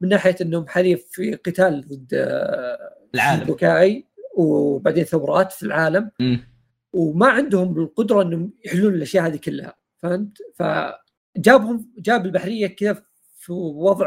من 0.00 0.08
ناحية 0.08 0.36
إنهم 0.40 0.66
حاليا 0.66 0.96
في 1.10 1.34
قتال 1.34 1.88
ضد 1.88 2.08
العالم 3.14 3.44
بوكاي 3.44 4.06
وبعدين 4.36 5.04
ثورات 5.04 5.52
في 5.52 5.62
العالم 5.62 6.10
مم. 6.20 6.40
وما 6.92 7.26
عندهم 7.26 7.78
القدرة 7.78 8.22
إنهم 8.22 8.52
يحلون 8.64 8.94
الأشياء 8.94 9.26
هذه 9.26 9.36
كلها 9.36 9.76
فهمت؟ 10.02 10.38
فجابهم 10.54 11.92
جاب 11.98 12.26
البحرية 12.26 12.66
كذا 12.66 13.02
في 13.44 13.52
وضع 13.52 14.06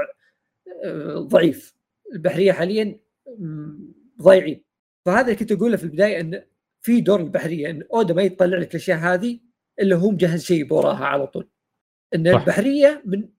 آه، 0.83 1.15
ضعيف. 1.19 1.75
البحرية 2.13 2.51
حاليا 2.51 2.99
ضايعين. 4.21 4.63
فهذا 5.05 5.21
اللي 5.21 5.35
كنت 5.35 5.51
أقوله 5.51 5.77
في 5.77 5.83
البداية 5.83 6.19
إن 6.19 6.43
في 6.81 7.01
دور 7.01 7.19
البحرية 7.19 7.69
إن 7.69 7.83
اودا 7.93 8.13
ما 8.13 8.21
يطلع 8.21 8.57
لك 8.57 8.71
الأشياء 8.71 8.97
هذه 8.97 9.39
إلا 9.79 9.95
هو 9.95 10.11
مجهز 10.11 10.43
شيء 10.43 10.73
وراها 10.73 11.05
على 11.05 11.27
طول. 11.27 11.49
إن 12.15 12.33
صح. 12.33 12.39
البحرية 12.39 13.01
من 13.05 13.29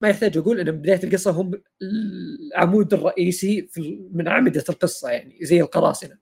ما 0.00 0.08
يحتاج 0.08 0.38
أقول 0.38 0.60
إن 0.60 0.66
من 0.66 0.82
بداية 0.82 1.00
القصة 1.04 1.30
هم 1.30 1.62
العمود 1.82 2.94
الرئيسي 2.94 3.66
في 3.66 4.08
من 4.12 4.28
أعمدة 4.28 4.64
القصة 4.68 5.10
يعني 5.10 5.38
زي 5.42 5.60
القراصنة. 5.60 6.18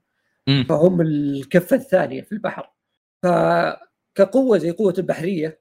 فهم 0.69 1.01
الكفة 1.01 1.77
الثانية 1.77 2.23
في 2.23 2.33
البحر. 2.33 2.73
فكقوه 3.23 4.59
زي 4.59 4.71
قوة 4.71 4.95
البحرية 4.99 5.61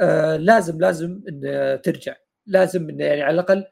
آه 0.00 0.36
لازم 0.36 0.80
لازم 0.80 1.22
إن 1.28 1.40
ترجع. 1.82 2.16
لازم 2.46 3.00
يعني 3.00 3.22
على 3.22 3.34
الأقل 3.34 3.64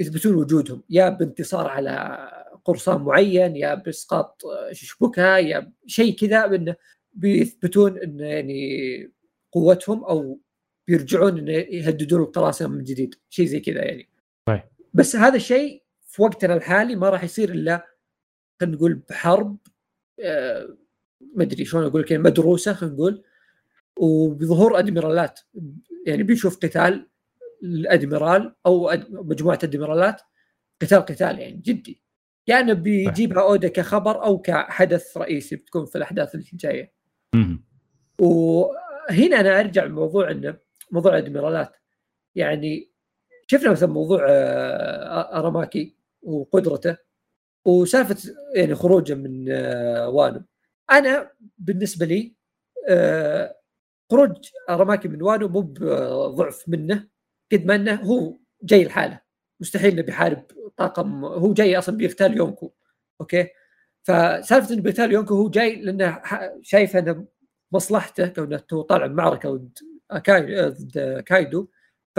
يثبتون 0.00 0.34
وجودهم. 0.34 0.82
يا 0.90 1.08
بانتصار 1.08 1.68
على 1.68 2.28
قرصان 2.64 3.00
معين 3.00 3.56
يا 3.56 3.74
بإسقاط 3.74 4.42
شبكه 4.72 5.36
يا 5.36 5.72
شيء 5.86 6.16
كذا 6.16 6.44
إنه 6.44 6.76
بيثبتون 7.12 7.98
إن 7.98 8.20
يعني 8.20 9.12
قوتهم 9.52 10.04
أو 10.04 10.40
بيرجعون 10.86 11.38
انه 11.38 11.52
يهددون 11.52 12.22
القراصنة 12.22 12.68
من 12.68 12.84
جديد. 12.84 13.14
شيء 13.30 13.46
زي 13.46 13.60
كذا 13.60 13.84
يعني. 13.84 14.08
طيب. 14.46 14.62
بس 14.94 15.16
هذا 15.16 15.36
الشيء 15.36 15.82
في 16.06 16.22
وقتنا 16.22 16.54
الحالي 16.54 16.96
ما 16.96 17.08
راح 17.08 17.24
يصير 17.24 17.50
إلا 17.50 17.86
خلينا 18.60 18.76
نقول 18.76 18.94
بحرب 18.94 19.56
آه، 20.20 20.76
ما 21.34 21.42
أدري 21.42 21.64
شلون 21.64 21.84
أقول 21.84 22.02
لك 22.02 22.12
مدروسة 22.12 22.72
خلينا 22.72 22.94
نقول 22.94 23.22
وبظهور 23.96 24.78
أدميرالات. 24.78 25.40
يعني 26.06 26.22
بنشوف 26.22 26.56
قتال 26.56 27.06
الأدميرال 27.62 28.54
أو 28.66 28.90
مجموعة 29.10 29.58
ادميرالات 29.64 30.20
قتال 30.82 30.98
قتال 30.98 31.38
يعني 31.38 31.56
جدي. 31.56 32.02
يعني 32.46 32.74
بيجيبها 32.74 33.42
اودا 33.42 33.68
كخبر 33.68 34.24
أو 34.24 34.38
كحدث 34.38 35.16
رئيسي 35.16 35.56
بتكون 35.56 35.86
في 35.86 35.96
الأحداث 35.98 36.34
اللي 36.34 36.46
جاية 36.52 36.92
مهم. 37.34 37.64
وهنا 38.20 39.40
أنا 39.40 39.60
أرجع 39.60 39.84
لموضوع 39.84 40.30
إنه 40.30 40.56
موضوع 40.90 41.12
الأدميرالات. 41.18 41.76
يعني 42.34 42.90
شفنا 43.46 43.70
مثلا 43.70 43.88
موضوع 43.88 44.26
آه، 44.28 45.38
أراماكي 45.38 45.96
وقدرته 46.22 46.96
وسالفة 47.64 48.32
يعني 48.54 48.74
خروجه 48.74 49.14
من 49.14 49.46
آه، 49.50 50.08
وانو 50.08 50.42
أنا 50.90 51.30
بالنسبة 51.58 52.06
لي 52.06 52.34
آه، 52.88 53.56
خروج 54.10 54.50
أراماكي 54.70 55.08
من 55.08 55.22
وانو 55.22 55.48
مو 55.48 55.60
بضعف 55.60 56.64
منه. 56.68 57.08
قد 57.52 57.66
ما 57.66 57.74
إنه 57.74 57.94
هو 57.94 58.36
جاي 58.62 58.82
الحاله 58.82 59.20
مستحيل 59.60 59.92
إنه 59.92 60.02
بيحارب 60.02 60.44
طاقم. 60.76 61.24
هو 61.24 61.52
جاي 61.52 61.78
أصلا 61.78 61.96
بيغتال 61.96 62.36
يونكو. 62.36 62.72
okay؟ 63.20 63.48
فسالفة 64.02 64.74
إنه 64.74 64.82
بيغتال 64.82 65.12
يونكو 65.12 65.34
هو 65.34 65.50
جاي 65.50 65.82
لأنه 65.82 66.22
شايف 66.62 66.96
إنه 66.96 67.26
مصلحته 67.72 68.26
كونه 68.28 68.62
هو 68.72 68.82
طالع 68.82 69.06
معركة 69.06 69.50
ضد 69.50 69.78
ضد 70.12 71.22
كايدو. 71.26 71.68
ف 72.16 72.18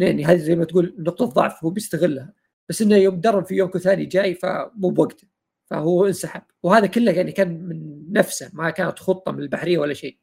يعني 0.00 0.24
هذه 0.24 0.36
زي 0.36 0.56
ما 0.56 0.64
تقول 0.64 0.94
نقطة 0.98 1.26
ضعف 1.26 1.64
هو 1.64 1.70
بيستغلها. 1.70 2.32
بس 2.68 2.82
إنه 2.82 2.96
يوم 2.96 3.20
درب 3.20 3.44
في 3.44 3.54
يونكو 3.54 3.78
ثاني 3.78 4.04
جاي 4.04 4.34
فمو 4.34 4.90
بوقته. 4.90 5.28
فهو 5.70 6.06
انسحب. 6.06 6.42
وهذا 6.62 6.86
كله 6.86 7.12
يعني 7.12 7.32
كان 7.32 7.60
من 7.68 8.12
نفسه. 8.12 8.50
ما 8.54 8.70
كانت 8.70 8.98
خطة 8.98 9.32
من 9.32 9.40
البحرية 9.40 9.78
ولا 9.78 9.94
شيء. 9.94 10.18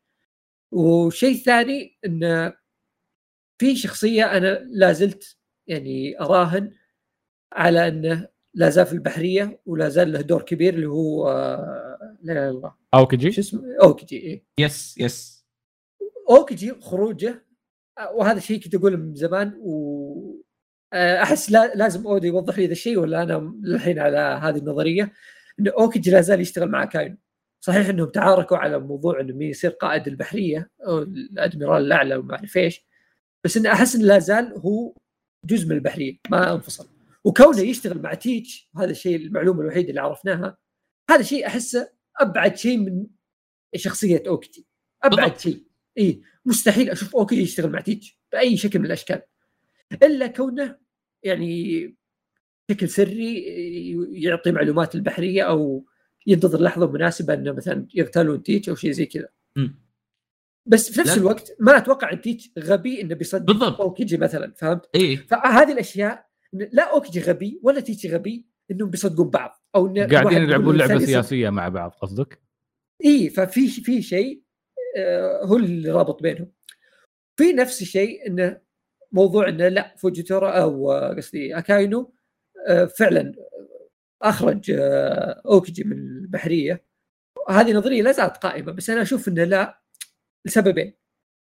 وشيء 0.72 1.36
ثاني 1.38 1.98
إنه 2.06 2.54
في 3.58 3.76
شخصية 3.76 4.38
أنا 4.38 4.60
لا 4.72 4.92
زلت 4.92 5.38
يعني 5.68 6.20
أراهن 6.22 6.72
على 7.54 7.88
أنه 7.88 8.28
لا 8.54 8.70
زال 8.70 8.86
في 8.86 8.94
البحرية 8.94 9.62
ولا 9.66 9.90
زال 9.90 10.12
له 10.12 10.22
دور 10.22 10.42
كبير 10.42 10.74
اللي 10.74 10.86
هو 10.86 11.28
آه، 11.30 12.18
لا 12.22 12.34
إله 12.34 12.50
إلا 12.50 12.50
الله. 12.50 12.70
شو 12.70 13.00
اوكيجي 13.00 13.40
اسمه؟ 13.40 13.62
أوكيجي 13.84 14.18
إيه. 14.18 14.44
yes 14.60 14.98
yes. 14.98 15.46
أوكيجي 16.30 16.74
خروجه 16.82 17.46
آه، 18.00 18.12
وهذا 18.12 18.38
الشيء 18.38 18.64
كنت 18.64 18.76
أقوله 18.76 18.98
من 18.98 19.16
زمان 19.16 19.54
و 19.60 20.44
آه، 20.94 21.24
أحس 21.24 21.52
لا 21.52 21.76
لازم 21.76 22.08
أودا 22.08 22.28
يوضح 22.28 22.58
لي 22.58 22.66
ذا 22.66 22.72
الشيء 22.72 23.00
ولا 23.00 23.24
أنا 23.24 23.54
للحين 23.64 24.00
على 24.00 24.18
هذه 24.18 24.58
النظرية 24.58 25.14
انه 25.60 25.72
أوكيجي 25.72 26.12
لا 26.12 26.22
زال 26.22 26.42
يشتغل 26.42 26.70
مع 26.70 26.86
أكاينو 26.86 27.18
صحيح 27.60 27.90
إنهم 27.90 28.10
تعاركوا 28.10 28.58
على 28.58 28.80
موضوع 28.80 29.20
إنه 29.20 29.34
مين 29.34 29.50
يصير 29.50 29.72
قائد 29.72 30.08
البحرية 30.08 30.70
أو 30.88 31.00
الأدميرال 31.00 31.86
الأعلى 31.86 32.16
وما 32.16 32.36
أعرف 32.36 32.58
إيش 32.58 32.86
بس 33.44 33.58
انه 33.58 33.72
أحس 33.72 33.96
إنه 33.96 34.06
لا 34.06 34.20
زال 34.20 34.54
هو 34.58 34.94
جزء 35.46 35.66
من 35.66 35.72
البحرية 35.72 36.18
ما 36.30 36.54
انفصل. 36.54 36.90
وكونه 37.24 37.60
يشتغل 37.60 38.02
مع 38.02 38.14
تيتش 38.14 38.70
هذا 38.78 38.92
الشيء 38.92 39.16
المعلومة 39.16 39.62
الوحيدة 39.62 39.90
اللي 39.90 40.02
عرفناها 40.02 40.58
هذا 41.10 41.22
شيء 41.22 41.48
أحسه 41.48 41.90
أبعد 42.20 42.58
شيء 42.58 42.78
من 42.78 43.06
شخصية 43.76 44.24
اوكيجي 44.28 44.66
أبعد. 45.04 45.40
شيء. 45.40 45.64
اي 45.98 46.22
مستحيل 46.46 46.90
أشوف 46.90 47.16
أوكيجي 47.16 47.42
يشتغل 47.42 47.72
مع 47.72 47.82
تيتش 47.82 48.20
بأي 48.32 48.58
شكل 48.58 48.80
من 48.80 48.86
الأشكال. 48.86 49.22
إلا 50.04 50.28
كونه 50.28 50.78
يعني 51.24 51.96
بشكل 52.70 52.90
سري 52.90 53.44
يعطي 54.12 54.52
معلومات 54.52 54.96
البحرية 54.96 55.44
أو 55.44 55.86
ينتظر 56.28 56.62
لحظة 56.62 56.92
مناسبة 56.92 57.34
إنه 57.34 57.52
مثلا 57.52 57.88
يغتالون 57.94 58.44
تيتش 58.44 58.70
أو 58.70 58.76
شيء 58.76 58.92
زي 58.92 59.06
كذا. 59.06 59.28
بس 60.66 60.92
في 60.92 61.00
نفس 61.00 61.10
لا. 61.10 61.18
الوقت 61.18 61.56
ما 61.60 61.78
أتوقع 61.78 62.12
إن 62.12 62.22
تيتش 62.22 62.52
غبي 62.60 63.02
إنه 63.02 63.16
بيصدق 63.16 63.46
بالضبط. 63.46 63.82
اوكيجي 63.82 64.18
مثلا 64.18 64.54
فهمت؟ 64.58 64.90
اي 64.96 65.18
فهذه 65.18 65.72
الأشياء 65.72 66.26
لا 66.54 66.94
أوكيجي 66.94 67.20
غبي 67.20 67.60
ولا 67.64 67.80
تيتشي 67.80 68.10
غبي 68.16 68.48
إنهم 68.72 68.90
بيصدقون 68.90 69.30
بعض 69.30 69.64
أو 69.76 69.88
إن 69.88 70.08
قاعدين 70.08 70.44
يلعبون 70.44 70.78
لعبة. 70.78 71.00
سياسية 71.00 71.50
مع 71.50 71.70
بعض 71.70 71.92
قصدك؟ 71.92 72.42
اي 73.06 73.30
ففي 73.30 73.68
في 73.68 74.02
شيء 74.02 74.44
آه، 74.98 75.46
هو 75.46 75.58
اللي 75.58 75.92
رابط 75.92 76.22
بينهم 76.22 76.52
في 77.40 77.54
نفس 77.54 77.82
الشيء 77.82 78.28
انه 78.28 78.62
موضوع 79.12 79.50
انه 79.50 79.68
لا 79.68 79.96
فوجيتورا 79.98 80.52
أو 80.52 80.92
آه، 80.92 81.14
قصدي 81.14 81.58
أكاينو 81.58 82.14
آه، 82.68 82.86
فعلا 82.86 83.34
أخرج 84.22 84.72
أوكيجي 85.46 85.84
من 85.84 85.98
البحرية 85.98 86.86
هذه 87.50 87.74
نظرية 87.74 88.02
لا 88.02 88.12
زالت 88.12 88.38
قائمة 88.38 88.72
بس 88.72 88.90
أنا 88.90 89.02
أشوف 89.02 89.28
انه 89.28 89.44
لا 89.44 89.83
لسببين. 90.46 90.94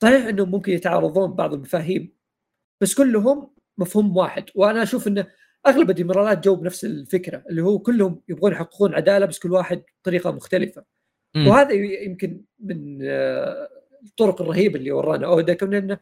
صحيح 0.02 0.26
إنهم 0.26 0.50
ممكن 0.50 0.72
يتعارضون 0.72 1.32
بعض 1.32 1.54
المفاهيم 1.54 2.16
بس 2.80 2.94
كلهم 2.94 3.54
مفهوم 3.78 4.16
واحد 4.16 4.44
وأنا 4.54 4.82
أشوف 4.82 5.08
إنه 5.08 5.26
أغلب 5.66 5.90
الديميرالات 5.90 6.44
جو 6.44 6.56
بنفس 6.56 6.84
الفكرة 6.84 7.44
اللي 7.50 7.62
هو 7.62 7.78
كلهم 7.78 8.22
يبغون 8.28 8.52
يحققون 8.52 8.94
عدالة 8.94 9.26
بس 9.26 9.38
كل 9.38 9.52
واحد 9.52 9.82
بطريقة 10.02 10.30
مختلفة. 10.30 10.84
مم. 11.34 11.48
وهذا 11.48 11.72
يمكن 11.72 12.44
من 12.60 12.98
آه، 13.02 13.68
الطرق 14.06 14.42
الرهيبة 14.42 14.78
اللي 14.78 14.92
ورانا. 14.92 15.26
اودا 15.26 15.54
كمان 15.54 15.74
انه 15.74 15.98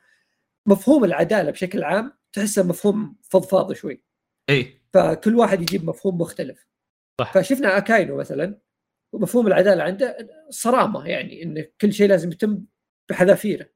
مفهوم 0.67 1.05
العدالة 1.05 1.51
بشكل 1.51 1.85
عام 1.85 2.13
تحسه 2.33 2.63
مفهوم 2.63 3.17
فضفاض 3.23 3.73
شوي. 3.73 4.03
إي. 4.51 4.81
فكل 4.93 5.37
واحد 5.37 5.63
يجيب 5.63 5.85
مفهوم 5.85 6.19
مختلف. 6.19 6.67
صح. 7.21 7.33
فشفنا 7.35 7.77
أكاينو 7.77 8.17
مثلا 8.17 8.59
مفهوم 9.13 9.47
العدالة 9.47 9.83
عنده 9.83 10.29
صرامة 10.51 11.07
يعني 11.07 11.43
إن 11.43 11.65
كل 11.81 11.93
شيء 11.93 12.09
لازم 12.09 12.33
يتم 12.33 12.65
بحذافيره 13.09 13.67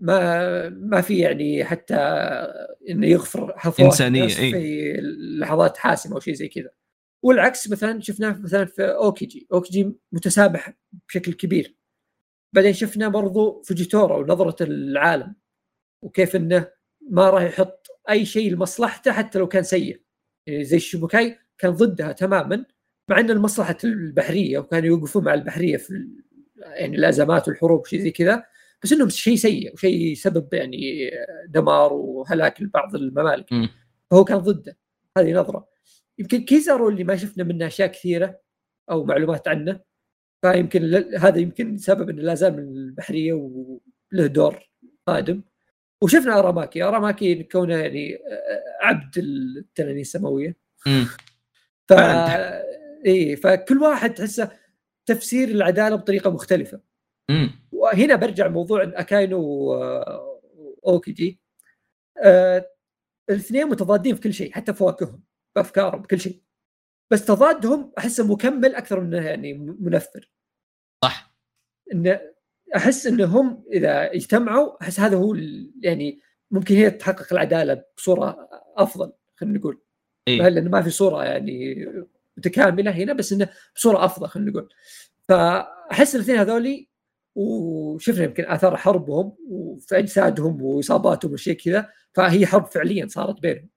ما 0.00 0.68
ما 0.68 1.00
في 1.00 1.18
يعني 1.18 1.64
حتى 1.64 1.94
إنه 2.90 3.06
يغفر 3.06 3.58
حفوات 3.58 3.80
إنسانية، 3.80 4.20
الناس 4.20 4.38
إي. 4.38 4.52
في 4.52 4.92
لحظات 5.40 5.76
حاسمة 5.76 6.14
أو 6.14 6.20
شيء 6.20 6.34
زي 6.34 6.48
كذا. 6.48 6.70
والعكس 7.22 7.70
مثلا 7.70 8.00
شفناه 8.00 8.38
مثلا 8.38 8.64
في 8.64 8.82
أوكيجي. 8.82 9.46
أوكيجي 9.52 9.92
متسامح 10.12 10.74
بشكل 11.08 11.32
كبير. 11.32 11.76
بعدين 12.52 12.72
شفنا 12.72 13.08
برضو 13.08 13.62
فوجيتورا 13.62 14.16
ونظرة 14.16 14.64
العالم 14.64 15.34
وكيف 16.02 16.36
إنه 16.36 16.70
ما 17.10 17.30
راح 17.30 17.42
يحط 17.42 17.86
أي 18.10 18.26
شيء 18.26 18.52
لمصلحته 18.52 19.12
حتى 19.12 19.38
لو 19.38 19.48
كان 19.48 19.62
سيء. 19.62 20.02
يعني 20.46 20.64
زي 20.64 20.76
الشبكاي 20.76 21.38
كان 21.58 21.70
ضدها 21.70 22.12
تماما 22.12 22.64
مع 23.10 23.20
إن 23.20 23.30
المصلحة 23.30 23.76
البحرية 23.84 24.58
وكانوا 24.58 24.86
يوقفون 24.86 25.24
مع 25.24 25.34
البحرية 25.34 25.76
في 25.76 26.08
يعني 26.56 26.96
الأزمات 26.96 27.48
والحروب 27.48 27.86
شيء 27.86 28.00
زي 28.00 28.10
كذا 28.10 28.44
بس 28.82 28.92
إنهم 28.92 29.08
شيء 29.08 29.36
سيء 29.36 29.72
وشيء 29.74 30.12
يسبب 30.12 30.54
يعني 30.54 31.10
دمار 31.48 31.92
وهلاك 31.92 32.62
لبعض 32.62 32.94
الممالك 32.94 33.52
مم. 33.52 33.68
فهو 34.10 34.24
كان 34.24 34.38
ضده 34.38 34.76
هذه 35.18 35.32
نظرة 35.32 35.68
يمكن 36.18 36.44
كيزارو 36.44 36.88
اللي 36.88 37.04
ما 37.04 37.16
شفنا 37.16 37.44
منه 37.44 37.66
أشياء 37.66 37.88
كثيرة 37.88 38.40
أو 38.90 39.04
معلومات 39.04 39.48
عنه 39.48 39.80
فيمكن 40.42 40.82
ل- 40.82 41.16
هذا 41.18 41.38
يمكن 41.38 41.76
سبب 41.76 42.10
إنه 42.10 42.22
لا 42.22 42.34
زال 42.34 42.52
من 42.56 42.76
البحرية 42.76 43.32
وله 43.32 44.26
دور 44.26 44.70
قادم 45.06 45.42
وشفنا 46.02 46.38
أراماكي 46.38 46.82
أراماكي 46.82 47.42
كونه 47.42 47.76
يعني 47.76 48.14
آه، 48.16 48.84
عبد 48.86 49.18
التنانين 49.18 50.00
السماوية. 50.00 50.56
ف. 51.88 51.92
اي 53.06 53.36
فكل 53.36 53.78
واحد 53.78 54.14
تحسه 54.14 54.50
تفسير 55.06 55.48
العدالة 55.48 55.96
بطريقة 55.96 56.30
مختلفة 56.30 56.80
مم. 57.30 57.50
وهنا 57.78 58.16
برجع 58.16 58.48
موضوع 58.48 58.82
أكاينو 58.82 59.40
وأوكيجي. 60.82 61.40
آه 62.24 62.70
الاثنين 63.30 63.66
متضادين 63.66 64.14
في 64.14 64.20
كل 64.20 64.32
شيء 64.32 64.52
حتى 64.52 64.74
فواكههم 64.74 65.22
بأفكارهم 65.56 66.02
بكل 66.02 66.20
شيء. 66.20 66.42
بس 67.10 67.24
تضادهم 67.24 67.92
احسه 67.98 68.26
مكمل 68.32 68.74
أكثر 68.74 69.00
من 69.00 69.12
يعني 69.12 69.54
منفر 69.54 70.30
صح. 71.04 71.34
إن 71.92 72.18
أحس 72.76 73.06
إنهم 73.06 73.64
إذا 73.72 74.14
اجتمعوا 74.14 74.82
أحس 74.82 75.00
هذا 75.00 75.16
هو 75.16 75.34
يعني 75.80 76.20
ممكن 76.50 76.74
هي 76.74 76.90
تحقق 76.90 77.32
العدالة 77.32 77.84
بصورة 77.96 78.48
أفضل 78.76 79.12
خلينا 79.36 79.58
نقول. 79.58 79.82
اي 80.28 80.50
لأن 80.50 80.70
ما 80.70 80.82
في 80.82 80.90
صورة 80.90 81.24
يعني 81.24 81.86
متكاملة 82.36 82.90
هنا 82.90 83.12
بس 83.12 83.32
إنه 83.32 83.48
بصورة 83.74 84.04
أفضل 84.04 84.26
خلينا 84.28 84.50
نقول. 84.50 84.68
فأحس 85.28 86.14
الاثنين 86.14 86.38
هذولي 86.38 86.88
وشفنا 87.34 88.24
يمكن 88.24 88.44
آثار 88.44 88.76
حربهم 88.76 89.36
وفي 89.48 89.98
أجسادهم 89.98 90.62
وإصاباتهم 90.62 91.32
وشيء 91.32 91.56
كذا 91.56 91.88
فهي 92.14 92.46
حرب 92.46 92.66
فعليا 92.66 93.06
صارت 93.06 93.40
بينهم. 93.40 93.68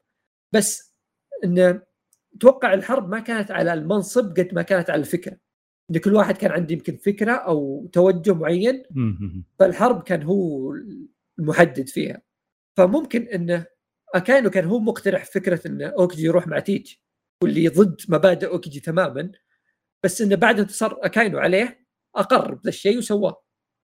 بس 0.52 0.96
انه 1.44 1.82
أتوقع 2.36 2.74
الحرب 2.74 3.10
ما 3.10 3.20
كانت 3.20 3.52
على 3.52 3.74
المنصب 3.74 4.40
قد 4.40 4.50
ما 4.54 4.62
كانت 4.62 4.90
على 4.90 5.00
الفكرة. 5.00 5.38
إن 5.92 5.98
كل 5.98 6.16
واحد 6.16 6.38
كان 6.38 6.52
عنده 6.52 6.74
يمكن 6.74 6.98
فكرة 6.98 7.32
أو 7.32 7.88
توجه 7.94 8.34
معين. 8.34 8.84
فالحرب 9.60 10.04
كان 10.04 10.24
هو 10.24 10.74
المحدد 11.40 11.90
فيها. 11.90 12.22
فممكن 12.78 13.28
انه 13.28 13.66
أكاينو 14.16 14.50
كان 14.50 14.66
هو 14.66 14.80
مقترح 14.80 15.26
فكرة 15.26 15.68
إن 15.68 15.82
أوكيجي 15.82 16.24
يروح 16.26 16.48
مع 16.48 16.60
تيتش 16.60 17.02
واللي 17.44 17.68
ضد 17.68 18.02
مبادئ 18.10 18.48
أوكيجي 18.48 18.80
تماما. 18.80 19.32
بس 20.04 20.22
انه 20.22 20.36
بعد 20.36 20.60
انتصار 20.60 21.00
اكاينو 21.02 21.40
عليه 21.40 21.81
أقر 22.16 22.54
بذا 22.54 22.70
الشيء 22.70 22.98
وسواه. 22.98 23.44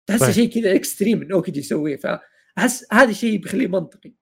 تحس. 0.08 0.30
شيء 0.30 0.50
كذا 0.50 0.74
extreme 0.74 1.22
ان 1.22 1.32
اوكيجي 1.32 1.60
يسويه. 1.60 1.96
فاحس 1.96 2.92
هذا 2.92 3.10
الشيء 3.10 3.38
بيخليه 3.38 3.66
منطقي. 3.66 4.14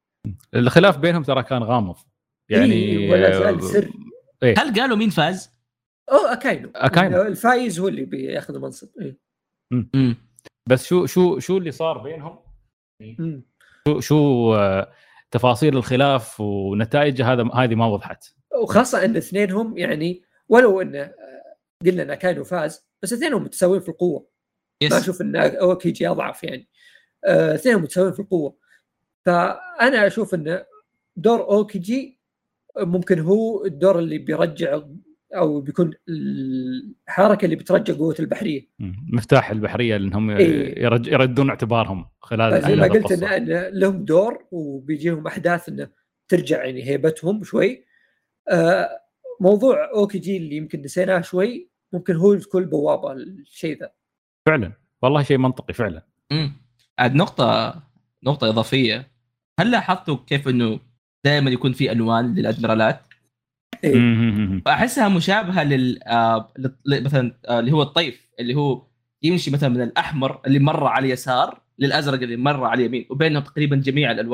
الخلاف 0.55 0.99
بينهم 0.99 1.23
ترى 1.23 1.43
كان 1.43 1.63
غامض. 1.63 1.97
يعني 2.51 2.73
إيه، 2.73 3.11
ولا 3.11 3.61
سر 3.61 3.91
هل 4.45 4.81
قالوا 4.81 4.97
مين 4.97 5.11
فاز؟ 5.11 5.51
أو 6.13 6.19
أكاينو. 6.19 6.71
أكاينو. 6.75 7.23
الفايز 7.23 7.81
هو 7.81 7.89
اللي 7.89 8.05
بياخذ 8.05 8.55
المنصب. 8.55 8.89
إيه. 9.01 9.19
بس 10.69 10.87
شو 10.87 11.07
شو 11.07 11.39
شو 11.39 11.59
اللي 11.59 11.71
صار 11.71 11.99
بينهم؟ 11.99 12.39
مم. 13.03 13.45
شو 13.89 14.01
شو 14.01 14.55
آه، 14.55 14.93
تفاصيل 15.31 15.77
الخلاف 15.77 16.41
ونتائجه 16.41 17.33
هذا 17.33 17.51
هذه 17.55 17.75
ما 17.75 17.87
وضحت. 17.87 18.35
وخاصة 18.63 19.05
إن 19.05 19.17
اثنينهم 19.17 19.79
يعني 19.79 20.23
ولو 20.49 20.81
انه 20.81 21.01
آه، 21.01 21.57
قلنا 21.87 22.03
إن 22.03 22.15
أكاينو 22.15 22.45
فاز 22.45 22.86
بس 23.03 23.13
اثنينهم 23.13 23.43
متساويين 23.43 23.83
في 23.83 23.89
القوة 23.89 24.27
ما 24.83 24.87
yes 24.87 24.93
أشوف 24.93 25.23
إن 25.23 25.37
أوكيجي 25.37 26.09
أضعف 26.09 26.45
يعني 26.45 26.69
آه، 27.25 27.55
اثنينهم 27.55 27.83
متساويين 27.83 28.15
في 28.15 28.21
القوة 28.21 28.57
فأنا 29.25 30.07
أشوف 30.07 30.35
إن 30.35 30.63
دور 31.17 31.41
أوكيجي 31.41 32.19
ممكن 32.79 33.19
هو 33.21 33.65
الدور 33.65 33.99
اللي 33.99 34.19
بيرجع 34.19 34.83
أو 35.37 35.61
بيكون 35.61 35.91
الحركة 36.09 37.45
اللي 37.45 37.57
بترجع 37.57 37.95
قوة 37.95 38.15
البحرية. 38.21 38.69
مفتاح 39.13 39.51
البحرية 39.51 39.97
لأنهم 39.97 40.31
إيه. 40.31 40.83
يردون 40.85 41.49
اعتبارهم 41.49 42.07
خلال 42.21 42.63
زي 42.63 42.77
ما 42.77 42.87
قلت. 42.87 43.13
إن 43.13 43.25
إن 43.25 43.79
لهم 43.79 44.05
دور 44.05 44.45
وبيجيهم 44.51 45.27
أحداث 45.27 45.69
إنه 45.69 45.89
ترجع 46.29 46.65
يعني 46.65 46.85
هيبتهم 46.85 47.45
شوي 47.45 47.85
آه، 48.49 49.01
موضوع 49.41 49.91
أوكيجي 49.95 50.37
اللي 50.37 50.57
يمكن 50.57 50.83
نسيناه 50.83 51.21
شوي 51.21 51.71
ممكن 51.93 52.17
هو 52.17 52.35
تكون 52.35 52.65
بوابة 52.65 53.13
الشيء 53.13 53.81
ذا 53.81 53.91
فعلا 54.47 54.73
والله 55.03 55.23
شيء 55.23 55.39
منطقي 55.39 55.75
فعلا 55.75 56.03
مم. 56.33 56.53
عاد 56.99 57.15
نقطة 57.15 57.83
نقطة 58.25 58.49
إضافية 58.49 59.09
هل 59.61 59.71
لاحظتوا 59.71 60.17
كيف 60.27 60.49
إنه 60.49 60.81
دائما 61.25 61.51
يكون 61.51 61.73
في 61.73 61.93
ألوان 61.93 62.35
للأدميرالات؟ 62.35 63.01
إيه. 63.85 63.95
مم. 63.97 64.63
أحسها 64.67 65.09
مشابهة 65.09 65.65
لل 65.65 66.03
آه، 66.03 66.53
لل- 66.87 67.05
مثلا 67.05 67.39
آه، 67.49 67.59
اللي 67.61 67.73
هو 67.73 67.83
الطيف 67.83 68.29
اللي 68.41 68.55
هو 68.55 68.87
يمشي 69.23 69.51
مثلا 69.51 69.69
من 69.69 69.83
الأحمر 69.83 70.41
اللي 70.47 70.59
مرة 70.59 70.89
على 70.89 71.07
اليسار 71.07 71.61
للأزرق 71.79 72.21
اللي 72.23 72.37
مرة 72.37 72.67
على 72.67 72.81
اليمين 72.81 73.07
وبينهم 73.11 73.43
تقريبا 73.43 73.77
جميع. 73.77 74.27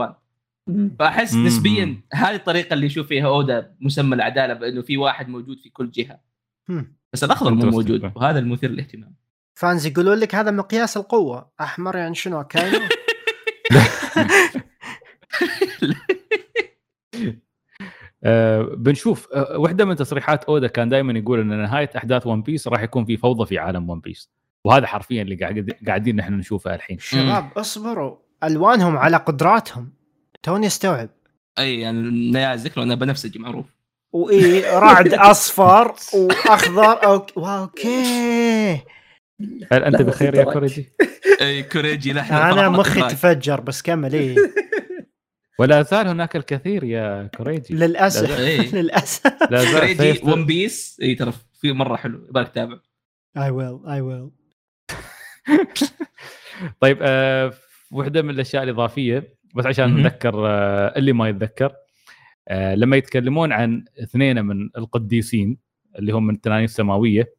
فأحس 0.99 1.35
مم. 1.35 1.47
نسبيا 1.47 2.01
هذه 2.13 2.35
الطريقة 2.35 2.75
اللي 2.75 2.87
يشوف 2.87 3.07
فيها 3.07 3.27
أودا 3.27 3.77
مسمى 3.81 4.15
العدالة 4.15 4.55
بأنه 4.55 4.83
في 4.83 4.97
واحد 4.97 5.29
موجود 5.29 5.59
في 5.59 5.71
كل 5.71 5.91
جهة 5.91 6.21
هم. 6.69 6.97
بس 7.13 7.25
الأخضر 7.25 7.55
مو. 7.55 7.71
موجود 7.71 8.13
وهذا 8.15 8.39
المثير 8.39 8.71
للاهتمام. 8.71 9.15
fans 9.55 9.87
يقولون 9.87 10.19
لك 10.19 10.35
هذا 10.35 10.51
مقياس 10.51 10.97
القوة. 10.97 11.51
أحمر 11.61 11.97
يعني 11.97 12.15
شنو 12.15 12.45
أكاينو 12.45 12.79
آه 18.25 18.63
بنشوف 18.63 19.29
واحدة 19.57 19.85
من 19.85 19.97
تصريحات 19.97 20.45
أودا 20.45 20.67
كان 20.67 20.89
دائما 20.89 21.19
يقول 21.19 21.41
إن 21.41 21.63
نهاية 21.63 21.91
أحداث 21.97 22.27
ون 22.27 22.43
بيس 22.43 22.69
راح 22.69 22.83
يكون 22.83 23.05
في 23.05 23.17
فوضى 23.17 23.47
في 23.47 23.59
عالم 23.59 23.91
ون 23.91 24.01
بيس. 24.01 24.31
وهذا 24.65 24.87
حرفيا 24.87 25.23
اللي 25.23 25.35
قاعد 25.35 25.71
قاعدين 25.87 26.17
نحن 26.17 26.35
نشوفه 26.35 26.75
الحين. 26.75 26.99
شباب 26.99 27.51
اصبروا. 27.57 28.17
ألوانهم 28.45 28.97
على 28.97 29.17
قدراتهم. 29.17 29.93
توني 30.43 30.67
استوعب 30.67 31.11
أي 31.59 31.81
يعني 31.81 32.31
نيازك 32.31 32.79
لو 32.79 32.85
أنا 32.85 32.95
بنفسجي 32.95 33.39
معروف. 33.39 33.67
واي 34.13 34.61
رعد 34.79 35.15
أصفر 35.31 35.95
وأخضر. 36.15 37.05
okay 37.05 37.35
okay. 37.39 38.81
هل 39.73 39.85
أنت 39.85 40.03
بخير 40.03 40.35
يا. 40.35 40.45
كوريجي؟ 40.45 40.93
اي 41.41 41.63
كوريجي 41.63 42.13
لحظه 42.13 42.51
أنا 42.53 42.69
مخي. 42.69 43.03
تفجر 43.03 43.61
بس 43.61 43.83
كمل 43.83 44.13
إيه. 44.13 44.37
ولا 45.59 45.83
زال 45.83 46.09
هناك 46.09 46.37
الكثير 46.37 46.85
يا 46.85 47.31
كوريجي. 47.37 47.75
للأسف. 47.75 48.39
إيه. 48.39 48.75
للأسف. 48.75 49.27
لا 49.51 49.65
زال 49.65 49.97
كوريجي 49.97 50.21
ون 50.25 50.47
بيس 50.47 50.99
إي 51.03 51.15
ترى 51.15 51.33
في 51.61 51.73
مرة 51.73 51.97
حلو. 51.97 52.27
يبغاك 52.29 52.49
تتابع 52.49 52.77
I 53.37 53.51
will 53.51 53.79
I 53.89 54.01
will 54.01 54.31
طيب 56.81 56.99
آه 57.03 57.53
واحدة 57.91 58.23
من 58.23 58.31
الأشياء 58.31 58.63
الإضافية 58.63 59.35
بس 59.55 59.67
عشان. 59.67 59.97
نذكر 60.03 60.47
آه 60.47 60.95
اللي 60.97 61.13
ما 61.13 61.29
يتذكر. 61.29 61.73
لما 62.51 62.97
يتكلمون 62.97 63.53
عن 63.53 63.85
اثنين 64.03 64.45
من 64.45 64.71
القديسين 64.77 65.59
اللي 65.99 66.13
هم 66.13 66.27
من 66.27 66.35
التنانين 66.35 66.65
السماوية 66.65 67.35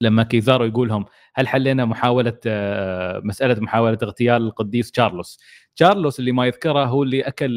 لما 0.00 0.22
كيزارو 0.22 0.64
يقولهم 0.64 1.04
هل 1.34 1.48
حلينا 1.48 1.84
محاولة 1.84 2.38
آه 2.46 3.20
مسألة 3.24 3.60
محاولة 3.60 3.98
اغتيال 4.02 4.42
القديس 4.42 4.90
تشارلوس؟ 4.90 5.40
تشارلوس 5.76 6.18
اللي 6.20 6.32
ما 6.32 6.46
يذكره 6.46 6.84
هو 6.84 7.02
اللي 7.02 7.20
أكل 7.22 7.50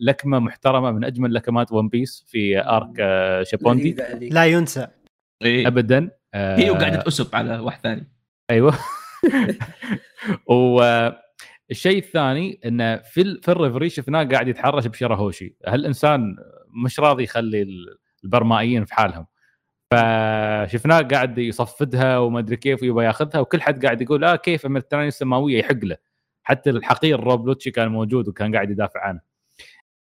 لكمة 0.00 0.38
محترمة 0.38 0.90
من 0.90 1.04
أجمل 1.04 1.34
لكمات 1.34 1.72
ون 1.72 1.88
بيس 1.88 2.24
في 2.28 2.60
arc 2.60 3.00
آه 3.00 3.44
هذيك. 4.00 4.32
لا 4.32 4.46
ينسى. 4.46 4.86
اي 5.44 5.66
ابدا 5.66 6.10
آه 6.34 6.58
هي 6.58 6.70
وقاعدة 6.70 7.04
اسب 7.08 7.36
على 7.36 7.58
واحد 7.58 7.80
ثاني. 7.80 8.10
أيوه. 8.50 8.74
والشيء 11.68 11.98
الثاني 11.98 12.60
إنه 12.64 12.96
في 12.96 13.40
في 13.42 13.50
ال 13.50 13.55
Reverie 13.55 13.90
شفناه 13.90 14.24
قاعد 14.24 14.48
يتحرش 14.48 14.86
بشيراهوشي 14.86 15.56
هالانسان 15.66 16.36
مش 16.84 17.00
راضي 17.00 17.22
يخلي 17.24 17.62
ال- 17.62 17.96
البرمائيين 18.24 18.84
في 18.84 18.94
حالهم؟ 18.94 19.26
فشفناه 19.90 21.00
قاعد 21.00 21.38
يصفدها 21.38 22.18
وما 22.18 22.38
أدري 22.38 22.56
كيف 22.56 22.82
ويبغى 22.82 23.04
ياخذها 23.04 23.40
وكل 23.40 23.62
حد 23.62 23.84
قاعد 23.84 24.02
يقول 24.02 24.24
آه 24.24 24.36
كيف؟ 24.36 24.66
من 24.66 24.76
التنانين 24.76 25.08
السماوية 25.08 25.58
يحق 25.58 25.84
له. 25.84 25.96
حتى 26.42 26.70
الحقير 26.70 27.20
روب 27.20 27.46
لوتشي 27.46 27.70
كان 27.70 27.88
موجود 27.88 28.28
وكان 28.28 28.54
قاعد 28.54 28.70
يدافع 28.70 29.00
عنه. 29.00 29.20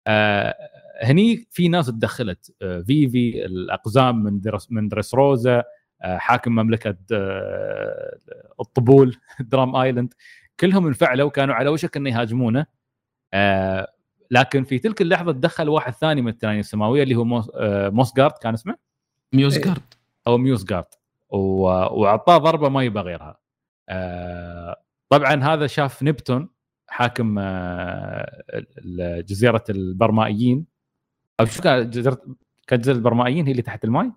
آه 0.08 0.56
هني 1.04 1.48
في 1.52 1.68
ناس 1.68 1.88
تدخلت. 1.88 2.56
آه 2.62 2.82
فيفي 2.82 3.46
الأقزام 3.46 4.24
من 4.24 4.42
درس 4.42 4.72
من 4.72 4.88
دريسروزا 4.88 5.64
آه 6.04 6.18
حاكم 6.18 6.52
مملكة 6.56 6.96
آه 7.14 8.18
الطبول 8.62 9.16
Drum 9.40 9.76
Island. 9.76 10.14
كلهم 10.60 10.88
انفعلوا 10.88 11.30
كانوا 11.30 11.56
على 11.56 11.70
وشك 11.70 11.98
إنه 11.98 12.10
يهاجمونه. 12.10 12.66
آه 13.34 13.88
لكن 14.32 14.64
في 14.64 14.80
تلك 14.80 15.02
اللحظة 15.02 15.32
تدخل 15.32 15.70
واحد 15.70 15.94
ثاني 15.94 16.22
من 16.22 16.28
التنانين 16.28 16.60
السماوية 16.60 17.04
اللي 17.04 17.16
هو 17.16 17.24
موس 17.24 17.52
آه 17.56 17.90
موسجارد 17.90 18.32
كان 18.32 18.54
اسمه؟ 18.54 18.76
ميوزجارد 19.34 19.82
أو 20.28 20.38
ميوزجارد 20.38 20.86
و- 21.30 21.68
وأعطاه 22.02 22.38
ضربة 22.38 22.70
ما 22.70 22.84
يبغى 22.84 23.04
غيرها. 23.04 23.38
آه 23.90 24.82
طبعا 25.10 25.44
هذا 25.44 25.68
شاف 25.68 26.04
نبتون 26.04 26.50
حاكم 26.88 27.40
آه 27.40 28.44
ال- 28.78 29.26
جزيرة 29.26 29.64
البرمائيين. 29.70 30.66
أو 31.40 31.46
شو 31.46 31.62
كان 31.62 31.90
جزيره 31.90 32.22
كانت 32.68 32.82
جزيرة 32.82 32.96
البرمائيين 32.96 33.46
هي 33.46 33.52
اللي 33.52 33.62
تحت 33.62 33.84
الماء 33.86 34.12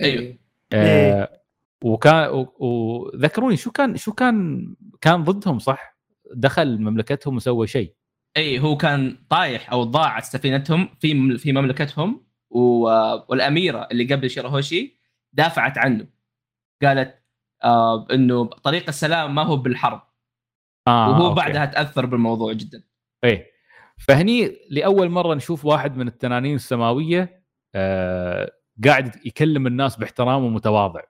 أيوه. 0.00 0.36
آه 0.72 1.41
وكان 1.84 2.46
وذكروني 2.58 3.56
شو 3.56 3.70
كان 3.70 3.96
شو 3.96 4.12
كان 4.12 4.66
كان 5.00 5.24
ضدهم 5.24 5.58
صح؟ 5.58 5.98
دخل 6.34 6.78
مملكتهم 6.78 7.36
وسوى 7.36 7.66
شيء. 7.66 7.94
أي 8.36 8.58
هو 8.60 8.76
كان 8.76 9.18
طايح 9.28 9.72
أو 9.72 9.84
ضاعت 9.84 10.24
سفينتهم 10.24 10.88
في 11.00 11.38
في 11.38 11.52
مملكتهم. 11.52 12.26
والأميرة 12.50 13.88
اللي 13.90 14.14
قبل 14.14 14.30
شيراهوشي 14.30 14.98
دافعت 15.32 15.78
عنه. 15.78 16.06
قالت 16.82 17.22
آه 17.64 18.06
إنه 18.12 18.44
طريق 18.44 18.84
السلام 18.88 19.34
ما 19.34 19.42
هو 19.42 19.56
بالحرب. 19.56 20.02
آه 20.88 21.10
وهو 21.10 21.26
أوكي. 21.26 21.36
بعدها 21.36 21.64
تأثر 21.64 22.06
بالموضوع 22.06 22.52
جدا. 22.52 22.82
إيه. 23.24 23.52
فهني 24.08 24.56
لأول 24.70 25.08
مرة 25.08 25.34
نشوف 25.34 25.64
واحد 25.64 25.96
من 25.96 26.08
التنانين 26.08 26.54
السماوية 26.54 27.44
آه 27.74 28.52
قاعد 28.84 29.26
يكلم 29.26 29.66
الناس 29.66 29.96
باحترام 29.96 30.44
ومتواضع. 30.44 31.00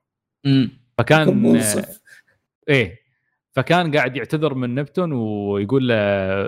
امم 0.46 0.70
فكان 0.98 1.42
منصف. 1.42 2.02
إيه. 2.68 3.02
فكان 3.52 3.96
قاعد 3.96 4.16
يعتذر 4.16 4.54
من 4.54 4.74
نبتون 4.74 5.12
ويقول 5.12 5.88
له 5.88 5.94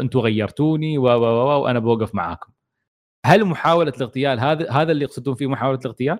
أنتم 0.01 0.19
غيرتوني 0.19 0.99
و 0.99 1.03
و 1.03 1.25
و 1.25 1.62
وأنا 1.62 1.79
بوقف 1.79 2.15
معاكم. 2.15 2.53
هل 3.27 3.45
محاولة 3.45 3.93
الاغتيال 3.97 4.41
هذا 4.41 4.71
هذا 4.71 4.93
اللي 4.93 5.05
يقصدون 5.05 5.35
فيه 5.35 5.47
محاولة 5.47 5.79
الاغتيال؟ 5.79 6.19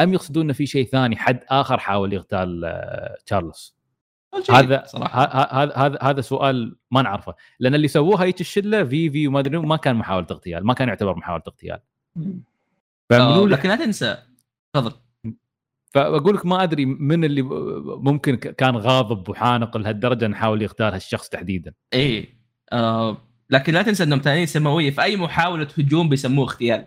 أم 0.00 0.14
يقصدون 0.14 0.52
في 0.52 0.66
شيء 0.66 0.86
ثاني 0.86 1.16
حد 1.16 1.40
آخر 1.48 1.78
حاول 1.78 2.12
يغتال 2.12 2.64
آه، 2.64 3.16
تشارلز؟ 3.26 3.76
هذا 4.50 4.84
هذا 4.96 5.72
هذا 5.76 5.98
هذا 6.02 6.20
سؤال 6.20 6.76
ما 6.90 7.02
نعرفه. 7.02 7.34
لأن 7.60 7.74
اللي 7.74 7.88
سووها 7.88 8.24
هيك 8.24 8.40
الشلة 8.40 8.84
في 8.84 9.10
في 9.10 9.28
وما 9.28 9.40
أدري 9.40 9.58
ما 9.58 9.76
كان 9.76 9.96
محاولة 9.96 10.26
اغتيال 10.30 10.66
ما 10.66 10.74
كان 10.74 10.88
يعتبر 10.88 11.16
محاولة 11.16 11.42
اغتيال. 11.48 11.80
آه 13.12 13.46
لكن 13.46 13.68
لا 13.68 13.76
تنسى 13.76 14.16
تفضل. 14.72 14.92
فاقول 15.94 16.34
لك 16.34 16.46
ما 16.46 16.62
أدري 16.62 16.86
من 16.86 17.24
اللي 17.24 17.42
ممكن 17.42 18.36
كان 18.36 18.76
غاضب 18.76 19.28
وحانق 19.28 19.76
لهالدرجة 19.76 20.26
نحاول 20.26 20.62
يغتال 20.62 20.92
هالشخص 20.94 21.28
تحديدا. 21.28 21.72
إيه. 21.92 22.38
آه 22.72 23.16
لكن 23.50 23.72
لا 23.74 23.82
تنسى 23.82 24.02
إنهم 24.02 24.18
تنانين 24.20 24.46
سماوية. 24.46 24.90
في 24.90 25.02
أي 25.02 25.16
محاولة 25.16 25.68
هجوم 25.78 26.08
بيسموه 26.08 26.44
اغتيال. 26.44 26.86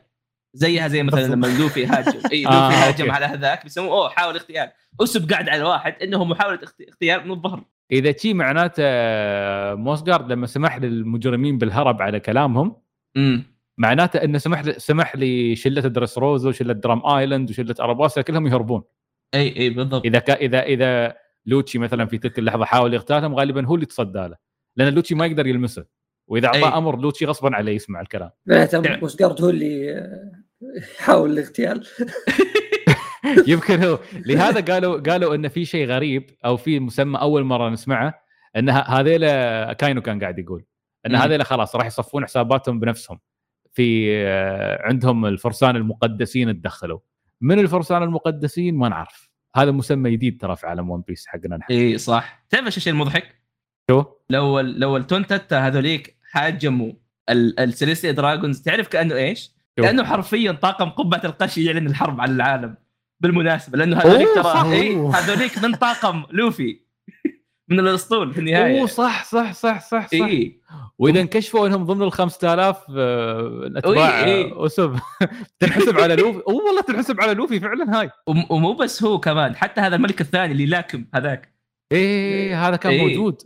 زيها 0.54 0.88
زي 0.88 1.04
مثلا. 1.04 1.28
لما 1.34 1.48
لوفي 1.48 1.86
هاجم. 1.86 2.20
اي 2.32 2.46
آه، 2.48 2.50
لوفي 2.70 2.76
هاجم 2.76 3.06
okay. 3.06 3.12
على 3.12 3.26
هذاك 3.26 3.64
بيسموه 3.64 3.92
أوه 3.92 4.10
حاول 4.10 4.36
اغتيال. 4.36 4.70
أسب 5.02 5.32
قاعد 5.32 5.50
على 5.50 5.64
واحد 5.64 5.94
إنه 6.04 6.24
محاولة 6.26 6.60
اغت- 6.64 6.88
اغتيال 6.90 7.26
من 7.26 7.32
الظهر. 7.32 7.64
إذا 7.92 8.18
شي 8.18 8.34
معناته 8.34 8.84
آه، 8.86 9.74
موسغارد 9.74 10.32
لما 10.32 10.48
سمح 10.48 10.78
للمجرمين 10.78 11.58
بالهرب 11.58 12.02
على 12.02 12.20
كلامهم 12.20 12.76
امم 13.18 13.44
معناته 13.78 14.18
إنه 14.24 14.38
سمح 14.38 14.62
سمح 14.78 15.14
لشلة 15.16 15.82
دريس 15.82 16.18
روزا 16.18 16.46
وشلة 16.46 16.74
Drum 16.74 17.06
Island 17.06 17.50
وشلة 17.50 17.76
أراباستا 17.80 18.22
كلهم 18.22 18.48
يهربون. 18.48 18.84
إي 19.34 19.58
إي 19.58 19.70
بالضبط. 19.70 20.06
إذا 20.06 20.20
كا 20.20 20.34
إذا 20.34 20.64
إذا 20.64 21.16
لوتشي 21.46 21.80
مثلا 21.80 22.06
في 22.06 22.18
تلك 22.18 22.40
اللحظة 22.40 22.66
حاول 22.66 22.94
يغتالهم 22.94 23.36
غالبا 23.36 23.66
هو 23.66 23.76
اللي 23.76 23.86
تصدى 23.86 24.20
له 24.20 24.36
لأن 24.76 24.94
لوتشي 24.94 25.16
ما 25.16 25.26
يقدر 25.26 25.48
يلمسه. 25.48 25.86
وإذا 26.28 26.48
اعطاه 26.48 26.74
أي. 26.74 26.78
أمر 26.78 27.00
لوتشي 27.02 27.26
غصبا 27.26 27.56
عليه 27.56 27.76
يسمع 27.76 28.02
الكلام. 28.02 28.30
معناته 28.46 28.78
هو 29.42 29.50
اللي 29.50 30.04
يحاول 30.78 31.32
الاغتيال. 31.32 31.88
يمكن 33.48 33.84
هو. 33.84 34.00
لهذا 34.26 34.74
قالوا 34.74 35.00
قالوا 35.02 35.36
إن 35.36 35.48
في 35.48 35.66
شيء 35.66 35.88
غريب 35.88 36.30
أو 36.46 36.58
في 36.58 36.80
مسمى 36.80 37.20
أول 37.22 37.44
مرة 37.44 37.70
نسمعه 37.70 38.14
إن 38.56 38.70
ه- 38.70 38.80
هذيلا 38.80 39.74
أكاينو 39.74 40.02
كان 40.02 40.20
قاعد 40.20 40.40
يقول 40.40 40.66
إن. 41.06 41.16
هذيلا 41.16 41.44
خلاص 41.44 41.76
راح 41.76 41.86
يصفون 41.86 42.26
حساباتهم 42.26 42.80
بنفسهم. 42.80 43.20
في 43.74 44.18
آه، 44.28 44.82
عندهم 44.82 45.26
الفرسان 45.26 45.76
المقدسين 45.76 46.62
تدخلوا 46.62 47.00
من 47.42 47.60
الفرسان 47.60 48.04
المقدسين 48.04 48.76
ما 48.76 48.90
نعرف 48.90 49.30
هذا 49.56 49.72
مسمى 49.72 50.12
جديد 50.12 50.42
ترى 50.42 50.56
في 50.56 50.68
عالم 50.68 50.90
ون 50.90 51.02
بيس 51.08 51.28
حقنا 51.28 51.58
نحن 51.58 51.74
اي 51.74 51.98
صح 51.98 52.46
تعرف 52.50 52.66
إيش 52.66 52.78
الشيء 52.78 52.94
المضحك؟ 52.94 53.36
شو؟ 53.92 54.04
لو 54.30 54.60
ال- 54.60 54.80
لو 54.80 54.98
التونتتا 54.98 55.60
هذوليك 55.68 56.18
هاجموا 56.32 56.92
ال- 57.30 57.60
ال 57.60 57.65
Celestial 57.65 58.12
Dragons 58.12 58.62
تعرف 58.62 58.88
كأنه 58.88 59.16
إيش؟ 59.16 59.44
شو؟ 59.80 59.84
كأنه 59.84 60.04
حرفيا 60.04 60.52
طاقم 60.52 60.90
قبعه 60.90 61.22
القش 61.26 61.58
يعلن 61.58 61.88
الحرب 61.88 62.22
على 62.22 62.32
العالم 62.32 62.76
بالمناسبة 63.20 63.78
لأنه 63.78 63.98
هذوليك. 63.98 64.28
ترى 64.36 64.72
اي 64.74 64.96
أوه. 64.96 65.16
هذوليك 65.20 65.58
من 65.58 65.76
طاقم 65.76 66.24
لوفي 66.32 66.80
من 67.70 67.80
الأسطول 67.80 68.34
في 68.34 68.40
النهاية 68.40 68.80
أوه 68.80 68.88
صح 68.88 69.24
صح 69.26 69.54
صح 69.54 69.82
صح 69.90 70.08
صح. 70.08 70.14
اي 70.14 70.60
وإذا 71.00 71.22
انكشفوا 71.22 71.68
إنهم 71.68 71.84
ضمن 71.86 72.02
ال 72.08 72.12
5000 72.12 72.78
آه، 72.98 73.72
أي. 73.86 74.42
آه، 74.52 74.66
أسب. 74.66 74.96
تنحسب 75.60 76.00
على 76.00 76.16
لوفي. 76.16 76.38
أوه 76.48 76.64
والله 76.66 76.82
تنحسب 76.82 77.22
على 77.22 77.34
لوفي 77.34 77.60
فعلا 77.60 78.00
هاي. 78.00 78.10
وم- 78.28 78.46
ومو 78.52 78.74
بس 78.74 79.04
هو 79.04 79.20
كمان 79.20 79.56
حتى 79.56 79.82
هذا 79.82 79.96
الملك 79.96 80.22
الثاني 80.22 80.52
اللي 80.52 80.66
لاكم 80.66 81.06
هذاك. 81.14 81.54
إيه 81.92 82.68
هذا 82.68 82.76
كان 82.76 82.92
إيه. 82.92 83.02
موجود. 83.18 83.42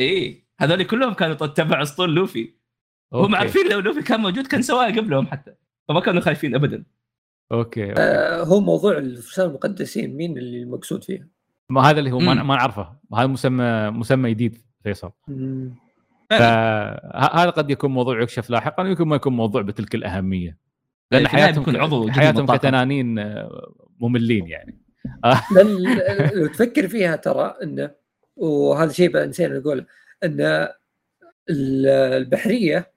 اي 0.00 0.44
هذول 0.60 0.82
كلهم 0.82 1.12
كانوا 1.14 1.34
تبع 1.36 1.82
أسطول 1.82 2.14
لوفي. 2.14 2.54
هم. 3.12 3.34
عارفين 3.34 3.68
لو 3.70 3.80
لوفي 3.80 4.02
كان 4.02 4.20
موجود 4.20 4.46
كان 4.46 4.62
سواها 4.62 4.86
قبلهم 4.86 5.26
حتى. 5.26 5.52
فما 5.88 6.00
كانوا 6.00 6.20
خايفين 6.20 6.54
ابدا. 6.54 6.84
okay, 7.52 7.90
okay. 7.90 8.00
آه، 8.00 8.42
هو 8.42 8.60
موضوع 8.60 8.98
الفرسان 8.98 9.46
المقدسين 9.46 10.16
مين 10.16 10.38
اللي 10.38 10.62
المقصود 10.62 11.04
فيه؟ 11.04 11.28
ما 11.70 11.80
هذا 11.90 11.98
اللي 11.98 12.12
هو 12.12 12.18
ما, 12.18 12.34
مم. 12.34 12.48
ما 12.48 12.56
نعرفه 12.56 12.96
هذا 13.14 13.26
مسمى 13.26 13.90
مسمى 13.90 14.30
جديد 14.30 14.58
فيصل. 14.82 15.10
فهذا 16.30 17.50
قد 17.50 17.70
يكون 17.70 17.90
موضوع 17.90 18.22
يكشف 18.22 18.50
لاحقا 18.50 18.82
ويمكن 18.82 19.08
ما 19.08 19.16
يكون 19.16 19.32
موضوع 19.32 19.62
بتلك 19.62 19.94
الأهمية 19.94 20.58
لأن 21.10 21.28
حياتهم 21.28 21.76
عضو 21.76 22.10
حياتهم. 22.10 22.56
كتنانين 22.56 23.18
آه، 23.18 23.72
مملين 24.00 24.48
يعني 24.48 24.78
لو 26.34 26.46
تفكر 26.46 26.88
فيها 26.88 27.16
ترى 27.16 27.54
انه 27.62 27.90
وهذا 28.36 28.92
شيء 28.92 29.18
نسينا 29.26 29.58
نقوله 29.58 29.84
إن 30.24 30.40
ال- 31.50 31.86
البحرية 31.88 32.92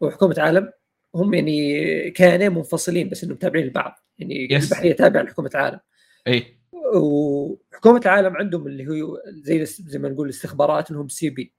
وحكومة 0.00 0.34
عالم 0.38 0.70
هم 1.14 1.34
يعني 1.34 2.10
كيانين 2.10 2.52
منفصلين 2.54 3.08
بس 3.08 3.24
إنهم 3.24 3.36
تابعين 3.36 3.66
لبعض 3.66 3.98
يعني 4.18 4.48
Yes. 4.48 4.62
البحرية 4.64 4.92
تابعة 4.92 5.22
لحكومة 5.22 5.50
عالم 5.54 5.80
اي 6.26 6.58
وحكومة 6.94 8.00
العالم 8.04 8.36
عندهم 8.36 8.66
اللي 8.66 8.88
هو 9.02 9.22
زي 9.26 9.64
زي 9.64 9.98
ما 9.98 10.08
نقول 10.08 10.26
الاستخبارات 10.26 10.90
اللي 10.90 11.00
هم 11.00 11.08
CP. 11.08 11.54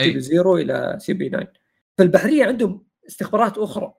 CP 0.00 0.20
Zero 0.20 0.56
إلى 0.56 0.96
CP 1.00 1.28
9 1.28 1.52
فالبحريه 1.98 2.44
عندهم 2.44 2.86
استخبارات 3.08 3.58
أخرى 3.58 3.94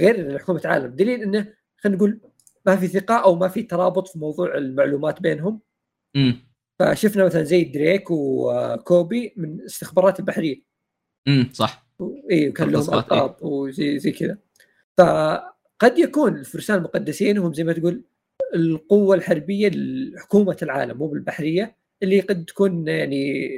غير 0.00 0.38
حكومه 0.38 0.62
عالم 0.64 0.96
دليل 0.96 1.22
إنه 1.22 1.54
خلينا 1.76 1.96
نقول 1.96 2.20
ما 2.66 2.76
في 2.76 2.86
ثقة 2.86 3.14
أو 3.14 3.34
ما 3.34 3.48
في 3.48 3.62
ترابط 3.62 4.08
في 4.08 4.18
موضوع 4.18 4.56
المعلومات 4.56 5.22
بينهم. 5.22 5.60
امم 6.16 6.50
فشفنا 6.78 7.24
مثلا 7.24 7.42
زي 7.42 7.64
دريك 7.64 8.10
وكوبي 8.10 9.34
من 9.36 9.62
استخبارات 9.62 10.20
البحرية. 10.20 10.62
امم 11.28 11.50
صح. 11.52 11.86
إي 12.30 12.48
وكان 12.48 12.70
لهم. 12.70 12.94
ألقاب 12.94 13.36
وزي 13.42 13.98
زي 13.98 14.10
كذا. 14.10 14.38
فقد 14.98 15.98
يكون 15.98 16.36
الفرسان 16.36 16.78
المقدسين 16.78 17.38
هم 17.38 17.54
زي 17.54 17.64
ما 17.64 17.72
تقول 17.72 18.02
القوة 18.54 19.16
الحربية 19.16 19.70
لحكومة 19.74 20.56
العالم 20.62 20.98
مو 20.98 21.06
بالبحرية 21.06 21.76
اللي 22.02 22.20
قد 22.20 22.44
تكون 22.44 22.88
يعني 22.88 23.50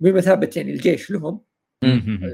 بمثابة 0.00 0.50
يعني 0.56 0.72
الجيش 0.72 1.10
لهم. 1.10 1.40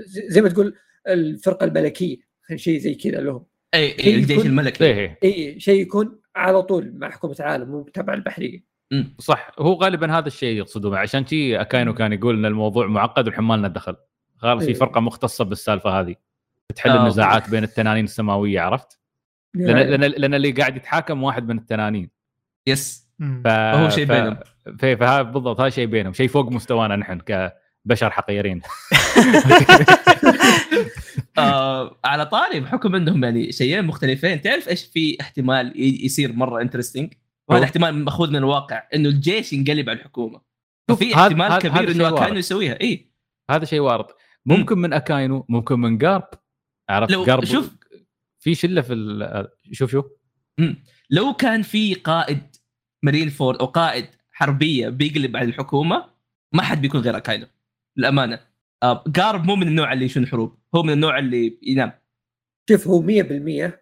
زي 0.04 0.40
ما 0.40 0.48
تقول 0.48 0.74
الفرقة 1.08 1.64
الملكية 1.64 2.16
شيء 2.54 2.78
زي 2.78 2.94
كذا 2.94 3.20
لهم. 3.20 3.44
أي 3.74 3.98
اي 3.98 4.14
الجيش 4.14 4.46
الملكي. 4.46 4.84
إيه. 4.84 5.18
اي 5.24 5.60
شيء 5.60 5.80
يكون 5.80 6.20
على 6.36 6.62
طول 6.62 6.92
مع 6.94 7.10
حكومة 7.10 7.36
العالم 7.40 7.70
مو 7.70 7.82
تبع 7.82 8.14
البحرية. 8.14 8.64
مم. 8.92 9.14
صح. 9.18 9.50
هو 9.58 9.74
غالبا 9.74 10.18
هذا 10.18 10.26
الشيء 10.26 10.56
يقصدونه. 10.56 10.98
عشان 10.98 11.26
شي 11.26 11.60
أكاينو 11.60 11.94
كان 11.94 12.12
يقول 12.12 12.38
إن 12.38 12.46
الموضوع 12.46 12.86
معقد 12.86 13.28
ونحن 13.28 13.52
لنا 13.52 13.68
دخل 13.68 13.96
خلاص 14.36 14.62
في 14.62 14.68
إيه. 14.68 14.74
فرقة 14.74 15.00
مختصة 15.00 15.44
بالسالفة 15.44 16.00
هذه. 16.00 16.14
تحل 16.74 16.90
آه، 16.90 17.02
النزاعات 17.02 17.50
بين 17.50 17.64
التنانين 17.64 18.04
السماوية 18.04 18.60
عرفت؟ 18.60 19.01
لأن 19.54 19.76
لأن 19.76 20.00
لأن 20.10 20.34
اللي 20.34 20.50
قاعد 20.50 20.76
يتحاكم 20.76 21.22
واحد 21.22 21.48
من 21.48 21.58
التنانين. 21.58 22.10
يس. 22.68 23.08
ف... 23.44 23.46
هو 23.46 23.88
شيء 23.88 24.04
بينهم. 24.04 24.34
ف... 24.34 24.84
فهذا 24.84 25.22
بالضبط 25.22 25.60
هذا 25.60 25.68
شيء 25.70 25.86
بينهم. 25.86 26.12
شيء 26.12 26.28
فوق 26.28 26.52
مستوانا 26.52 26.96
نحن 26.96 27.20
كبشر 27.20 28.10
حقيرين. 28.10 28.60
آه 31.38 31.98
على 32.04 32.26
طاري 32.26 32.60
بحكم 32.60 32.94
إنهم 32.94 33.24
يعني 33.24 33.52
شيئين 33.52 33.84
مختلفين 33.84 34.40
تعرف 34.40 34.68
إيش 34.68 34.84
في 34.84 35.16
احتمال 35.20 35.72
يصير 36.04 36.32
مرة 36.32 36.62
interesting 36.62 37.12
وهذا؟ 37.48 37.64
احتمال 37.64 38.04
مأخوذ 38.04 38.30
من 38.30 38.36
الواقع 38.36 38.82
إنه 38.94 39.08
الجيش 39.08 39.52
ينقلب 39.52 39.88
على 39.90 39.98
الحكومة. 39.98 40.40
ففي 40.88 41.14
هذا- 41.14 41.22
احتمال 41.22 41.52
هذا- 41.52 41.58
كبير 41.68 41.90
إنه 41.90 42.12
وارد. 42.12 42.36
يسويها. 42.36 42.80
اي 42.80 43.12
هذا 43.50 43.64
شيء 43.64 43.80
وارد. 43.80 44.04
ممكن 44.46 44.78
من 44.78 44.92
أكاينو 44.92 45.46
ممكن 45.48 45.80
من 45.80 45.98
جارب 45.98 46.24
عرفت؟ 46.90 47.12
لو- 47.12 47.24
جارب 47.24 47.44
شوف. 47.44 47.70
في 48.42 48.54
شلة 48.54 48.80
في 48.82 48.92
ال... 48.92 49.48
شوف 49.72 49.90
شوف. 49.90 50.04
لو 51.10 51.32
كان 51.32 51.62
في 51.62 51.94
قائد 51.94 52.38
مارين 53.02 53.28
فورد 53.28 53.58
أو 53.58 53.66
قائد 53.66 54.04
حربية 54.32 54.88
بيقلب 54.88 55.36
على 55.36 55.48
الحكومة 55.48 56.04
ما 56.52 56.62
حد 56.62 56.80
بيكون 56.82 57.00
غير 57.00 57.16
أكاينو 57.16 57.46
للأمانة. 57.96 58.40
آه 58.82 58.94
جارب 59.16 59.44
مو 59.44 59.56
من 59.56 59.68
النوع 59.68 59.92
اللي 59.92 60.04
يشنون 60.04 60.26
حروب 60.26 60.58
هو 60.74 60.82
من 60.82 60.92
النوع 60.92 61.18
اللي 61.18 61.58
ينام. 61.62 61.92
شوف 62.70 62.88
هو 62.88 63.02
100% 63.02 63.72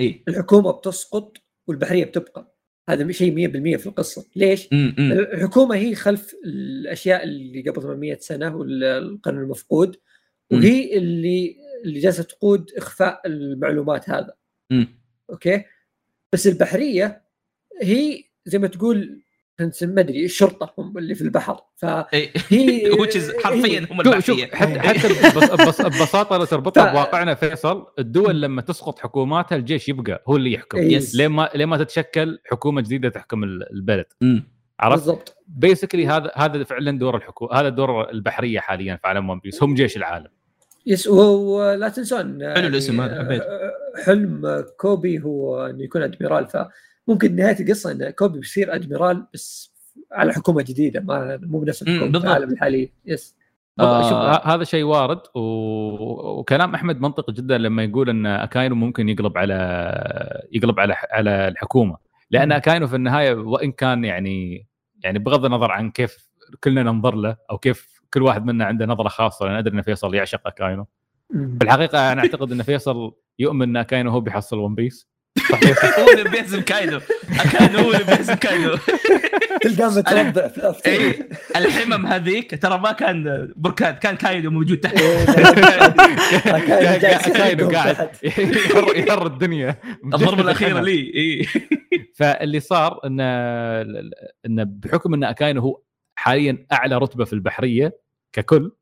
إي. 0.00 0.22
الحكومة 0.28 0.70
بتسقط 0.70 1.36
والبحرية 1.66 2.04
بتبقى. 2.04 2.54
هذا 2.88 3.12
شيء 3.12 3.48
100% 3.76 3.76
في 3.80 3.86
القصة. 3.86 4.24
ليش؟ 4.36 4.68
م- 4.72 4.76
م. 4.98 5.12
الحكومة 5.12 5.74
هي 5.76 5.94
خلف 5.94 6.34
الأشياء 6.44 7.24
اللي 7.24 7.60
قبل 7.70 7.82
800 7.82 8.18
سنة 8.20 8.56
والقرن 8.56 9.38
المفقود 9.38 9.96
وهي 10.50 10.96
اللي 10.98 11.56
اللي 11.84 12.00
جالسة 12.00 12.22
تقود 12.22 12.70
إخفاء 12.76 13.20
المعلومات 13.26 14.10
هذا. 14.10 14.34
م. 14.70 14.84
أوكي؟ 15.30 15.64
بس 16.32 16.46
البحرية 16.46 17.22
هي 17.82 18.24
زي 18.44 18.58
ما 18.58 18.66
تقول 18.68 19.22
ما 19.82 20.00
أدري 20.00 20.24
الشرطه 20.24 20.74
هم 20.78 20.98
اللي 20.98 21.14
في 21.14 21.22
البحر. 21.22 21.60
فهي 21.76 22.06
إيه. 22.52 22.92
حرفيا 23.44 23.86
هم 23.90 24.00
البحرية. 24.00 24.46
حتى 24.46 25.08
ببس- 25.64 25.80
ببساطة 25.82 26.36
لو 26.36 26.44
تربطها 26.44 26.92
بواقعنا 26.92 27.34
فيصل 27.34 27.86
الدول 27.98 28.42
لما 28.42 28.62
تسقط 28.62 28.98
حكوماتها 28.98 29.56
الجيش 29.56 29.88
يبقى 29.88 30.22
هو 30.28 30.36
اللي 30.36 30.52
يحكم. 30.52 30.78
إيه. 30.78 30.92
Yes. 30.96 31.14
لين 31.14 31.28
ما 31.30 31.50
لين 31.54 31.68
ما 31.68 31.76
تتشكل 31.76 32.38
حكومة 32.50 32.80
جديدة 32.80 33.08
تحكم 33.08 33.44
ال- 33.44 33.72
البلد. 33.72 34.06
عرفت؟ 34.80 34.98
بالضبط. 35.06 35.36
Basically 35.46 36.06
هذا 36.06 36.30
هذا 36.36 36.64
فعلا 36.64 36.98
دور 36.98 37.16
الحكومة 37.16 37.52
هذا 37.54 37.68
دور 37.68 38.10
البحرية 38.10 38.60
حاليا 38.60 38.96
في 38.96 39.06
عالم 39.08 39.30
One 39.30 39.38
Piece 39.38 39.62
هم 39.62 39.74
جيش 39.74 39.96
العالم. 39.96 40.28
Yes 40.88 41.08
ولا 41.08 41.88
تنسون 41.88 42.40
يعني 42.40 42.54
حلو 42.54 42.66
الاسم 42.66 43.00
هذا، 43.00 43.18
حبيت. 43.18 43.42
حلم 44.04 44.64
كوبي 44.76 45.22
هو 45.22 45.66
إنه 45.66 45.82
يكون 45.82 46.02
أدميرال 46.02 46.46
فممكن 46.46 47.36
نهاية 47.36 47.60
القصة 47.60 47.92
إن 47.92 48.10
كوبي 48.10 48.38
بيصير 48.38 48.74
أدميرال 48.74 49.26
بس 49.34 49.72
على 50.12 50.32
حكومة 50.32 50.62
جديدة 50.62 51.00
ما 51.00 51.38
مو 51.42 51.58
بنفس 51.60 51.82
الحكومة. 51.82 52.18
العالم 52.18 52.52
الحاليه 52.52 52.92
yes 53.06 53.38
آه. 53.80 54.54
هذا 54.54 54.64
شيء 54.64 54.84
وارد 54.84 55.20
و... 55.34 55.40
وكلام 56.38 56.74
أحمد 56.74 57.00
منطقي 57.00 57.32
جدا 57.32 57.58
لما 57.58 57.84
يقول 57.84 58.10
إن 58.10 58.26
أكاينو 58.26 58.74
ممكن 58.74 59.08
يقلب 59.08 59.38
على 59.38 59.54
يقلب 60.52 60.80
على 60.80 60.94
على 61.10 61.48
الحكومة 61.48 61.96
لأن. 62.30 62.52
أكاينو 62.52 62.86
في 62.86 62.96
النهاية 62.96 63.34
وإن 63.34 63.72
كان 63.72 64.04
يعني 64.04 64.66
يعني 65.04 65.18
بغض 65.18 65.44
النظر 65.44 65.70
عن 65.70 65.90
كيف 65.90 66.28
كلنا 66.64 66.82
ننظر 66.82 67.14
له 67.14 67.36
أو 67.50 67.58
كيف 67.58 67.97
كل 68.14 68.22
واحد 68.22 68.44
منا 68.44 68.64
عنده 68.64 68.86
نظرة 68.86 69.08
خاصة 69.08 69.46
لأن 69.46 69.54
أدري 69.54 69.74
إن 69.76 69.82
فيصل 69.82 70.14
يعشق 70.14 70.46
أكاينو. 70.46 70.86
في 71.32 71.58
الحقيقة 71.62 72.12
أنا 72.12 72.20
أعتقد 72.20 72.52
إن 72.52 72.62
فيصل 72.62 73.12
يؤمن 73.38 73.68
إن 73.68 73.76
أكاينو 73.76 74.10
هو 74.10 74.20
بيحصل 74.20 74.58
One 74.58 74.74
Piece؟ 74.74 75.08
هو 75.98 76.08
اللي 76.12 76.30
بيهزم 76.30 76.60
كايدو 76.60 77.00
كايدو 77.52 77.78
هو 77.78 77.92
اللي 77.92 78.04
بيهزم 78.04 78.34
كايدو 78.34 78.76
تلقاه. 79.62 80.76
اي 80.86 81.28
الحمم 81.56 82.06
هذيك 82.06 82.62
ترى 82.62 82.78
ما 82.78 82.92
كان 82.92 83.48
بركان 83.56 83.94
كان 83.94 84.16
كايدو 84.16 84.50
موجود 84.50 84.78
تحت 84.78 85.00
إيه، 85.00 85.24
أكاينو 86.46 87.70
يحرقهم 87.70 87.72
قاعد. 87.74 88.10
يهر 88.22 88.96
يهر 88.96 89.26
الدنيا 89.26 89.76
الضربة 90.04 90.42
الأخيرة 90.42 90.80
لي 90.80 91.12
اي 91.14 91.46
فاللي 92.14 92.60
صار 92.60 93.00
انه 93.06 93.24
انه 94.46 94.64
بحكم 94.68 95.14
إن 95.14 95.24
أكاينو 95.24 95.60
هو 95.60 95.80
حاليا 96.18 96.66
أعلى 96.72 96.98
رتبة 96.98 97.24
في 97.24 97.32
البحرية 97.32 98.00
ككل 98.32 98.72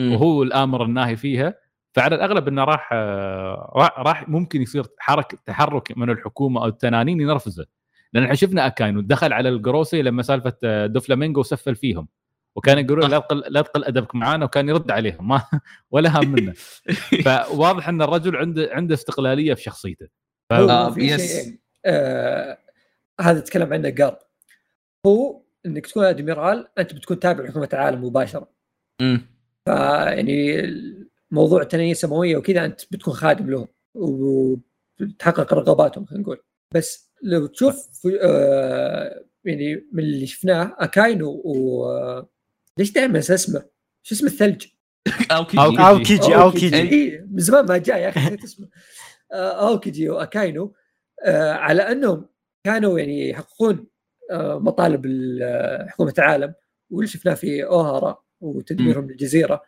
وهو 0.00 0.42
الآمر 0.42 0.84
الناهي 0.84 1.16
فيها. 1.16 1.54
فعلى 1.92 2.14
الأغلب 2.14 2.48
إنه 2.48 2.64
راح 2.64 2.90
آه، 2.92 3.72
راح- 3.98 4.28
ممكن 4.28 4.62
يصير 4.62 4.84
حركه 4.98 5.38
تحرك 5.46 5.98
من 5.98 6.10
الحكومة 6.10 6.62
أو 6.62 6.66
التنانين 6.66 7.20
ينرفزه. 7.20 7.66
لأن 8.12 8.22
إحنا 8.22 8.34
شفنا 8.34 8.66
أكاينو 8.66 9.00
دخل 9.00 9.32
على 9.32 9.48
الجروسي 9.48 10.02
لما 10.02 10.22
سالفة 10.22 10.56
آه، 10.64 10.86
دوفلامينجو 10.86 11.42
سفل 11.42 11.76
فيهم. 11.76 12.08
وكان 12.56 12.78
يقولون 12.78 13.10
لا 13.10 13.18
تقل 13.18 13.42
لا 13.48 13.62
تقل 13.62 13.84
أدبك 13.84 14.14
معانا 14.14 14.44
وكان 14.44 14.68
يرد 14.68 14.90
عليهم. 14.90 15.28
ما 15.28 15.42
ولا 15.90 16.20
هم 16.20 16.32
منه. 16.32 16.52
فواضح 17.24 17.88
إن 17.88 18.02
الرجل 18.02 18.36
عنده 18.36 18.70
عنده 18.72 18.94
استقلالية 18.94 19.54
في 19.54 19.62
شخصيته. 19.62 20.06
ف... 20.50 20.52
آه، 20.52 20.94
yes. 20.98 21.50
آه 21.86 22.58
هذا 23.20 23.40
تكلم 23.40 23.72
عنه 23.72 23.94
قال. 23.98 24.16
هو 25.06 25.43
إنك 25.66 25.86
تكون 25.86 26.04
أدميرال 26.04 26.68
أنت 26.78 26.94
بتكون 26.94 27.20
تابع 27.20 27.44
لحكومة 27.44 27.68
العالم 27.72 28.04
مباشرة 28.04 28.50
أمم. 29.00 29.26
فيعني 29.64 30.62
موضوع 31.30 31.62
التنانين 31.62 31.90
السماوية 31.90 32.36
وكذا 32.36 32.64
أنت 32.64 32.80
بتكون 32.90 33.14
خادم 33.14 33.50
لهم 33.50 33.68
وتحقق 33.94 35.54
رغباتهم 35.54 36.06
خلينا 36.06 36.22
نقول 36.22 36.38
بس 36.74 37.12
لو 37.22 37.46
تشوف 37.46 38.06
آه 38.22 39.24
يعني 39.44 39.86
من 39.92 40.02
اللي 40.02 40.26
شفناه 40.26 40.76
أكاينو 40.78 41.42
و 41.44 41.84
آه، 41.84 42.28
ليش 42.78 42.92
دائما 42.92 43.18
اسمه؟ 43.18 43.64
شو 44.02 44.14
اسم 44.14 44.26
الثلج؟ 44.26 44.66
أو 45.32 45.44
كيجي 45.46 45.62
أو 45.62 45.88
أو 45.88 45.98
كيجي 46.02 46.36
أو 46.36 46.52
كيجي 46.52 46.76
إيه، 46.76 47.26
من 47.30 47.38
زمان 47.38 47.66
ما 47.66 47.78
جاء 47.78 47.98
يا 47.98 48.08
أخي 48.08 48.20
نسيت 48.20 48.44
اسمه 48.44 48.68
آه، 49.32 49.68
أوكيجي 49.68 50.08
وأكاينو 50.08 50.74
آه، 51.24 51.52
على 51.52 51.82
أنهم 51.82 52.28
كانوا 52.66 52.98
يعني 52.98 53.28
يحققون 53.28 53.86
مطالب 54.32 55.06
آه، 55.42 55.86
حكومة 55.88 56.14
العالم 56.18 56.54
واللي 56.90 57.08
شفناه 57.08 57.34
في 57.34 57.64
أوهارا 57.64 58.24
وتدميرهم 58.40 59.10
للجزيرة. 59.10 59.62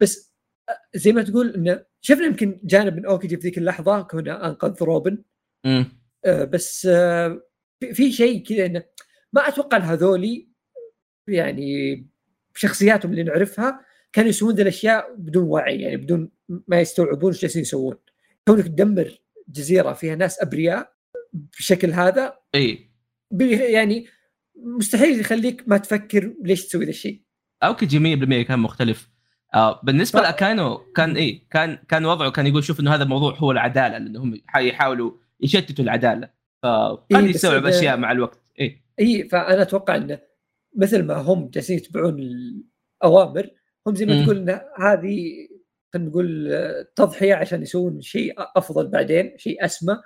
بس 0.00 0.34
آه، 0.68 0.78
زي 0.94 1.12
ما 1.12 1.22
تقول 1.22 1.54
إنه 1.54 1.84
شفنا 2.00 2.26
يمكن 2.26 2.60
جانب 2.64 2.96
من 2.96 3.06
اوكيجي 3.06 3.36
في 3.36 3.42
ذيك 3.42 3.58
اللحظة 3.58 4.02
كونه 4.02 4.34
أنقذ 4.46 4.82
روبن. 4.82 5.22
آه، 6.24 6.44
بس 6.44 6.86
في- 7.92 8.12
شيء 8.12 8.44
كذا 8.44 8.66
إنه 8.66 8.84
ما 9.32 9.48
أتوقع 9.48 9.76
إن 9.76 9.82
هذولي 9.82 10.48
يعني 11.28 11.96
بشخصياتهم 12.54 13.10
اللي 13.10 13.22
نعرفها 13.22 13.84
كانوا 14.12 14.30
يسوون 14.30 14.54
ذي 14.54 14.62
الأشياء 14.62 15.14
بدون 15.14 15.44
وعي 15.44 15.80
يعني 15.80 15.96
بدون 15.96 16.30
ما 16.68 16.80
يستوعبون 16.80 17.32
إيش 17.32 17.42
جالسين 17.42 17.62
يسوون. 17.62 17.96
كونك 18.48 18.64
تدمر 18.66 19.20
جزيرة 19.48 19.92
فيها 19.92 20.14
ناس 20.14 20.42
أبرياء 20.42 20.92
بشكل 21.32 21.90
هذا 21.90 22.38
إي. 22.54 22.89
يعني 23.50 24.06
مستحيل 24.78 25.20
يخليك 25.20 25.64
ما 25.66 25.76
تفكر 25.76 26.34
ليش 26.42 26.66
تسوي 26.66 26.84
ذا 26.84 26.90
الشيء. 26.90 27.22
Okay 27.62 27.86
100% 27.86 28.46
كان 28.48 28.58
مختلف. 28.58 29.10
آه 29.54 29.80
بالنسبة 29.82 30.20
ف- 30.20 30.22
لأكاينو 30.22 30.78
كان 30.78 31.16
إيه 31.16 31.48
كان 31.50 31.78
كان 31.88 32.04
وضعه 32.04 32.30
كان 32.30 32.46
يقول 32.46 32.64
شوف 32.64 32.80
إنه 32.80 32.94
هذا 32.94 33.02
الموضوع 33.02 33.34
هو 33.34 33.50
العدالة 33.52 33.98
لانهم 33.98 34.40
يحاولوا 34.56 35.12
يشتتوا 35.40 35.84
العدالة. 35.84 36.30
فقد 36.62 37.06
إيه، 37.12 37.18
يستوعب 37.18 37.66
أشياء 37.66 37.96
مع 37.96 38.12
الوقت. 38.12 38.40
إيه. 38.58 38.84
إي 39.00 39.28
فأنا 39.28 39.62
أتوقع 39.62 39.96
إنه 39.96 40.18
مثل 40.76 41.02
ما 41.02 41.14
هم 41.14 41.48
جالسين 41.48 41.76
يتبعون 41.76 42.18
الأوامر 43.02 43.50
هم 43.86 43.94
زي 43.94 44.06
ما. 44.06 44.24
تقول 44.24 44.36
إن 44.36 44.60
هذه 44.78 45.48
خلينا 45.94 46.08
نقول 46.08 46.52
تضحية 46.96 47.34
عشان 47.34 47.62
يسوون 47.62 48.00
شيء 48.00 48.34
أفضل 48.56 48.88
بعدين 48.88 49.32
شيء 49.38 49.64
أسمى. 49.64 49.96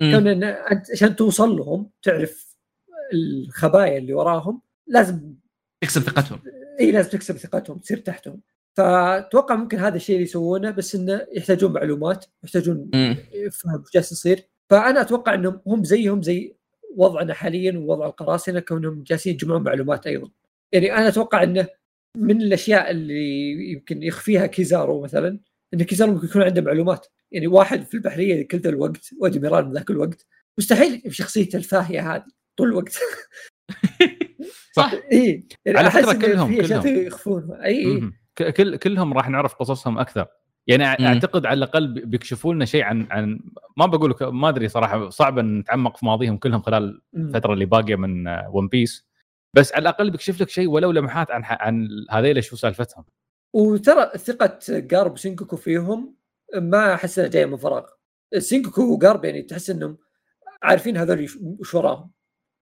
كون 0.00 0.28
إن 0.28 0.44
أنت 0.44 0.90
عشان 0.92 1.16
توصل 1.16 1.56
لهم 1.56 1.90
تعرف 2.02 2.51
الخبايا 3.12 3.98
اللي 3.98 4.14
وراهم 4.14 4.62
لازم 4.86 5.34
تكسب 5.80 6.00
ثقتهم. 6.00 6.38
إي 6.80 6.92
لازم 6.92 7.10
تكسب 7.10 7.36
ثقتهم 7.36 7.78
تصير 7.78 7.98
تحتهم. 7.98 8.40
فأتوقع 8.76 9.54
ممكن 9.54 9.78
هذا 9.78 9.96
الشيء 9.96 10.16
اللي 10.16 10.24
يسوونه 10.24 10.70
بس 10.70 10.94
إنه 10.94 11.26
يحتاجون 11.32 11.72
معلومات 11.72 12.24
يحتاجون. 12.44 12.90
يفهم 13.32 13.78
إيش 13.78 13.92
جالس 13.94 14.12
يصير. 14.12 14.40
فأنا 14.70 15.00
أتوقع 15.00 15.34
إنهم 15.34 15.60
هم 15.66 15.84
زيهم 15.84 16.22
زي 16.22 16.56
وضعنا 16.96 17.34
حاليا 17.34 17.78
ووضع 17.78 18.06
القراصنة 18.06 18.60
كونهم 18.60 19.02
جالسين 19.02 19.34
يجمعون 19.34 19.62
معلومات 19.62 20.06
أيضا. 20.06 20.30
يعني 20.72 20.92
أنا 20.92 21.08
أتوقع 21.08 21.42
إنه 21.42 21.66
من 22.16 22.42
الأشياء 22.42 22.90
اللي 22.90 23.72
يمكن 23.72 24.02
يخفيها 24.02 24.46
كيزارو 24.46 25.00
مثلا 25.00 25.38
إن 25.74 25.82
كيزارو 25.82 26.12
ممكن 26.12 26.26
يكون 26.26 26.42
عنده 26.42 26.62
معلومات. 26.62 27.06
يعني 27.32 27.46
واحد 27.46 27.82
في 27.82 27.94
البحرية 27.94 28.48
كل 28.48 28.58
ذا 28.58 28.70
الوقت 28.70 29.10
وأدميرال 29.20 29.72
ذاك 29.72 29.90
الوقت. 29.90 30.26
مستحيل 30.58 31.02
بشخصيته 31.04 31.56
الفاهية 31.56 32.14
هذه. 32.14 32.26
طول 32.62 32.68
الوقت. 32.70 32.98
صح. 34.76 34.92
اي 35.12 35.46
يعني 35.64 35.78
على 35.78 35.88
إن 35.88 36.18
كلهم- 36.20 36.60
كلهم. 36.62 37.52
أي 37.64 38.10
كل 38.56 38.76
كلهم 38.76 39.12
راح 39.12 39.28
نعرف 39.28 39.54
قصصهم 39.54 39.98
أكثر. 39.98 40.26
يعني. 40.66 41.06
أعتقد 41.06 41.46
على 41.46 41.58
الأقل 41.58 41.86
بي- 41.94 42.00
بيكشفوا 42.00 42.54
لنا 42.54 42.64
شيء 42.64 42.82
عن 42.82 43.06
عن 43.10 43.40
ما 43.76 43.86
بقول 43.86 44.14
ما 44.22 44.48
أدري 44.48 44.68
صراحة 44.68 45.08
صعب 45.08 45.38
إن 45.38 45.58
نتعمق 45.58 45.96
في 45.96 46.06
ماضيهم 46.06 46.36
كلهم 46.36 46.62
خلال. 46.62 47.02
الفترة 47.14 47.52
اللي 47.52 47.64
باقية 47.64 47.96
من 47.96 48.28
One 48.52 48.68
Piece 48.68 49.06
بس 49.56 49.72
على 49.72 49.82
الأقل 49.82 50.10
بيكشف 50.10 50.40
لك 50.40 50.48
شيء 50.48 50.68
ولو 50.68 50.90
لمحات 50.92 51.30
عن 51.30 51.42
عن 51.44 51.88
هذيل 52.10 52.44
شو 52.44 52.56
سالفتهم. 52.56 53.04
وترى 53.52 54.10
ثقة 54.18 54.58
جارب 54.68 55.12
وسينكوكو 55.12 55.56
فيهم 55.56 56.14
ما 56.56 56.94
أحس 56.94 57.18
انها 57.18 57.30
جاية 57.30 57.46
من 57.46 57.56
فراغ. 57.56 57.84
سينكوكو 58.38 58.82
وجارب 58.94 59.24
يعني 59.24 59.42
تحس 59.42 59.70
إنهم 59.70 59.98
عارفين 60.62 60.96
هذول 60.96 61.24
وش- 61.60 61.74
وراهم. 61.74 62.10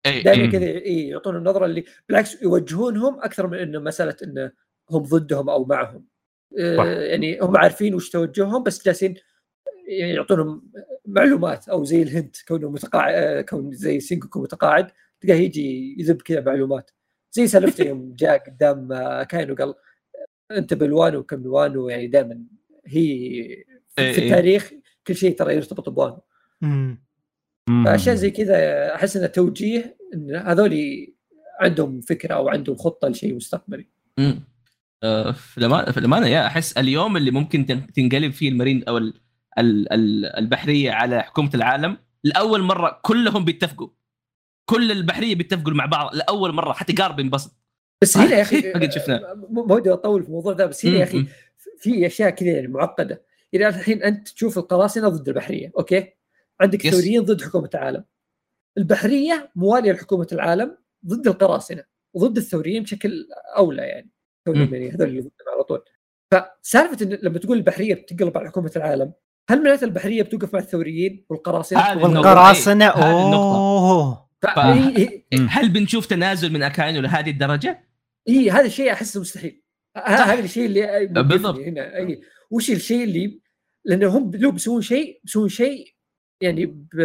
دائما. 0.05 0.51
كذا 0.51 0.65
إيه 0.65 1.09
يعطون 1.09 1.35
النظرة 1.35 1.65
اللي 1.65 1.85
بالعكس 2.09 2.41
يوجهونهم 2.41 3.19
أكثر 3.19 3.47
من 3.47 3.57
إنه 3.57 3.79
مسألة 3.79 4.15
إنه 4.23 4.51
هم 4.89 5.03
ضدهم 5.03 5.49
أو 5.49 5.65
معهم 5.65 6.05
آه،. 6.59 7.01
يعني 7.01 7.39
هم 7.39 7.57
عارفين 7.57 7.95
وش 7.95 8.09
توجههم 8.09 8.63
بس 8.63 8.85
جالسين 8.85 9.13
يعطونهم 9.87 10.71
معلومات 11.05 11.69
أو 11.69 11.83
زي 11.83 12.01
ال 12.01 12.08
hint 12.08 12.35
كونه 12.47 12.69
متقاعد 12.69 13.13
آه، 13.13 13.41
كون 13.41 13.71
زي 13.71 13.99
سينكوكو 13.99 14.41
متقاعد 14.41 14.91
تلقاه 15.21 15.35
يجي 15.35 15.95
يذب 15.99 16.21
كذا 16.21 16.41
معلومات 16.41 16.91
زي 17.31 17.47
سالفته 17.47 17.83
يوم 17.83 18.15
جاء 18.15 18.37
قدام 18.37 18.91
آه، 18.91 19.23
كاين 19.23 19.51
وقال 19.51 19.73
أنت 20.51 20.73
بالوانو 20.73 21.19
وكم 21.19 21.45
وانو 21.45 21.89
يعني 21.89 22.07
دائما 22.07 22.43
هي 22.85 23.07
في. 23.95 24.17
التاريخ 24.17 24.71
كل 25.07 25.15
شيء 25.15 25.35
ترى 25.35 25.55
يرتبط 25.55 25.89
بوانو 25.89 26.23
مم. 26.61 26.69
مم. 26.69 27.03
فأشياء 27.85 28.15
زي 28.15 28.31
كذا 28.31 28.55
أحس 28.95 29.17
إنه 29.17 29.27
توجيه 29.27 29.97
إن 30.13 30.35
هذول 30.35 30.79
عندهم 31.59 32.01
فكرة 32.01 32.35
أو 32.35 32.49
عندهم 32.49 32.75
خطة 32.75 33.07
لشيء 33.07 33.35
مستقبلي 33.35 33.87
مم. 34.17 34.43
آه، 35.03 35.31
في 35.31 35.97
الامانه 35.97 36.27
يا 36.27 36.47
أحس 36.47 36.77
اليوم 36.77 37.17
اللي 37.17 37.31
ممكن 37.31 37.65
تن- 37.65 37.91
تنقلب 37.93 38.31
فيه 38.33 38.49
المرين 38.49 38.83
أو 38.83 38.97
ال- 38.97 39.13
ال- 39.59 39.93
ال- 39.93 40.25
البحرية 40.25 40.91
على 40.91 41.21
حكومة 41.23 41.49
العالم 41.53 41.97
لأول 42.23 42.61
مرة 42.61 42.99
كلهم 43.03 43.45
بيتفقوا 43.45 43.89
كل 44.65 44.91
البحرية 44.91 45.35
بيتفقوا 45.35 45.73
مع 45.73 45.85
بعض 45.85 46.15
لأول 46.15 46.53
مرة 46.53 46.73
حتى 46.73 46.93
قارب 46.93 47.19
ينبسط 47.19 47.55
بس 48.01 48.17
هنا 48.17 48.35
يا 48.35 48.41
أخي 48.41 48.71
قد 48.73 48.91
شفناه. 48.91 49.33
م- 49.49 49.67
ما 49.67 49.73
ودي 49.75 49.93
أطول 49.93 50.21
في 50.23 50.27
الموضوع 50.29 50.53
ذا 50.55 50.65
بس 50.65 50.85
هنا 50.85 50.97
يا 50.97 51.03
أخي. 51.03 51.25
في 51.79 52.05
أشياء 52.05 52.29
كذا 52.29 52.49
يعني 52.49 52.67
معقدة 52.67 53.21
يعني 53.53 53.67
الحين 53.75 54.03
أنت 54.03 54.27
تشوف 54.29 54.57
القراصنة 54.57 55.09
ضد 55.09 55.27
البحرية 55.27 55.71
okay 55.77 56.13
عندك 56.61 56.85
yes. 56.85 56.95
ثوريين 56.95 57.21
ضد 57.21 57.41
حكومة 57.41 57.69
العالم 57.73 58.03
البحرية 58.77 59.51
موالية 59.55 59.91
لحكومة 59.91 60.27
العالم 60.31 60.77
ضد 61.05 61.27
القراصنة 61.27 61.83
وضد 62.13 62.37
الثوريين 62.37 62.83
بشكل 62.83 63.27
أولى 63.57 63.81
يعني 63.81 64.11
مم. 64.47 64.73
يعني 64.73 64.91
هذول 64.91 65.07
اللي 65.07 65.19
ضدهم 65.21 65.53
على 65.53 65.63
طول 65.63 65.83
فسالفة 66.31 67.05
إن 67.05 67.19
لما 67.23 67.39
تقول 67.39 67.57
البحرية 67.57 67.95
بتنقلب 67.95 68.37
على 68.37 68.49
حكومة 68.49 68.71
العالم 68.75 69.13
هل 69.49 69.63
معناته 69.63 69.85
البحرية 69.85 70.23
بتوقف 70.23 70.53
مع 70.53 70.59
الثوريين 70.59 71.25
والقراصنة. 71.29 72.03
والقراصنة. 72.03 72.85
أوه 72.85 74.29
ف... 74.41 74.47
ف-. 74.47 74.59
هل 75.49 75.69
بنشوف 75.69 76.05
تنازل 76.05 76.53
من 76.53 76.63
أكاينو 76.63 77.01
لهذه 77.01 77.29
الدرجة؟ 77.29 77.89
إيه 78.27 78.59
هذا 78.59 78.65
الشيء 78.65 78.91
أحسه 78.91 79.21
مستحيل 79.21 79.63
هذا 79.97 80.39
الشيء 80.39 80.65
اللي 80.65 81.07
بالضبط. 81.07 81.59
هنا 81.59 81.97
أي 81.97 82.21
وش 82.51 82.71
الشيء 82.71 83.03
اللي 83.03 83.41
لأنه 83.85 84.17
هم 84.17 84.31
لو 84.35 84.51
بيسوون 84.51 84.81
شيء 84.81 85.19
بيسوون 85.23 85.49
شيء 85.49 85.95
يعني 86.41 86.65
ب... 86.65 87.01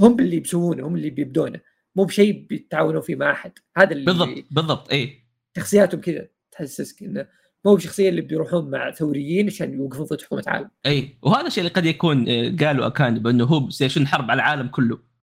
هم 0.00 0.20
اللي 0.20 0.40
بيسوونه 0.40 0.86
هم 0.86 0.96
اللي 0.96 1.10
بيبدونه. 1.10 1.60
مو 1.96 2.04
بشيء 2.04 2.46
بيتعاونوا 2.46 3.00
فيه 3.00 3.16
مع 3.16 3.30
أحد. 3.30 3.52
هذا 3.76 3.92
اللي 3.92 4.04
بالضبط 4.04 4.44
بالضبط 4.50 4.92
اي 4.92 5.24
شخصياتهم 5.56 6.00
كذا 6.00 6.28
تحسسك 6.50 7.02
إنه 7.02 7.26
مو 7.64 7.74
بشخصية 7.74 8.08
اللي 8.08 8.20
بيروحون 8.20 8.70
مع 8.70 8.90
ثوريين 8.90 9.46
عشان 9.46 9.74
يوقفون 9.74 10.06
ضد 10.06 10.22
حكومه 10.22 10.42
عالم 10.46 10.70
اي 10.86 11.18
وهذا 11.22 11.46
الشيء 11.46 11.64
اللي 11.64 11.74
قد 11.74 11.86
يكون 11.86 12.28
آه، 12.28 12.56
قالوا 12.66 12.86
اكاينو 12.86 13.20
بأنه 13.20 13.44
هو 13.44 13.70
سيشن 13.70 14.06
حرب 14.06 14.30
على 14.30 14.42
العالم 14.42 14.68
كله. 14.68 14.98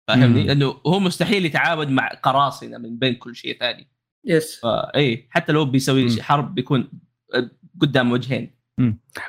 فاهمني؟ 0.09 0.45
لأنه 0.45 0.81
هو 0.87 1.01
مستحيل 1.01 1.47
يتعاون 1.47 1.93
مع 1.93 2.09
قراصنة 2.09 2.79
من 2.79 2.99
بين 2.99 3.15
كل 3.15 3.37
شيء 3.37 3.59
ثاني. 3.59 3.91
Yes. 4.25 4.61
فاي 4.61 5.27
حتى 5.31 5.53
لو 5.53 5.65
بيسوي 5.65 6.05
مم. 6.05 6.21
حرب 6.21 6.55
بيكون 6.55 6.91
آه، 7.35 7.51
قدام 7.81 8.13
وجهين. 8.13 8.60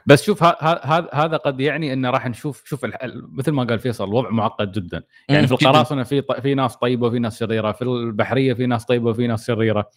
بس 0.05 0.23
شوف 0.23 0.43
هذا 0.43 1.09
هذا 1.13 1.37
قد 1.37 1.59
يعني 1.59 1.93
إنه 1.93 2.09
راح 2.09 2.27
نشوف 2.27 2.63
شوف 2.65 2.85
مثل 3.13 3.51
ما 3.51 3.63
قال 3.63 3.79
فيصل 3.79 4.07
الوضع 4.07 4.29
معقد 4.29 4.71
جدا. 4.71 5.03
يعني 5.29 5.47
في. 5.47 5.53
القراصنة 5.53 6.03
في 6.03 6.23
في 6.41 6.53
ناس 6.53 6.75
طيبة 6.75 7.07
وفي 7.07 7.19
ناس 7.19 7.39
شريرة 7.39 7.71
في 7.71 7.81
البحرية 7.81 8.53
في 8.53 8.65
ناس 8.65 8.85
طيبة 8.85 9.09
وفي 9.09 9.27
ناس 9.27 9.47
شريرة. 9.47 9.89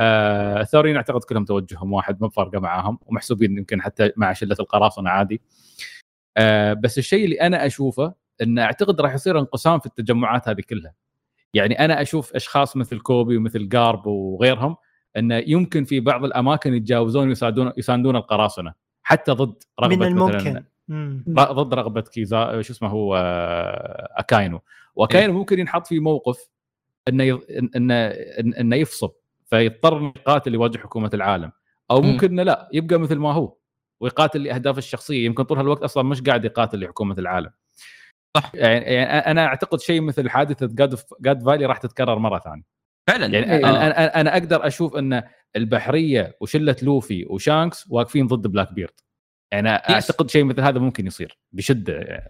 آه 0.00 0.60
الثوريين 0.60 0.96
أعتقد 0.96 1.24
كلهم 1.24 1.44
توجههم 1.44 1.92
واحد 1.92 2.20
ما 2.20 2.26
بفارقة 2.26 2.60
معاهم 2.60 2.98
ومحسوبين 3.06 3.58
يمكن 3.58 3.82
حتى 3.82 4.10
مع 4.16 4.32
شلة 4.32 4.56
القراصنة 4.60 5.10
عادي. 5.10 5.40
آه 6.36 6.72
بس 6.72 6.98
الشيء 6.98 7.24
اللي 7.24 7.40
أنا 7.40 7.66
أشوفه 7.66 8.14
إن 8.42 8.58
أعتقد 8.58 9.00
راح 9.00 9.14
يصير 9.14 9.38
انقسام 9.38 9.78
في 9.78 9.86
التجمعات 9.86 10.48
هذه 10.48 10.62
كلها. 10.70 10.94
يعني 11.54 11.84
أنا 11.84 12.02
أشوف 12.02 12.34
أشخاص 12.34 12.76
مثل 12.76 13.00
كوبي 13.00 13.36
ومثل 13.36 13.68
جارب 13.68 14.06
وغيرهم 14.06 14.76
انه 15.16 15.42
يمكن 15.46 15.84
في 15.84 16.00
بعض 16.00 16.24
الأماكن 16.24 16.74
يتجاوزون 16.74 17.28
ويساعدون 17.28 17.72
يساندون 17.76 18.16
القراصنة. 18.16 18.74
حتى 19.02 19.32
ضد 19.32 19.62
رغبة 19.80 19.96
من 19.96 20.14
مثلاً 20.14 20.38
الممكن. 20.38 20.64
مم. 20.88 21.24
ر- 21.38 21.52
ضد 21.52 21.74
رغبة 21.74 22.00
كيزا 22.00 22.62
شو 22.62 22.72
اسمه 22.72 22.88
هو 22.88 23.16
آه، 23.16 24.08
أكاينو. 24.16 24.60
وأكاينو 24.96 25.32
ممكن 25.32 25.58
ينحط 25.58 25.86
في 25.86 26.00
موقف 26.00 26.48
انه 27.08 27.40
انه 27.76 28.06
انه 28.60 28.76
يفصل 28.76 29.12
فيضطر 29.46 30.12
يقاتل 30.16 30.54
يواجه 30.54 30.78
حكومة 30.78 31.10
العالم. 31.14 31.52
أو 31.90 32.00
مم. 32.00 32.08
ممكن 32.12 32.30
إنه 32.30 32.42
لا 32.42 32.68
يبقى 32.72 32.98
مثل 32.98 33.16
ما 33.16 33.32
هو. 33.32 33.56
ويقاتل 34.00 34.42
لاهدافه 34.42 34.78
الشخصية. 34.78 35.24
يمكن 35.26 35.42
طول 35.42 35.58
هالوقت 35.58 35.82
أصلا 35.82 36.02
مش 36.02 36.22
قاعد 36.22 36.44
يقاتل 36.44 36.80
لحكومة 36.84 37.14
العالم. 37.18 37.50
صح. 38.36 38.54
يعني, 38.54 38.84
يعني 38.84 39.18
أنا 39.18 39.46
أعتقد 39.46 39.80
شيء 39.80 40.00
مثل 40.00 40.28
حادثة 40.30 40.66
God 40.66 40.98
God 41.20 41.42
Valley 41.42 41.66
راح 41.66 41.78
تتكرر 41.78 42.18
مرة 42.18 42.38
ثانية. 42.38 42.62
فعلا. 43.06 43.26
يعني 43.26 43.52
إيه. 43.52 43.58
أنا 43.58 43.86
أنا 43.86 44.20
أنا 44.20 44.32
أقدر 44.32 44.66
أشوف 44.66 44.96
إن 44.96 45.22
البحرية 45.56 46.36
وشلة 46.40 46.76
لوفي 46.82 47.26
وشانكس 47.30 47.86
واقفين 47.90 48.26
ضد 48.26 48.46
بلاك 48.46 48.72
بيرد. 48.72 49.00
يعني 49.52 49.68
أعتقد 49.68 50.30
شيء 50.30 50.44
مثل 50.44 50.60
هذا 50.60 50.78
ممكن 50.78 51.06
يصير 51.06 51.38
بشدة 51.52 52.22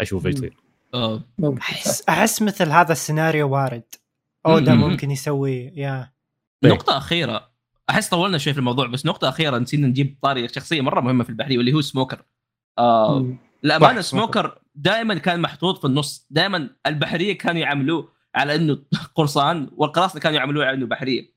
أشوفه. 0.00 0.28
يصير. 0.28 0.56
آه، 0.94 1.22
أحس 1.58 2.08
أحس 2.08 2.42
مثل 2.42 2.70
هذا 2.70 2.92
السيناريو 2.92 3.48
وارد. 3.48 3.82
اودا 4.46 4.74
مم. 4.74 4.80
ممكن 4.80 5.10
يسوي 5.10 5.72
يا. 5.74 6.12
طيب. 6.62 6.72
نقطة 6.72 6.96
أخيرة. 6.96 7.50
أحس 7.90 8.08
طولنا 8.08 8.38
شوي 8.38 8.52
في 8.52 8.58
الموضوع 8.58 8.86
بس 8.86 9.06
نقطة 9.06 9.28
أخيرة 9.28 9.58
نسينا 9.58 9.86
نجيب 9.86 10.18
طاري 10.22 10.48
شخصية 10.48 10.80
مرة 10.80 11.00
مهمة 11.00 11.24
في 11.24 11.30
البحرية 11.30 11.56
واللي 11.56 11.72
هو 11.72 11.80
سموكر. 11.80 12.24
آه. 12.78 13.36
الأمانة. 13.64 14.00
سموكر. 14.00 14.58
دائما 14.74 15.14
كان 15.14 15.40
محطوط 15.40 15.78
في 15.78 15.84
النص. 15.86 16.26
دائما 16.30 16.70
البحرية 16.86 17.38
كانوا 17.38 17.60
يعاملوه 17.60 18.13
على 18.34 18.54
إنه 18.54 18.78
قرصان 19.14 19.70
والقراصنة 19.72 20.20
كانوا 20.20 20.36
يعاملوه 20.36 20.64
على 20.66 20.76
إنه 20.76 20.86
بحرية. 20.86 21.34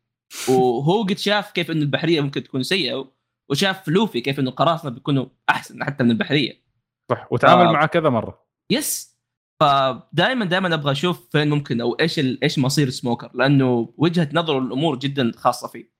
وهو 0.50 1.04
قد 1.04 1.18
شاف 1.18 1.52
كيف 1.52 1.72
إنه 1.72 1.82
البحرية 1.82 2.22
ممكن 2.22 2.44
تكون 2.44 2.64
سيئة 2.64 3.12
وشاف 3.50 3.88
لوفي 3.88 4.22
كيف 4.22 4.40
إنه 4.40 4.50
القراصنة 4.50 4.92
بيكونوا 4.92 5.26
أحسن 5.50 5.84
حتى 5.84 6.04
من 6.04 6.12
البحرية. 6.12 6.64
صح 7.12 7.28
وتعامل 7.32 7.66
آه. 7.66 7.72
معه 7.72 7.86
كذا 7.86 8.10
مرة. 8.10 8.48
Yes. 8.72 9.18
فدائما 9.62 10.46
دائما 10.46 10.74
أبغى 10.74 10.92
أشوف 10.92 11.30
فين 11.32 11.50
ممكن 11.50 11.82
أو 11.82 11.94
إيش 11.94 12.20
ال- 12.20 12.44
إيش 12.44 12.60
مصير 12.60 12.90
سموكر 12.90 13.32
لأنه 13.34 13.94
وجهة 13.98 14.30
نظره 14.34 14.58
للأمور 14.60 15.00
جدا 15.00 15.32
خاصة 15.36 15.68
فيه. 15.68 15.92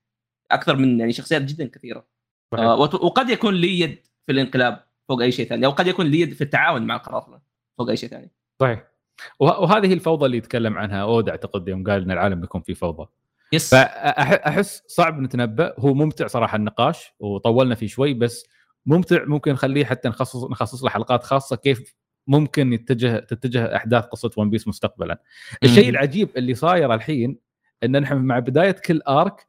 أكثر 0.50 0.76
من 0.76 1.00
يعني 1.00 1.12
شخصيات 1.12 1.42
جدا 1.42 1.68
كثيرة. 1.68 2.08
آه 2.54 2.76
وت- 2.76 2.94
وقد 2.94 3.30
يكون 3.30 3.54
لي 3.54 3.80
يد 3.80 4.06
في 4.26 4.32
الانقلاب 4.32 4.84
فوق 5.08 5.22
أي 5.22 5.32
شيء 5.32 5.48
ثاني 5.48 5.66
أو 5.66 5.70
قد 5.70 5.86
يكون 5.86 6.06
لي 6.06 6.20
يد 6.20 6.32
في 6.34 6.40
التعاون 6.44 6.82
مع 6.82 6.96
القراصنة 6.96 7.40
فوق 7.78 7.88
أي 7.90 7.96
شيء 7.96 8.08
ثاني. 8.08 8.30
صحيح. 8.60 8.88
وهذه 9.38 9.92
الفوضى 9.92 10.26
اللي 10.26 10.36
يتكلم 10.36 10.78
عنها 10.78 11.02
أودا 11.02 11.28
أعتقد 11.28 11.68
يوم 11.68 11.84
قال 11.84 12.02
إن 12.02 12.10
العالم 12.10 12.40
بيكون 12.40 12.60
فيه 12.60 12.74
فوضى 12.74 13.08
yes 13.52 13.70
فاحس 13.70 14.82
صعب 14.86 15.20
نتنبأ 15.20 15.74
هو 15.78 15.94
ممتع 15.94 16.26
صراحة 16.26 16.56
النقاش 16.56 17.12
وطولنا 17.20 17.74
فيه 17.74 17.86
شوي 17.86 18.14
بس 18.14 18.46
ممتع 18.86 19.24
ممكن 19.24 19.52
نخليه 19.52 19.84
حتى 19.84 20.08
نخصص 20.08 20.44
نخصص 20.44 20.84
له 20.84 20.90
حلقات 20.90 21.24
خاصة 21.24 21.56
كيف 21.56 21.94
ممكن 22.26 22.72
يتجه 22.72 23.18
تتجه 23.18 23.76
أحداث 23.76 24.04
قصة 24.04 24.30
ون 24.36 24.50
بيس 24.50 24.68
مستقبلا. 24.68 25.22
الشيء. 25.62 25.88
العجيب 25.88 26.28
اللي 26.36 26.54
صاير 26.54 26.94
الحين 26.94 27.38
إن 27.84 28.00
نحن 28.00 28.16
مع 28.16 28.38
بداية 28.38 28.70
كل 28.70 29.02
ارك 29.08 29.46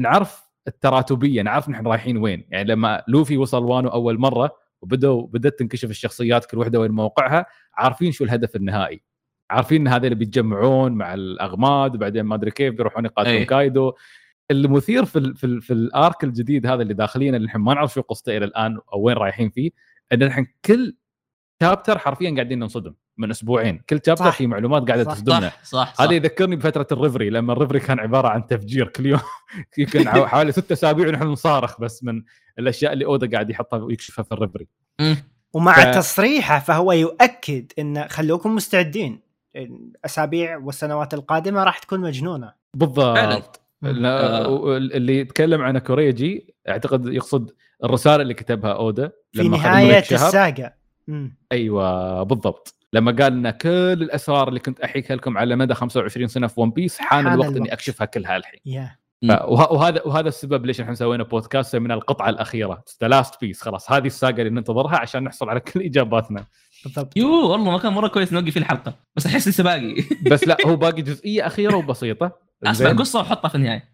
نعرف 0.00 0.42
التراتبيه 0.68 1.42
نعرف 1.42 1.68
نحن 1.68 1.86
رايحين 1.86 2.16
وين 2.16 2.44
يعني 2.50 2.68
لما 2.68 3.02
لوفي 3.08 3.36
وصل 3.36 3.64
وانو 3.64 3.88
أول 3.88 4.18
مرة 4.18 4.61
وبدوا 4.82 5.26
بدأت 5.26 5.58
تنكشف 5.58 5.90
الشخصيات 5.90 6.44
كل 6.44 6.58
واحدة 6.58 6.80
وين 6.80 6.90
موقعها 6.90 7.46
عارفين 7.74 8.12
شو 8.12 8.24
الهدف 8.24 8.56
النهائي. 8.56 9.02
عارفين 9.50 9.80
إن 9.80 9.92
هذول 9.92 10.14
بيتجمعون 10.14 10.92
مع 10.92 11.14
الأغماد 11.14 11.94
وبعدين 11.94 12.22
ما 12.22 12.34
أدري 12.34 12.50
كيف 12.50 12.74
بيروحون 12.74 13.04
يقاتلون 13.04 13.36
أي. 13.36 13.44
كايدو. 13.44 13.92
المثير 14.50 15.04
في 15.04 15.18
ال 15.18 15.36
في, 15.36 15.44
ال 15.44 15.62
في 15.62 15.72
ال 15.72 15.85
arc 15.85 16.24
الجديد 16.24 16.66
هذا 16.66 16.82
اللي 16.82 16.94
داخلين 16.94 17.34
اللي 17.34 17.46
نحن 17.46 17.58
ما 17.58 17.74
نعرف 17.74 17.94
شو 17.94 18.00
قصته 18.00 18.36
إلى 18.36 18.44
الآن 18.44 18.78
أو 18.92 19.00
وين 19.00 19.16
رايحين 19.16 19.50
فيه 19.50 19.70
إن 20.12 20.26
نحن 20.26 20.46
كل 20.64 20.96
chapter 21.62 21.98
حرفيا 21.98 22.34
قاعدين 22.34 22.58
ننصدم. 22.58 22.94
من 23.18 23.30
أسبوعين 23.30 23.78
كل 23.90 24.00
chapter. 24.06 24.30
في 24.32 24.46
معلومات 24.46 24.88
قاعدة 24.88 25.04
صح. 25.04 25.12
تصدمنا 25.14 25.48
صح 25.48 25.64
صح, 25.64 25.94
صح. 25.94 26.00
هذا 26.02 26.12
يذكرني 26.12 26.56
بفترة 26.56 26.86
ال 26.92 26.97
Reverie 26.97 27.30
لما 27.30 27.52
ال 27.52 27.55
Reverie 27.55 27.80
كان 27.80 28.00
عبارة 28.00 28.28
عن 28.28 28.46
تفجير 28.46 28.88
كل 28.88 29.06
يوم 29.06 29.20
يمكن 29.78 30.08
حو- 30.08 30.26
حوالي 30.26 30.52
ست 30.52 30.72
أسابيع 30.72 31.08
ونحن 31.08 31.24
نصارخ 31.24 31.80
بس 31.80 32.04
من 32.04 32.22
الأشياء 32.58 32.92
اللي 32.92 33.04
أودا 33.04 33.30
قاعد 33.30 33.50
يحطها 33.50 33.78
ويكشفها 33.78 34.22
في 34.22 34.32
ال 34.32 34.36
Reverie. 34.36 34.66
ومع 35.54 35.72
ف- 35.92 35.94
تصريحه 35.96 36.58
فهو 36.58 36.92
يؤكد 36.92 37.72
إن 37.78 38.08
خلوكم 38.08 38.54
مستعدين 38.54 39.20
الأسابيع 39.56 40.56
والسنوات 40.56 41.14
القادمة 41.14 41.64
راح 41.64 41.78
تكون 41.78 42.00
مجنونة 42.00 42.52
بالضبط 42.74 43.60
لا- 43.82 44.46
و- 44.46 44.76
اللي 44.76 45.18
يتكلم 45.18 45.62
عن 45.62 45.78
كوريجي 45.78 46.54
أعتقد 46.68 47.06
يقصد 47.06 47.50
الرسالة 47.84 48.22
اللي 48.22 48.34
كتبها 48.34 48.72
أودا 48.72 49.12
في 49.32 49.48
نهاية. 49.48 49.98
ال 49.98 50.10
saga. 50.10 50.72
أيوه 51.52 52.22
بالضبط 52.22 52.74
لما 52.92 53.12
قال 53.12 53.32
لنا 53.32 53.50
كل 53.50 53.68
الأسرار 54.02 54.48
اللي 54.48 54.60
كنت 54.60 54.80
احكيها 54.80 55.16
لكم 55.16 55.38
على 55.38 55.56
مدى 55.56 55.74
25 55.74 56.28
سنة 56.28 56.46
في 56.46 56.60
One 56.60 56.70
Piece 56.70 56.98
حان 56.98 57.08
حان 57.08 57.26
الوقت 57.26 57.46
الوقت. 57.48 57.56
إني 57.60 57.72
أكشفها 57.72 58.04
كلها 58.04 58.36
الحين. 58.36 58.60
وه- 59.30 59.72
وهذا 59.72 60.02
وهذا 60.04 60.28
السبب 60.28 60.66
ليش 60.66 60.80
إحنا 60.80 60.94
سوينا 60.94 61.24
بودكاست 61.24 61.72
سمينا 61.72 61.94
القطعة 61.94 62.28
الأخيرة. 62.28 62.84
The 63.02 63.08
Last 63.08 63.40
Piece 63.40 63.62
خلاص 63.62 63.92
هذه 63.92 64.06
ال 64.06 64.11
saga 64.11 64.30
اللي 64.38 64.50
ننتظرها 64.50 64.96
عشان 64.98 65.24
نحصل 65.24 65.48
على 65.48 65.60
كل 65.60 65.80
إجاباتنا. 65.82 66.46
بالضبط. 66.84 67.16
You 67.16 67.50
والله 67.50 67.70
ما 67.70 67.78
كان 67.78 67.92
مرة 67.92 68.08
كويس 68.08 68.32
نوقف 68.32 68.50
فيه 68.50 68.60
الحلقة. 68.60 68.94
بس 69.16 69.26
أحس 69.26 69.48
لسه 69.48 69.64
باقي. 69.64 69.94
بس 70.32 70.48
لا 70.48 70.56
هو 70.66 70.76
باقي 70.76 71.02
جزئية 71.02 71.46
أخيرة 71.46 71.76
وبسيطة. 71.76 72.32
أسمع؟ 72.66 72.92
قصة 72.92 73.20
وحطها 73.20 73.48
في 73.48 73.54
النهاية. 73.54 73.84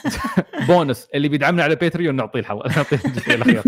بونس 0.68 1.08
اللي 1.14 1.28
بيدعمنا 1.28 1.62
على 1.62 1.74
باتريون 1.74 2.14
نعطيه 2.16 2.40
الحلقة 2.40 2.76
نعطيه 2.76 3.00
الجزئية 3.04 3.34
الأخيرة. 3.34 3.64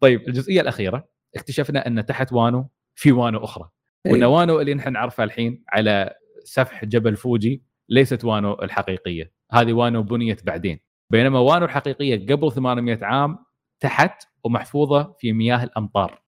طيب 0.00 0.28
الجزئية 0.28 0.60
الأخيرة 0.60 1.08
اكتشفنا 1.36 1.86
أن 1.86 2.06
تحت 2.06 2.32
وانو 2.32 2.68
في 2.98 3.12
وانو 3.12 3.44
أخرى. 3.44 3.68
وإن 4.06 4.14
أيوة. 4.14 4.28
وانو 4.28 4.60
اللي 4.60 4.74
نحن 4.74 4.92
نعرفها 4.92 5.24
الحين 5.24 5.64
على 5.68 6.14
سفح 6.44 6.84
جبل 6.84 7.16
فوجي 7.16 7.62
ليست 7.88 8.24
وانو 8.24 8.52
الحقيقية. 8.52 9.32
هذه 9.52 9.72
وانو 9.72 10.02
بنيت 10.02 10.46
بعدين. 10.46 10.80
بينما 11.10 11.38
وانو 11.38 11.64
الحقيقية 11.64 12.26
قبل 12.26 12.52
800 12.52 12.98
عام 13.02 13.38
تحت 13.80 14.22
ومحفوظة 14.44 15.14
في 15.18 15.32
مياه 15.32 15.64
الأمطار. 15.64 16.22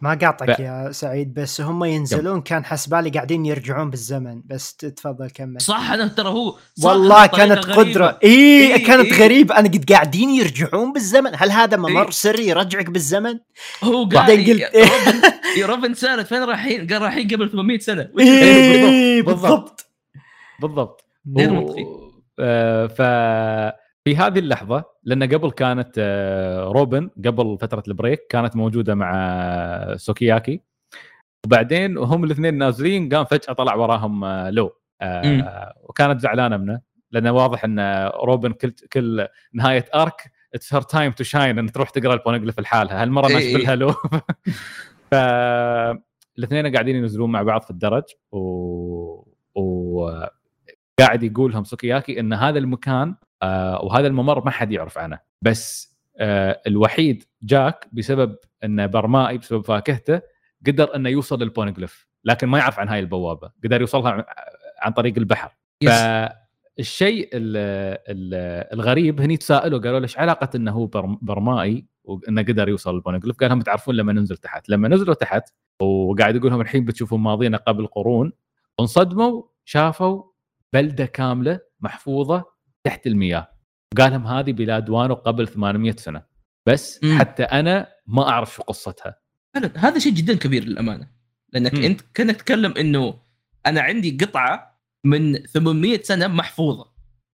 ما 0.00 0.10
قاطعك 0.14 0.56
ف- 0.56 0.60
يا 0.60 0.88
سعيد 0.92 1.34
بس 1.34 1.60
هم 1.60 1.84
ينزلون 1.84 2.40
كان 2.40 2.64
حسبالي 2.64 3.10
قاعدين 3.10 3.46
يرجعون 3.46 3.90
بالزمن 3.90 4.42
بس 4.44 4.76
تفضل 4.76 5.30
كمل 5.30 5.60
صح 5.60 5.90
أنا 5.90 6.08
ترى 6.08 6.28
هو 6.28 6.58
والله 6.84 7.26
كانت. 7.26 7.58
قدرة 7.64 8.18
إي 8.24 8.30
إيه، 8.74 8.86
كانت 8.86 9.12
إيه. 9.12 9.24
غريبة 9.24 9.58
أنا 9.58 9.68
قد 9.68 9.92
قاعدين 9.92 10.30
يرجعون 10.30 10.92
بالزمن 10.92 11.30
هل 11.34 11.50
هذا 11.50 11.76
ممر 11.76 12.04
إيه. 12.04 12.10
سري 12.10 12.46
يرجعك 12.48 12.90
بالزمن؟ 12.90 13.38
هو 13.84 13.98
قال 14.04 14.08
بعدين 14.08 14.40
قلت 14.54 14.74
إيه. 14.74 14.84
يا 15.60 15.66
روبن 15.66 15.94
سالت 16.04 16.26
فين 16.26 16.42
رايحين؟ 16.44 16.86
قال 16.86 17.02
رايحين 17.02 17.28
قبل 17.28 17.50
800 17.50 17.78
سنة 17.78 18.08
إيه 18.18 19.22
بالضبط. 19.22 19.42
بالضبط 19.50 19.86
بالضبط 20.60 21.04
غير 21.38 21.50
منطقي. 21.50 21.84
آه، 22.40 22.86
ف 22.86 23.00
في 24.06 24.16
هذه 24.16 24.38
اللحظة 24.38 24.84
لأن 25.04 25.22
قبل 25.22 25.50
كانت 25.50 25.94
آه، 25.98 26.64
روبن 26.64 27.10
قبل 27.24 27.58
فترة 27.60 27.82
البريك 27.88 28.20
كانت 28.30 28.56
موجودة 28.56 28.94
مع 28.94 29.94
سوكياكي. 29.96 30.60
وبعدين 31.46 31.98
وهم 31.98 32.24
الاثنين 32.24 32.58
نازلين 32.58 33.14
قام 33.14 33.24
فجأة 33.24 33.52
طلع 33.52 33.74
وراهم 33.74 34.24
آه، 34.24 34.50
لو. 34.50 34.76
آه، 35.00 35.74
وكانت 35.82 36.20
زعلانة 36.20 36.56
منه 36.56 36.80
لأنه 37.10 37.32
واضح 37.32 37.64
إن 37.64 37.80
روبن 38.24 38.52
كل 38.52 38.70
كل 38.92 39.28
نهاية 39.52 39.84
arc 39.94 40.32
it's 40.54 40.74
her 40.74 40.82
time 40.82 41.12
to 41.12 41.24
shine 41.24 41.58
إن 41.58 41.72
تروح 41.72 41.90
تقرأ 41.90 42.14
البونجلف 42.14 42.60
لحالها 42.60 43.02
هالمرة 43.02 43.28
ناشب 43.28 43.68
إيه. 43.68 43.74
لو. 43.74 43.92
ف 45.10 45.14
الاثنين 46.38 46.72
قاعدين 46.72 46.96
ينزلون 46.96 47.32
مع 47.32 47.42
بعض 47.42 47.62
في 47.62 47.70
الدرج 47.70 48.04
و, 48.32 48.38
و... 49.54 50.10
قاعد 50.98 51.22
يقول 51.22 51.52
لهم 51.52 51.64
سوكياكي 51.64 52.20
إن 52.20 52.32
هذا 52.32 52.58
المكان 52.58 53.08
آه 53.08 53.25
وهذا 53.82 54.06
الممر 54.06 54.44
ما 54.44 54.50
حد 54.50 54.72
يعرف 54.72 54.98
عنه. 54.98 55.18
بس 55.42 55.96
آه 56.18 56.62
الوحيد 56.66 57.24
جاك 57.42 57.88
بسبب 57.92 58.36
إنه 58.64 58.86
برمائي 58.86 59.38
بسبب 59.38 59.64
فاكهته 59.64 60.20
قدر 60.66 60.96
إنه 60.96 61.08
يوصل 61.08 61.42
للبونجلف 61.42 62.06
لكن 62.24 62.46
ما 62.48 62.58
يعرف 62.58 62.78
عن 62.78 62.88
هاي 62.88 63.00
البوابة. 63.00 63.50
قدر 63.64 63.80
يوصلها 63.80 64.24
عن- 64.78 64.92
طريق 64.92 65.18
البحر. 65.18 65.50
Yes. 65.82 65.90
فالشيء 65.92 67.28
ال 67.32 67.56
ال 68.08 68.34
الغريب 68.74 69.20
هني 69.20 69.36
تساءلوا 69.36 69.78
قالوا 69.78 70.00
ليش 70.00 70.18
علاقة 70.18 70.48
إنه 70.56 70.72
هو 70.72 70.86
برم- 70.86 71.18
برمائي 71.22 71.86
وإنه 72.04 72.42
قدر 72.42 72.68
يوصل 72.68 72.94
للبونجلف 72.94 73.36
قال 73.36 73.50
لهم 73.50 73.60
تعرفون 73.60 73.94
لما 73.96 74.12
ننزل 74.12 74.36
تحت. 74.36 74.68
لما 74.68 74.88
نزلوا 74.88 75.14
تحت 75.14 75.52
وقاعد 75.82 76.36
يقول 76.36 76.50
لهم 76.50 76.60
الحين 76.60 76.84
بتشوفون 76.84 77.20
ماضينا 77.20 77.56
قبل 77.56 77.86
قرون 77.86 78.32
انصدموا 78.80 79.42
شافوا 79.64 80.22
بلدة 80.72 81.06
كاملة 81.06 81.60
محفوظة 81.80 82.44
تحت 82.86 83.06
المياه. 83.06 83.48
قال 83.96 84.12
لهم 84.12 84.26
هذه 84.26 84.52
بلاد 84.52 84.90
وانو 84.90 85.14
قبل 85.14 85.48
800 85.48 85.92
سنة. 85.96 86.22
بس 86.66 87.00
مم. 87.02 87.18
حتى 87.18 87.42
أنا 87.42 87.88
ما 88.06 88.28
أعرف 88.28 88.54
شو 88.54 88.62
قصتها. 88.62 89.20
هذا 89.76 89.98
شيء 89.98 90.12
جدا 90.12 90.34
كبير 90.34 90.64
للأمانة. 90.64 91.08
لأنك 91.52 91.74
مم. 91.74 91.82
أنت 91.82 92.00
كأنك 92.14 92.36
تتكلم 92.36 92.74
إنه 92.78 93.18
أنا 93.66 93.80
عندي 93.80 94.18
قطعة 94.20 94.80
من 95.04 95.36
800 95.36 96.02
سنة 96.02 96.26
محفوظة. 96.26 96.86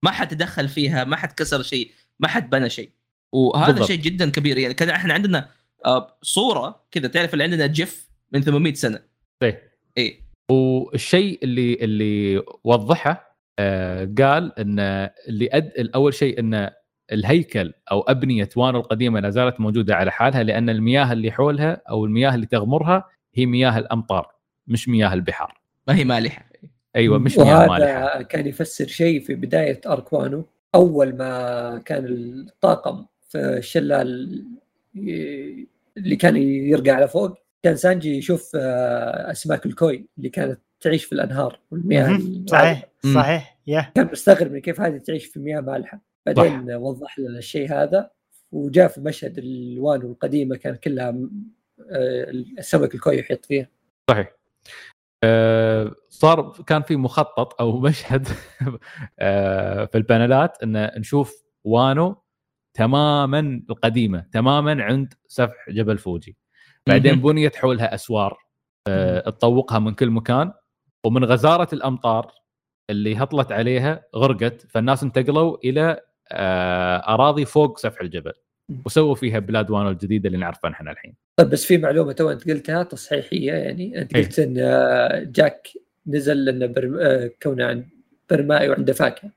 ما 0.03 0.11
حد 0.11 0.29
تدخل 0.29 0.69
فيها 0.69 1.05
ما 1.05 1.17
حد 1.17 1.33
كسر 1.33 1.63
شيء 1.63 1.93
ما 2.21 2.29
حد 2.29 2.51
بنى 2.51 2.71
شيء. 2.71 2.91
وهذا 3.33 3.67
بالضبط. 3.67 3.89
شيء 3.89 4.01
جدا 4.01 4.31
كبير. 4.31 4.59
يعني 4.59 4.75
كان 4.75 4.89
إحنا 4.89 5.15
عندنا 5.15 5.49
آه، 5.87 6.19
صورة 6.23 6.87
كذا 6.91 7.09
تعرف 7.09 7.33
اللي 7.33 7.45
عندنا 7.45 7.67
جيف 7.67 8.09
من 8.33 8.43
800 8.43 8.75
سنة. 8.75 9.01
إيه. 9.43 9.73
إيه. 9.99 10.21
والشيء 10.51 11.39
اللي 11.43 11.75
اللي 11.75 12.43
وضحه 12.65 13.26
قال 14.19 14.59
إن 14.59 14.79
اللي 15.29 15.49
أد... 15.53 15.91
اول 15.95 16.15
شيء 16.15 16.41
إن 16.41 16.71
الهيكل 17.13 17.73
أو 17.91 18.01
أبنية 18.01 18.49
وانو 18.57 18.81
القديمة 18.81 19.21
لا 19.21 19.31
زالت 19.31 19.61
موجودة 19.61 19.95
على 19.95 20.11
حالها 20.11 20.43
لأن 20.43 20.71
المياه 20.71 21.13
اللي 21.13 21.31
حولها 21.33 21.83
أو 21.91 22.05
المياه 22.05 22.35
اللي 22.35 22.47
تغمرها 22.47 23.09
هي 23.35 23.47
مياه 23.47 23.79
الأمطار 23.79 24.35
مش 24.67 24.89
مياه 24.89 25.15
البحار. 25.15 25.61
ما 25.89 25.97
هي 25.97 26.05
مالحة. 26.05 26.47
أيوه 26.97 27.19
مش 27.19 27.39
مياه 27.39 27.67
مالحة. 27.67 28.23
كان 28.23 28.47
يفسر 28.47 28.87
شيء 28.87 29.21
في 29.21 29.35
بداية 29.35 29.81
arc 29.87 30.17
وانو 30.17 30.47
أول 30.75 31.17
ما 31.17 31.83
كان 31.85 32.05
الطاقم 32.07 33.05
في 33.29 33.39
الشلال 33.39 34.45
اللي 35.97 36.17
كان 36.19 36.37
يرقى 36.37 36.91
على 36.91 37.09
فوق 37.09 37.39
كان 37.63 37.77
سانجي 37.77 38.17
يشوف 38.19 38.53
آه، 38.57 39.31
أسماك 39.31 39.67
الكوي 39.67 40.07
اللي 40.19 40.29
كانت 40.29 40.61
تعيش 40.81 41.05
في 41.05 41.13
الأنهار 41.13 41.61
والمياه. 41.71 42.19
صحيح. 42.47 42.85
صحيح 43.15 43.59
يا. 43.67 43.93
كان 43.95 44.09
مستغرب 44.13 44.53
من 44.53 44.61
كيف 44.61 44.81
هذه 44.81 44.99
تعيش 44.99 45.27
في 45.27 45.41
مياه 45.41 45.61
مالحة. 45.61 46.01
بعدين 46.27 46.73
وضح 46.73 47.19
لنا 47.19 47.39
الشيء 47.39 47.73
هذا 47.73 48.11
وجاء 48.53 48.89
في 48.89 49.01
مشهد 49.01 49.39
الوانو 49.39 50.13
القديمة 50.13 50.57
كان 50.57 50.75
كلها 50.75 51.09
آه، 51.91 52.31
السمك 52.59 52.95
الكوي 52.95 53.19
يحيط 53.19 53.45
فيها. 53.45 53.69
صحيح. 54.11 54.33
آه، 55.25 55.95
صار 56.09 56.53
كان 56.67 56.83
في 56.83 56.97
مخطط 56.97 57.61
أو 57.61 57.79
مشهد 57.87 58.29
آه، 59.19 59.85
في 59.85 59.99
ال 59.99 60.08
panel 60.08 60.54
ات 60.54 60.63
إن 60.63 60.91
نشوف 60.99 61.45
وانو 61.65 62.23
تماما 62.75 63.63
القديمة 63.71 64.27
تماما 64.33 64.85
عند 64.85 65.15
سفح 65.27 65.71
جبل 65.71 65.99
فوجي. 65.99 66.37
بعدين. 66.87 67.15
بنيت 67.15 67.57
حولها 67.57 67.95
أسوار 67.95 68.39
تطوقها 69.27 69.79
من 69.79 69.95
كل 69.95 70.11
مكان 70.11 70.53
ومن 71.05 71.25
غزارة 71.25 71.69
الأمطار 71.73 72.33
اللي 72.91 73.17
هطلت 73.17 73.53
عليها 73.53 74.05
غرقت 74.17 74.67
فالناس 74.69 75.03
انتقلوا 75.03 75.57
إلى 75.65 76.01
آه، 76.33 76.97
أراضي 76.97 77.45
فوق 77.45 77.79
سفح 77.79 78.01
الجبل 78.01 78.33
وسووا 78.87 79.15
فيها 79.15 79.39
بلاد 79.39 79.71
وانو 79.71 79.91
الجديده 79.91 80.27
اللي 80.27 80.39
نعرفها 80.39 80.71
نحن 80.71 80.89
الحين. 80.89 81.15
طيب 81.37 81.51
بس 81.51 81.65
في 81.65 81.79
معلومة 81.79 82.13
تو 82.13 82.31
أنت 82.31 82.51
قلتها 82.51 82.83
تصحيحية 82.83 83.53
يعني. 83.53 83.99
أنت 83.99 84.15
إيه. 84.15 84.25
قلت 84.25 84.39
إن 84.39 84.55
آه، 84.59 85.23
جاك 85.25 85.69
نزل 86.07 86.45
لأنه 86.45 86.67
برم... 86.67 86.99
آه، 87.01 87.31
كونه 87.43 87.65
عن 87.67 87.85
برمائي 88.31 88.69
وعنده 88.69 88.93
فاكهة. 88.93 89.31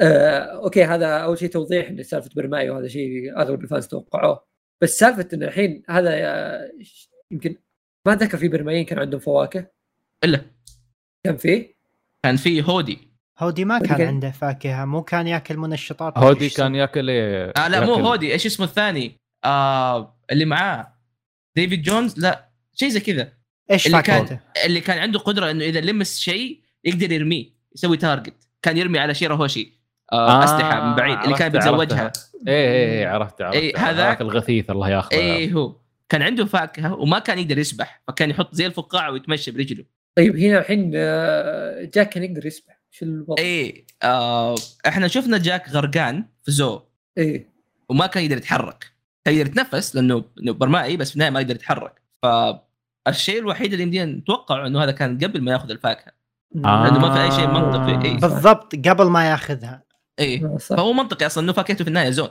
آه، 0.00 0.38
okay 0.38 0.84
هذا 0.84 1.06
أول 1.06 1.38
شيء 1.38 1.48
توضيح 1.48 1.88
إن 1.88 2.02
سالفة 2.02 2.30
برمائي 2.36 2.70
وهذا 2.70 2.88
شيء 2.88 3.38
أغلب 3.38 3.62
ال 3.62 3.67
fans 3.67 3.86
توقعوه. 3.86 4.44
بس 4.82 4.98
سالفة 4.98 5.28
إن 5.34 5.42
الحين 5.42 5.82
هذا 5.88 6.70
يمكن 7.30 7.56
ما 8.06 8.12
أتذكر 8.12 8.38
في 8.38 8.48
برمائيين 8.48 8.84
كان 8.84 8.98
عندهم 8.98 9.20
فواكه. 9.20 9.66
إلا. 10.24 10.40
كان 11.24 11.36
فيه 11.36 11.73
كان 12.24 12.36
في 12.36 12.62
هودي. 12.62 12.98
هودي 13.38 13.64
ما 13.64 13.78
كان 13.78 13.96
كان- 13.98 14.06
عنده 14.06 14.30
فاكهة 14.30 14.84
مو 14.84 15.02
كان 15.02 15.26
ياكل 15.26 15.56
منشطات 15.56 16.18
هودي 16.18 16.48
كان 16.48 16.74
ياكل 16.74 17.10
إيه؟ 17.10 17.52
آه 17.56 17.68
لا 17.68 17.80
مو 17.86 17.92
ياكل- 17.92 18.02
هودي. 18.02 18.32
إيش 18.32 18.46
اسمه 18.46 18.66
الثاني؟ 18.66 19.16
آه 19.44 20.16
اللي 20.32 20.44
معاه. 20.44 20.94
ديفيد 21.56 21.82
جونز؟ 21.82 22.18
لا 22.18 22.48
شيء 22.74 22.88
زي 22.88 23.00
كذا. 23.00 23.32
إيش 23.70 23.86
اللي 23.86 24.02
كان 24.02 24.26
فاكهته؟ 24.26 24.40
اللي 24.66 24.80
كان 24.80 24.98
عنده 24.98 25.18
قدرة 25.18 25.50
إنه 25.50 25.64
إذا 25.64 25.80
لمس 25.80 26.18
شيء 26.20 26.60
يقدر 26.84 27.12
يرميه 27.12 27.46
يسوي 27.76 27.96
target 27.96 28.34
كان 28.62 28.76
يرمي 28.76 28.98
على 28.98 29.14
شيرا 29.14 29.34
هوشي. 29.36 29.80
آه 30.12 30.40
آه، 30.42 30.44
أسلحة 30.44 30.88
من 30.88 30.94
بعيد 30.96 31.18
اللي 31.18 31.36
كان 31.36 31.52
بيتزوجها. 31.52 32.12
إيه 32.48 32.54
إيه 32.72 33.00
إيه 33.00 33.08
عرفت 33.08 33.42
عرفت 33.42 33.56
إيه، 33.56 33.76
هذاك- 33.76 33.84
هذاك 33.84 34.20
الغثيث 34.20 34.70
الله 34.70 34.90
ياخذه. 34.90 35.14
إيه 35.14 35.52
هو. 35.52 35.76
كان 36.08 36.22
عنده 36.22 36.44
فاكهة 36.44 36.94
وما 36.94 37.18
كان 37.18 37.38
يقدر 37.38 37.58
يسبح 37.58 38.02
فكان 38.08 38.30
يحط 38.30 38.54
زي 38.54 38.66
الفقاعة 38.66 39.10
ويتمشى 39.12 39.50
برجله. 39.50 39.84
طيب 40.16 40.36
هنا 40.36 40.58
الحين 40.58 40.92
آه، 40.94 41.90
جاك 41.94 42.08
كان 42.08 42.24
يقدر 42.24 42.46
يسبح 42.46 42.80
شو 42.90 43.04
الوضع؟ 43.04 43.42
إيه 43.42 43.86
آه 44.02 44.54
إحنا 44.86 45.08
شفنا 45.08 45.38
جاك 45.38 45.68
غرقان 45.68 46.24
في 46.42 46.50
زو 46.50 46.80
إيه. 47.18 47.54
وما 47.88 48.06
كان 48.06 48.24
يقدر 48.24 48.36
يتحرك. 48.36 48.92
كان 49.24 49.34
يقدر 49.34 49.50
يتنفس 49.50 49.96
لأنه 49.96 50.24
برمائي 50.36 50.96
بس 50.96 51.08
في 51.08 51.14
النهاية 51.14 51.30
ما 51.30 51.40
يقدر 51.40 51.54
يتحرك. 51.54 52.02
فالشيء 52.22 53.38
الوحيد 53.38 53.72
اللي 53.72 53.82
يمدينا 53.82 54.04
نتوقع 54.04 54.66
إنه 54.66 54.84
هذا 54.84 54.90
كان 54.90 55.18
قبل 55.18 55.42
ما 55.42 55.52
يأخذ 55.52 55.70
الفاكهة. 55.70 56.12
آه. 56.64 56.84
لأنه 56.84 56.98
ما 56.98 57.14
في 57.14 57.22
أي 57.22 57.30
شيء 57.30 57.46
منطقي. 57.46 58.08
إيه. 58.08 58.18
بالضبط 58.18 58.74
قبل 58.88 59.04
ما 59.06 59.30
يأخذها. 59.30 59.84
إيه. 60.18 60.44
آه، 60.44 60.56
فهو 60.56 60.92
منطقي 60.92 61.26
أصلا 61.26 61.44
إنه 61.44 61.52
فاكهته 61.52 61.84
في 61.84 61.88
النهاية 61.88 62.10
زون. 62.10 62.28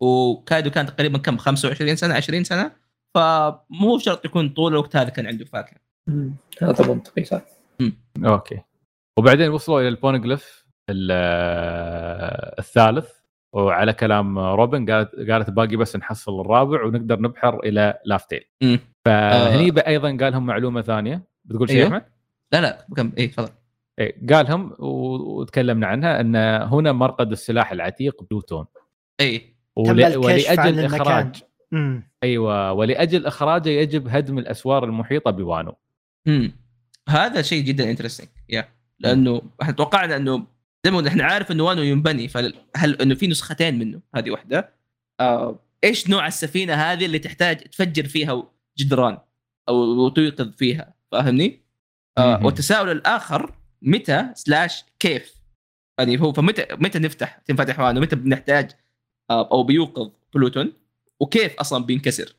وكايدو 0.00 0.70
كان 0.70 0.86
تقريبا 0.86 1.18
كم؟ 1.18 1.36
25 1.36 1.96
سنة 1.96 2.14
20 2.14 2.44
سنة؟ 2.44 2.72
فمو 3.14 3.98
شرط 3.98 4.24
يكون 4.24 4.48
طول 4.48 4.72
الوقت 4.72 4.96
هذا 4.96 5.08
كان 5.08 5.26
عنده 5.26 5.44
فاكهة. 5.44 5.78
هذا 6.62 6.88
منطقي 6.88 7.24
صح. 7.24 7.42
Okay. 8.24 8.60
وبعدين 9.18 9.50
وصلوا 9.50 9.80
إلى 9.80 9.88
البونجلف 9.88 10.66
ال- 10.90 11.10
الثالث. 12.58 13.20
وعلى 13.52 13.92
كلام 13.92 14.38
روبن 14.38 14.90
قالت 14.90 15.30
قالت 15.30 15.50
باقي 15.50 15.76
بس 15.76 15.96
نحصل 15.96 16.40
الرابع 16.40 16.84
ونقدر 16.84 17.20
نبحر 17.20 17.60
إلى 17.60 17.98
لافتيل. 18.04 18.44
فهني 19.04 19.68
آه. 19.80 19.86
أيضا 19.86 20.08
قال 20.08 20.32
لهم 20.32 20.46
معلومة 20.46 20.82
ثانية. 20.82 21.22
بتقول 21.44 21.68
شيء 21.68 21.76
أيوه. 21.78 21.88
أحمد؟ 21.88 22.04
لا 22.52 22.60
لا 22.60 22.86
كم 22.96 23.12
إيه 23.18 23.30
تفضل. 23.30 23.52
إيه 23.98 24.26
قالهم 24.32 24.74
وتكلمنا 24.78 25.86
عنها 25.86 26.20
أن 26.20 26.36
هنا 26.62 26.92
مرقد 26.92 27.32
السلاح 27.32 27.72
العتيق 27.72 28.22
بلوتون. 28.30 28.66
إيه. 29.20 29.54
تم 29.76 29.82
ول- 30.16 31.49
مم. 31.72 32.10
أيوه 32.22 32.72
ولأجل 32.72 33.26
إخراجه 33.26 33.68
يجب 33.68 34.08
هدم 34.08 34.38
الأسوار 34.38 34.84
المحيطة 34.84 35.30
بوانو. 35.30 35.76
امم 36.28 36.52
هذا 37.08 37.42
شيء 37.42 37.64
جدا 37.64 37.90
انترستنج 37.90 38.28
يا 38.48 38.68
لأنه 38.98 39.42
إحنا 39.62 39.72
توقعنا 39.72 40.16
إنه 40.16 40.46
زي 40.84 40.90
ما 40.90 41.08
إحنا 41.08 41.24
عارف 41.24 41.50
إنه 41.50 41.64
وانو 41.64 41.82
ينبني 41.82 42.28
فهل 42.28 42.54
إنه 43.02 43.14
في 43.14 43.26
نسختين 43.26 43.78
منه؟ 43.78 44.00
هذه 44.14 44.30
واحدة. 44.30 44.74
آه 45.20 45.58
إيش 45.84 46.10
نوع 46.10 46.26
السفينة 46.26 46.74
هذه 46.74 47.06
اللي 47.06 47.18
تحتاج 47.18 47.56
تفجر 47.56 48.04
فيها 48.06 48.42
جدران 48.78 49.18
أو 49.68 50.08
توقظ 50.08 50.52
فيها؟ 50.56 50.94
فاهمني؟ 51.12 51.60
آه. 52.18 52.46
والتساؤل 52.46 52.90
الآخر 52.90 53.54
متى 53.82 54.30
slash 54.34 54.84
كيف؟ 54.98 55.34
يعني 55.98 56.20
هو 56.20 56.32
فمتى 56.32 56.66
متى 56.72 56.98
نفتح 56.98 57.38
تنفتح 57.38 57.80
وانو؟ 57.80 58.00
متى 58.00 58.16
بنحتاج 58.16 58.70
آه 59.30 59.48
أو 59.52 59.62
بيوقظ 59.62 60.10
بلوتون؟ 60.34 60.72
وكيف 61.20 61.54
أصلا 61.60 61.84
بينكسر؟ 61.84 62.34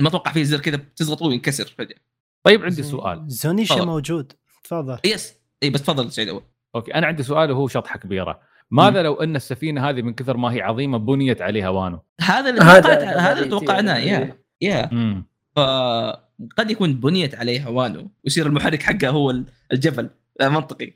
ما 0.00 0.08
أتوقع 0.08 0.32
في 0.32 0.44
زر 0.44 0.60
كذا 0.60 0.80
تضغطه 0.96 1.26
وينكسر 1.26 1.74
فجأة. 1.78 1.96
طيب 2.44 2.62
عندي 2.64 2.82
سؤال. 2.82 3.24
زونيشا 3.28 3.74
تفضل. 3.74 3.86
موجود. 3.86 4.32
تفضل. 4.64 4.98
Yes 5.04 5.34
اي 5.62 5.70
بس 5.70 5.82
تفضل 5.82 6.12
سعيد 6.12 6.28
أول. 6.28 6.42
Okay 6.74 6.94
أنا 6.94 7.06
عندي 7.06 7.22
سؤال 7.22 7.50
وهو 7.50 7.68
شطحه 7.68 7.98
كبيرة. 7.98 8.40
ماذا 8.70 9.02
لو 9.02 9.14
أن 9.14 9.36
السفينة 9.36 9.88
هذه 9.88 10.02
من 10.02 10.14
كثر 10.14 10.36
ما 10.36 10.52
هي 10.52 10.62
عظيمة 10.62 10.98
بنيت 10.98 11.42
عليها 11.42 11.68
وانو؟ 11.68 12.02
هذا 12.20 12.50
اللي 12.50 12.60
هذا- 12.60 12.80
توقعت 12.80 13.16
هذا 13.16 13.46
توقعناه. 13.50 13.96
Yeah 13.98 14.36
yeah. 14.62 14.92
امم 14.92 15.24
فقد 15.56 16.70
يكون 16.70 16.94
بنيت 16.94 17.34
عليها 17.34 17.68
وانو 17.68 18.10
ويصير 18.24 18.46
المحرك 18.46 18.82
حقها 18.82 19.10
هو 19.10 19.34
الجبل. 19.72 20.10
منطقي. 20.42 20.92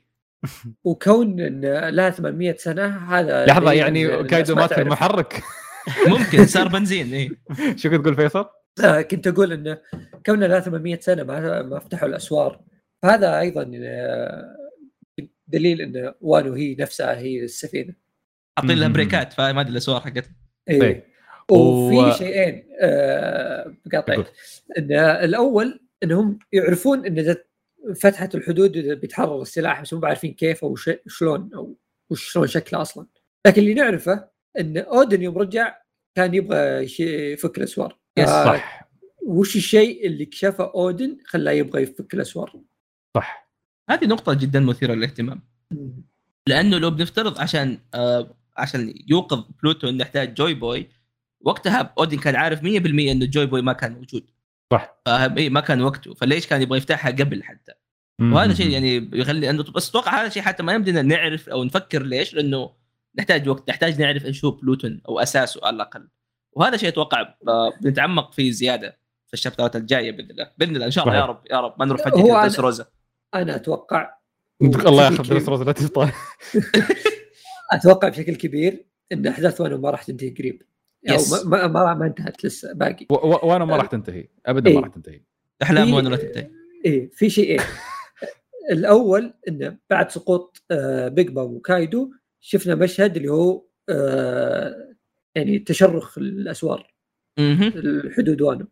وكون 0.83 1.39
إن 1.39 1.61
لها 1.89 2.09
800 2.09 2.55
سنة 2.55 2.85
هذا 3.15 3.45
لحظة 3.45 3.71
يعني 3.71 4.23
كايدو 4.23 4.55
ما 4.55 4.61
مات 4.61 4.73
في. 4.73 4.81
المحرك 4.81 5.43
ممكن 6.07 6.45
صار 6.45 6.67
بنزين 6.67 7.13
اي 7.13 7.29
شو 7.79 7.89
كنت 7.89 8.01
تقول 8.01 8.15
فيصل؟ 8.15 8.45
كنت 9.11 9.27
أقول 9.27 9.51
انه 9.53 9.77
كونها 10.25 10.47
لها 10.47 10.59
800 10.59 10.99
سنة 10.99 11.23
ما 11.23 11.61
ما 11.61 11.79
فتحوا 11.79 12.07
الأسوار 12.09 12.61
فهذا 13.03 13.39
أيضا 13.39 13.71
آه، 13.75 14.55
دليل 15.47 15.81
إن 15.81 16.13
وانو 16.21 16.53
هي 16.53 16.75
نفسها 16.75 17.17
هي 17.17 17.43
السفينة 17.43 17.93
حاطين 18.57 18.77
لها. 18.77 18.87
بريكات 18.87 19.33
فاهم 19.33 19.59
هذه 19.59 19.67
الأسوار 19.67 20.01
حقتها 20.01 20.35
طيب. 20.69 20.83
إيه 20.83 21.05
وفي 21.51 21.95
و- 21.95 22.11
شيئين 22.11 22.63
آه 22.81 23.73
بقاطعك. 23.85 24.31
إن 24.77 24.91
الأول 24.99 25.79
إنهم 26.03 26.39
يعرفون 26.53 27.05
إن 27.05 27.19
إذا 27.19 27.37
فتحت 28.01 28.35
الحدود 28.35 28.71
بيتحرر 28.77 29.41
السلاح 29.41 29.81
بس 29.81 29.93
مو 29.93 29.99
بعارفين 29.99 30.33
كيف 30.33 30.63
أو 30.63 30.75
ش- 30.75 30.89
شلون 31.07 31.49
أو 31.55 31.77
وش 32.09 32.31
شلون 32.33 32.47
شكله 32.47 32.81
أصلا 32.81 33.07
لكن 33.47 33.61
اللي 33.61 33.73
نعرفه 33.73 34.29
إن 34.59 34.77
أودن 34.77 35.21
يوم 35.21 35.37
رجع 35.37 35.77
كان 36.15 36.33
يبغى 36.33 36.87
يفك 37.33 37.57
الأسوار. 37.57 37.97
Yes، 38.17 38.29
آه، 38.29 38.45
صح 38.45 38.91
وش 39.25 39.55
الشيء 39.55 40.07
اللي 40.07 40.25
كشفه 40.25 40.71
أودن 40.75 41.17
خلاه 41.25 41.51
يبغى 41.51 41.81
يفك 41.83 42.13
الأسوار؟ 42.13 42.61
صح. 43.17 43.51
هذه 43.89 44.05
نقطة 44.05 44.33
جدا 44.33 44.59
مثيرة 44.59 44.93
للاهتمام. 44.93 45.41
لأنه 46.47 46.77
لو 46.77 46.91
بنفترض 46.91 47.39
عشان 47.39 47.77
آه 47.93 48.35
عشان 48.57 48.93
يوقظ 49.07 49.43
بلوتون 49.63 49.97
نحتاج 49.97 50.33
جوي 50.33 50.53
بوي 50.53 50.89
وقتها 51.41 51.93
أودن 51.97 52.19
كان 52.19 52.35
عارف 52.35 52.63
100% 52.63 53.11
إنه 53.11 53.25
جوي 53.25 53.45
بوي 53.45 53.61
ما 53.61 53.73
كان 53.73 53.93
موجود. 53.93 54.31
صح. 54.73 55.01
فاهم 55.05 55.37
اي 55.37 55.49
ما 55.49 55.59
كان 55.59 55.81
وقته. 55.81 56.13
فليش 56.13 56.47
كان 56.47 56.61
يبغى 56.61 56.77
يفتحها 56.77 57.11
قبل 57.11 57.43
حتى. 57.43 57.71
وهذا 58.21 58.53
شيء 58.53 58.69
يعني 58.69 59.09
يخلي 59.13 59.49
أنه 59.49 59.63
بس 59.63 59.89
أتوقع 59.89 60.21
هذا 60.21 60.29
شيء 60.29 60.43
حتى 60.43 60.63
ما 60.63 60.73
يمدينا 60.73 61.01
نعرف 61.01 61.49
أو 61.49 61.63
نفكر 61.63 62.03
ليش 62.03 62.33
لأنه 62.33 62.71
نحتاج 63.17 63.49
وقت 63.49 63.69
نحتاج 63.69 64.01
نعرف 64.01 64.25
إيش 64.25 64.45
هو 64.45 64.51
بلوتون 64.51 65.01
أو 65.07 65.19
أساسه 65.19 65.61
على 65.63 65.75
الأقل. 65.75 66.07
وهذا 66.53 66.77
شيء 66.77 66.89
أتوقع 66.89 67.35
آه، 67.47 67.73
بنتعمق 67.81 68.33
فيه 68.33 68.51
زيادة 68.51 68.97
في 69.27 69.33
الشابترات 69.33 69.75
الجاية 69.75 70.11
بإذن 70.11 70.29
الله. 70.31 70.51
بإذن 70.57 70.75
الله 70.75 70.85
إن 70.85 70.91
شاء 70.91 71.03
الله 71.07 71.15
يا. 71.17 71.25
رب 71.25 71.41
يا 71.51 71.61
رب. 71.61 71.75
ما 71.79 71.85
نروح 71.85 72.07
هو 72.07 72.11
فجاه 72.11 72.39
أنا- 72.41 72.43
درس 72.43 72.59
روزا 72.59 72.85
أنا 73.35 73.55
أتوقع 73.55 74.13
الله 74.61 75.03
ياخذ 75.05 75.17
درس 75.17 75.27
كبير- 75.29 75.49
روز 75.49 75.61
لا 75.61 75.71
تفطر 75.71 76.11
أتوقع 77.71 78.09
بشكل 78.09 78.35
كبير 78.35 78.85
إن 79.11 79.27
احداث 79.27 79.61
وانو 79.61 79.77
ما 79.77 79.89
راح 79.89 80.03
تنتهي 80.03 80.29
قريب. 80.29 80.61
أو 81.09 81.15
يس. 81.15 81.45
ما, 81.45 81.67
ما, 81.67 81.67
ما, 81.67 81.93
ما 81.93 82.05
انتهت 82.05 82.45
لسه 82.45 82.73
باقي. 82.73 83.05
و- 83.09 83.13
و- 83.13 83.39
وأنا 83.49 83.65
ما 83.65 83.75
راح 83.77 83.85
تنتهي 83.85 84.27
ابدا 84.45 84.69
ما 84.71 84.77
إيه. 84.77 84.83
راح 84.83 84.93
تنتهي. 84.93 85.21
احلام 85.63 85.93
وأنا 85.93 86.09
لا 86.09 86.15
تنتهي. 86.17 86.51
إيه 86.85 87.09
في 87.09 87.29
شيئين 87.29 87.59
الأول 88.71 89.33
انه 89.47 89.77
بعد 89.89 90.11
سقوط 90.11 90.63
آه، 90.71 91.07
بيج 91.07 91.27
بام 91.29 91.45
وكايدو 91.53 92.11
شفنا 92.41 92.75
مشهد 92.75 93.17
اللي 93.17 93.29
هو 93.29 93.65
آه، 93.89 94.95
يعني 95.35 95.59
تشرخ 95.59 96.17
الأسوار. 96.17 96.93
الحدود 97.75 98.41
وانو 98.41 98.67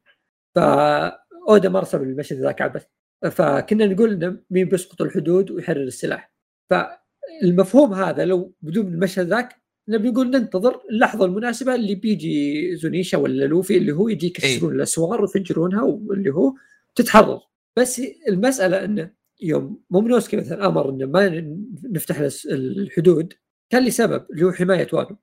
فأودا 0.55 1.69
ما 1.69 1.79
رسم 1.79 2.01
المشهد 2.01 2.37
ذاك 2.39 2.61
عبث 2.61 2.85
فكنا 3.31 3.85
نقول 3.85 4.11
إنه 4.13 4.39
مين 4.49 4.69
بيسقط 4.69 5.01
الحدود 5.01 5.51
ويحرر 5.51 5.83
السلاح. 5.83 6.33
فالمفهوم 6.69 7.93
هذا 7.93 8.25
لو 8.25 8.53
بدون 8.61 8.87
المشهد 8.87 9.27
ذاك 9.27 9.55
نبي 9.89 10.09
نقول 10.09 10.29
ننتظر 10.29 10.81
اللحظة 10.89 11.25
المناسبة 11.25 11.75
اللي 11.75 11.95
بيجي 11.95 12.75
زونيشا 12.75 13.17
ولا 13.17 13.45
لوفي 13.45 13.77
اللي 13.77 13.91
هو 13.91 14.07
يجي 14.09 14.27
يكسرون 14.27 14.75
الأسوار 14.75 15.21
ويفجرونها 15.21 15.81
واللي 15.83 16.29
هو 16.33 16.53
تتحرر. 16.95 17.39
بس 17.77 18.01
المسألة 18.27 18.85
إنه 18.85 19.11
يوم 19.41 19.83
مومونوسكي 19.89 20.37
مثلا 20.37 20.67
أمر 20.67 20.89
إنه 20.89 21.05
ما 21.05 21.57
نفتح 21.83 22.19
الحدود 22.51 23.33
كان 23.69 23.85
لسبب 23.85 24.25
اللي 24.31 24.43
هو 24.45 24.51
حماية 24.51 24.87
وانو. 24.93 25.17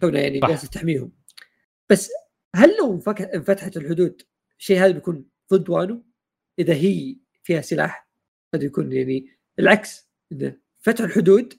كونه 0.00 0.18
يعني 0.18 0.40
صح. 0.40 0.48
جالس 0.48 0.70
تحميهم 0.70 1.12
بس 1.90 2.10
هل 2.56 2.76
لو 2.78 3.02
انفتحت 3.34 3.76
الحدود 3.76 4.22
الشيء 4.58 4.78
هذا 4.78 4.90
بيكون 4.92 5.24
ضد 5.52 5.70
وانو 5.70 6.04
إذا 6.58 6.74
هي 6.74 7.16
فيها 7.42 7.60
سلاح 7.60 8.08
قد 8.54 8.62
يكون 8.62 8.92
يعني 8.92 9.28
العكس. 9.58 10.10
انه 10.32 10.56
فتح 10.78 11.04
الحدود 11.04 11.54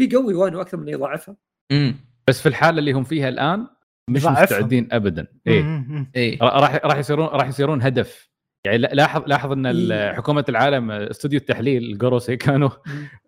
بيقوي 0.00 0.34
وانو 0.34 0.60
أكثر 0.60 0.76
من 0.76 0.88
يضاعفها 0.88 1.36
امم 1.72 1.96
بس 2.28 2.40
في 2.40 2.48
الحالة 2.48 2.78
اللي 2.78 2.92
هم 2.92 3.04
فيها 3.04 3.28
الآن 3.28 3.66
مش. 4.10 4.24
مستعدين 4.24 4.88
ابدا. 4.92 5.26
إيه. 5.46 5.62
مم. 5.62 6.12
إيه. 6.16 6.38
راح 6.42 6.74
راح 6.84 6.98
يصيرون 6.98 7.26
راح 7.26 7.48
يصيرون 7.48 7.82
هدف. 7.82 8.30
يعني 8.66 8.78
لا- 8.78 8.90
لاحظ 8.94 9.22
لاحظ 9.26 9.52
إن 9.52 9.66
إيه. 9.92 10.12
حكومة 10.12 10.44
العالم 10.48 10.90
استوديو 10.90 11.38
التحليل 11.40 11.82
الجوروسي 11.82 12.36
كانوا 12.46 12.70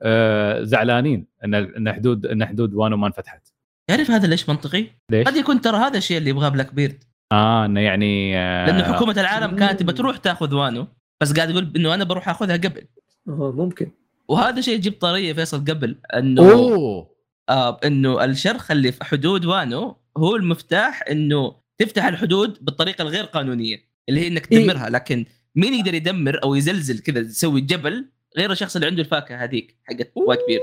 آه، 0.02 0.62
زعلانين 0.62 1.26
إن 1.44 1.54
إن 1.54 1.92
حدود 1.92 2.26
إن 2.26 2.46
حدود 2.46 2.74
وانو 2.74 2.96
ما 2.96 3.06
انفتحت 3.06 3.48
تعرف 3.90 4.10
هذا 4.10 4.26
ليش 4.26 4.48
منطقي؟ 4.48 4.86
ليش؟ 5.10 5.26
قد 5.26 5.36
يكون 5.36 5.60
ترى 5.60 5.76
هذا 5.76 5.98
الشيء 5.98 6.18
اللي 6.18 6.30
يبغاه 6.30 6.48
بلاك 6.48 6.74
بيرد. 6.74 7.04
آه 7.32 7.64
إنه 7.66 7.80
يعني 7.80 8.38
آه 8.38 8.66
لأنه 8.66 8.94
حكومة 8.94 9.20
العالم 9.20 9.56
كانت 9.56 9.82
بتروح 9.82 10.16
تاخذ 10.16 10.54
وانو 10.54 10.86
بس 11.20 11.32
قاعد 11.32 11.50
يقول 11.50 11.72
إنه 11.76 11.94
أنا 11.94 12.04
بروح 12.04 12.28
أخذها 12.28 12.56
قبل. 12.56 12.82
آه 13.28 13.52
ممكن. 13.56 13.90
وهذا 14.28 14.60
شيء 14.60 14.74
يجيب 14.74 14.92
طريه 15.00 15.32
فيصل 15.32 15.64
قبل 15.64 15.96
إنه 16.14 16.52
أوه. 16.52 17.10
آه 17.48 17.80
إنه 17.84 18.24
الشرخ 18.24 18.70
اللي 18.70 18.92
في 18.92 19.04
حدود 19.04 19.44
وانو 19.44 19.96
هو 20.16 20.36
المفتاح 20.36 21.02
إنه 21.10 21.54
تفتح 21.78 22.04
الحدود 22.04 22.58
بالطريقة 22.60 23.02
الغير 23.02 23.24
قانونية. 23.24 23.85
اللي 24.08 24.20
هي 24.20 24.26
إنك 24.26 24.52
إيه. 24.52 24.58
تدمرها 24.58 24.90
لكن 24.90 25.24
مين 25.54 25.74
يقدر 25.74 25.94
يدمر 25.94 26.42
أو 26.42 26.54
يزلزل 26.54 26.98
كذا 26.98 27.20
يسوي 27.20 27.60
جبل 27.60 28.10
غير 28.36 28.52
الشخص 28.52 28.76
اللي 28.76 28.86
عنده 28.86 29.02
الفاكهة 29.02 29.44
هذيك 29.44 29.76
حقت 29.84 30.12
وايت 30.16 30.40
بيرد 30.48 30.62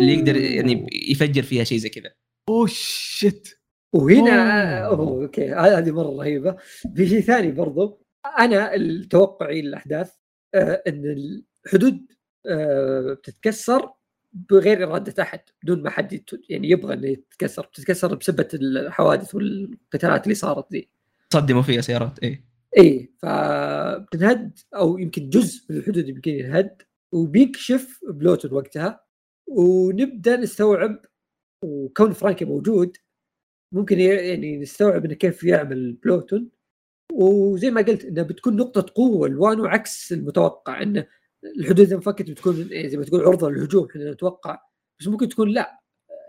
اللي 0.00 0.14
يقدر 0.14 0.36
يعني 0.36 0.86
يفجر 0.92 1.42
فيها 1.42 1.64
شيء 1.64 1.78
زي 1.78 1.88
كذا. 1.88 2.12
oh 2.48 2.66
shit. 2.70 3.48
وهنا 3.92 4.78
أوه. 4.86 4.96
أوه. 4.96 5.22
okay 5.22 5.52
هذه 5.52 5.90
مرة 5.90 6.10
رهيبة. 6.10 6.56
في 6.96 7.08
شيء 7.08 7.20
ثاني 7.20 7.52
برضو. 7.52 8.06
أنا 8.38 8.74
التوقعي 8.74 9.62
للأحداث 9.62 10.12
آه 10.54 10.82
إن 10.88 11.04
الحدود 11.66 12.06
آه 12.46 13.12
بتتكسر 13.12 13.90
بغير 14.32 14.84
إرادة 14.84 15.22
أحد 15.22 15.40
بدون 15.62 15.82
ما 15.82 15.90
حد 15.90 16.24
يعني 16.48 16.70
يبغى 16.70 16.94
إنه 16.94 17.06
يتكسر. 17.08 17.66
بتتكسر 17.66 18.14
بسبه 18.14 18.48
الحوادث 18.54 19.34
والقتالات 19.34 20.24
اللي 20.24 20.34
صارت 20.34 20.72
ذي 20.72 20.90
صدموا 21.32 21.62
فيها 21.62 21.80
سيارات 21.80 22.18
إيه. 22.18 22.44
إيه 22.76 23.10
فبتنهد 23.22 24.58
أو 24.74 24.98
يمكن 24.98 25.28
جزء 25.28 25.64
من 25.70 25.76
الحدود 25.76 26.08
يمكن 26.08 26.30
ينهد 26.30 26.82
وبيكشف 27.12 28.00
بلوتون 28.08 28.52
وقتها 28.52 29.04
ونبدأ 29.48 30.36
نستوعب 30.36 31.04
وكون 31.64 32.12
فرانكي 32.12 32.44
موجود 32.44 32.96
ممكن 33.74 34.00
يعني 34.00 34.58
نستوعب 34.58 35.04
إنه 35.04 35.14
كيف 35.14 35.44
يعمل 35.44 35.92
بلوتون. 35.92 36.50
وزي 37.12 37.70
ما 37.70 37.80
قلت 37.82 38.04
انها 38.04 38.22
بتكون 38.22 38.56
نقطة 38.56 38.92
قوة 38.94 39.26
الوانو 39.28 39.66
عكس 39.66 40.12
المتوقع 40.12 40.82
انه 40.82 41.06
الحدود 41.56 41.80
اذا 41.80 41.96
انفكت 41.96 42.30
بتكون 42.30 42.68
يعني 42.70 42.88
زي 42.88 42.96
ما 42.96 43.04
تقول 43.04 43.24
عرضة 43.24 43.50
للهجوم 43.50 43.88
إحنا 43.90 44.10
نتوقع. 44.12 44.58
بس 45.00 45.08
ممكن 45.08 45.28
تكون 45.28 45.48
لا 45.50 45.80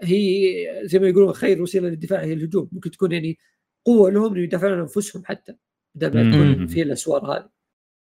هي 0.04 0.54
زي 0.84 1.00
ما 1.00 1.08
يقولون 1.08 1.34
خير 1.34 1.62
وسيلة 1.62 1.90
للدفاع 1.90 2.22
هي 2.22 2.34
الهجوم. 2.34 2.70
ممكن 2.72 2.92
تكون 2.92 3.12
يعني 3.12 3.38
قوة 3.86 4.12
لهم 4.12 4.38
يدافعون 4.38 4.74
عن 4.74 4.80
أنفسهم 4.80 5.24
حتى 5.26 5.56
بدل 5.96 6.24
ما. 6.24 6.32
تكون 6.32 6.68
في 6.68 6.82
الأسوار 6.82 7.38
هذه. 7.38 7.50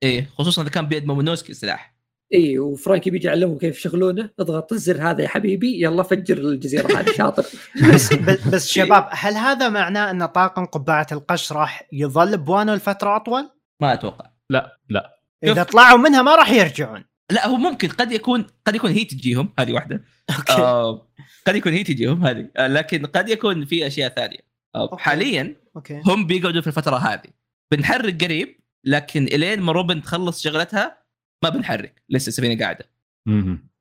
إيه 0.03 0.29
خصوصا 0.37 0.61
إذا 0.61 0.69
كان 0.69 0.87
بيد 0.87 1.05
مومونوسكي 1.05 1.51
السلاح 1.51 1.95
اي 2.33 2.59
وفرانكي 2.59 3.09
بيجي 3.09 3.27
يعلمهم 3.27 3.57
كيف 3.57 3.77
يشغلونه. 3.77 4.29
اضغط 4.39 4.73
الزر 4.73 5.01
هذا 5.09 5.21
يا 5.23 5.27
حبيبي 5.27 5.83
يلا 5.83 6.03
فجر 6.03 6.37
الجزيرة 6.37 6.99
هذه 6.99 7.11
شاطر. 7.17 7.45
بس 7.93 8.13
بس, 8.13 8.47
بس 8.47 8.67
شباب 8.73 9.07
هل 9.11 9.33
هذا 9.33 9.69
معناه 9.69 10.11
إن 10.11 10.25
طاقم 10.25 10.65
قبعة 10.65 11.07
القش 11.11 11.51
راح 11.51 11.87
يظل 11.93 12.37
بوانو 12.37 12.73
لفترة 12.73 13.15
أطول؟ 13.15 13.49
ما 13.81 13.93
أتوقع. 13.93 14.25
لا 14.49 14.79
لا. 14.89 15.17
إذا. 15.43 15.63
طلعوا 15.63 15.97
منها 15.97 16.21
ما 16.21 16.35
راح 16.35 16.51
يرجعون. 16.51 17.03
لا 17.31 17.47
هو 17.47 17.55
ممكن 17.55 17.87
قد 17.87 18.11
يكون 18.11 18.45
قد 18.65 18.75
يكون 18.75 18.91
هي 18.91 19.05
تجيهم 19.05 19.53
هذه 19.59 19.73
واحدة. 19.73 20.03
okay. 20.37 20.51
آه 20.53 21.07
قد 21.47 21.55
يكون 21.55 21.73
هي 21.73 21.83
تجيهم 21.83 22.25
هذه. 22.25 22.49
آه 22.57 22.67
لكن 22.67 23.05
قد 23.05 23.29
يكون 23.29 23.65
في 23.65 23.87
أشياء 23.87 24.09
ثانية. 24.09 24.50
okay. 24.75 25.03
حاليا 25.03 25.55
okay 25.75 26.01
هم 26.05 26.27
بيقعدوا 26.27 26.61
في 26.61 26.67
الفترة 26.67 26.95
هذه 26.95 27.29
بنحرك 27.71 28.23
قريب 28.23 28.59
لكن 28.83 29.23
إلين 29.23 29.61
ما 29.61 29.71
روبن 29.71 30.01
تخلص 30.01 30.41
شغلتها 30.41 30.97
ما 31.43 31.49
بنحرك 31.49 32.03
لسه 32.09 32.27
السفينه 32.27 32.63
قاعدة. 32.63 32.85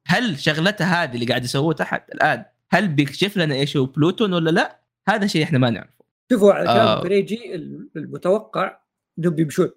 هل 0.07 0.39
شغلتها 0.39 1.03
هذه 1.05 1.15
اللي 1.15 1.27
قاعد 1.27 1.45
يسووها 1.45 1.75
تحت 1.75 2.11
الآن 2.11 2.45
هل 2.71 2.89
بيكشف 2.89 3.37
لنا 3.37 3.55
إيش 3.55 3.77
هو 3.77 3.85
بلوتون 3.85 4.33
ولا 4.33 4.51
لا؟ 4.51 4.81
هذا 5.09 5.27
شيء 5.27 5.43
إحنا 5.43 5.59
ما 5.59 5.71
نعرفه. 5.71 6.05
شوفوا 6.33 6.53
على 6.53 6.65
كلام 6.65 6.87
آه. 6.87 7.03
بريجي 7.03 7.55
المتوقع 7.97 8.81
إنهم 9.19 9.35
بيمشون 9.35 9.71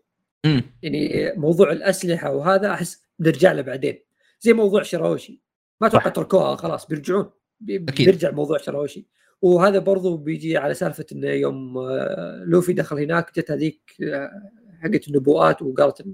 امم 0.45 0.63
يعني 0.83 1.31
موضوع 1.37 1.71
الأسلحة 1.71 2.31
وهذا 2.31 2.73
أحس 2.73 3.03
نرجع 3.19 3.51
له 3.51 3.61
بعدين 3.61 3.99
زي 4.39 4.53
موضوع 4.53 4.83
شراوشي 4.83 5.41
ما 5.81 5.87
أتوقع. 5.87 6.09
تركوها 6.09 6.55
خلاص 6.55 6.87
بيرجعون 6.87 7.29
بي-. 7.59 7.77
بيرجع 7.79 8.31
موضوع 8.31 8.57
شراوشي 8.57 9.07
وهذا 9.43 9.79
برضو 9.79 10.17
بيجي 10.17 10.57
على 10.57 10.73
سالفة 10.73 11.05
إنه 11.11 11.27
يوم 11.29 11.77
آه، 11.77 12.43
لوفي 12.47 12.73
دخل 12.73 12.99
هناك 12.99 13.39
جت 13.39 13.51
هذيك 13.51 13.81
آه، 14.03 14.51
حقت 14.81 15.07
النبوءات 15.07 15.61
وقالت 15.61 16.05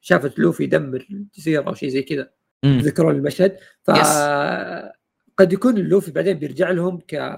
شافت 0.00 0.38
لوفي 0.38 0.64
يدمر 0.64 1.06
الجزيرة 1.10 1.62
أو 1.68 1.74
شيء 1.74 1.88
زي 1.88 2.02
كذا. 2.02 2.30
تذكرون 2.62 3.14
المشهد. 3.16 3.56
ف 3.82 3.90
قد 5.36 5.52
يكون 5.52 5.76
اللوفي 5.78 6.10
بعدين 6.12 6.38
بيرجع 6.38 6.70
لهم 6.70 6.98
ك 7.08 7.36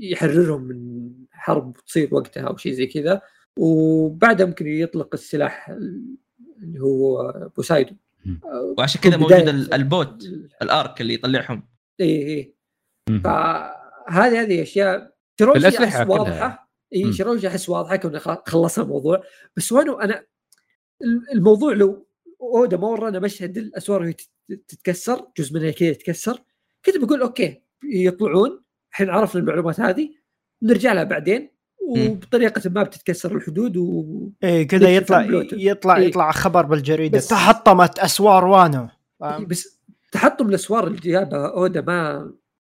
يحررهم 0.00 0.62
من 0.62 1.08
حرب 1.30 1.76
تصير 1.86 2.14
وقتها 2.14 2.42
أو 2.42 2.56
شيء 2.56 2.72
زي 2.72 2.86
كذا. 2.86 3.20
وبعدها 3.58 4.46
ممكن 4.46 4.66
يطلق 4.66 5.08
السلاح 5.14 5.68
اللي 6.62 6.80
هو 6.80 7.32
بوسايدون 7.56 7.96
مم. 8.24 8.40
وعشان 8.78 9.00
كذا 9.00 9.16
موجود 9.16 9.48
ال- 9.48 9.74
ال 9.74 9.84
boat 9.84 10.24
ال 10.62 10.72
ark 10.72 11.00
اللي 11.00 11.14
يطلعهم. 11.14 11.62
اي 12.00 12.26
اي 12.28 12.54
فهذه 14.08 14.42
هذه 14.42 14.62
أشياء 14.62 15.12
شروجي 15.40 15.68
أحس 15.68 15.96
كلها. 15.96 16.06
واضحة 16.08 16.70
إي. 16.94 17.12
شروجي 17.12 17.48
أحس 17.48 17.68
واضحة 17.68 17.96
كونه 17.96 18.18
خ- 18.18 18.48
خلصنا 18.48 18.84
الموضوع 18.84 19.22
بس 19.56 19.72
وانو 19.72 20.00
أنا 20.00 20.24
الموضوع 21.34 21.72
لو 21.72 22.06
أودا 22.40 22.76
ما 22.76 22.88
ورانا 22.88 23.18
مشهد 23.18 23.58
الأسوار 23.58 24.02
وهي 24.02 24.12
تت- 24.12 24.28
تتكسر 24.68 25.26
جزء 25.38 25.54
منها 25.54 25.70
كذا 25.70 25.88
يتكسر 25.88 26.38
كنت 26.86 26.96
بقول 26.98 27.22
أوكي 27.22 27.62
يطلعون 27.84 28.62
الحين 28.90 29.10
عرفنا 29.10 29.40
المعلومات 29.40 29.80
هذه 29.80 30.10
نرجع 30.62 30.92
لها 30.92 31.04
بعدين 31.04 31.52
وبطريقة 31.88 32.70
ما 32.70 32.82
بتتكسر 32.82 33.36
الحدود 33.36 33.76
و 33.76 34.04
إيه 34.44 34.68
كذا 34.68 34.96
يطلع. 34.96 35.20
يطلع 35.52 35.96
إيه. 35.96 36.06
يطلع 36.08 36.32
خبر 36.32 36.66
بالجريدة 36.66 37.18
بس- 37.18 37.28
تحطمت 37.28 37.98
أسوار 37.98 38.44
وانو؟ 38.44 38.88
بس 39.46 39.80
تحطم 40.12 40.48
الأسوار 40.48 40.86
اللي 40.86 40.98
جابها 40.98 41.46
أودا 41.50 41.80
ما 41.80 42.18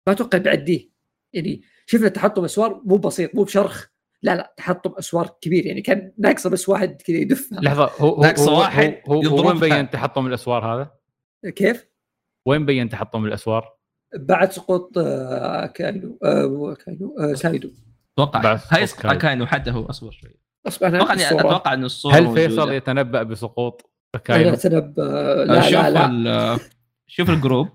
ما 0.07 0.13
أتوقع 0.13 0.37
بيعديه 0.37 0.89
يعني 1.33 1.61
شفنا 1.85 2.07
تحطم 2.07 2.43
أسوار 2.43 2.81
مو 2.85 2.97
بسيط 2.97 3.35
مو 3.35 3.43
بشرخ 3.43 3.87
لا 4.21 4.35
لا 4.35 4.53
تحطم 4.57 4.91
أسوار 4.99 5.29
كبير 5.41 5.65
يعني 5.65 5.81
كان 5.81 6.11
ناقصه 6.17 6.49
بس 6.49 6.69
واحد 6.69 7.01
كذا 7.01 7.17
يدفها 7.17 7.59
لحظة 7.61 7.91
هو 7.99 8.07
هو 8.07 8.21
ناقص 8.21 8.47
هو, 8.47 8.59
واحد 8.59 9.01
هو, 9.09 9.21
هو, 9.21 9.37
هو 9.37 9.47
وين. 9.47 9.59
بين 9.59 9.89
تحطم 9.89 10.27
الأسوار 10.27 10.65
هذا؟ 10.65 10.91
كيف؟ 11.55 11.87
وين 12.45 12.65
بين 12.65 12.89
تحطم 12.89 13.25
الأسوار؟ 13.25 13.77
بعد 14.15 14.51
سقوط 14.51 14.97
آه، 14.97 15.65
كاينو 15.65 16.19
آه، 16.23 16.45
مو 16.45 16.75
كاينو 16.75 17.15
آه، 17.19 17.33
كايدو 17.41 17.71
أتوقع 18.13 18.59
هاي 18.71 18.87
كايدو. 18.87 19.19
كاينو 19.19 19.45
حتى 19.45 19.71
هو 19.71 19.85
أصبر 19.85 20.11
شوي 20.11 20.39
أصبر 20.67 20.87
أنا 20.87 21.03
أتوقع. 21.03 21.39
أتوقع 21.39 21.73
إنه 21.73 21.85
الصورة 21.85 22.13
هل. 22.13 22.33
فيصل 22.33 22.71
يتنبأ 22.71 23.23
بسقوط 23.23 23.91
أنا 24.15 24.23
كاينو؟ 24.23 24.57
آه، 24.99 25.43
لا 25.43 25.89
لا 25.89 26.07
لا 26.07 26.59
شوف 27.07 27.29
الجروب 27.29 27.67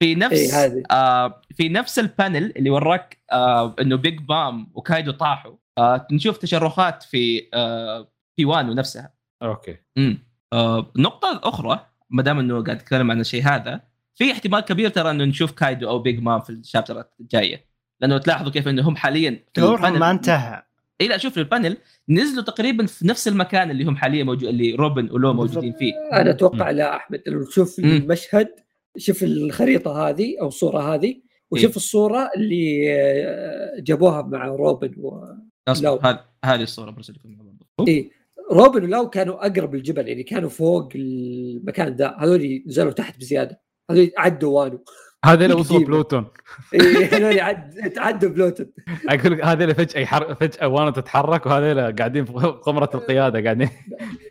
في 0.00 0.14
نفس 0.14 0.54
إيه،. 0.54 0.82
آه 0.90 1.42
في 1.54 1.68
نفس 1.68 1.98
البانل 1.98 2.52
اللي 2.56 2.70
وراك 2.70 3.18
آه 3.32 3.76
إنه 3.80 3.96
بيج 3.96 4.20
بام 4.20 4.70
وكايدو 4.74 5.12
طاحوا. 5.12 5.56
آه 5.78 6.06
نشوف 6.12 6.38
تشرخات 6.38 7.02
في 7.02 7.48
آه 7.54 8.12
في 8.36 8.44
وانو 8.44 8.72
نفسها. 8.72 9.12
okay. 9.42 9.76
امم 9.98 10.18
آه 10.52 10.92
نقطة 10.96 11.40
أخرى 11.44 11.86
ما 12.10 12.22
دام 12.22 12.38
إنه 12.38 12.62
قاعد 12.64 12.76
اتكلم 12.76 13.10
عن 13.10 13.20
الشيء 13.20 13.42
هذا 13.44 13.80
في 14.14 14.32
احتمال 14.32 14.60
كبير 14.60 14.88
ترى 14.88 15.10
إنه 15.10 15.24
نشوف 15.24 15.52
كايدو 15.52 15.88
أو 15.88 15.98
بيج 15.98 16.22
مام 16.22 16.40
في 16.40 16.50
الشابترات 16.50 17.14
الجاية. 17.20 17.64
لأنه 18.00 18.18
تلاحظوا 18.18 18.52
كيف 18.52 18.68
انهم 18.68 18.96
حاليا 18.96 19.30
في 19.54 19.60
دورهم 19.60 19.98
ما 19.98 20.10
انتهى. 20.10 20.62
إي 21.00 21.08
لا 21.08 21.18
شوف 21.18 21.38
ال 21.38 21.44
panel 21.44 21.76
نزلوا 22.08 22.44
تقريبا 22.44 22.86
في 22.86 23.06
نفس 23.06 23.28
المكان 23.28 23.70
اللي 23.70 23.84
هم 23.84 23.96
حاليا 23.96 24.24
موجود 24.24 24.48
اللي 24.48 24.74
روبن 24.74 25.10
ولو 25.10 25.32
موجودين 25.32 25.72
فيه. 25.72 25.92
أنا 26.12 26.30
أتوقع 26.30 26.70
لا 26.70 26.96
أحمد 26.96 27.22
لو 27.26 27.44
تشوف 27.44 27.80
مم. 27.80 27.90
المشهد 27.90 28.48
شوف 28.96 29.22
الخريطة 29.22 30.08
هذه 30.08 30.36
أو 30.40 30.48
الصورة 30.48 30.94
هذه 30.94 31.20
وشوف 31.50 31.70
إيه. 31.70 31.76
الصورة 31.76 32.30
اللي 32.36 32.92
آه، 32.94 33.80
جابوها 33.80 34.22
مع 34.22 34.46
روبن 34.46 34.94
و... 34.98 35.24
هذه 35.68 36.20
هذه 36.44 36.62
الصورة 36.62 36.90
برسل 36.90 37.12
لكم 37.12 37.36
برضو. 37.36 37.90
إيه. 37.90 38.10
روبن 38.52 38.84
ولاو 38.84 39.10
كانوا 39.10 39.46
أقرب 39.46 39.74
الجبل 39.74 40.08
يعني 40.08 40.22
كانوا 40.22 40.48
فوق 40.48 40.88
المكان 40.94 41.94
ذا. 41.96 42.16
هذول 42.18 42.62
نزلوا 42.66 42.92
تحت 42.92 43.18
بزيادة. 43.18 43.60
هذول 43.90 44.10
عدوا 44.18 44.60
وانو. 44.62 44.84
هذا 45.24 45.44
اللي 45.44 45.54
وصلوا. 45.60 45.84
بلوتون. 45.86 46.26
إيه 46.74 47.06
هذول 47.16 47.40
عد... 47.40 47.92
تعدوا 47.94 48.30
بلوتون. 48.30 48.66
أقول 49.08 49.32
لك 49.32 49.44
هذا 49.44 49.62
اللي 49.64 49.74
فجأة 49.74 50.00
يحر... 50.00 50.34
فجأة 50.34 50.68
وأنا 50.68 50.90
تتحرك 50.90 51.46
وهذا 51.46 51.70
اللي 51.72 51.92
قاعدين 51.98 52.24
في 52.24 52.32
قمرة 52.32 52.90
القيادة 52.94 53.42
قاعدين 53.44 53.68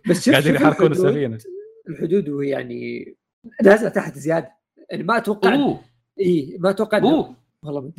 بس 0.09 0.25
شوف 0.25 0.33
قاعدين 0.33 0.55
يحركون 0.55 0.87
الحدود- 0.91 1.05
السفينة. 1.05 1.37
الحدود 1.89 2.29
وهي 2.29 2.49
يعني 2.49 3.15
نازله 3.63 3.89
تحت 3.89 4.17
زيادة. 4.17 4.51
يعني 4.91 5.03
ما 5.03 5.17
أتوقع 5.17 5.53
أوه. 5.53 5.81
إي 6.19 6.57
ما 6.59 6.69
أتوقع 6.69 7.03
والله. 7.03 7.91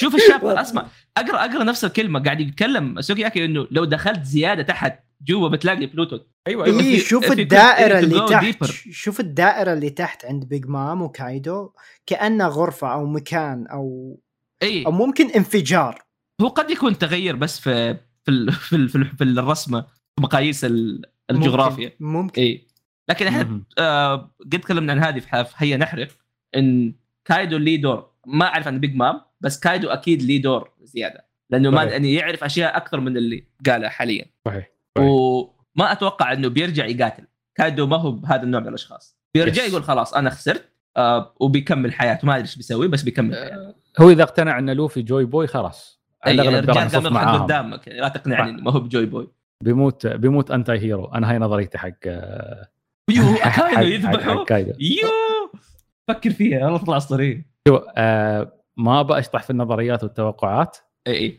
شوف 0.00 0.14
الشاب. 0.14 0.44
أسمع 0.46 0.86
أقرأ 1.16 1.36
أقرأ 1.44 1.64
نفس 1.64 1.84
الكلمة 1.84 2.22
قاعد 2.22 2.40
يتكلم 2.40 3.00
سوكياكي 3.00 3.44
إنه 3.44 3.66
لو 3.70 3.84
دخلت 3.84 4.22
زيادة 4.24 4.62
تحت 4.62 4.98
جوا 5.22 5.48
بتلاقي 5.48 5.86
بلوتو 5.86 6.18
أيوه 6.46 6.64
أيوة، 6.64 6.78
اي 6.78 6.82
في- 6.82 6.98
شوف 6.98 7.26
في 7.26 7.42
الدائرة 7.42 8.00
to 8.00 8.04
اللي 8.04 8.28
تحت. 8.28 8.44
deeper. 8.64 8.70
شوف 8.90 9.20
الدائرة 9.20 9.72
اللي 9.72 9.90
تحت 9.90 10.24
عند 10.24 10.44
بيج 10.44 10.66
مام 10.66 11.02
وكايدو 11.02 11.70
كانها 12.06 12.48
غرفة 12.48 12.92
أو 12.92 13.06
مكان 13.06 13.66
أو 13.66 14.18
إي. 14.62 14.86
أو 14.86 14.90
ممكن 14.92 15.30
انفجار. 15.30 16.02
هو 16.40 16.48
قد 16.48 16.70
يكون 16.70 16.98
تغير 16.98 17.36
بس 17.36 17.60
في 17.60 17.96
في 18.24 18.50
في, 18.52 18.88
في, 18.88 19.04
في 19.04 19.24
الرسمة 19.24 19.80
في 19.80 20.22
مقاييس 20.22 20.64
ال- 20.64 21.02
الجغرافيا. 21.30 21.92
ممكن, 22.00 22.04
ممكن. 22.18 22.42
إي. 22.42 22.66
لكن 23.08 23.26
إحنا. 23.26 23.62
آه 23.78 24.34
قد 24.52 24.60
تكلمنا 24.60 24.92
عن 24.92 24.98
هذه 24.98 25.18
في 25.20 25.46
هيا 25.56 25.76
نحرق 25.76 26.08
إن 26.56 26.94
كايدو 27.24 27.56
ليه 27.58 27.80
دور 27.80 28.12
ما 28.26 28.46
أعرف 28.46 28.66
عن 28.66 28.80
بيج 28.80 28.96
مام 28.96 29.20
بس 29.40 29.60
كايدو 29.60 29.88
أكيد 29.88 30.22
ليه 30.22 30.42
دور 30.42 30.72
زيادة 30.82 31.26
لأنه 31.50 31.70
ما. 31.70 31.82
يعني 31.82 32.14
يعرف 32.14 32.44
أشياء 32.44 32.76
أكثر 32.76 33.00
من 33.00 33.16
اللي 33.16 33.46
قالها 33.66 33.88
حاليا 33.88 34.24
صحيح 34.46 34.70
صحيح. 34.98 35.08
وما 35.08 35.92
أتوقع 35.92 36.32
إنه 36.32 36.48
بيرجع 36.48 36.86
يقاتل 36.86 37.26
كايدو 37.54 37.86
ما 37.86 37.96
هو 37.96 38.12
بهذا 38.12 38.42
النوع 38.42 38.60
من 38.60 38.68
الأشخاص 38.68 39.18
بيرجع 39.34 39.62
yes. 39.62 39.70
يقول 39.70 39.84
خلاص 39.84 40.14
أنا 40.14 40.30
خسرت 40.30 40.68
آه 40.96 41.34
وبيكمل 41.40 41.92
حياته 41.92 42.26
ما 42.26 42.32
أدري 42.32 42.42
إيش 42.42 42.56
بيسوي 42.56 42.88
بس 42.88 43.02
بيكمل 43.02 43.34
حياته 43.34 43.74
هو 44.00 44.10
إذا 44.10 44.22
اقتنع 44.22 44.58
ان 44.58 44.70
لوفي 44.70 45.02
جوي 45.02 45.24
بوي 45.24 45.46
خلاص 45.46 46.02
الأغلب 46.26 46.70
الرجال 46.70 47.18
قام. 47.18 47.42
قدامك 47.42 47.88
لا 47.88 48.08
تقنعني 48.08 48.62
ما 48.62 48.70
هو 48.72 48.80
بجوي 48.80 49.06
بوي 49.06 49.32
بيموت 49.64 50.06
بيموت 50.06 50.50
anti 50.50 50.72
hero 50.72 51.04
أنا 51.04 51.30
هاي 51.30 51.38
نظريتي 51.38 51.78
حق 51.78 51.98
يو 53.16 53.22
حق- 53.42 53.74
كايدو 53.74 53.76
حق- 54.08 54.12
يذبحه. 54.14 54.34
حق 54.34 54.44
كايدو 54.44 54.72
يو. 54.80 55.08
فكر 56.08 56.30
فيها 56.30 56.64
والله 56.64 56.78
تطلع 56.78 56.96
اسطوريه 56.96 57.46
شو 57.68 57.76
آه 57.96 58.52
ما 58.76 59.02
بشطح 59.02 59.42
في 59.42 59.50
النظريات 59.50 60.02
والتوقعات. 60.04 60.76
إي 61.06 61.12
إي. 61.16 61.38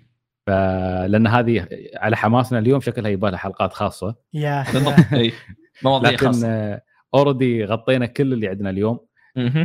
لأن 1.07 1.27
هذه 1.27 1.67
على 1.95 2.15
حماسنا 2.17 2.59
اليوم 2.59 2.79
شكلها 2.81 3.11
يبغى 3.11 3.31
لها 3.31 3.39
حلقات 3.39 3.73
خاصة. 3.73 4.15
يا 4.33 4.63
مواضيع 5.83 6.11
لكن 6.11 6.25
خاصة. 6.27 6.81
already 7.15 7.65
غطينا 7.65 8.05
كل 8.05 8.33
اللي 8.33 8.47
عندنا 8.47 8.69
اليوم. 8.69 8.99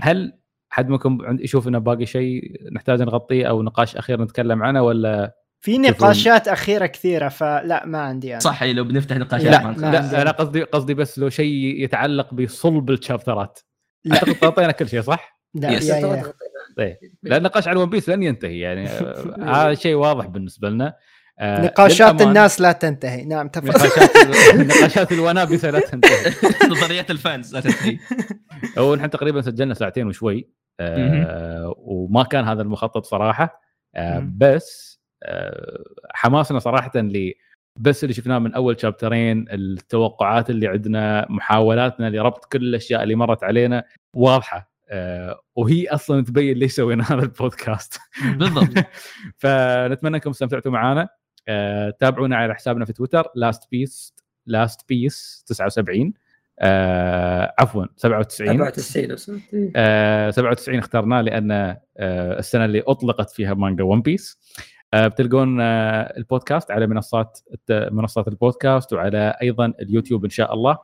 هل 0.02 0.32
حد 0.70 0.88
منكم 0.88 1.18
عند 1.22 1.40
يشوف 1.40 1.68
إنه 1.68 1.78
باقي 1.78 2.06
شيء 2.06 2.56
نحتاج 2.72 3.02
نغطيه 3.02 3.46
أو 3.48 3.62
نقاش 3.62 3.96
أخير 3.96 4.22
نتكلم 4.22 4.62
عنه 4.62 4.82
ولا 4.82 5.34
في 5.60 5.78
نقاشات 5.78 6.48
أخيرة 6.48 6.86
كثيرة 6.86 7.28
فلا 7.28 7.86
ما 7.86 7.98
عندي 7.98 8.32
أنا. 8.32 8.40
صح 8.40 8.64
لو 8.64 8.84
بنفتح 8.84 9.16
نقاشات 9.16 9.46
لا، 9.46 9.66
ما. 9.66 9.72
لا 9.72 10.22
أنا 10.22 10.30
قصدي 10.30 10.62
قصدي 10.62 10.94
بس 10.94 11.18
لو 11.18 11.28
شيء 11.28 11.54
يتعلق 11.84 12.34
بصلب 12.34 12.90
الشابترات 12.90 13.58
لا. 14.04 14.14
أعتقد 14.14 14.44
غطينا 14.44 14.72
كل 14.72 14.88
شيء 14.88 15.00
صح؟ 15.00 15.38
لا 15.54 15.70
yes. 15.70 15.88
yeah 15.88 15.96
yeah. 15.96 16.32
طيب 16.76 16.96
لأن 17.22 17.38
النقاش 17.38 17.68
على 17.68 17.80
ون 17.80 17.90
بيس 17.90 18.08
لن 18.08 18.22
ينتهي 18.22 18.58
يعني 18.58 18.88
آه، 18.88 19.34
هذا 19.66 19.74
شيء 19.74 19.94
واضح 19.94 20.26
بالنسبة 20.26 20.70
لنا 20.70 20.94
آه، 21.40 21.64
نقاشات 21.64 22.22
الناس 22.22 22.60
لا 22.60 22.72
تنتهي 22.72 23.24
نعم 23.24 23.48
تفضل 23.48 23.68
نقاشات 23.68 24.16
نقاشات 24.76 25.12
الونابسه 25.12 25.70
لا 25.70 25.80
تنتهي 25.80 26.32
نظريات 26.70 27.10
ال 27.10 27.19
fans 27.19 27.54
لا 27.54 27.60
تنتهي 27.60 27.98
هو 28.78 28.94
نحن 28.94 29.10
تقريبا 29.10 29.40
سجلنا 29.40 29.74
ساعتين 29.74 30.06
وشوي 30.06 30.50
آه 30.80 31.74
وما 31.78 32.22
كان 32.22 32.44
هذا 32.44 32.62
المخطط 32.62 33.04
صراحة 33.04 33.60
آه. 33.94 34.28
بس 34.36 34.87
حماسنا 36.14 36.58
صراحة 36.58 36.92
اللي 36.96 37.34
بس 37.76 38.04
اللي 38.04 38.14
شفناه 38.14 38.38
من 38.38 38.54
أول 38.54 38.80
شابترين 38.80 39.44
التوقعات 39.50 40.50
اللي 40.50 40.66
عندنا 40.68 41.26
محاولاتنا 41.30 42.10
لربط 42.10 42.44
كل 42.44 42.62
الأشياء 42.62 43.02
اللي 43.02 43.14
مرت 43.14 43.44
علينا 43.44 43.84
واضحة. 44.14 44.72
آه 44.90 45.40
وهي 45.56 45.88
أصلا 45.88 46.24
تبين 46.24 46.58
ليش 46.58 46.72
سوينا 46.72 47.04
هذا 47.04 47.22
البودكاست. 47.22 48.00
بالضبط. 48.36 48.84
فنتمنى 49.42 50.16
أنكم 50.16 50.30
استمتعتوا 50.30 50.72
معنا. 50.72 51.08
آه 51.48 51.90
تابعونا 51.90 52.36
على 52.36 52.54
حسابنا 52.54 52.84
في 52.84 52.92
تويتر 52.92 53.28
لاست 53.34 53.70
بيس 53.70 54.14
لاست 54.46 54.88
بيس 54.88 55.44
79 55.46 56.12
آه 56.60 57.54
عفوا 57.58 57.84
97 57.96 58.48
94 58.48 59.12
أصلاً. 59.12 59.40
إيه. 59.54 59.72
آه 59.76 60.30
97 60.30 60.78
اخترناه 60.78 61.20
لأن 61.20 61.50
آه 61.50 61.78
السنة 62.38 62.64
اللي 62.64 62.82
أطلقت 62.86 63.30
فيها 63.30 63.54
مانجا 63.54 63.84
ون 63.84 64.02
بيس 64.02 64.38
آه 64.58 64.77
بتلقون 64.94 65.60
آه 65.60 66.14
البودكاست 66.16 66.70
على 66.70 66.86
منصات 66.86 67.38
منصات 67.70 68.28
البودكاست 68.28 68.92
وعلى 68.92 69.36
أيضا 69.42 69.72
اليوتيوب 69.80 70.24
إن 70.24 70.30
شاء 70.30 70.54
الله. 70.54 70.78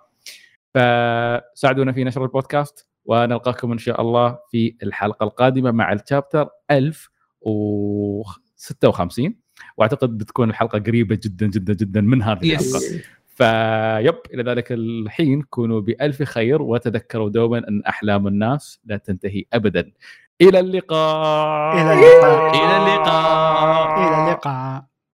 فساعدونا 0.75 1.93
في 1.93 2.05
نشر 2.05 2.25
البودكاست 2.25 2.89
ونلقاكم 3.05 3.73
إن 3.73 3.79
شاء 3.79 4.01
الله 4.01 4.39
في 4.51 4.77
الحلقة 4.83 5.25
القادمة 5.25 5.71
مع 5.71 5.93
ال 5.93 6.00
chapter 6.00 6.49
1056 6.71 9.35
وأعتقد 9.77 10.19
بتكون 10.19 10.51
الحلقة 10.51 10.79
قريبة 10.79 11.19
جدا 11.25 11.47
جدا 11.47 11.75
جدا 11.75 12.01
من 12.01 12.23
هذه. 12.23 12.53
الحلقة. 12.53 12.81
فيب 13.27 14.15
إلى 14.35 14.43
ذلك 14.51 14.73
الحين 14.73 15.43
كونوا 15.43 15.81
بألف 15.81 16.23
خير 16.23 16.63
وتذكروا 16.63 17.31
دوما 17.31 17.59
أن 17.69 17.83
أحلام 17.83 18.27
الناس 18.27 18.81
لا 18.85 18.97
تنتهي 18.97 19.45
ابدا. 19.53 19.93
إلى 20.43 20.59
اللقاء. 20.61 21.75
إلى 21.77 21.93
اللقاء. 21.93 22.55
إلى 22.55 22.77
اللقاء. 22.77 23.99
إلى 23.99 24.17
اللقاء. 24.25 24.94